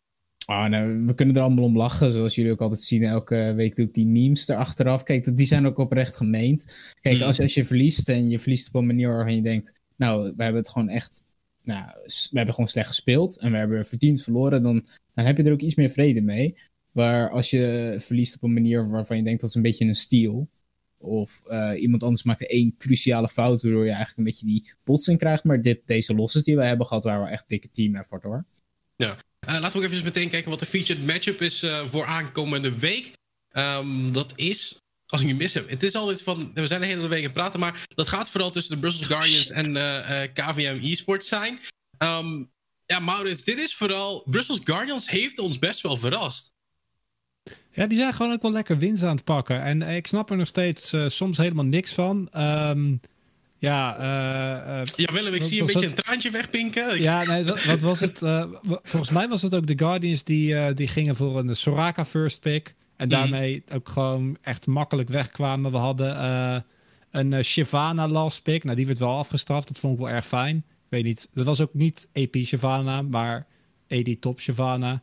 Ah, 0.44 0.70
nou, 0.70 1.06
we 1.06 1.14
kunnen 1.14 1.36
er 1.36 1.42
allemaal 1.42 1.64
om 1.64 1.76
lachen, 1.76 2.12
zoals 2.12 2.34
jullie 2.34 2.52
ook 2.52 2.60
altijd 2.60 2.80
zien. 2.80 3.02
Elke 3.02 3.52
week 3.56 3.76
doe 3.76 3.86
ik 3.86 3.94
die 3.94 4.06
memes 4.06 4.48
erachteraf. 4.48 5.02
Kijk, 5.02 5.36
die 5.36 5.46
zijn 5.46 5.66
ook 5.66 5.78
oprecht 5.78 6.16
gemeend. 6.16 6.92
Kijk, 7.00 7.16
Hmm. 7.16 7.26
als, 7.26 7.40
als 7.40 7.54
je 7.54 7.64
verliest 7.64 8.08
en 8.08 8.28
je 8.28 8.38
verliest 8.38 8.68
op 8.68 8.74
een 8.74 8.86
manier 8.86 9.08
waarvan 9.08 9.34
je 9.34 9.42
denkt... 9.42 9.80
Nou, 9.96 10.32
we 10.36 10.42
hebben 10.42 10.62
het 10.62 10.70
gewoon 10.70 10.88
echt... 10.88 11.24
Nou, 11.62 11.84
we 12.04 12.36
hebben 12.36 12.54
gewoon 12.54 12.70
slecht 12.70 12.88
gespeeld 12.88 13.38
en 13.38 13.52
we 13.52 13.58
hebben 13.58 13.86
verdiend 13.86 14.22
verloren. 14.22 14.62
Dan, 14.62 14.86
dan 15.14 15.24
heb 15.24 15.36
je 15.36 15.42
er 15.42 15.52
ook 15.52 15.60
iets 15.60 15.74
meer 15.74 15.90
vrede 15.90 16.20
mee. 16.20 16.56
Maar 16.92 17.30
als 17.30 17.50
je 17.50 17.94
verliest 17.98 18.34
op 18.34 18.42
een 18.42 18.52
manier 18.52 18.88
waarvan 18.88 19.16
je 19.16 19.22
denkt 19.22 19.40
dat 19.40 19.50
is 19.50 19.56
een 19.56 19.62
beetje 19.62 19.84
een 19.84 19.94
steal... 19.94 20.48
Of 20.98 21.42
eh, 21.46 21.72
iemand 21.76 22.02
anders 22.02 22.22
maakt 22.22 22.46
één 22.46 22.74
cruciale 22.76 23.28
fout, 23.28 23.62
waardoor 23.62 23.84
je 23.84 23.90
eigenlijk 23.90 24.18
een 24.18 24.24
beetje 24.24 24.46
die 24.46 24.72
botsing 24.84 25.18
krijgt. 25.18 25.44
Maar 25.44 25.62
dit, 25.62 25.80
deze 25.84 26.14
losses 26.14 26.44
die 26.44 26.56
we 26.56 26.64
hebben 26.64 26.86
gehad, 26.86 27.04
waren 27.04 27.20
wel 27.20 27.30
echt 27.30 27.48
dikke 27.48 27.70
team 27.70 27.94
effort 27.94 28.22
hoor. 28.22 28.44
Eh, 28.96 29.12
laten 29.46 29.72
we 29.72 29.86
ook 29.86 29.92
even 29.92 30.04
meteen 30.04 30.30
kijken 30.30 30.50
wat 30.50 30.58
de 30.58 30.66
featured 30.66 31.06
matchup 31.06 31.40
is 31.42 31.62
eh, 31.62 31.84
voor 31.84 32.06
aankomende 32.06 32.78
week. 32.78 33.12
Ehm, 33.50 34.12
dat 34.12 34.32
is, 34.34 34.78
als 35.06 35.20
ik 35.20 35.26
nu 35.26 35.34
mis 35.34 35.54
heb, 35.54 35.68
het 35.68 35.82
is 35.82 35.94
altijd 35.94 36.22
van, 36.22 36.50
we 36.54 36.66
zijn 36.66 36.80
de 36.80 36.86
hele 36.86 37.08
week 37.08 37.18
aan 37.18 37.24
het 37.24 37.32
praten, 37.32 37.60
maar 37.60 37.84
dat 37.94 38.08
gaat 38.08 38.30
vooral 38.30 38.50
tussen 38.50 38.74
de 38.74 38.80
Brussels 38.80 39.06
Guardians 39.06 39.50
en 39.50 39.76
eh, 39.76 40.22
eh, 40.22 40.32
KVM 40.32 40.78
eSports 40.82 41.28
zijn. 41.28 41.60
Ehm, 41.98 42.42
Ja, 42.86 42.98
Maurits, 42.98 43.44
dit 43.44 43.58
is 43.60 43.74
vooral... 43.74 44.22
Brussels 44.30 44.60
Guardians 44.64 45.08
heeft 45.10 45.38
ons 45.38 45.58
best 45.58 45.80
wel 45.80 45.96
verrast. 45.96 46.54
Ja, 47.70 47.86
die 47.86 47.98
zijn 47.98 48.12
gewoon 48.14 48.32
ook 48.32 48.42
wel 48.42 48.52
lekker 48.52 48.78
winst 48.78 49.02
aan 49.02 49.14
het 49.16 49.24
pakken. 49.24 49.62
En 49.62 49.82
ik 49.82 50.06
snap 50.06 50.30
er 50.30 50.36
nog 50.36 50.46
steeds 50.46 50.94
soms 51.06 51.36
helemaal 51.36 51.64
niks 51.64 51.92
van. 51.92 52.28
Um, 52.36 53.00
ja, 53.62 53.96
uh, 53.98 54.80
uh, 54.80 54.84
ja, 54.96 55.12
Willem, 55.12 55.34
ik 55.34 55.42
zie 55.42 55.60
een 55.60 55.66
beetje 55.66 55.80
het? 55.80 55.98
een 55.98 56.04
traantje 56.04 56.30
wegpinken. 56.30 57.02
Ja, 57.02 57.24
nee, 57.24 57.44
wat, 57.44 57.64
wat 57.64 57.80
was 57.80 58.00
het? 58.00 58.22
Uh, 58.22 58.44
volgens 58.82 59.10
mij 59.10 59.28
was 59.28 59.42
het 59.42 59.54
ook 59.54 59.66
de 59.66 59.78
Guardians 59.78 60.24
die, 60.24 60.74
die 60.74 60.88
gingen 60.88 61.16
voor 61.16 61.38
een 61.38 61.56
Soraka 61.56 62.04
first 62.04 62.40
pick. 62.40 62.74
En 62.96 63.08
mhm. 63.08 63.16
daarmee 63.16 63.64
ook 63.72 63.88
gewoon 63.88 64.36
echt 64.40 64.66
makkelijk 64.66 65.08
wegkwamen. 65.08 65.70
We 65.70 65.76
hadden 65.76 66.64
een 67.10 67.44
Shyvana 67.44 68.08
last 68.08 68.42
pick. 68.42 68.64
Nou, 68.64 68.76
die 68.76 68.86
werd 68.86 68.98
wel 68.98 69.16
afgestraft. 69.16 69.68
Dat 69.68 69.78
vond 69.78 69.92
ik 69.92 69.98
wel 69.98 70.10
erg 70.10 70.26
fijn. 70.26 70.56
Ik 70.56 70.88
weet 70.88 71.04
niet, 71.04 71.28
dat 71.34 71.46
was 71.46 71.60
ook 71.60 71.74
niet 71.74 72.08
AP 72.12 72.36
Shyvana, 72.36 73.02
maar 73.02 73.46
AD 73.88 74.20
top 74.20 74.40
Shyvana. 74.40 75.02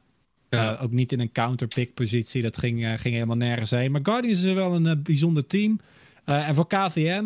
Ja. 0.49 0.78
ook 0.82 0.91
niet 0.91 1.12
in 1.12 1.20
een 1.20 1.32
counterpick 1.32 1.93
positie. 1.93 2.41
Dat 2.41 2.57
ging, 2.57 3.01
ging 3.01 3.14
helemaal 3.14 3.38
nergens 3.38 3.70
heen. 3.70 3.91
Maar 3.91 4.01
Guardians 4.03 4.43
is 4.43 4.53
wel 4.53 4.76
een 4.76 5.03
bijzonder 5.03 5.47
team. 5.47 5.80
en 6.26 6.55
voor 6.55 6.68
KVM 6.68 7.26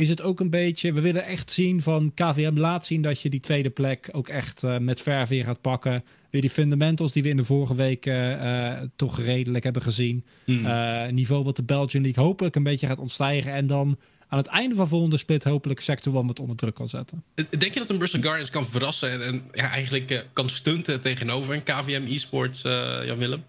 is 0.00 0.08
het 0.08 0.22
ook 0.22 0.40
een 0.40 0.50
beetje. 0.50 0.92
We 0.92 1.00
willen 1.00 1.24
echt 1.24 1.52
zien 1.52 1.80
van 1.80 2.12
KVM 2.14 2.56
laat 2.56 2.86
zien 2.86 3.02
dat 3.02 3.20
je 3.20 3.30
die 3.30 3.40
tweede 3.40 3.70
plek 3.70 4.08
ook 4.12 4.28
echt 4.28 4.62
uh, 4.62 4.78
met 4.78 5.02
verf 5.02 5.28
weer 5.28 5.44
gaat 5.44 5.60
pakken. 5.60 6.04
Weer 6.30 6.40
die 6.40 6.50
fundamentals 6.50 7.12
die 7.12 7.22
we 7.22 7.28
in 7.28 7.36
de 7.36 7.44
vorige 7.44 7.74
week 7.74 8.06
uh, 8.06 8.80
toch 8.96 9.20
redelijk 9.20 9.64
hebben 9.64 9.82
gezien. 9.82 10.24
Mm. 10.46 11.14
niveau 11.14 11.44
wat 11.44 11.56
de 11.56 11.62
Belgian 11.62 12.02
League 12.02 12.24
hopelijk 12.24 12.56
een 12.56 12.62
beetje 12.62 12.86
gaat 12.86 12.98
ontstijgen. 12.98 13.52
En 13.52 13.66
dan 13.66 13.98
aan 14.28 14.38
het 14.38 14.46
einde 14.46 14.74
van 14.74 14.88
volgende 14.88 15.16
split 15.16 15.44
hopelijk 15.44 15.80
Sector 15.80 16.14
1 16.14 16.26
wat 16.26 16.38
onder 16.38 16.56
druk 16.56 16.74
kan 16.74 16.88
zetten. 16.88 17.24
Denk 17.34 17.74
je 17.74 17.80
dat 17.80 17.90
een 17.90 17.98
Bristol 17.98 18.20
Guardians 18.20 18.50
kan 18.50 18.66
verrassen 18.66 19.12
en, 19.12 19.22
en 19.22 19.42
ja, 19.52 19.70
eigenlijk 19.70 20.26
kan 20.32 20.48
stunten 20.48 21.00
tegenover 21.00 21.54
een 21.54 21.62
KVM 21.62 22.04
eSports, 22.06 22.62
Jan 22.62 23.18
Willem? 23.18 23.44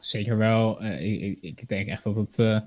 Zeker 0.00 0.36
wel. 0.36 0.84
Ik, 0.84 1.38
ik, 1.40 1.68
denk 1.68 1.86
echt 1.86 2.04
dat 2.04 2.16
het 2.16 2.64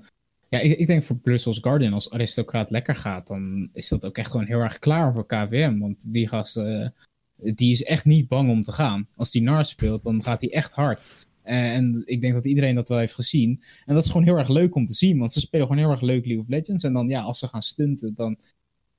ja, 0.52 0.58
ik, 0.58 0.78
ik, 0.78 0.86
denk 0.86 1.02
voor 1.02 1.18
Brussels 1.18 1.58
Guardian, 1.58 1.92
als 1.92 2.10
aristocraat 2.10 2.70
lekker 2.70 2.96
gaat, 2.96 3.26
dan 3.26 3.68
is 3.72 3.88
dat 3.88 4.06
ook 4.06 4.18
echt 4.18 4.30
gewoon 4.30 4.46
heel 4.46 4.60
erg 4.60 4.78
klaar 4.78 5.12
voor 5.12 5.26
KVM. 5.26 5.78
Want 5.78 6.12
die 6.12 6.28
gast, 6.28 6.56
uh, 6.56 6.88
die 7.36 7.72
is 7.72 7.82
echt 7.82 8.04
niet 8.04 8.28
bang 8.28 8.50
om 8.50 8.62
te 8.62 8.72
gaan. 8.72 9.08
Als 9.14 9.30
die 9.30 9.42
NAR 9.42 9.64
speelt, 9.64 10.02
dan 10.02 10.22
gaat 10.22 10.40
hij 10.40 10.52
echt 10.52 10.72
hard. 10.72 11.26
En 11.42 12.02
ik 12.04 12.20
denk 12.20 12.34
dat 12.34 12.46
iedereen 12.46 12.74
dat 12.74 12.88
wel 12.88 12.98
heeft 12.98 13.14
gezien. 13.14 13.62
En 13.84 13.94
dat 13.94 14.04
is 14.04 14.10
gewoon 14.10 14.26
heel 14.26 14.36
erg 14.36 14.48
leuk 14.48 14.74
om 14.74 14.86
te 14.86 14.94
zien, 14.94 15.18
want 15.18 15.32
ze 15.32 15.40
spelen 15.40 15.66
gewoon 15.66 15.82
heel 15.82 15.92
erg 15.92 16.00
leuk 16.00 16.24
League 16.24 16.42
of 16.42 16.48
Legends. 16.48 16.82
En 16.82 16.92
dan, 16.92 17.08
ja, 17.08 17.20
als 17.20 17.38
ze 17.38 17.48
gaan 17.48 17.62
stunten, 17.62 18.14
dan. 18.14 18.38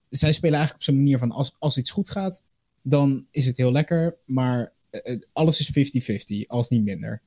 Zij 0.10 0.32
spelen 0.32 0.58
eigenlijk 0.58 0.88
op 0.88 0.94
zo'n 0.94 1.04
manier 1.04 1.18
van: 1.18 1.32
als, 1.32 1.56
als 1.60 1.78
iets 1.78 1.92
goed 1.92 2.10
gaat, 2.10 2.44
dan 2.82 3.28
is 3.32 3.46
het 3.46 3.58
heel 3.58 3.72
lekker. 3.72 4.18
Maar 4.26 4.74
uh, 4.92 5.20
alles 5.34 5.60
is 5.60 6.44
50-50, 6.44 6.48
als 6.48 6.70
niet 6.70 6.84
minder. 6.84 7.22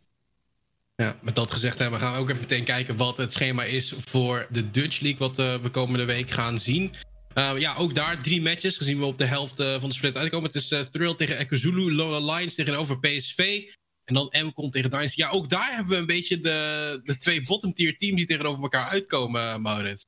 Ja, 1.03 1.16
met 1.22 1.36
dat 1.36 1.51
gezegd 1.51 1.78
hebben, 1.78 2.01
gaan 2.01 2.12
we 2.12 2.18
ook 2.18 2.28
even 2.28 2.40
meteen 2.40 2.64
kijken 2.64 2.97
wat 2.97 3.18
het 3.18 3.32
schema 3.32 3.64
is 3.64 3.94
voor 3.97 4.47
de 4.51 4.70
Dutch 4.70 5.01
League, 5.01 5.18
wat 5.18 5.38
uh, 5.38 5.55
we 5.55 5.70
komende 5.70 6.05
week 6.05 6.30
gaan 6.30 6.59
zien. 6.59 6.94
Uh, 7.34 7.59
ja, 7.59 7.74
ook 7.74 7.94
daar 7.94 8.22
drie 8.22 8.42
matches, 8.42 8.76
gezien 8.76 8.99
we 8.99 9.05
op 9.05 9.18
de 9.18 9.24
helft 9.24 9.61
uh, 9.61 9.80
van 9.80 9.88
de 9.88 9.94
split 9.94 10.16
uitkomen. 10.16 10.51
Het 10.53 10.55
is 10.55 10.90
Thrill 10.90 11.14
tegen 11.14 11.38
Ekuzulu, 11.38 11.94
Lola 11.94 12.34
Lions 12.34 12.55
tegenover 12.55 12.99
PSV. 12.99 13.62
En 14.05 14.14
dan 14.14 14.34
MCON 14.47 14.70
tegen 14.70 14.90
Dynasty. 14.90 15.20
Ja, 15.20 15.30
ook 15.30 15.49
daar 15.49 15.74
hebben 15.74 15.92
we 15.92 15.99
een 15.99 16.07
beetje 16.07 16.38
de, 16.38 17.01
de 17.03 17.16
twee 17.18 17.40
bottom 17.40 17.74
tier 17.74 17.97
teams 17.97 18.16
die 18.16 18.26
tegenover 18.26 18.62
elkaar 18.62 18.88
uitkomen, 18.88 19.62
Maurits. 19.62 20.05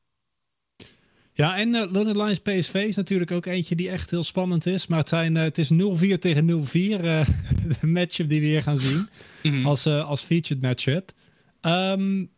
Ja, 1.38 1.56
en 1.56 1.68
uh, 1.68 1.92
London 1.92 2.22
Lions 2.22 2.38
PSV 2.38 2.74
is 2.74 2.96
natuurlijk 2.96 3.30
ook 3.30 3.46
eentje 3.46 3.74
die 3.74 3.90
echt 3.90 4.10
heel 4.10 4.22
spannend 4.22 4.66
is. 4.66 4.86
Maar 4.86 4.98
het, 4.98 5.08
zijn, 5.08 5.34
uh, 5.34 5.42
het 5.42 5.58
is 5.58 5.70
0-4 5.72 6.18
tegen 6.18 6.66
0-4, 6.66 6.72
uh, 6.74 6.98
de 7.80 7.86
matchup 7.86 8.28
die 8.28 8.40
we 8.40 8.46
hier 8.46 8.62
gaan 8.62 8.78
zien. 8.78 9.08
Mm 9.42 9.52
-hmm. 9.52 9.66
als, 9.66 9.86
uh, 9.86 10.08
als 10.08 10.22
featured 10.22 10.62
matchup. 10.62 11.12
Um, 11.62 12.30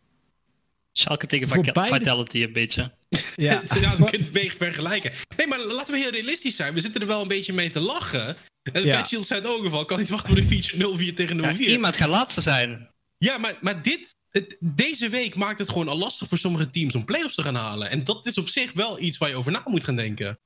Schalke 0.91 1.27
tegen 1.27 1.47
Vitality 1.49 2.43
een 2.43 2.53
beetje. 2.53 2.91
Ja, 3.35 3.61
ja 3.81 3.95
dat 3.95 4.09
kun 4.09 4.19
je 4.19 4.25
een 4.25 4.31
beetje 4.31 4.57
vergelijken. 4.57 5.11
Nee, 5.37 5.47
maar 5.47 5.59
laten 5.59 5.93
we 5.93 5.99
heel 5.99 6.11
realistisch 6.11 6.55
zijn. 6.55 6.73
We 6.73 6.79
zitten 6.79 7.01
er 7.01 7.07
wel 7.07 7.21
een 7.21 7.27
beetje 7.27 7.53
mee 7.53 7.69
te 7.69 7.79
lachen. 7.79 8.37
En 8.73 8.85
ja. 8.85 9.05
Shield 9.05 9.25
zei 9.25 9.41
het 9.41 9.49
ook 9.49 9.63
geval. 9.63 9.85
Kan 9.85 9.99
niet 9.99 10.09
wachten 10.09 10.29
voor 10.29 10.41
de 10.41 10.47
feature 10.47 11.11
0-4 11.11 11.13
tegen 11.13 11.37
0-4. 11.37 11.41
Ja, 11.41 11.53
iemand 11.53 11.95
gaat 11.95 12.09
laatste 12.09 12.41
zijn. 12.41 12.89
Ja, 13.23 13.37
maar, 13.37 13.57
maar 13.61 13.81
dit, 13.81 14.15
deze 14.59 15.09
week 15.09 15.35
maakt 15.35 15.59
het 15.59 15.69
gewoon 15.69 15.87
al 15.87 15.97
lastig 15.97 16.27
voor 16.27 16.37
sommige 16.37 16.69
teams 16.69 16.95
om 16.95 17.05
playoffs 17.05 17.35
te 17.35 17.43
gaan 17.43 17.55
halen. 17.55 17.89
En 17.89 18.03
dat 18.03 18.25
is 18.25 18.37
op 18.37 18.47
zich 18.47 18.73
wel 18.73 19.01
iets 19.01 19.17
waar 19.17 19.29
je 19.29 19.35
over 19.35 19.51
na 19.51 19.61
moet 19.65 19.83
gaan 19.83 19.95
denken. 19.95 20.39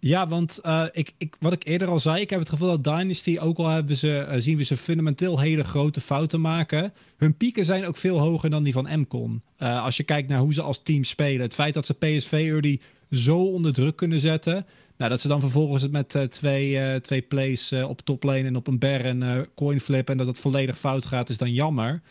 Ja, 0.00 0.28
want 0.28 0.60
uh, 0.62 0.84
ik, 0.92 1.12
ik, 1.18 1.36
wat 1.40 1.52
ik 1.52 1.64
eerder 1.64 1.88
al 1.88 2.00
zei, 2.00 2.20
ik 2.20 2.30
heb 2.30 2.38
het 2.38 2.48
gevoel 2.48 2.68
dat 2.68 2.84
Dynasty, 2.84 3.38
ook 3.38 3.58
al 3.58 3.68
hebben 3.68 3.96
ze, 3.96 4.26
uh, 4.28 4.34
zien 4.38 4.56
we 4.56 4.62
ze 4.62 4.76
fundamenteel 4.76 5.40
hele 5.40 5.64
grote 5.64 6.00
fouten 6.00 6.40
maken, 6.40 6.92
hun 7.16 7.36
pieken 7.36 7.64
zijn 7.64 7.86
ook 7.86 7.96
veel 7.96 8.18
hoger 8.18 8.50
dan 8.50 8.62
die 8.62 8.72
van 8.72 9.00
MCON. 9.00 9.42
Uh, 9.58 9.84
als 9.84 9.96
je 9.96 10.02
kijkt 10.02 10.28
naar 10.28 10.40
hoe 10.40 10.54
ze 10.54 10.62
als 10.62 10.82
team 10.82 11.04
spelen, 11.04 11.40
het 11.40 11.54
feit 11.54 11.74
dat 11.74 11.86
ze 11.86 11.94
PSV 11.94 12.32
early 12.32 12.80
zo 13.10 13.38
onder 13.38 13.72
druk 13.72 13.96
kunnen 13.96 14.20
zetten, 14.20 14.66
nou, 14.98 15.10
dat 15.10 15.20
ze 15.20 15.28
dan 15.28 15.40
vervolgens 15.40 15.82
het 15.82 15.92
met 15.92 16.30
twee, 16.30 17.00
twee 17.00 17.22
plays 17.22 17.72
op 17.72 18.00
toplane 18.00 18.44
en 18.44 18.56
op 18.56 18.66
een 18.66 18.78
ber 18.78 19.04
en 19.04 19.48
coin 19.54 19.80
flip 19.80 20.10
en 20.10 20.16
dat 20.16 20.26
het 20.26 20.38
volledig 20.38 20.78
fout 20.78 21.06
gaat, 21.06 21.28
is 21.28 21.38
dan 21.38 21.52
jammer. 21.52 22.02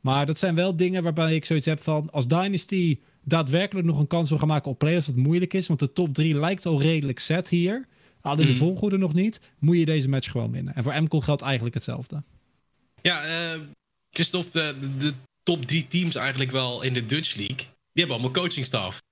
Maar 0.00 0.26
dat 0.26 0.38
zijn 0.38 0.54
wel 0.54 0.76
dingen 0.76 1.02
waarbij 1.02 1.34
ik 1.34 1.44
zoiets 1.44 1.66
heb 1.66 1.80
van, 1.80 2.10
als 2.10 2.26
Dynasty 2.26 2.98
daadwerkelijk 3.24 3.86
nog 3.86 3.98
een 3.98 4.06
kans 4.06 4.28
wil 4.28 4.38
gaan 4.38 4.48
maken 4.48 4.70
op 4.70 4.78
playoffs, 4.78 5.06
wat 5.06 5.16
moeilijk 5.16 5.54
is. 5.54 5.66
Want 5.66 5.80
de 5.80 5.92
top 5.92 6.14
3 6.14 6.38
lijkt 6.38 6.66
al 6.66 6.80
redelijk 6.80 7.18
set 7.18 7.48
hier. 7.48 7.86
Alleen 8.20 8.46
de 8.46 8.52
mm. 8.52 8.58
volgorde 8.58 8.98
nog 8.98 9.14
niet. 9.14 9.40
Moet 9.58 9.78
je 9.78 9.84
deze 9.84 10.08
match 10.08 10.30
gewoon 10.30 10.52
winnen. 10.52 10.74
En 10.74 10.82
voor 10.82 11.02
MCOL 11.02 11.20
geldt 11.20 11.42
eigenlijk 11.42 11.74
hetzelfde. 11.74 12.22
Ja, 13.02 13.22
Christophe, 14.10 14.74
de, 14.80 14.96
de, 14.96 15.12
top 15.42 15.64
drie 15.64 15.86
teams 15.86 16.14
eigenlijk 16.14 16.50
wel 16.50 16.82
in 16.82 16.92
de 16.92 17.06
Dutch 17.06 17.34
League. 17.34 17.56
Die 17.56 17.66
hebben 17.92 18.14
allemaal 18.14 18.42
coachingstaf. 18.42 19.02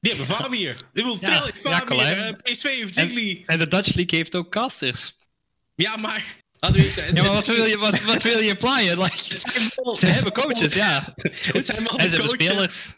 Die 0.00 0.14
hebben 0.14 0.36
Vamir. 0.36 0.76
Die 0.92 1.04
wil 1.04 1.18
ja, 1.20 1.42
Vamir, 1.62 2.16
ja, 2.16 2.32
PSV 2.32 2.62
heeft 2.62 2.94
Jiggly. 2.94 3.30
En, 3.30 3.46
en, 3.46 3.58
de 3.58 3.68
Dutch 3.68 3.94
League 3.94 4.18
heeft 4.18 4.34
ook 4.34 4.50
casters. 4.50 5.16
Ja, 5.74 5.96
maar 5.96 6.36
ja, 7.14 7.22
maar 7.22 7.32
wat 7.32 7.46
wil 7.46 7.64
je, 7.64 7.78
wat, 7.78 8.02
wat 8.02 8.22
wil 8.22 8.38
je 8.38 8.50
applyen? 8.50 8.98
Like, 9.02 9.38
ze 9.98 10.06
hebben 10.06 10.32
coaches, 10.32 10.74
ja. 10.74 11.14
Het 11.16 11.66
zijn 11.66 11.82
wel 11.82 11.98
en 11.98 12.10
de 12.10 12.16
coaches. 12.16 12.46
spelers. 12.46 12.96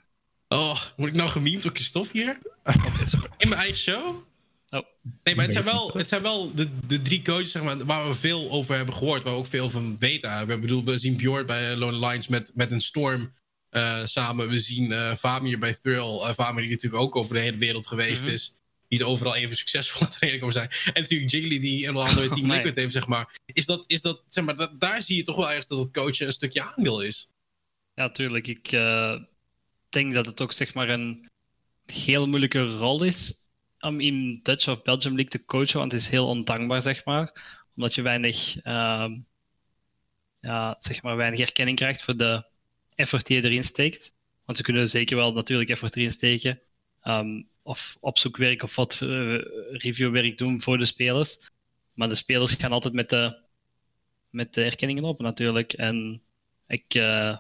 Oh, 0.49 0.81
word 0.97 1.11
ik 1.11 1.17
nou 1.17 1.31
gememd 1.31 1.63
door 1.63 1.73
Christophe 1.75 2.11
hier? 2.13 2.39
In 3.39 3.49
mijn 3.49 3.61
eigen 3.61 3.77
show? 3.77 4.29
Oh. 4.69 4.83
Nee, 5.23 5.35
maar 5.35 5.45
het 5.45 5.53
zijn 5.53 5.65
wel, 5.65 5.91
het 5.93 6.09
zijn 6.09 6.23
wel 6.23 6.55
de, 6.55 6.69
de 6.87 7.03
drie 7.03 7.23
coaches 7.23 7.51
zeg 7.51 7.63
maar, 7.63 7.85
waar 7.85 8.09
we 8.09 8.15
veel 8.15 8.51
over 8.51 8.77
hebben 8.77 8.95
gehoord. 8.95 9.23
Waar 9.23 9.33
we 9.33 9.39
ook 9.39 9.47
veel 9.47 9.71
van 9.71 9.99
weten. 9.99 10.47
We, 10.47 10.59
bedoel, 10.59 10.85
we 10.85 10.97
zien 10.97 11.17
Bjorn 11.17 11.47
bij 11.47 11.77
Lone 11.77 12.07
Lions 12.07 12.29
met, 12.29 12.51
met 12.55 12.71
een 12.71 12.81
storm 12.81 13.33
uh, 13.71 14.05
samen. 14.05 14.49
We 14.49 14.59
zien 14.59 14.91
uh, 14.91 15.15
Famir 15.15 15.59
bij 15.59 15.75
Thrill. 15.75 15.99
Uh, 15.99 16.31
Famir 16.33 16.63
die 16.63 16.71
natuurlijk 16.71 17.03
ook 17.03 17.17
over 17.17 17.35
de 17.35 17.41
hele 17.41 17.57
wereld 17.57 17.87
geweest 17.87 18.25
-hmm. 18.25 18.33
is 18.33 18.59
niet 18.89 19.03
overal 19.03 19.35
even 19.35 19.57
succesvol 19.57 20.01
aan 20.01 20.07
het 20.07 20.17
trainen 20.17 20.41
komen 20.41 20.55
zijn. 20.55 20.71
En 20.95 21.03
natuurlijk 21.03 21.31
Jiggly 21.31 21.61
die 21.61 21.87
een 21.87 21.97
andere 21.97 22.29
team 22.35 22.51
oh, 22.51 22.57
Liquid 22.57 22.77
heeft, 22.77 22.93
zeg 22.93 23.07
maar. 23.07 23.37
Is 23.47 23.67
dat, 23.67 23.85
is 23.87 24.03
dat, 24.03 24.23
zeg 24.29 24.45
maar, 24.45 24.57
dat, 24.57 24.81
daar 24.81 25.03
zie 25.03 25.17
je 25.17 25.23
toch 25.23 25.37
wel 25.37 25.49
ergens 25.49 25.67
dat 25.67 25.79
het 25.79 25.91
coachen 25.91 26.27
een 26.27 26.33
stukje 26.33 26.63
aandeel 26.63 27.01
is. 27.01 27.31
Ja, 27.95 28.11
tuurlijk. 28.11 28.47
Ik 28.47 28.71
denk 29.89 30.15
dat 30.15 30.27
het 30.27 30.41
ook, 30.41 30.53
zeg 30.53 30.75
maar, 30.75 30.89
een 30.89 31.29
heel 31.87 32.29
moeilijke 32.29 32.77
rol 32.77 33.03
is 33.03 33.41
om 33.81 34.01
in 34.01 34.41
Dutch 34.43 34.69
of 34.69 34.83
Belgium 34.83 35.15
League 35.15 35.31
te 35.31 35.45
coachen, 35.45 35.79
want 35.79 35.93
het 35.93 36.01
is 36.01 36.09
heel 36.09 36.27
ondankbaar, 36.27 36.83
zeg 36.83 37.05
maar. 37.05 37.59
Omdat 37.77 37.95
je 37.95 38.03
weinig, 38.03 38.65
uh, 38.65 39.11
ja, 40.41 40.77
zeg 40.79 41.03
maar, 41.03 41.17
weinig 41.17 41.41
erkenning 41.41 41.77
krijgt 41.77 42.03
voor 42.03 42.17
de 42.17 42.45
effort 43.01 43.27
die 43.27 43.37
je 43.37 43.45
erin 43.45 43.65
steekt. 43.65 44.13
Want 44.45 44.59
ze 44.59 44.65
kunnen 44.65 44.89
zeker 44.89 45.17
wel 45.17 45.33
natuurlijk 45.33 45.71
effort 45.71 45.97
erin 45.97 46.11
steken. 46.11 46.61
Um, 47.05 47.49
of 47.63 47.97
opzoekwerk 48.01 48.63
of 48.63 48.77
wat 48.77 49.01
uh, 49.03 49.39
reviewwerk 49.71 50.39
doen 50.39 50.63
voor 50.63 50.79
de 50.79 50.85
spelers. 50.85 51.39
Maar 51.93 52.09
de 52.09 52.15
spelers 52.15 52.55
gaan 52.55 52.73
altijd 52.73 52.95
met 52.95 53.09
de, 53.09 53.39
met 54.31 54.55
de 54.55 54.63
erkenningen 54.63 55.05
op 55.05 55.21
natuurlijk. 55.21 55.73
En 55.73 56.23
ik 56.67 56.95
uh, 56.95 57.37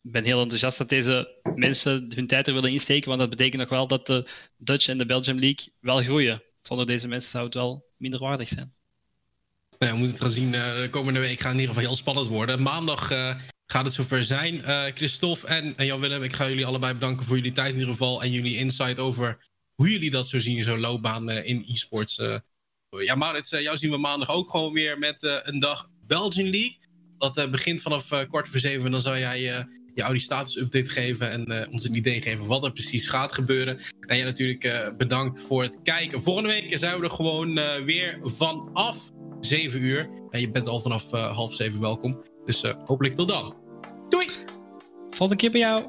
ben 0.00 0.24
heel 0.24 0.40
enthousiast 0.40 0.78
dat 0.78 0.88
deze 0.88 1.28
mensen 1.54 2.12
hun 2.14 2.26
tijd 2.26 2.48
er 2.48 2.54
willen 2.54 2.72
insteken, 2.72 3.08
want 3.08 3.20
dat 3.20 3.30
betekent 3.30 3.60
nog 3.60 3.70
wel 3.70 3.86
dat 3.86 4.06
de 4.06 4.28
Dutch 4.56 4.88
en 4.88 4.98
de 4.98 5.06
Belgium 5.06 5.38
League 5.38 5.72
wel 5.80 6.02
groeien. 6.02 6.42
Zonder 6.62 6.86
deze 6.86 7.08
mensen 7.08 7.30
zou 7.30 7.44
het 7.44 7.54
wel 7.54 7.86
minder 7.96 8.20
waardig 8.20 8.48
zijn. 8.48 8.72
Nou 9.78 9.92
we 9.92 9.98
moeten 9.98 10.16
het 10.16 10.24
gaan 10.24 10.34
zien. 10.34 10.52
Uh, 10.52 10.82
de 10.82 10.88
komende 10.90 11.20
week 11.20 11.40
gaat 11.40 11.52
in 11.52 11.58
ieder 11.58 11.74
geval 11.74 11.88
heel 11.88 11.96
spannend 11.96 12.26
worden. 12.26 12.62
Maandag 12.62 13.10
gaat 13.70 13.84
het 13.84 13.94
zover 13.94 14.24
zijn. 14.24 14.54
Uh, 14.54 14.84
Christophe 14.94 15.46
en, 15.46 15.76
en 15.76 15.86
Jan-Willem, 15.86 16.22
ik 16.22 16.32
ga 16.32 16.48
jullie 16.48 16.66
allebei 16.66 16.92
bedanken 16.92 17.26
voor 17.26 17.36
jullie 17.36 17.52
tijd 17.52 17.68
in 17.72 17.78
ieder 17.78 17.90
geval. 17.90 18.22
En 18.22 18.32
jullie 18.32 18.56
insight 18.56 18.98
over 18.98 19.38
hoe 19.74 19.90
jullie 19.90 20.10
dat 20.10 20.28
zo 20.28 20.40
zien 20.40 20.62
zo'n 20.62 20.80
loopbaan 20.80 21.30
uh, 21.30 21.46
in 21.46 21.64
e-sports. 21.68 22.18
Uh. 22.18 22.36
Ja, 22.98 23.14
Maurits, 23.14 23.50
jou 23.50 23.76
zien 23.76 23.90
we 23.90 23.96
maandag 23.96 24.30
ook 24.30 24.50
gewoon 24.50 24.72
weer 24.72 24.98
met 24.98 25.40
een 25.42 25.58
dag 25.58 25.88
Belgian 26.06 26.50
League. 26.50 26.78
Dat 27.18 27.50
begint 27.50 27.82
vanaf 27.82 28.26
kwart 28.28 28.48
voor 28.48 28.58
zeven. 28.58 28.90
Dan 28.90 29.00
zou 29.00 29.18
jij 29.18 29.66
jou 29.94 30.12
die 30.12 30.20
status 30.20 30.56
update 30.56 30.90
geven 30.90 31.30
en 31.30 31.70
ons 31.70 31.84
een 31.84 31.96
idee 31.96 32.22
geven 32.22 32.46
wat 32.46 32.64
er 32.64 32.72
precies 32.72 33.06
gaat 33.06 33.32
gebeuren. 33.32 33.78
En 34.00 34.16
jij 34.16 34.24
natuurlijk 34.24 34.94
bedankt 34.96 35.42
voor 35.42 35.62
het 35.62 35.78
kijken. 35.82 36.22
Volgende 36.22 36.48
week 36.48 36.78
zijn 36.78 36.98
we 36.98 37.04
er 37.04 37.10
gewoon 37.10 37.54
weer 37.84 38.18
vanaf 38.22 39.10
7 39.40 39.82
uur. 39.82 40.10
En 40.30 40.40
je 40.40 40.50
bent 40.50 40.68
al 40.68 40.80
vanaf 40.80 41.10
half 41.10 41.54
7 41.54 41.80
welkom. 41.80 42.24
Dus 42.44 42.62
hopelijk 42.62 43.14
tot 43.14 43.28
dan. 43.28 43.59
Doei! 44.10 44.28
Volgende 45.10 45.36
keer 45.36 45.50
bij 45.50 45.60
jou. 45.60 45.84